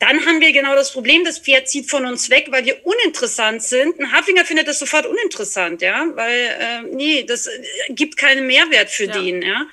dann 0.00 0.26
haben 0.26 0.40
wir 0.40 0.52
genau 0.52 0.74
das 0.74 0.92
Problem, 0.92 1.24
das 1.24 1.38
Pferd 1.38 1.68
zieht 1.68 1.88
von 1.88 2.04
uns 2.04 2.30
weg, 2.30 2.48
weil 2.50 2.64
wir 2.64 2.84
uninteressant 2.84 3.62
sind. 3.62 3.98
Ein 4.00 4.10
Hafinger 4.10 4.44
findet 4.44 4.66
das 4.66 4.80
sofort 4.80 5.06
uninteressant, 5.06 5.82
ja, 5.82 6.04
weil, 6.14 6.56
äh, 6.58 6.82
nee, 6.92 7.22
das 7.22 7.46
äh, 7.46 7.50
gibt 7.90 8.16
keinen 8.16 8.46
Mehrwert 8.48 8.90
für 8.90 9.04
ja. 9.04 9.12
den, 9.12 9.42
ja. 9.42 9.66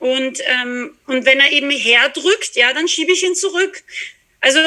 Und, 0.00 0.40
ähm, 0.46 0.96
und 1.06 1.26
wenn 1.26 1.40
er 1.40 1.52
eben 1.52 1.70
herdrückt, 1.70 2.56
ja, 2.56 2.72
dann 2.72 2.88
schiebe 2.88 3.12
ich 3.12 3.22
ihn 3.22 3.34
zurück. 3.34 3.82
Also 4.40 4.58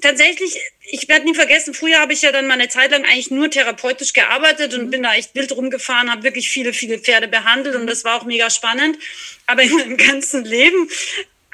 tatsächlich, 0.00 0.60
ich 0.88 1.08
werde 1.08 1.24
nie 1.24 1.34
vergessen, 1.34 1.74
früher 1.74 1.98
habe 2.00 2.12
ich 2.12 2.22
ja 2.22 2.30
dann 2.30 2.46
mal 2.46 2.54
eine 2.54 2.68
Zeit 2.68 2.92
lang 2.92 3.04
eigentlich 3.04 3.32
nur 3.32 3.50
therapeutisch 3.50 4.12
gearbeitet 4.12 4.74
und 4.74 4.86
mhm. 4.86 4.90
bin 4.90 5.02
da 5.02 5.14
echt 5.14 5.34
wild 5.34 5.52
rumgefahren, 5.52 6.10
habe 6.10 6.22
wirklich 6.22 6.48
viele, 6.48 6.72
viele 6.72 6.98
Pferde 7.00 7.26
behandelt 7.26 7.74
und 7.74 7.88
das 7.88 8.04
war 8.04 8.20
auch 8.20 8.24
mega 8.24 8.48
spannend. 8.48 8.96
Aber 9.46 9.62
in 9.62 9.72
meinem 9.72 9.96
ganzen 9.96 10.44
Leben 10.44 10.88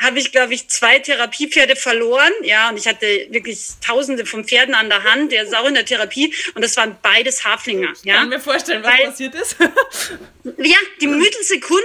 habe 0.03 0.19
ich, 0.19 0.33
glaube 0.33 0.55
ich, 0.55 0.69
zwei 0.69 0.99
Therapiepferde 0.99 1.77
verloren. 1.77 2.33
Ja, 2.43 2.71
und 2.71 2.77
ich 2.77 2.87
hatte 2.87 3.07
wirklich 3.31 3.61
tausende 3.85 4.27
von 4.27 4.45
Pferden 4.45 4.75
an 4.75 4.89
der 4.89 5.05
Hand, 5.05 5.33
der 5.33 5.45
ist 5.45 5.57
auch 5.57 5.67
in 5.67 5.75
der 5.75 5.85
Therapie. 5.85 6.35
Und 6.55 6.63
das 6.63 6.77
waren 6.77 6.97
beides 7.03 7.45
Haflinger. 7.45 7.93
Ja? 8.05 8.15
Ich 8.15 8.21
kann 8.21 8.29
mir 8.29 8.41
vorstellen, 8.41 8.83
was 8.83 8.93
Weil, 8.93 9.05
passiert 9.07 9.35
ist. 9.35 9.57
ja, 10.45 10.77
die 11.01 11.07
Mittelsekunde, 11.07 11.83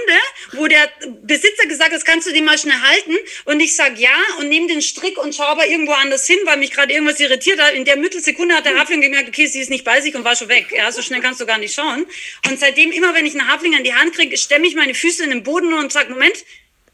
wo 0.52 0.66
der 0.66 0.90
Besitzer 1.22 1.66
gesagt 1.66 1.90
hat, 1.90 1.96
das 1.96 2.04
kannst 2.04 2.26
du 2.28 2.32
den 2.32 2.44
mal 2.44 2.58
schnell 2.58 2.80
halten. 2.80 3.16
Und 3.44 3.60
ich 3.60 3.76
sage 3.76 4.00
ja 4.00 4.10
und 4.38 4.48
nehme 4.48 4.66
den 4.66 4.82
Strick 4.82 5.18
und 5.18 5.34
schaue 5.34 5.48
aber 5.48 5.66
irgendwo 5.66 5.92
anders 5.92 6.26
hin, 6.26 6.38
weil 6.44 6.56
mich 6.56 6.72
gerade 6.72 6.92
irgendwas 6.92 7.20
irritiert 7.20 7.60
hat. 7.60 7.74
In 7.74 7.84
der 7.84 7.96
Mittelsekunde 7.96 8.54
hat 8.54 8.66
der 8.66 8.78
Hafling 8.78 9.00
gemerkt, 9.00 9.28
okay, 9.28 9.46
sie 9.46 9.60
ist 9.60 9.70
nicht 9.70 9.84
bei 9.84 10.00
sich 10.00 10.14
und 10.14 10.24
war 10.24 10.36
schon 10.36 10.48
weg. 10.48 10.66
Ja, 10.76 10.90
so 10.90 11.02
schnell 11.02 11.20
kannst 11.20 11.40
du 11.40 11.46
gar 11.46 11.58
nicht 11.58 11.74
schauen. 11.74 12.06
Und 12.48 12.58
seitdem 12.58 12.90
immer, 12.90 13.14
wenn 13.14 13.26
ich 13.26 13.38
einen 13.38 13.48
Hafling 13.48 13.74
an 13.74 13.84
die 13.84 13.94
Hand 13.94 14.14
kriege, 14.14 14.36
stemme 14.36 14.66
ich 14.66 14.74
meine 14.74 14.94
Füße 14.94 15.22
in 15.22 15.30
den 15.30 15.42
Boden 15.42 15.72
und 15.72 15.92
sage, 15.92 16.10
Moment, 16.10 16.44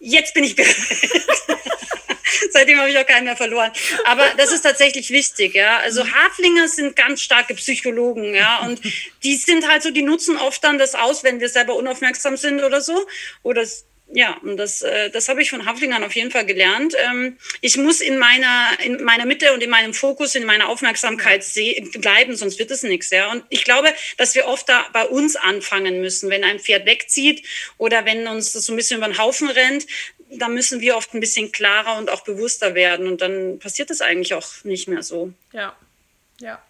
jetzt 0.05 0.35
bin 0.35 0.45
ich 0.45 0.55
bereit. 0.55 0.77
Seitdem 2.51 2.79
habe 2.79 2.91
ich 2.91 2.99
auch 2.99 3.07
keinen 3.07 3.25
mehr 3.25 3.37
verloren. 3.37 3.73
Aber 4.05 4.29
das 4.37 4.53
ist 4.53 4.63
tatsächlich 4.63 5.11
wichtig, 5.11 5.55
ja. 5.55 5.79
Also 5.79 6.05
Haflinger 6.07 6.69
sind 6.69 6.97
ganz 6.97 7.21
starke 7.21 7.55
Psychologen, 7.55 8.35
ja. 8.35 8.61
Und 8.61 8.81
die 9.25 9.37
sind 9.37 9.69
halt 9.69 9.83
so, 9.83 9.91
die 9.91 10.03
nutzen 10.03 10.37
oft 10.37 10.63
dann 10.63 10.79
das 10.79 10.95
aus, 10.95 11.25
wenn 11.25 11.41
wir 11.41 11.49
selber 11.49 11.77
unaufmerksam 11.77 12.37
sind 12.37 12.63
oder 12.63 12.81
so. 12.81 13.07
Oder 13.43 13.65
ja, 14.13 14.37
und 14.43 14.59
das, 14.59 14.83
äh, 14.83 15.11
das 15.11 15.29
habe 15.29 15.43
ich 15.43 15.51
von 15.51 15.65
Haflingern 15.65 16.05
auf 16.05 16.15
jeden 16.15 16.31
Fall 16.31 16.45
gelernt. 16.45 16.95
Ähm, 16.99 17.39
ich 17.63 17.77
muss 17.77 18.01
in 18.01 18.19
meiner, 18.19 18.79
in 18.85 19.03
meiner 19.03 19.25
Mitte 19.25 19.53
und 19.55 19.63
in 19.63 19.71
meinem 19.71 19.95
Fokus, 19.95 20.35
in 20.35 20.45
meiner 20.45 20.69
Aufmerksamkeit 20.69 21.45
bleiben, 21.95 22.37
sonst 22.37 22.59
wird 22.59 22.71
es 22.71 22.83
nichts. 22.83 23.11
Ja? 23.11 23.31
Und 23.33 23.45
ich 23.49 23.65
glaube, 23.65 23.89
dass 24.19 24.35
wir 24.35 24.47
oft 24.47 24.69
da 24.69 24.87
bei 24.93 25.05
uns 25.07 25.37
anfangen 25.37 26.01
müssen. 26.01 26.31
Wenn 26.31 26.45
ein 26.45 26.61
Pferd 26.61 26.87
wegzieht 26.87 27.47
oder 27.79 28.05
wenn 28.05 28.27
uns 28.27 28.53
das 28.53 28.67
so 28.67 28.73
ein 28.75 28.77
bisschen 28.77 28.99
über 28.99 29.09
den 29.09 29.19
Haufen 29.19 29.49
rennt, 29.49 29.87
da 30.31 30.49
müssen 30.49 30.81
wir 30.81 30.97
oft 30.97 31.15
ein 31.15 31.21
bisschen 31.21 31.51
klarer 31.51 31.97
und 31.99 32.11
auch 32.11 32.25
bewusster 32.25 32.75
werden. 32.75 33.07
Und 33.09 33.21
dann 33.21 33.59
passiert 33.59 33.91
es 33.91 34.01
eigentlich 34.01 34.35
auch 34.35 34.65
nicht 34.65 34.87
mehr 34.87 35.03
so. 35.03 35.33
Ja, 35.53 35.77
ja. 36.41 36.63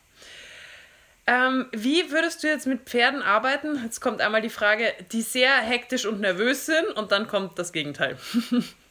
Ähm, 1.26 1.66
wie 1.72 2.10
würdest 2.10 2.42
du 2.42 2.48
jetzt 2.48 2.66
mit 2.66 2.82
Pferden 2.82 3.22
arbeiten? 3.22 3.80
Jetzt 3.82 4.00
kommt 4.00 4.20
einmal 4.20 4.42
die 4.42 4.50
Frage, 4.50 4.92
die 5.12 5.22
sehr 5.22 5.54
hektisch 5.56 6.04
und 6.04 6.20
nervös 6.20 6.66
sind 6.66 6.86
und 6.96 7.12
dann 7.12 7.28
kommt 7.28 7.58
das 7.58 7.72
Gegenteil. 7.72 8.18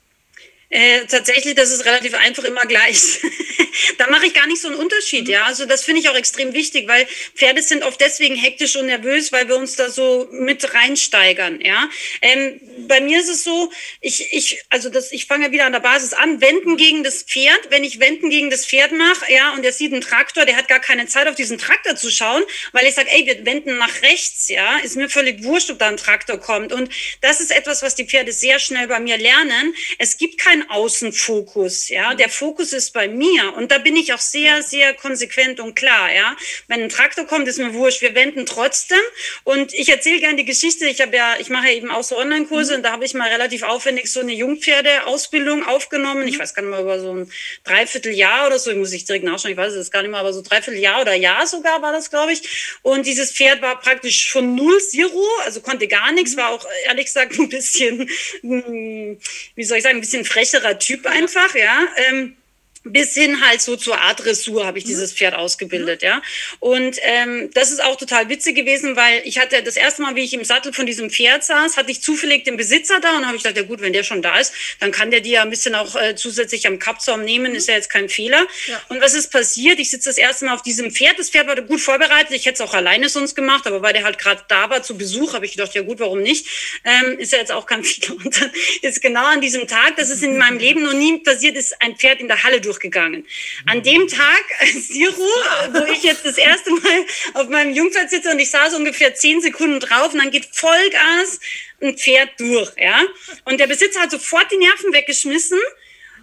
Äh, 0.73 1.05
tatsächlich, 1.05 1.53
das 1.53 1.69
ist 1.69 1.85
relativ 1.85 2.15
einfach 2.15 2.43
immer 2.45 2.61
gleich. 2.61 3.19
da 3.99 4.09
mache 4.09 4.25
ich 4.25 4.33
gar 4.33 4.47
nicht 4.47 4.59
so 4.59 4.69
einen 4.69 4.77
Unterschied, 4.77 5.27
ja. 5.27 5.43
Also 5.43 5.67
das 5.67 5.83
finde 5.83 6.01
ich 6.01 6.09
auch 6.09 6.15
extrem 6.15 6.53
wichtig, 6.53 6.87
weil 6.87 7.05
Pferde 7.35 7.61
sind 7.61 7.83
oft 7.83 8.01
deswegen 8.01 8.35
hektisch 8.35 8.75
und 8.75 8.87
nervös, 8.87 9.31
weil 9.31 9.47
wir 9.47 9.55
uns 9.55 9.75
da 9.75 9.91
so 9.91 10.27
mit 10.31 10.73
reinsteigern, 10.73 11.61
ja. 11.61 11.87
Ähm, 12.23 12.59
bei 12.87 13.01
mir 13.01 13.19
ist 13.19 13.29
es 13.29 13.43
so, 13.43 13.71
ich, 14.01 14.33
ich, 14.33 14.63
also 14.69 14.89
das, 14.89 15.11
ich 15.11 15.27
fange 15.27 15.45
ja 15.45 15.51
wieder 15.51 15.65
an 15.65 15.73
der 15.73 15.79
Basis 15.79 16.13
an, 16.13 16.41
wenden 16.41 16.75
gegen 16.75 17.03
das 17.03 17.21
Pferd. 17.21 17.69
Wenn 17.69 17.83
ich 17.83 17.99
wenden 17.99 18.31
gegen 18.31 18.49
das 18.49 18.65
Pferd 18.65 18.93
mache, 18.93 19.31
ja, 19.31 19.53
und 19.53 19.63
er 19.63 19.73
sieht 19.73 19.93
einen 19.93 20.01
Traktor, 20.01 20.45
der 20.45 20.55
hat 20.55 20.69
gar 20.69 20.79
keine 20.79 21.05
Zeit 21.05 21.27
auf 21.27 21.35
diesen 21.35 21.59
Traktor 21.59 21.95
zu 21.95 22.09
schauen, 22.09 22.41
weil 22.71 22.87
ich 22.87 22.95
sage, 22.95 23.11
ey, 23.11 23.27
wir 23.27 23.45
wenden 23.45 23.77
nach 23.77 24.01
rechts, 24.01 24.47
ja, 24.47 24.79
ist 24.79 24.95
mir 24.95 25.07
völlig 25.07 25.43
wurscht, 25.43 25.69
ob 25.69 25.77
da 25.77 25.87
ein 25.87 25.97
Traktor 25.97 26.39
kommt. 26.39 26.73
Und 26.73 26.89
das 27.21 27.41
ist 27.41 27.51
etwas, 27.51 27.83
was 27.83 27.93
die 27.93 28.05
Pferde 28.05 28.31
sehr 28.31 28.57
schnell 28.57 28.87
bei 28.87 28.99
mir 28.99 29.19
lernen. 29.19 29.75
Es 29.99 30.17
gibt 30.17 30.39
Außenfokus. 30.69 31.89
Ja, 31.89 32.13
der 32.13 32.29
Fokus 32.29 32.73
ist 32.73 32.91
bei 32.93 33.07
mir 33.07 33.53
und 33.55 33.71
da 33.71 33.77
bin 33.77 33.95
ich 33.95 34.13
auch 34.13 34.19
sehr, 34.19 34.63
sehr 34.63 34.93
konsequent 34.93 35.59
und 35.59 35.75
klar. 35.75 36.13
Ja, 36.13 36.35
wenn 36.67 36.81
ein 36.81 36.89
Traktor 36.89 37.25
kommt, 37.25 37.47
ist 37.47 37.59
mir 37.59 37.73
wurscht. 37.73 38.01
Wir 38.01 38.15
wenden 38.15 38.45
trotzdem 38.45 38.99
und 39.43 39.73
ich 39.73 39.89
erzähle 39.89 40.19
gerne 40.19 40.37
die 40.37 40.45
Geschichte. 40.45 40.87
Ich 40.87 41.01
habe 41.01 41.15
ja, 41.15 41.35
ich 41.39 41.49
mache 41.49 41.67
ja 41.67 41.73
eben 41.73 41.91
auch 41.91 42.03
so 42.03 42.17
Online-Kurse 42.17 42.71
mhm. 42.71 42.77
und 42.77 42.83
da 42.83 42.91
habe 42.91 43.05
ich 43.05 43.13
mal 43.13 43.29
relativ 43.29 43.63
aufwendig 43.63 44.11
so 44.11 44.19
eine 44.19 44.33
Jungpferde-Ausbildung 44.33 45.65
aufgenommen. 45.65 46.27
Ich 46.27 46.37
mhm. 46.37 46.41
weiß 46.41 46.53
gar 46.53 46.61
nicht 46.61 46.71
mal 46.71 46.81
über 46.81 46.99
so 46.99 47.13
ein 47.13 47.31
Dreivierteljahr 47.63 48.47
oder 48.47 48.59
so. 48.59 48.71
Ich 48.71 48.77
muss 48.77 48.93
ich 48.93 49.05
direkt 49.05 49.25
nachschauen. 49.25 49.51
Ich 49.51 49.57
weiß 49.57 49.73
es 49.73 49.91
gar 49.91 50.01
nicht 50.01 50.11
mehr, 50.11 50.19
aber 50.19 50.33
so 50.33 50.41
Dreivierteljahr 50.41 51.01
oder 51.01 51.13
Jahr 51.13 51.45
sogar 51.47 51.81
war 51.81 51.91
das, 51.91 52.09
glaube 52.09 52.33
ich. 52.33 52.77
Und 52.81 53.05
dieses 53.05 53.31
Pferd 53.31 53.61
war 53.61 53.79
praktisch 53.79 54.31
von 54.31 54.55
null 54.55 54.79
Zero, 54.79 55.25
also 55.45 55.61
konnte 55.61 55.87
gar 55.87 56.11
nichts, 56.11 56.35
mhm. 56.35 56.37
war 56.37 56.49
auch 56.49 56.65
ehrlich 56.85 57.05
gesagt 57.05 57.37
ein 57.37 57.49
bisschen, 57.49 58.09
hm, 58.41 59.19
wie 59.55 59.63
soll 59.63 59.77
ich 59.77 59.83
sagen, 59.83 59.97
ein 59.97 60.01
bisschen 60.01 60.25
frech 60.25 60.52
sicherer 60.53 60.79
Typ 60.79 61.05
einfach, 61.05 61.55
ja. 61.55 61.87
Ähm, 62.09 62.37
bis 62.83 63.13
hin 63.13 63.45
halt 63.45 63.61
so 63.61 63.75
zur 63.77 63.99
Art 63.99 64.23
Dressur 64.23 64.65
habe 64.65 64.77
ich 64.77 64.85
mhm. 64.85 64.89
dieses 64.89 65.13
Pferd 65.13 65.35
ausgebildet, 65.35 66.01
ja. 66.01 66.21
Und 66.59 66.97
ähm, 67.01 67.49
das 67.53 67.71
ist 67.71 67.83
auch 67.83 67.95
total 67.95 68.29
witzig 68.29 68.55
gewesen, 68.55 68.95
weil 68.95 69.21
ich 69.23 69.39
hatte 69.39 69.63
das 69.63 69.77
erste 69.77 70.01
Mal, 70.01 70.15
wie 70.15 70.23
ich 70.23 70.33
im 70.33 70.43
Sattel 70.43 70.73
von 70.73 70.85
diesem 70.85 71.09
Pferd 71.09 71.43
saß, 71.43 71.77
hatte 71.77 71.91
ich 71.91 72.01
zufällig 72.01 72.43
den 72.43 72.57
Besitzer 72.57 72.99
da 72.99 73.17
und 73.17 73.25
habe 73.25 73.37
ich 73.37 73.43
gedacht, 73.43 73.57
ja 73.57 73.63
gut, 73.63 73.81
wenn 73.81 73.93
der 73.93 74.03
schon 74.03 74.21
da 74.21 74.37
ist, 74.37 74.53
dann 74.79 74.91
kann 74.91 75.11
der 75.11 75.21
die 75.21 75.31
ja 75.31 75.43
ein 75.43 75.49
bisschen 75.49 75.75
auch 75.75 75.95
äh, 75.95 76.15
zusätzlich 76.15 76.67
am 76.67 76.79
Kappzaum 76.79 77.23
nehmen, 77.23 77.51
mhm. 77.51 77.57
ist 77.57 77.67
ja 77.67 77.75
jetzt 77.75 77.89
kein 77.89 78.09
Fehler. 78.09 78.45
Ja. 78.67 78.81
Und 78.89 79.01
was 79.01 79.13
ist 79.13 79.31
passiert? 79.31 79.79
Ich 79.79 79.89
sitze 79.89 80.09
das 80.09 80.17
erste 80.17 80.45
Mal 80.45 80.53
auf 80.53 80.61
diesem 80.61 80.91
Pferd, 80.91 81.17
das 81.17 81.29
Pferd 81.29 81.47
war 81.47 81.55
gut 81.61 81.79
vorbereitet, 81.79 82.31
ich 82.31 82.45
hätte 82.45 82.61
es 82.63 82.69
auch 82.69 82.73
alleine 82.73 83.07
sonst 83.09 83.35
gemacht, 83.35 83.65
aber 83.65 83.81
weil 83.81 83.93
der 83.93 84.03
halt 84.03 84.17
gerade 84.17 84.43
da 84.49 84.69
war 84.69 84.83
zu 84.83 84.97
Besuch, 84.97 85.33
habe 85.33 85.45
ich 85.45 85.53
gedacht, 85.53 85.73
ja 85.73 85.81
gut, 85.81 85.99
warum 85.99 86.21
nicht? 86.21 86.47
Ähm, 86.83 87.17
ist 87.17 87.31
ja 87.31 87.39
jetzt 87.39 87.51
auch 87.51 87.65
kein 87.65 87.83
Fehler. 87.83 88.15
Und 88.23 88.41
dann 88.41 88.51
ist 88.81 89.01
genau 89.01 89.25
an 89.25 89.41
diesem 89.41 89.67
Tag, 89.67 89.95
das 89.97 90.09
ist 90.09 90.23
in 90.23 90.37
meinem 90.37 90.57
Leben 90.57 90.83
noch 90.83 90.93
nie 90.93 91.19
passiert, 91.19 91.55
ist 91.55 91.81
ein 91.81 91.95
Pferd 91.95 92.19
in 92.19 92.27
der 92.27 92.43
Halle 92.43 92.59
durch 92.61 92.72
durchgegangen. 92.73 93.25
An 93.67 93.83
dem 93.83 94.07
Tag, 94.07 94.43
Siro, 94.73 95.29
wo 95.71 95.91
ich 95.91 96.03
jetzt 96.03 96.25
das 96.25 96.37
erste 96.37 96.71
Mal 96.71 97.05
auf 97.35 97.49
meinem 97.49 97.73
Jungpferd 97.73 98.09
sitze 98.09 98.31
und 98.31 98.39
ich 98.39 98.49
saß 98.49 98.73
ungefähr 98.75 99.15
zehn 99.15 99.41
Sekunden 99.41 99.79
drauf 99.79 100.13
und 100.13 100.19
dann 100.19 100.31
geht 100.31 100.47
Vollgas 100.51 101.39
ein 101.81 101.97
Pferd 101.97 102.29
durch, 102.37 102.71
ja. 102.77 103.01
Und 103.45 103.59
der 103.59 103.67
Besitzer 103.67 104.01
hat 104.01 104.11
sofort 104.11 104.51
die 104.51 104.57
Nerven 104.57 104.93
weggeschmissen 104.93 105.59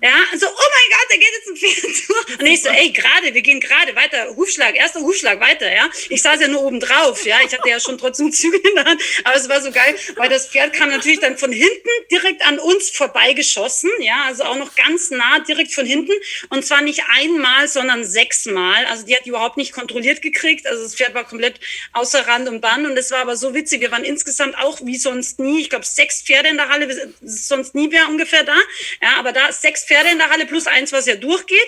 ja, 0.03 0.39
so, 0.39 0.47
oh 0.47 0.51
mein 0.51 0.91
Gott, 0.91 1.07
da 1.11 1.17
geht 1.17 1.33
jetzt 1.39 1.49
ein 1.49 1.57
Pferd. 1.57 2.41
Und 2.41 2.47
ich 2.47 2.63
so, 2.63 2.69
ey, 2.69 2.91
gerade, 2.91 3.35
wir 3.35 3.43
gehen 3.43 3.61
gerade 3.61 3.95
weiter, 3.95 4.35
Hufschlag, 4.37 4.77
erster 4.77 5.01
Hufschlag, 5.01 5.41
weiter, 5.41 5.71
ja. 5.71 5.89
Ich 6.09 6.23
saß 6.23 6.41
ja 6.41 6.49
nur 6.49 6.63
oben 6.63 6.81
drauf, 6.81 7.25
ja. 7.25 7.39
Ich 7.45 7.53
hatte 7.53 7.69
ja 7.69 7.81
schon 7.81 7.99
trotzdem 7.99 8.33
Züge 8.33 8.57
in 8.57 8.75
der 8.75 8.85
Hand, 8.85 9.03
aber 9.25 9.37
es 9.37 9.49
war 9.49 9.61
so 9.61 9.71
geil, 9.71 9.95
weil 10.17 10.29
das 10.29 10.49
Pferd 10.49 10.73
kam 10.73 10.91
natürlich 10.91 11.21
dann 11.21 11.37
von 11.37 11.53
hinten 11.53 11.89
direkt 12.11 12.45
an 12.47 12.59
uns 12.59 12.91
vorbeigeschossen, 12.91 13.91
ja. 14.01 14.25
Also 14.27 14.45
auch 14.45 14.57
noch 14.57 14.75
ganz 14.75 15.11
nah 15.11 15.41
direkt 15.41 15.73
von 15.75 15.87
hinten. 15.87 16.13
Und 16.49 16.65
zwar 16.65 16.83
nicht 16.83 17.03
einmal, 17.17 17.69
sondern 17.69 18.05
sechsmal. 18.05 18.87
Also 18.87 19.05
die 19.05 19.15
hat 19.15 19.25
die 19.25 19.31
überhaupt 19.31 19.57
nicht 19.57 19.73
kontrolliert 19.73 20.23
gekriegt. 20.23 20.67
Also 20.67 20.83
das 20.83 20.95
Pferd 20.95 21.15
war 21.15 21.25
komplett 21.25 21.61
außer 21.93 22.27
Rand 22.27 22.49
und 22.49 22.61
Band. 22.61 22.87
Und 22.87 22.97
es 22.97 23.11
war 23.11 23.21
aber 23.21 23.37
so 23.37 23.55
witzig. 23.55 23.81
Wir 23.81 23.91
waren 23.91 24.05
insgesamt 24.05 24.57
auch 24.59 24.81
wie 24.83 24.97
sonst 24.97 25.39
nie, 25.39 25.61
ich 25.61 25.71
glaube, 25.71 25.85
sechs 25.85 26.23
Pferde 26.23 26.49
in 26.49 26.57
der 26.57 26.69
Halle, 26.69 27.13
sonst 27.23 27.75
nie 27.75 27.91
wäre 27.93 28.07
ungefähr 28.07 28.45
da. 28.45 28.57
Ja, 29.03 29.17
aber 29.19 29.33
da 29.33 29.53
sechs 29.53 29.85
Pferde 29.91 30.11
in 30.11 30.19
der 30.19 30.31
Halle 30.31 30.47
plus 30.47 30.69
eins, 30.69 30.93
was 30.93 31.07
ja 31.07 31.17
durchgeht. 31.17 31.59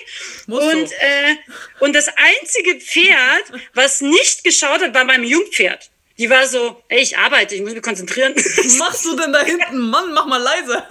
Muss 0.47 0.63
und, 0.63 0.87
so. 0.87 0.95
äh, 0.95 1.35
und 1.81 1.93
das 1.93 2.07
einzige 2.07 2.79
Pferd, 2.79 3.51
was 3.73 3.99
nicht 3.99 4.45
geschaut 4.45 4.81
hat, 4.81 4.93
war 4.93 5.05
beim 5.05 5.25
Jungpferd. 5.25 5.89
Die 6.19 6.29
war 6.29 6.45
so, 6.45 6.83
ey, 6.89 7.01
ich 7.01 7.17
arbeite, 7.17 7.55
ich 7.55 7.61
muss 7.61 7.73
mich 7.73 7.81
konzentrieren. 7.81 8.35
Was 8.35 8.77
machst 8.77 9.03
du 9.03 9.15
denn 9.15 9.33
da 9.33 9.43
hinten? 9.43 9.79
Mann, 9.79 10.13
mach 10.13 10.27
mal 10.27 10.37
leise. 10.37 10.73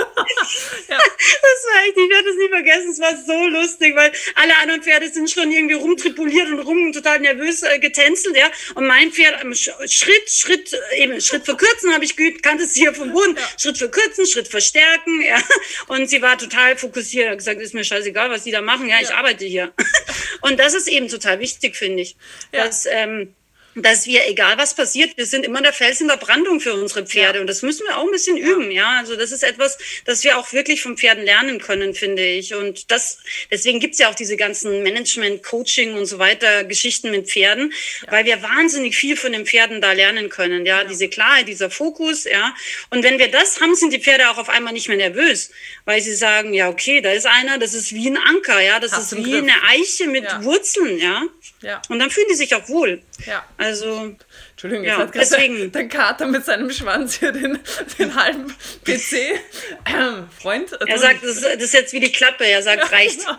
ja. 0.89 0.99
Das 0.99 1.66
war 1.68 1.85
echt, 1.85 1.97
ich 1.97 2.11
werde 2.11 2.29
es 2.29 2.37
nie 2.37 2.49
vergessen, 2.49 2.91
es 2.91 2.99
war 2.99 3.16
so 3.16 3.47
lustig, 3.47 3.95
weil 3.95 4.11
alle 4.35 4.57
anderen 4.59 4.83
Pferde 4.83 5.09
sind 5.09 5.31
schon 5.31 5.53
irgendwie 5.53 5.77
rumtripuliert 5.77 6.49
und 6.49 6.59
rum 6.61 6.93
total 6.93 7.20
nervös 7.20 7.62
äh, 7.62 7.79
getänzelt, 7.79 8.37
ja. 8.37 8.51
Und 8.75 8.89
mein 8.89 9.12
Pferd, 9.12 9.41
ähm, 9.43 9.55
Schritt, 9.55 10.29
Schritt, 10.29 10.77
eben 10.97 11.20
Schritt 11.20 11.45
verkürzen 11.45 11.95
habe 11.95 12.05
ich 12.05 12.16
geübt, 12.16 12.43
kannte 12.43 12.64
es 12.64 12.75
hier 12.75 12.93
vom 12.93 13.12
Boden, 13.12 13.37
ja. 13.37 13.49
Schritt 13.61 13.79
verkürzen, 13.79 14.27
Schritt 14.27 14.49
verstärken, 14.49 15.23
ja. 15.23 15.41
Und 15.87 16.11
sie 16.11 16.20
war 16.20 16.37
total 16.37 16.77
fokussiert, 16.77 17.31
hat 17.31 17.39
gesagt, 17.39 17.61
ist 17.61 17.75
mir 17.75 17.85
scheißegal, 17.85 18.29
was 18.29 18.43
die 18.43 18.51
da 18.51 18.61
machen, 18.61 18.89
ja, 18.89 18.97
ich 19.01 19.11
ja. 19.11 19.18
arbeite 19.18 19.45
hier. 19.45 19.73
Und 20.41 20.59
das 20.59 20.75
ist 20.75 20.89
eben 20.89 21.07
total 21.07 21.39
wichtig, 21.39 21.77
finde 21.77 22.03
ich, 22.03 22.16
ja. 22.53 22.64
dass, 22.64 22.87
ähm, 22.87 23.37
dass 23.75 24.07
wir, 24.07 24.29
egal 24.29 24.59
was 24.59 24.75
passiert, 24.75 25.16
wir 25.16 25.25
sind 25.25 25.47
immer 25.47 25.62
der 25.62 25.73
Fels 25.73 26.01
in 26.01 26.09
der 26.09 26.18
Brandung 26.18 26.61
für 26.61 26.75
unsere 26.75 27.07
Pferde. 27.07 27.39
Ja. 27.39 27.41
Und 27.41 27.47
das 27.47 27.62
müssen 27.62 27.87
wir 27.87 27.97
auch 27.97 28.05
ein 28.05 28.11
bisschen 28.11 28.37
ja. 28.37 28.47
üben, 28.47 28.70
ja. 28.70 28.99
Also 28.99 29.16
das 29.16 29.33
ist 29.33 29.43
etwas, 29.43 29.79
das 30.05 30.25
wir 30.25 30.37
auch 30.37 30.53
wirklich 30.53 30.83
von 30.83 30.99
Pferden 30.99 31.25
lernen 31.25 31.59
können, 31.59 31.95
finde 31.95 32.25
ich. 32.25 32.55
Und 32.55 32.91
das, 32.91 33.18
deswegen 33.51 33.81
gibt's 33.81 33.99
ja 33.99 34.11
auch 34.11 34.14
diese 34.14 34.37
ganzen 34.37 34.83
Management, 34.83 35.43
Coaching 35.43 35.95
und 35.95 36.05
so 36.05 36.18
weiter 36.18 36.64
Geschichten 36.64 37.11
mit 37.11 37.31
Pferden, 37.31 37.73
ja. 38.05 38.12
weil 38.12 38.25
wir 38.27 38.43
wahnsinnig 38.43 38.97
viel 38.97 39.16
von 39.16 39.33
den 39.33 39.47
Pferden 39.47 39.81
da 39.81 39.93
lernen 39.93 40.29
können, 40.29 40.66
ja. 40.66 40.85
Diese 40.85 41.09
Klarheit, 41.09 41.49
dieser 41.49 41.70
Fokus, 41.70 42.25
ja. 42.25 42.55
Und 42.91 43.03
wenn 43.03 43.18
wir 43.18 43.31
das 43.31 43.61
haben, 43.61 43.75
sind 43.75 43.93
die 43.93 44.01
Pferde 44.01 44.29
auch 44.31 44.39
auf 44.39 44.51
einmal 44.51 44.75
nicht 44.75 44.89
mehr 44.89 44.99
nervös, 44.99 45.51
weil 45.87 46.03
sie 46.03 46.14
sagen, 46.14 46.53
ja, 46.53 46.68
okay, 46.68 47.01
da 47.01 47.11
ist 47.12 47.27
einer, 47.27 47.59
das 47.59 47.73
ist 47.73 47.95
wie 47.95 48.09
ein 48.09 48.18
Anker, 48.18 48.61
ja. 48.61 48.81
Das 48.81 48.93
Hast 48.93 49.12
ist 49.12 49.25
wie 49.25 49.31
Griff. 49.31 49.43
eine 49.43 49.55
Eiche 49.68 50.09
mit 50.09 50.25
Wurzeln, 50.43 50.99
ja. 50.99 51.23
ja. 51.62 51.81
Und 51.89 51.99
dann 51.99 52.11
fühlen 52.11 52.27
die 52.31 52.37
sich 52.37 52.55
auch 52.55 52.68
wohl. 52.68 53.01
Ja. 53.27 53.45
Also. 53.59 54.16
Entschuldigung, 54.51 54.85
jetzt 54.85 54.99
ja, 54.99 54.99
hat 54.99 55.14
deswegen. 55.14 55.73
Der, 55.73 55.83
der 55.83 55.89
Kater 55.89 56.27
mit 56.27 56.45
seinem 56.45 56.70
Schwanz 56.70 57.18
hier 57.18 57.33
den, 57.33 57.59
den 57.99 58.14
halben 58.14 58.55
PC. 58.85 59.41
Ähm, 59.87 60.29
Freund. 60.39 60.73
Er 60.73 60.99
sagt, 60.99 61.23
das, 61.23 61.41
das, 61.41 61.55
ist 61.55 61.75
jetzt 61.75 61.93
wie 61.93 62.01
die 62.01 62.12
Klappe. 62.12 62.45
Er 62.45 62.62
sagt, 62.62 62.83
ja, 62.83 62.87
reicht. 62.87 63.20
Genau. 63.20 63.39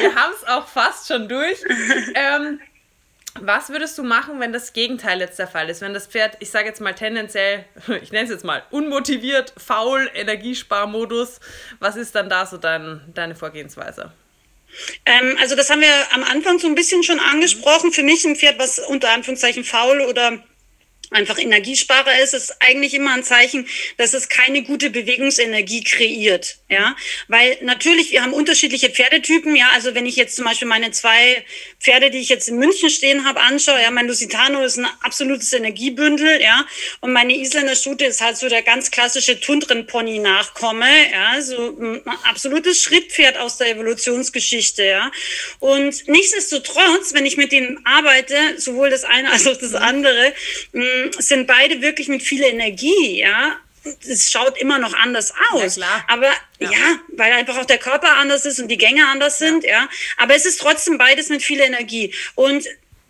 Wir 0.00 0.14
haben 0.14 0.32
es 0.40 0.46
auch 0.48 0.68
fast 0.68 1.08
schon 1.08 1.28
durch. 1.28 1.58
Ähm, 2.14 2.60
was 3.40 3.70
würdest 3.70 3.98
du 3.98 4.04
machen, 4.04 4.38
wenn 4.38 4.52
das 4.52 4.72
Gegenteil 4.72 5.20
jetzt 5.20 5.38
der 5.38 5.48
Fall 5.48 5.68
ist? 5.68 5.80
Wenn 5.80 5.92
das 5.92 6.06
Pferd, 6.06 6.36
ich 6.38 6.50
sage 6.50 6.66
jetzt 6.66 6.80
mal 6.80 6.94
tendenziell, 6.94 7.64
ich 8.02 8.12
nenne 8.12 8.24
es 8.24 8.30
jetzt 8.30 8.44
mal, 8.44 8.62
unmotiviert, 8.70 9.52
faul, 9.56 10.08
Energiesparmodus, 10.14 11.40
was 11.80 11.96
ist 11.96 12.14
dann 12.14 12.28
da 12.28 12.46
so 12.46 12.58
dein, 12.58 13.00
deine 13.12 13.34
Vorgehensweise? 13.34 14.12
Ähm, 15.06 15.36
also 15.40 15.54
das 15.54 15.70
haben 15.70 15.80
wir 15.80 16.12
am 16.12 16.24
Anfang 16.24 16.58
so 16.58 16.66
ein 16.66 16.74
bisschen 16.74 17.02
schon 17.02 17.20
angesprochen. 17.20 17.92
Für 17.92 18.02
mich 18.02 18.24
ein 18.24 18.36
Pferd, 18.36 18.58
was 18.58 18.78
unter 18.78 19.10
Anführungszeichen 19.10 19.64
faul 19.64 20.00
oder 20.00 20.42
einfach 21.10 21.38
Energiesparer 21.38 22.18
ist, 22.20 22.34
ist 22.34 22.56
eigentlich 22.60 22.94
immer 22.94 23.14
ein 23.14 23.22
Zeichen, 23.22 23.68
dass 23.96 24.14
es 24.14 24.28
keine 24.28 24.62
gute 24.62 24.90
Bewegungsenergie 24.90 25.84
kreiert. 25.84 26.58
Ja, 26.74 26.96
weil 27.28 27.56
natürlich, 27.62 28.10
wir 28.10 28.22
haben 28.22 28.32
unterschiedliche 28.32 28.90
Pferdetypen. 28.90 29.54
Ja, 29.54 29.68
also 29.74 29.94
wenn 29.94 30.06
ich 30.06 30.16
jetzt 30.16 30.34
zum 30.34 30.44
Beispiel 30.44 30.66
meine 30.66 30.90
zwei 30.90 31.44
Pferde, 31.80 32.10
die 32.10 32.18
ich 32.18 32.28
jetzt 32.28 32.48
in 32.48 32.56
München 32.56 32.90
stehen 32.90 33.24
habe, 33.24 33.40
anschaue, 33.40 33.80
ja, 33.80 33.90
mein 33.92 34.08
Lusitano 34.08 34.62
ist 34.64 34.76
ein 34.76 34.86
absolutes 35.02 35.52
Energiebündel, 35.52 36.42
ja, 36.42 36.66
und 37.00 37.12
meine 37.12 37.36
Isländer 37.36 37.76
Stute 37.76 38.06
ist 38.06 38.20
halt 38.20 38.36
so 38.36 38.48
der 38.48 38.62
ganz 38.62 38.90
klassische 38.90 39.38
Tundrenpony-Nachkomme, 39.40 41.12
ja, 41.12 41.40
so 41.40 41.76
ein 41.78 42.02
absolutes 42.24 42.82
Schrittpferd 42.82 43.36
aus 43.36 43.58
der 43.58 43.70
Evolutionsgeschichte, 43.70 44.84
ja. 44.84 45.12
Und 45.60 46.08
nichtsdestotrotz, 46.08 47.14
wenn 47.14 47.26
ich 47.26 47.36
mit 47.36 47.52
denen 47.52 47.84
arbeite, 47.84 48.36
sowohl 48.56 48.90
das 48.90 49.04
eine 49.04 49.30
als 49.30 49.46
auch 49.46 49.56
das 49.56 49.74
andere, 49.74 50.32
mh, 50.72 51.10
sind 51.18 51.46
beide 51.46 51.82
wirklich 51.82 52.08
mit 52.08 52.22
viel 52.22 52.42
Energie, 52.42 53.20
ja. 53.20 53.58
Es 54.08 54.30
schaut 54.30 54.56
immer 54.58 54.78
noch 54.78 54.94
anders 54.94 55.32
aus. 55.52 55.76
Ja, 55.76 56.04
aber 56.08 56.28
ja. 56.58 56.70
ja. 56.70 56.98
weil 57.08 57.32
einfach 57.32 57.58
auch 57.58 57.64
der 57.64 57.78
Körper 57.78 58.16
anders 58.16 58.46
ist 58.46 58.58
und 58.60 58.68
die 58.68 58.78
Gänge 58.78 59.06
anders 59.06 59.38
sind, 59.38 59.64
ja. 59.64 59.70
ja. 59.70 59.88
Aber 60.16 60.34
es 60.34 60.46
ist 60.46 60.60
trotzdem 60.60 60.98
beides 60.98 61.28
mit 61.28 61.42
viel 61.42 61.60
Energie. 61.60 62.14
Und 62.34 62.64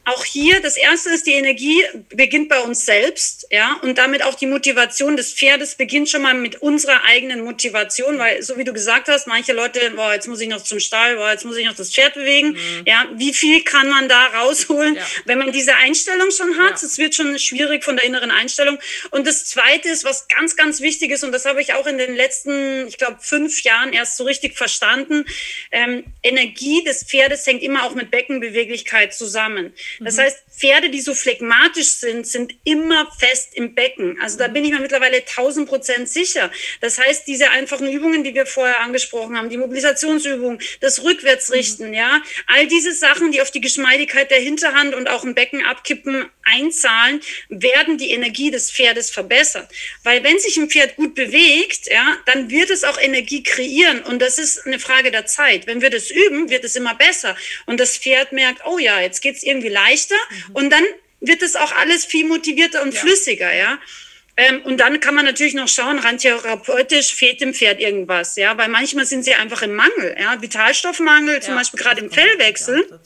auch 0.07 0.25
hier, 0.25 0.61
das 0.61 0.77
erste 0.77 1.11
ist, 1.11 1.27
die 1.27 1.33
Energie 1.33 1.83
beginnt 2.11 2.51
bei 2.51 2.61
uns 2.61 2.85
selbst, 2.85 3.47
ja, 3.51 3.79
und 3.83 3.97
damit 3.97 4.23
auch 4.23 4.35
die 4.35 4.47
Motivation 4.47 5.17
des 5.17 5.33
Pferdes 5.33 5.77
beginnt 5.77 6.11
schon 6.11 6.23
mal 6.23 6.35
mit 6.35 6.61
unserer 6.61 7.05
eigenen 7.05 7.43
Motivation, 7.43 8.19
weil, 8.19 8.43
so 8.43 8.59
wie 8.59 8.65
du 8.65 8.73
gesagt 8.75 9.09
hast, 9.09 9.27
manche 9.27 9.55
Leute, 9.55 9.93
boah, 9.97 10.13
jetzt 10.13 10.29
muss 10.29 10.41
ich 10.41 10.49
noch 10.49 10.63
zum 10.63 10.79
Stall, 10.79 11.17
boah, 11.17 11.31
jetzt 11.31 11.45
muss 11.45 11.57
ich 11.57 11.65
noch 11.65 11.75
das 11.75 11.91
Pferd 11.91 12.15
bewegen, 12.15 12.51
mhm. 12.51 12.83
ja, 12.87 13.09
wie 13.15 13.33
viel 13.33 13.65
kann 13.65 13.89
man 13.89 14.09
da 14.09 14.27
rausholen, 14.27 14.97
ja. 14.97 15.03
wenn 15.25 15.39
man 15.39 15.53
diese 15.53 15.75
Einstellung 15.77 16.31
schon 16.31 16.59
hat? 16.59 16.83
Es 16.83 16.97
ja. 16.97 17.05
wird 17.05 17.15
schon 17.15 17.39
schwierig 17.39 17.83
von 17.83 17.97
der 17.97 18.05
inneren 18.05 18.31
Einstellung. 18.31 18.79
Und 19.11 19.27
das 19.27 19.47
zweite 19.47 19.89
ist, 19.89 20.05
was 20.05 20.29
ganz, 20.29 20.55
ganz 20.57 20.81
wichtig 20.83 21.13
ist, 21.13 21.25
und 21.25 21.33
das 21.33 21.47
habe 21.47 21.63
ich 21.63 21.73
auch 21.73 21.87
in 21.87 21.97
den 21.97 22.15
letzten, 22.15 22.87
ich 22.89 22.99
glaube, 22.99 23.19
fünf 23.21 23.63
Jahren 23.63 23.93
erst 23.93 24.19
so 24.19 24.25
richtig 24.25 24.57
verstanden, 24.57 25.25
ähm, 25.71 26.05
Energie 26.23 26.85
des 26.85 27.05
Pferdes 27.05 27.47
hängt 27.47 27.63
immer 27.63 27.85
auch 27.85 27.95
mit 27.95 28.11
Beckenbeweglichkeit 28.11 29.15
zusammen. 29.15 29.73
Das 30.01 30.19
heißt, 30.19 30.45
Pferde, 30.57 30.91
die 30.91 31.01
so 31.01 31.15
phlegmatisch 31.15 31.89
sind, 31.89 32.27
sind 32.27 32.55
immer 32.65 33.11
fest 33.19 33.51
im 33.55 33.75
Becken. 33.75 34.19
Also 34.21 34.39
da 34.39 34.49
bin 34.49 34.65
ich 34.65 34.71
mir 34.71 34.81
mittlerweile 34.81 35.19
1000 35.19 35.69
Prozent 35.69 36.09
sicher. 36.09 36.51
Das 36.81 36.99
heißt, 36.99 37.27
diese 37.27 37.51
einfachen 37.51 37.91
Übungen, 37.91 38.25
die 38.25 38.35
wir 38.35 38.47
vorher 38.47 38.81
angesprochen 38.81 39.37
haben, 39.37 39.49
die 39.49 39.57
Mobilisationsübungen, 39.57 40.61
das 40.81 41.03
Rückwärtsrichten, 41.03 41.89
mhm. 41.89 41.95
ja, 41.95 42.23
all 42.47 42.67
diese 42.67 42.93
Sachen, 42.93 43.33
die 43.33 43.43
auf 43.43 43.51
die 43.51 43.61
Geschmeidigkeit 43.61 44.31
der 44.31 44.41
Hinterhand 44.41 44.95
und 44.95 45.09
auch 45.09 45.25
im 45.25 45.35
Becken 45.35 45.65
abkippen, 45.65 46.27
einzahlen, 46.45 47.21
werden 47.49 47.99
die 47.99 48.11
Energie 48.11 48.51
des 48.51 48.71
Pferdes 48.71 49.11
verbessern. 49.11 49.67
Weil 50.03 50.23
wenn 50.25 50.39
sich 50.39 50.57
ein 50.57 50.69
Pferd 50.69 50.97
gut 50.97 51.15
bewegt, 51.15 51.87
ja, 51.91 52.17
dann 52.27 52.51
wird 52.51 52.71
es 52.71 52.85
auch 52.85 53.01
Energie 53.01 53.43
kreieren. 53.43 54.03
Und 54.03 54.21
das 54.21 54.39
ist 54.39 54.67
eine 54.67 54.79
Frage 54.79 55.11
der 55.11 55.27
Zeit. 55.27 55.67
Wenn 55.67 55.81
wir 55.81 55.91
das 55.91 56.11
üben, 56.11 56.51
wird 56.51 56.65
es 56.65 56.77
immer 56.77 56.95
besser. 56.95 57.37
Und 57.67 57.81
das 57.81 57.97
Pferd 57.97 58.33
merkt, 58.33 58.63
oh 58.67 58.79
ja, 58.79 59.01
jetzt 59.01 59.21
geht's 59.23 59.43
irgendwie 59.43 59.69
leichter. 59.69 60.15
Mhm. 60.15 60.44
Und 60.53 60.71
dann 60.71 60.85
wird 61.21 61.43
es 61.43 61.57
auch 61.57 61.73
alles 61.73 62.05
viel 62.05 62.27
motivierter 62.27 62.83
und 62.83 62.95
ja. 62.95 63.01
flüssiger, 63.01 63.53
ja. 63.53 63.79
Ähm, 64.37 64.63
und 64.63 64.79
dann 64.79 64.99
kann 64.99 65.15
man 65.15 65.25
natürlich 65.25 65.55
noch 65.55 65.69
schauen, 65.69 65.99
rein 65.99 66.19
therapeutisch 66.19 67.15
fehlt 67.15 67.41
dem 67.41 67.55
Pferd 67.55 67.81
irgendwas, 67.81 68.35
ja, 68.37 68.59
weil 68.59 68.69
manchmal 68.69 69.07
sind 69.07 69.25
sie 69.25 69.35
einfach 69.35 69.63
im 69.63 69.75
Mangel, 69.75 70.17
ja, 70.21 70.41
Vitalstoffmangel, 70.43 71.41
zum 71.41 71.55
ja, 71.55 71.59
Beispiel 71.61 71.81
gerade 71.81 72.01
im 72.01 72.11
Fellwechsel. 72.11 73.01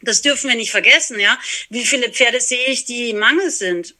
Das 0.00 0.22
dürfen 0.22 0.48
wir 0.48 0.56
nicht 0.56 0.70
vergessen, 0.70 1.20
ja. 1.20 1.38
Wie 1.68 1.84
viele 1.84 2.10
Pferde 2.10 2.40
sehe 2.40 2.66
ich, 2.68 2.86
die 2.86 3.10
im 3.10 3.18
Mangel 3.18 3.50
sind? 3.50 3.94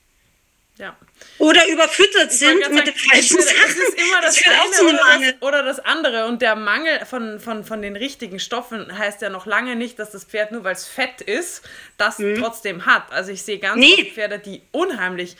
Ja. 0.79 0.97
Oder 1.39 1.67
überfüttert 1.69 2.33
sind 2.33 2.59
mit 2.73 2.87
den 2.87 2.95
falschen 2.95 3.41
Sachen. 3.41 3.57
Es 3.67 3.77
ist 3.77 3.99
immer 3.99 4.21
das, 4.21 4.37
das 4.37 4.47
eine 4.47 4.89
oder 4.89 4.99
das, 4.99 5.43
oder 5.43 5.63
das, 5.63 5.81
andere. 5.81 6.27
Und 6.27 6.43
der 6.43 6.55
Mangel 6.57 7.05
von, 7.05 7.41
von, 7.41 7.65
von 7.65 7.83
den 7.83 7.97
richtigen 7.97 8.39
Stoffen 8.39 8.97
heißt 8.97 9.23
ja 9.23 9.31
noch 9.31 9.47
lange 9.47 9.75
nicht, 9.77 9.99
dass 9.99 10.11
das 10.11 10.25
Pferd 10.25 10.53
nur 10.53 10.65
weil 10.65 10.75
es 10.75 10.87
fett 10.87 11.21
ist, 11.21 11.63
das 11.97 12.19
mhm. 12.19 12.37
trotzdem 12.37 12.87
hat. 12.87 13.11
Also 13.11 13.33
ich 13.33 13.43
sehe 13.43 13.59
ganz 13.59 13.77
nee. 13.77 13.95
viele 13.97 14.11
Pferde, 14.11 14.39
die 14.39 14.63
unheimlich, 14.73 15.37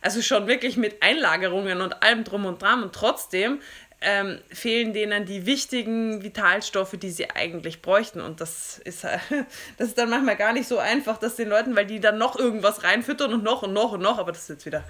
also 0.00 0.22
schon 0.22 0.46
wirklich 0.46 0.76
mit 0.76 1.02
Einlagerungen 1.02 1.80
und 1.80 2.02
allem 2.02 2.24
drum 2.24 2.46
und 2.46 2.60
dran 2.60 2.82
und 2.82 2.94
trotzdem 2.94 3.60
ähm, 4.00 4.38
fehlen 4.50 4.92
denen 4.92 5.24
die 5.24 5.46
wichtigen 5.46 6.22
Vitalstoffe, 6.22 6.96
die 6.96 7.10
sie 7.10 7.30
eigentlich 7.30 7.80
bräuchten. 7.80 8.20
Und 8.20 8.40
das 8.40 8.78
ist, 8.84 9.04
das 9.78 9.88
ist 9.88 9.98
dann 9.98 10.10
manchmal 10.10 10.36
gar 10.36 10.52
nicht 10.52 10.68
so 10.68 10.78
einfach, 10.78 11.18
dass 11.18 11.36
den 11.36 11.48
Leuten, 11.48 11.74
weil 11.74 11.86
die 11.86 12.00
dann 12.00 12.18
noch 12.18 12.36
irgendwas 12.36 12.82
reinfüttern 12.82 13.32
und 13.32 13.42
noch 13.42 13.62
und 13.62 13.72
noch 13.72 13.92
und 13.92 14.02
noch, 14.02 14.18
aber 14.18 14.32
das 14.32 14.42
ist 14.42 14.48
jetzt 14.50 14.66
wieder 14.66 14.84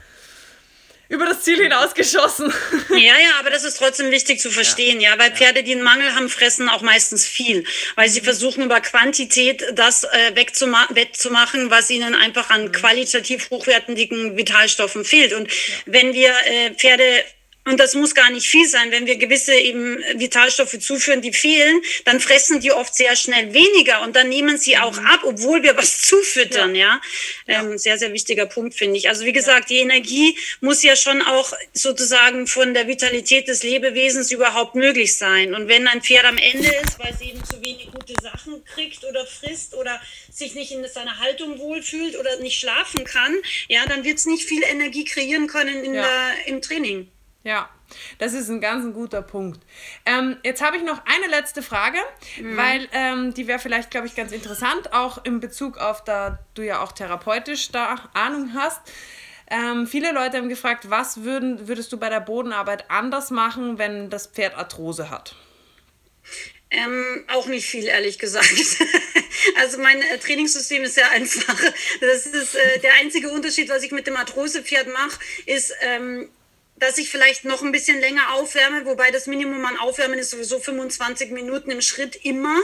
über 1.08 1.26
das 1.26 1.42
Ziel 1.42 1.62
hinausgeschossen. 1.62 2.52
Ja, 2.90 2.98
ja, 2.98 3.38
aber 3.40 3.50
das 3.50 3.64
ist 3.64 3.78
trotzdem 3.78 4.10
wichtig 4.10 4.40
zu 4.40 4.50
verstehen, 4.50 5.00
ja, 5.00 5.12
ja 5.12 5.18
weil 5.18 5.32
Pferde, 5.32 5.62
die 5.62 5.72
einen 5.72 5.82
Mangel 5.82 6.14
haben, 6.14 6.28
fressen 6.28 6.68
auch 6.68 6.82
meistens 6.82 7.26
viel, 7.26 7.64
weil 7.96 8.08
sie 8.08 8.20
mhm. 8.20 8.24
versuchen 8.24 8.64
über 8.64 8.80
Quantität 8.80 9.64
das 9.74 10.04
äh, 10.04 10.08
wegzuma 10.34 10.86
wettzumachen, 10.90 11.70
was 11.70 11.90
ihnen 11.90 12.14
einfach 12.14 12.50
an 12.50 12.66
mhm. 12.66 12.72
qualitativ 12.72 13.50
hochwertigen 13.50 14.36
Vitalstoffen 14.36 15.04
fehlt. 15.04 15.32
Und 15.32 15.50
ja. 15.50 15.74
wenn 15.86 16.14
wir 16.14 16.30
äh, 16.46 16.70
Pferde 16.74 17.24
und 17.66 17.80
das 17.80 17.94
muss 17.94 18.14
gar 18.14 18.30
nicht 18.30 18.46
viel 18.46 18.68
sein. 18.68 18.90
Wenn 18.90 19.06
wir 19.06 19.16
gewisse 19.16 19.54
eben 19.54 19.98
Vitalstoffe 20.16 20.78
zuführen, 20.78 21.22
die 21.22 21.32
fehlen, 21.32 21.80
dann 22.04 22.20
fressen 22.20 22.60
die 22.60 22.72
oft 22.72 22.94
sehr 22.94 23.16
schnell 23.16 23.54
weniger 23.54 24.02
und 24.02 24.14
dann 24.14 24.28
nehmen 24.28 24.58
sie 24.58 24.76
auch 24.76 24.98
mhm. 25.00 25.06
ab, 25.06 25.20
obwohl 25.24 25.62
wir 25.62 25.76
was 25.76 26.02
zufüttern, 26.02 26.74
ja. 26.74 27.00
ja? 27.46 27.60
Ähm, 27.60 27.78
sehr, 27.78 27.98
sehr 27.98 28.12
wichtiger 28.12 28.44
Punkt, 28.46 28.74
finde 28.74 28.98
ich. 28.98 29.08
Also 29.08 29.24
wie 29.24 29.32
gesagt, 29.32 29.70
die 29.70 29.78
Energie 29.78 30.36
muss 30.60 30.82
ja 30.82 30.94
schon 30.94 31.22
auch 31.22 31.54
sozusagen 31.72 32.46
von 32.46 32.74
der 32.74 32.86
Vitalität 32.86 33.48
des 33.48 33.62
Lebewesens 33.62 34.30
überhaupt 34.30 34.74
möglich 34.74 35.16
sein. 35.16 35.54
Und 35.54 35.68
wenn 35.68 35.88
ein 35.88 36.02
Pferd 36.02 36.26
am 36.26 36.36
Ende 36.36 36.68
ist, 36.68 36.98
weil 36.98 37.14
es 37.14 37.20
eben 37.22 37.42
zu 37.44 37.56
wenig 37.62 37.88
gute 37.90 38.14
Sachen 38.22 38.62
kriegt 38.64 39.04
oder 39.04 39.24
frisst 39.24 39.74
oder 39.74 40.00
sich 40.30 40.54
nicht 40.54 40.70
in 40.72 40.86
seiner 40.86 41.18
Haltung 41.18 41.58
wohlfühlt 41.58 42.18
oder 42.18 42.36
nicht 42.40 42.60
schlafen 42.60 43.04
kann, 43.04 43.34
ja, 43.68 43.86
dann 43.86 44.04
wird 44.04 44.18
es 44.18 44.26
nicht 44.26 44.44
viel 44.44 44.62
Energie 44.64 45.04
kreieren 45.04 45.46
können 45.46 45.82
in 45.82 45.94
ja. 45.94 46.02
der, 46.02 46.52
im 46.52 46.60
Training. 46.60 47.08
Ja, 47.44 47.68
das 48.18 48.32
ist 48.32 48.48
ein 48.48 48.62
ganz 48.62 48.86
ein 48.86 48.94
guter 48.94 49.20
Punkt. 49.20 49.60
Ähm, 50.06 50.38
jetzt 50.42 50.62
habe 50.62 50.78
ich 50.78 50.82
noch 50.82 51.02
eine 51.04 51.26
letzte 51.28 51.62
Frage, 51.62 51.98
mhm. 52.40 52.56
weil 52.56 52.88
ähm, 52.92 53.34
die 53.34 53.46
wäre 53.46 53.58
vielleicht, 53.58 53.90
glaube 53.90 54.06
ich, 54.06 54.16
ganz 54.16 54.32
interessant, 54.32 54.94
auch 54.94 55.22
in 55.24 55.40
Bezug 55.40 55.76
auf, 55.76 56.02
da 56.02 56.38
du 56.54 56.62
ja 56.62 56.82
auch 56.82 56.92
therapeutisch 56.92 57.70
da 57.70 58.10
Ahnung 58.14 58.52
hast. 58.54 58.80
Ähm, 59.50 59.86
viele 59.86 60.12
Leute 60.12 60.38
haben 60.38 60.48
gefragt, 60.48 60.88
was 60.88 61.22
würden, 61.22 61.68
würdest 61.68 61.92
du 61.92 61.98
bei 61.98 62.08
der 62.08 62.20
Bodenarbeit 62.20 62.90
anders 62.90 63.30
machen, 63.30 63.76
wenn 63.76 64.08
das 64.08 64.26
Pferd 64.26 64.56
Arthrose 64.56 65.10
hat? 65.10 65.36
Ähm, 66.70 67.24
auch 67.28 67.46
nicht 67.46 67.66
viel, 67.66 67.84
ehrlich 67.84 68.18
gesagt. 68.18 68.48
also 69.60 69.78
mein 69.78 70.00
äh, 70.00 70.18
Trainingssystem 70.18 70.82
ist 70.82 70.94
sehr 70.94 71.10
einfach. 71.10 71.60
Das 72.00 72.24
ist 72.24 72.54
äh, 72.54 72.78
der 72.80 72.94
einzige 73.02 73.28
Unterschied, 73.28 73.68
was 73.68 73.82
ich 73.82 73.92
mit 73.92 74.06
dem 74.06 74.16
Arthrosepferd 74.16 74.88
mache, 74.88 75.20
ist, 75.44 75.74
ähm, 75.82 76.30
dass 76.84 76.98
ich 76.98 77.08
vielleicht 77.08 77.46
noch 77.46 77.62
ein 77.62 77.72
bisschen 77.72 77.98
länger 77.98 78.34
aufwärme, 78.34 78.84
wobei 78.84 79.10
das 79.10 79.26
Minimum 79.26 79.64
an 79.64 79.78
Aufwärmen 79.78 80.18
ist 80.18 80.30
sowieso 80.30 80.60
25 80.60 81.30
Minuten 81.30 81.70
im 81.70 81.80
Schritt 81.80 82.16
immer. 82.24 82.56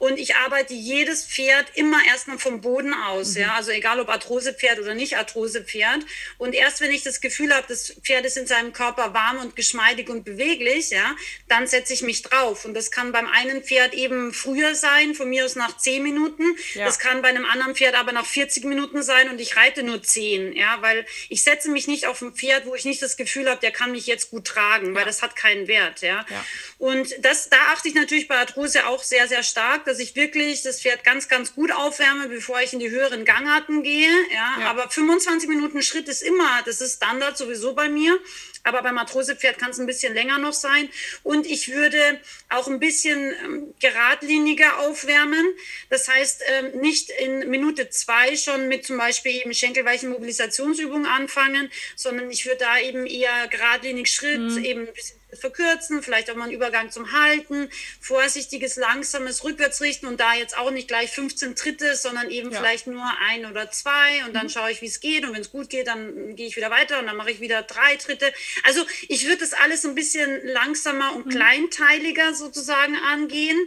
Und 0.00 0.18
ich 0.18 0.34
arbeite 0.34 0.72
jedes 0.72 1.26
Pferd 1.26 1.66
immer 1.74 1.98
erstmal 2.08 2.38
vom 2.38 2.62
Boden 2.62 2.94
aus, 2.94 3.34
mhm. 3.34 3.42
ja, 3.42 3.54
also 3.54 3.70
egal 3.70 4.00
ob 4.00 4.08
Arthrosepferd 4.08 4.80
oder 4.80 4.94
nicht 4.94 5.18
Arthrosepferd. 5.18 6.06
Und 6.38 6.54
erst 6.54 6.80
wenn 6.80 6.90
ich 6.90 7.02
das 7.02 7.20
Gefühl 7.20 7.54
habe, 7.54 7.66
das 7.68 7.94
Pferd 8.02 8.24
ist 8.24 8.38
in 8.38 8.46
seinem 8.46 8.72
Körper 8.72 9.12
warm 9.12 9.40
und 9.40 9.56
geschmeidig 9.56 10.08
und 10.08 10.24
beweglich, 10.24 10.88
ja, 10.88 11.14
dann 11.48 11.66
setze 11.66 11.92
ich 11.92 12.00
mich 12.00 12.22
drauf. 12.22 12.64
Und 12.64 12.72
das 12.72 12.90
kann 12.90 13.12
beim 13.12 13.26
einen 13.26 13.62
Pferd 13.62 13.92
eben 13.92 14.32
früher 14.32 14.74
sein, 14.74 15.14
von 15.14 15.28
mir 15.28 15.44
aus 15.44 15.54
nach 15.54 15.76
10 15.76 16.02
Minuten. 16.02 16.44
Ja. 16.72 16.86
Das 16.86 16.98
kann 16.98 17.20
bei 17.20 17.28
einem 17.28 17.44
anderen 17.44 17.74
Pferd 17.74 17.94
aber 17.94 18.12
nach 18.12 18.24
40 18.24 18.64
Minuten 18.64 19.02
sein 19.02 19.28
und 19.28 19.38
ich 19.38 19.56
reite 19.58 19.82
nur 19.82 20.02
10, 20.02 20.54
ja, 20.54 20.78
weil 20.80 21.04
ich 21.28 21.42
setze 21.42 21.70
mich 21.70 21.88
nicht 21.88 22.06
auf 22.06 22.22
ein 22.22 22.32
Pferd, 22.32 22.64
wo 22.64 22.74
ich 22.74 22.86
nicht 22.86 23.02
das 23.02 23.18
Gefühl 23.18 23.50
habe, 23.50 23.60
der 23.60 23.70
kann 23.70 23.92
mich 23.92 24.06
jetzt 24.06 24.30
gut 24.30 24.46
tragen, 24.46 24.94
weil 24.94 25.04
das 25.04 25.20
hat 25.20 25.36
keinen 25.36 25.68
Wert, 25.68 26.00
ja. 26.00 26.24
ja. 26.30 26.44
Und 26.78 27.14
das, 27.22 27.50
da 27.50 27.58
achte 27.72 27.88
ich 27.88 27.94
natürlich 27.94 28.28
bei 28.28 28.36
Arthrose 28.36 28.86
auch 28.86 29.02
sehr, 29.02 29.28
sehr 29.28 29.42
stark 29.42 29.89
dass 29.90 29.98
ich 29.98 30.14
wirklich 30.14 30.62
das 30.62 30.80
Pferd 30.80 31.02
ganz, 31.02 31.28
ganz 31.28 31.52
gut 31.56 31.72
aufwärme, 31.72 32.28
bevor 32.28 32.60
ich 32.60 32.72
in 32.72 32.78
die 32.78 32.90
höheren 32.90 33.24
Gangarten 33.24 33.82
gehe. 33.82 34.08
Ja, 34.32 34.60
ja. 34.60 34.70
aber 34.70 34.88
25 34.88 35.48
Minuten 35.48 35.82
Schritt 35.82 36.08
ist 36.08 36.22
immer, 36.22 36.62
das 36.64 36.80
ist 36.80 36.96
Standard 36.96 37.36
sowieso 37.36 37.74
bei 37.74 37.88
mir. 37.88 38.16
Aber 38.62 38.82
beim 38.82 38.98
Arthrosepferd 38.98 39.58
kann 39.58 39.70
es 39.70 39.80
ein 39.80 39.86
bisschen 39.86 40.14
länger 40.14 40.38
noch 40.38 40.52
sein. 40.52 40.88
Und 41.24 41.46
ich 41.46 41.72
würde 41.72 42.20
auch 42.50 42.68
ein 42.68 42.78
bisschen 42.78 43.32
ähm, 43.44 43.74
geradliniger 43.80 44.78
aufwärmen. 44.78 45.44
Das 45.88 46.06
heißt, 46.06 46.42
ähm, 46.46 46.80
nicht 46.80 47.10
in 47.10 47.50
Minute 47.50 47.90
zwei 47.90 48.36
schon 48.36 48.68
mit 48.68 48.86
zum 48.86 48.96
Beispiel 48.96 49.32
eben 49.32 49.54
schenkelweichen 49.54 50.10
Mobilisationsübungen 50.10 51.06
anfangen, 51.06 51.68
sondern 51.96 52.30
ich 52.30 52.46
würde 52.46 52.58
da 52.58 52.78
eben 52.78 53.06
eher 53.06 53.48
geradlinig 53.48 54.12
Schritt, 54.12 54.38
mhm. 54.38 54.64
eben 54.64 54.80
ein 54.86 54.94
bisschen 54.94 55.19
verkürzen, 55.34 56.02
vielleicht 56.02 56.30
auch 56.30 56.34
mal 56.34 56.44
einen 56.44 56.52
Übergang 56.52 56.90
zum 56.90 57.12
Halten, 57.12 57.70
vorsichtiges, 58.00 58.76
langsames 58.76 59.44
Rückwärtsrichten 59.44 60.08
und 60.08 60.20
da 60.20 60.34
jetzt 60.34 60.56
auch 60.56 60.70
nicht 60.70 60.88
gleich 60.88 61.10
15 61.10 61.56
Tritte, 61.56 61.96
sondern 61.96 62.30
eben 62.30 62.50
ja. 62.50 62.58
vielleicht 62.58 62.86
nur 62.86 63.04
ein 63.28 63.46
oder 63.46 63.70
zwei 63.70 64.24
und 64.26 64.34
dann 64.34 64.46
mhm. 64.46 64.50
schaue 64.50 64.70
ich, 64.70 64.82
wie 64.82 64.86
es 64.86 65.00
geht 65.00 65.24
und 65.24 65.34
wenn 65.34 65.40
es 65.40 65.50
gut 65.50 65.68
geht, 65.68 65.86
dann 65.86 66.36
gehe 66.36 66.46
ich 66.46 66.56
wieder 66.56 66.70
weiter 66.70 66.98
und 66.98 67.06
dann 67.06 67.16
mache 67.16 67.30
ich 67.30 67.40
wieder 67.40 67.62
drei 67.62 67.96
Tritte. 67.96 68.32
Also 68.64 68.84
ich 69.08 69.26
würde 69.26 69.38
das 69.38 69.52
alles 69.52 69.84
ein 69.84 69.94
bisschen 69.94 70.46
langsamer 70.46 71.14
und 71.14 71.26
mhm. 71.26 71.30
kleinteiliger 71.30 72.34
sozusagen 72.34 72.96
angehen, 72.96 73.58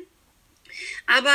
aber 1.07 1.33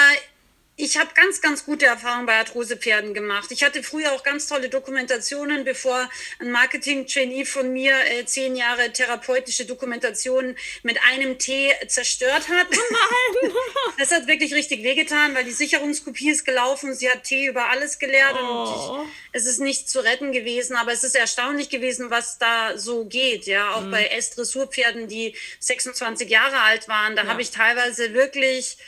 ich 0.81 0.97
habe 0.97 1.11
ganz, 1.13 1.41
ganz 1.41 1.65
gute 1.65 1.87
Erfahrungen 1.87 2.27
bei 2.27 2.37
Arthrosepferden 2.37 3.13
gemacht. 3.13 3.51
Ich 3.51 3.65
hatte 3.65 3.83
früher 3.83 4.13
auch 4.13 4.23
ganz 4.23 4.47
tolle 4.47 4.69
Dokumentationen, 4.69 5.65
bevor 5.65 6.09
ein 6.39 6.53
Marketing-Trainee 6.53 7.45
von 7.47 7.73
mir 7.73 7.93
äh, 8.07 8.25
zehn 8.27 8.55
Jahre 8.55 8.93
therapeutische 8.93 9.67
Dokumentationen 9.67 10.57
mit 10.85 10.97
einem 11.11 11.37
Tee 11.37 11.73
zerstört 11.89 12.49
hat. 12.49 12.69
Oh 12.71 12.93
nein! 12.93 13.53
das 13.99 14.13
hat 14.13 14.29
wirklich 14.29 14.55
richtig 14.55 14.85
wehgetan, 14.85 15.35
weil 15.35 15.43
die 15.43 15.51
Sicherungskopie 15.51 16.31
ist 16.31 16.45
gelaufen. 16.45 16.95
Sie 16.95 17.11
hat 17.11 17.25
Tee 17.25 17.47
über 17.47 17.71
alles 17.71 17.99
geleert 17.99 18.37
oh. 18.41 18.47
und 18.47 19.09
ich, 19.09 19.15
es 19.33 19.47
ist 19.47 19.59
nicht 19.59 19.91
zu 19.91 19.99
retten 19.99 20.31
gewesen. 20.31 20.77
Aber 20.77 20.93
es 20.93 21.03
ist 21.03 21.17
erstaunlich 21.17 21.71
gewesen, 21.71 22.11
was 22.11 22.39
da 22.39 22.79
so 22.79 23.05
geht. 23.05 23.47
Ja, 23.47 23.75
auch 23.75 23.83
mhm. 23.83 23.91
bei 23.91 24.07
S-Dressurpferden, 24.07 25.09
die 25.09 25.35
26 25.59 26.31
Jahre 26.31 26.61
alt 26.61 26.87
waren, 26.87 27.17
da 27.17 27.25
ja. 27.25 27.29
habe 27.29 27.43
ich 27.43 27.51
teilweise 27.51 28.15
wirklich 28.15 28.79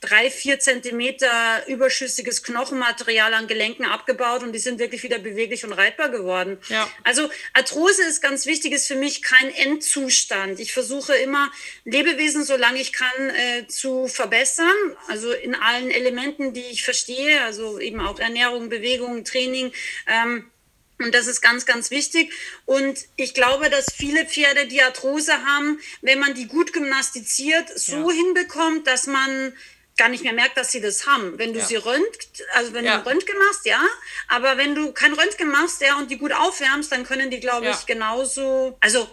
drei, 0.00 0.30
vier 0.30 0.60
Zentimeter 0.60 1.66
überschüssiges 1.66 2.42
Knochenmaterial 2.42 3.34
an 3.34 3.46
Gelenken 3.46 3.84
abgebaut 3.84 4.42
und 4.42 4.52
die 4.52 4.58
sind 4.58 4.78
wirklich 4.78 5.02
wieder 5.02 5.18
beweglich 5.18 5.64
und 5.64 5.72
reitbar 5.72 6.10
geworden. 6.10 6.58
Ja. 6.68 6.88
Also 7.04 7.28
Arthrose 7.52 8.02
ist 8.04 8.20
ganz 8.20 8.46
wichtig, 8.46 8.72
ist 8.72 8.86
für 8.86 8.96
mich 8.96 9.22
kein 9.22 9.52
Endzustand. 9.52 10.60
Ich 10.60 10.72
versuche 10.72 11.14
immer 11.16 11.50
Lebewesen, 11.84 12.44
solange 12.44 12.80
ich 12.80 12.92
kann, 12.92 13.30
äh, 13.30 13.66
zu 13.66 14.08
verbessern. 14.08 14.66
Also 15.08 15.32
in 15.32 15.54
allen 15.54 15.90
Elementen, 15.90 16.52
die 16.52 16.66
ich 16.66 16.84
verstehe, 16.84 17.42
also 17.42 17.78
eben 17.78 18.00
auch 18.00 18.18
Ernährung, 18.18 18.68
Bewegung, 18.68 19.24
Training. 19.24 19.72
Ähm, 20.06 20.50
und 20.98 21.14
das 21.14 21.26
ist 21.26 21.40
ganz, 21.40 21.66
ganz 21.66 21.90
wichtig. 21.90 22.32
Und 22.64 22.98
ich 23.16 23.34
glaube, 23.34 23.68
dass 23.70 23.86
viele 23.94 24.24
Pferde, 24.24 24.66
die 24.66 24.82
Arthrose 24.82 25.32
haben, 25.44 25.78
wenn 26.00 26.18
man 26.18 26.34
die 26.34 26.46
gut 26.46 26.72
gymnastiziert, 26.72 27.78
so 27.78 28.10
ja. 28.10 28.16
hinbekommt, 28.16 28.86
dass 28.86 29.06
man 29.06 29.52
gar 29.98 30.08
nicht 30.08 30.24
mehr 30.24 30.32
merkt, 30.32 30.56
dass 30.56 30.72
sie 30.72 30.80
das 30.80 31.06
haben. 31.06 31.38
Wenn 31.38 31.52
du 31.52 31.60
ja. 31.60 31.64
sie 31.64 31.76
röntgt, 31.76 32.42
also 32.52 32.72
wenn 32.74 32.84
ja. 32.84 32.98
du 32.98 33.08
Röntgen 33.08 33.36
machst, 33.38 33.64
ja, 33.64 33.80
aber 34.28 34.58
wenn 34.58 34.74
du 34.74 34.92
kein 34.92 35.12
Röntgen 35.14 35.50
machst, 35.50 35.80
ja, 35.80 35.96
und 35.96 36.10
die 36.10 36.18
gut 36.18 36.32
aufwärmst, 36.32 36.92
dann 36.92 37.04
können 37.04 37.30
die, 37.30 37.40
glaube 37.40 37.68
ich, 37.68 37.86
genauso, 37.86 38.76
also 38.80 39.08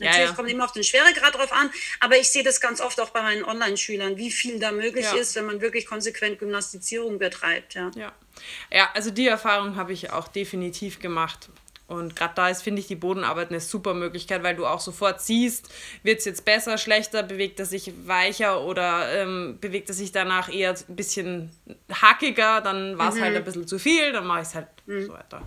Natürlich 0.00 0.30
ja, 0.30 0.34
kommt 0.34 0.50
immer 0.50 0.64
auf 0.64 0.72
den 0.72 0.82
Schweregrad 0.82 1.36
drauf 1.36 1.52
an, 1.52 1.70
aber 2.00 2.16
ich 2.16 2.28
sehe 2.28 2.42
das 2.42 2.60
ganz 2.60 2.80
oft 2.80 2.98
auch 3.00 3.10
bei 3.10 3.22
meinen 3.22 3.44
Online-Schülern, 3.44 4.16
wie 4.16 4.32
viel 4.32 4.58
da 4.58 4.72
möglich 4.72 5.06
ist, 5.12 5.36
wenn 5.36 5.46
man 5.46 5.60
wirklich 5.60 5.86
konsequent 5.86 6.40
Gymnastizierung 6.40 7.20
betreibt. 7.20 7.74
Ja, 7.74 7.92
ja. 8.72 8.88
also 8.94 9.10
die 9.10 9.26
Erfahrung 9.26 9.76
habe 9.76 9.92
ich 9.92 10.10
auch 10.10 10.28
definitiv 10.28 11.00
gemacht. 11.00 11.48
Und 11.86 12.16
gerade 12.16 12.34
da 12.34 12.48
ist, 12.48 12.62
finde 12.62 12.80
ich, 12.80 12.86
die 12.86 12.96
Bodenarbeit 12.96 13.50
eine 13.50 13.60
super 13.60 13.92
Möglichkeit, 13.92 14.42
weil 14.42 14.56
du 14.56 14.64
auch 14.64 14.80
sofort 14.80 15.20
siehst, 15.20 15.68
wird 16.02 16.20
es 16.20 16.24
jetzt 16.24 16.46
besser, 16.46 16.78
schlechter, 16.78 17.22
bewegt 17.22 17.60
er 17.60 17.66
sich 17.66 17.92
weicher 18.06 18.62
oder 18.62 19.12
ähm, 19.12 19.58
bewegt 19.60 19.90
er 19.90 19.94
sich 19.94 20.10
danach 20.10 20.50
eher 20.50 20.70
ein 20.70 20.96
bisschen 20.96 21.50
hackiger, 21.92 22.62
dann 22.62 22.96
war 22.96 23.08
es 23.08 23.14
halt 23.14 23.20
mhm. 23.20 23.24
halt 23.24 23.36
ein 23.36 23.44
bisschen 23.44 23.68
zu 23.68 23.78
viel, 23.78 24.12
dann 24.12 24.26
mache 24.26 24.40
ich 24.40 24.48
es 24.48 24.54
halt 24.54 24.68
mhm. 24.86 25.06
so 25.06 25.12
weiter. 25.12 25.42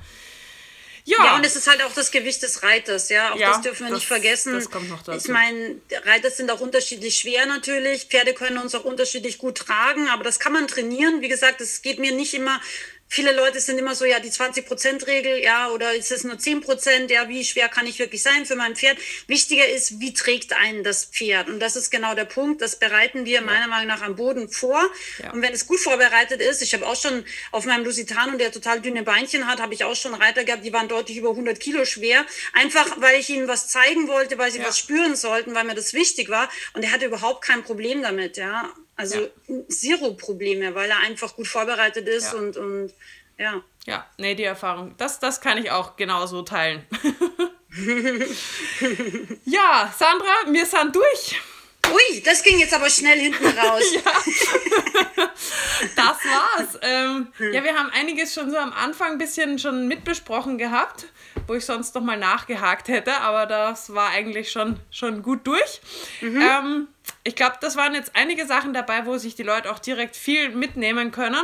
Ja. 1.08 1.24
ja, 1.24 1.36
und 1.38 1.46
es 1.46 1.56
ist 1.56 1.68
halt 1.68 1.82
auch 1.84 1.94
das 1.94 2.12
Gewicht 2.12 2.44
des 2.44 2.64
Reiters, 2.64 3.08
ja. 3.08 3.32
Auch 3.32 3.38
ja, 3.38 3.52
das 3.52 3.62
dürfen 3.62 3.86
wir 3.86 3.92
das, 3.92 4.00
nicht 4.00 4.08
vergessen. 4.08 4.54
Das 4.54 4.70
kommt 4.70 4.90
noch 4.90 5.02
dazu. 5.04 5.18
Ich 5.18 5.32
meine, 5.32 5.80
Reiter 6.04 6.30
sind 6.30 6.52
auch 6.52 6.60
unterschiedlich 6.60 7.18
schwer 7.18 7.46
natürlich. 7.46 8.08
Pferde 8.08 8.34
können 8.34 8.58
uns 8.58 8.76
auch 8.76 8.84
unterschiedlich 8.84 9.38
gut 9.38 9.58
tragen, 9.58 10.10
aber 10.10 10.26
das 10.26 10.38
kann 10.38 10.52
man 10.52 10.68
trainieren. 10.68 11.22
Wie 11.22 11.30
gesagt, 11.30 11.62
es 11.62 11.82
geht 11.82 12.00
mir 12.00 12.12
nicht 12.12 12.34
immer 12.34 12.60
viele 13.08 13.34
Leute 13.34 13.60
sind 13.60 13.78
immer 13.78 13.96
so, 13.96 14.06
ja, 14.06 14.20
die 14.20 14.30
20-Prozent-Regel, 14.30 15.44
ja, 15.44 15.70
oder 15.70 15.94
ist 15.94 16.12
es 16.12 16.24
nur 16.24 16.38
10 16.38 16.62
Prozent, 16.62 17.12
ja, 17.12 17.30
wie 17.30 17.44
schwer 17.44 17.70
kann 17.70 17.88
ich 17.88 18.00
wirklich 18.00 18.22
sein 18.22 18.46
für 18.46 18.56
mein 18.56 18.76
Pferd? 18.76 18.98
Wichtiger 19.28 19.68
ist, 19.68 20.00
wie 20.00 20.14
trägt 20.14 20.54
einen 20.54 20.84
das 20.84 21.06
Pferd? 21.06 21.48
Und 21.48 21.60
das 21.60 21.76
ist 21.76 21.90
genau 21.90 22.16
der 22.16 22.26
Punkt, 22.26 22.62
das 22.62 22.78
bereiten 22.78 23.26
wir 23.26 23.36
ja. 23.36 23.42
meiner 23.42 23.68
Meinung 23.68 23.88
nach 23.88 24.02
am 24.02 24.16
Boden 24.16 24.50
vor. 24.50 24.82
Ja. 25.22 25.32
Und 25.32 25.42
wenn 25.42 25.54
es 25.54 25.68
gut 25.68 25.80
vorbereitet 25.80 26.42
ist, 26.42 26.62
ich 26.62 26.74
habe 26.74 26.86
auch 26.86 27.00
schon 27.00 27.26
auf 27.52 27.66
meinem 27.66 27.86
Lusitano, 27.86 28.38
der 28.38 28.52
total 28.52 28.82
dünne 28.82 29.04
Beinchen 29.04 29.48
hat, 29.48 29.60
habe 29.62 29.74
ich 29.74 29.84
auch 29.84 29.96
schon 29.96 30.14
Reiter 30.14 30.44
gehabt, 30.44 30.66
die 30.66 30.74
waren 30.74 30.88
deutlich 30.88 31.18
über 31.18 31.30
100 31.30 31.60
Kilo 31.60 31.86
schwer, 31.86 32.26
einfach 32.54 33.00
weil 33.00 33.20
ich 33.20 33.30
ihnen 33.30 33.48
was 33.48 33.68
zeigen 33.68 34.08
wollte, 34.08 34.38
weil 34.38 34.52
sie 34.52 34.60
ja. 34.60 34.66
was 34.66 34.78
spüren 34.78 35.16
sollten, 35.16 35.56
weil 35.56 35.64
mir 35.64 35.76
das 35.76 35.94
wichtig 35.94 36.30
war. 36.30 36.50
Und 36.74 36.84
er 36.84 36.92
hatte 36.92 37.06
überhaupt 37.06 37.44
kein 37.44 37.64
Problem 37.64 38.02
damit, 38.02 38.38
ja. 38.38 38.72
Also 38.98 39.30
ja. 39.48 39.56
zero 39.70 40.14
Probleme, 40.16 40.74
weil 40.76 40.90
er 40.90 41.00
einfach 41.00 41.36
gut 41.36 41.48
vorbereitet 41.48 42.08
ist 42.08 42.34
ja. 42.34 42.40
und, 42.40 42.58
und 42.58 42.94
ja. 43.38 43.62
Ja, 43.86 44.06
nee, 44.18 44.36
die 44.36 44.44
Erfahrung, 44.44 44.96
das, 44.98 45.20
das 45.20 45.40
kann 45.40 45.58
ich 45.60 45.72
auch 45.72 45.96
genauso 45.96 46.42
teilen. 46.42 46.86
ja, 49.46 49.94
Sandra, 49.98 50.52
wir 50.52 50.66
sind 50.66 50.96
durch. 50.96 51.40
Ui, 51.90 52.22
das 52.22 52.44
ging 52.44 52.60
jetzt 52.60 52.74
aber 52.74 52.90
schnell 52.90 53.20
hinten 53.20 53.46
raus. 53.58 53.84
ja. 53.94 54.02
Das 55.96 56.18
war's. 56.26 56.80
Ähm, 56.82 57.28
ja, 57.40 57.64
wir 57.64 57.76
haben 57.76 57.90
einiges 57.92 58.34
schon 58.34 58.50
so 58.50 58.58
am 58.58 58.74
Anfang 58.74 59.14
ein 59.14 59.18
bisschen 59.18 59.58
schon 59.60 59.88
mitbesprochen 59.88 60.58
gehabt, 60.58 61.06
wo 61.46 61.54
ich 61.54 61.66
sonst 61.66 61.96
noch 61.96 62.02
mal 62.02 62.18
nachgehakt 62.18 62.90
hätte, 62.90 63.22
aber 63.22 63.46
das 63.46 63.94
war 63.94 64.10
eigentlich 64.10 64.52
schon, 64.52 64.80
schon 64.92 65.24
gut 65.24 65.46
durch. 65.48 65.82
Mhm. 66.22 66.42
Ähm, 66.42 66.88
ich 67.28 67.36
glaube, 67.36 67.58
das 67.60 67.76
waren 67.76 67.94
jetzt 67.94 68.12
einige 68.16 68.46
Sachen 68.46 68.74
dabei, 68.74 69.06
wo 69.06 69.18
sich 69.18 69.36
die 69.36 69.44
Leute 69.44 69.70
auch 69.70 69.80
direkt 69.80 70.16
viel 70.16 70.50
mitnehmen 70.50 71.12
können. 71.12 71.44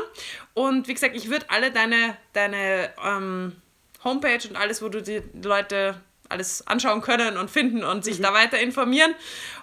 Und 0.53 0.87
wie 0.87 0.93
gesagt, 0.93 1.13
ich 1.13 1.29
würde 1.29 1.45
alle 1.49 1.71
deine, 1.71 2.15
deine 2.31 2.93
ähm, 3.05 3.61
Homepage 4.01 4.47
und 4.47 4.55
alles, 4.55 4.81
wo 4.81 4.87
du 4.87 5.01
die 5.01 5.21
Leute 5.43 6.01
alles 6.29 6.65
anschauen 6.65 7.01
können 7.01 7.37
und 7.37 7.51
finden 7.51 7.83
und 7.83 8.05
sich 8.05 8.19
mhm. 8.19 8.23
da 8.23 8.33
weiter 8.33 8.59
informieren, 8.59 9.13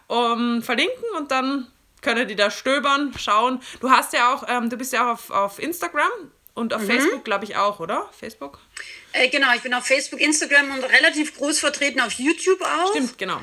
um, 0.09 0.63
verlinken 0.63 1.05
und 1.17 1.31
dann 1.31 1.67
können 2.03 2.29
die 2.29 2.37
da 2.37 2.51
stöbern, 2.51 3.15
schauen. 3.19 3.61
Du 3.81 3.91
hast 3.91 4.13
ja 4.13 4.35
auch, 4.35 4.45
ähm, 4.47 4.69
du 4.69 4.77
bist 4.77 4.93
ja 4.93 5.07
auch 5.07 5.15
auf, 5.15 5.31
auf 5.31 5.59
Instagram 5.59 6.11
und 6.53 6.75
auf 6.75 6.83
mhm. 6.83 6.87
Facebook, 6.87 7.25
glaube 7.25 7.47
ich, 7.47 7.57
auch, 7.57 7.81
oder? 7.81 8.11
Facebook? 8.13 8.59
Äh, 9.13 9.29
genau, 9.31 9.55
ich 9.55 9.63
bin 9.63 9.73
auf 9.73 9.87
Facebook, 9.87 10.21
Instagram 10.21 10.71
und 10.73 10.85
relativ 10.85 11.39
groß 11.39 11.61
vertreten 11.61 12.01
auf 12.01 12.13
YouTube 12.13 12.61
auch. 12.61 12.91
Stimmt, 12.91 13.17
genau. 13.17 13.41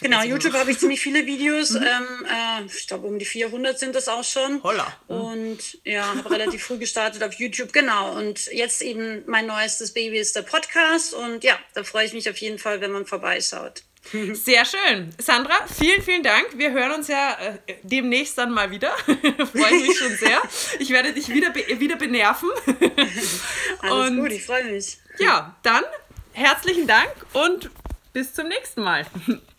Genau, 0.00 0.22
YouTube 0.22 0.54
habe 0.54 0.70
ich 0.70 0.78
ziemlich 0.78 1.00
viele 1.00 1.26
Videos. 1.26 1.70
Mhm. 1.70 1.82
Ähm, 1.82 2.26
äh, 2.26 2.64
ich 2.66 2.86
glaube, 2.86 3.06
um 3.06 3.18
die 3.18 3.24
400 3.24 3.78
sind 3.78 3.94
das 3.94 4.08
auch 4.08 4.24
schon. 4.24 4.62
Holla. 4.62 4.86
Mhm. 5.08 5.16
Und 5.16 5.78
ja, 5.84 6.14
habe 6.16 6.30
relativ 6.30 6.64
früh 6.64 6.78
gestartet 6.78 7.22
auf 7.22 7.34
YouTube. 7.34 7.72
Genau. 7.72 8.16
Und 8.16 8.46
jetzt 8.46 8.82
eben 8.82 9.22
mein 9.26 9.46
neuestes 9.46 9.92
Baby 9.92 10.18
ist 10.18 10.36
der 10.36 10.42
Podcast. 10.42 11.14
Und 11.14 11.44
ja, 11.44 11.58
da 11.74 11.84
freue 11.84 12.06
ich 12.06 12.12
mich 12.12 12.28
auf 12.28 12.36
jeden 12.38 12.58
Fall, 12.58 12.80
wenn 12.80 12.90
man 12.90 13.06
vorbeischaut. 13.06 13.82
Sehr 14.32 14.64
schön. 14.64 15.14
Sandra, 15.18 15.54
vielen, 15.66 16.02
vielen 16.02 16.22
Dank. 16.22 16.58
Wir 16.58 16.72
hören 16.72 16.92
uns 16.92 17.08
ja 17.08 17.38
äh, 17.40 17.74
demnächst 17.82 18.36
dann 18.36 18.50
mal 18.50 18.70
wieder. 18.70 18.90
freue 19.06 19.74
ich 19.76 19.88
mich 19.88 19.98
schon 19.98 20.14
sehr. 20.16 20.42
Ich 20.78 20.90
werde 20.90 21.12
dich 21.12 21.28
wieder, 21.30 21.50
be 21.50 21.64
wieder 21.80 21.96
benerven. 21.96 22.50
Alles 23.80 24.10
und, 24.10 24.20
gut, 24.20 24.32
ich 24.32 24.44
freue 24.44 24.64
mich. 24.64 24.98
Ja, 25.18 25.56
dann 25.62 25.84
herzlichen 26.32 26.86
Dank 26.86 27.14
und 27.32 27.70
bis 28.12 28.34
zum 28.34 28.48
nächsten 28.48 28.82
Mal. 28.82 29.06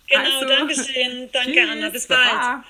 Genau, 0.07 0.35
also. 0.35 0.47
danke 0.47 0.75
schön. 0.75 1.29
Danke, 1.31 1.51
Tschüss, 1.53 1.69
Anna. 1.71 1.89
Bis 1.89 2.07
bald. 2.07 2.31
Baba. 2.31 2.63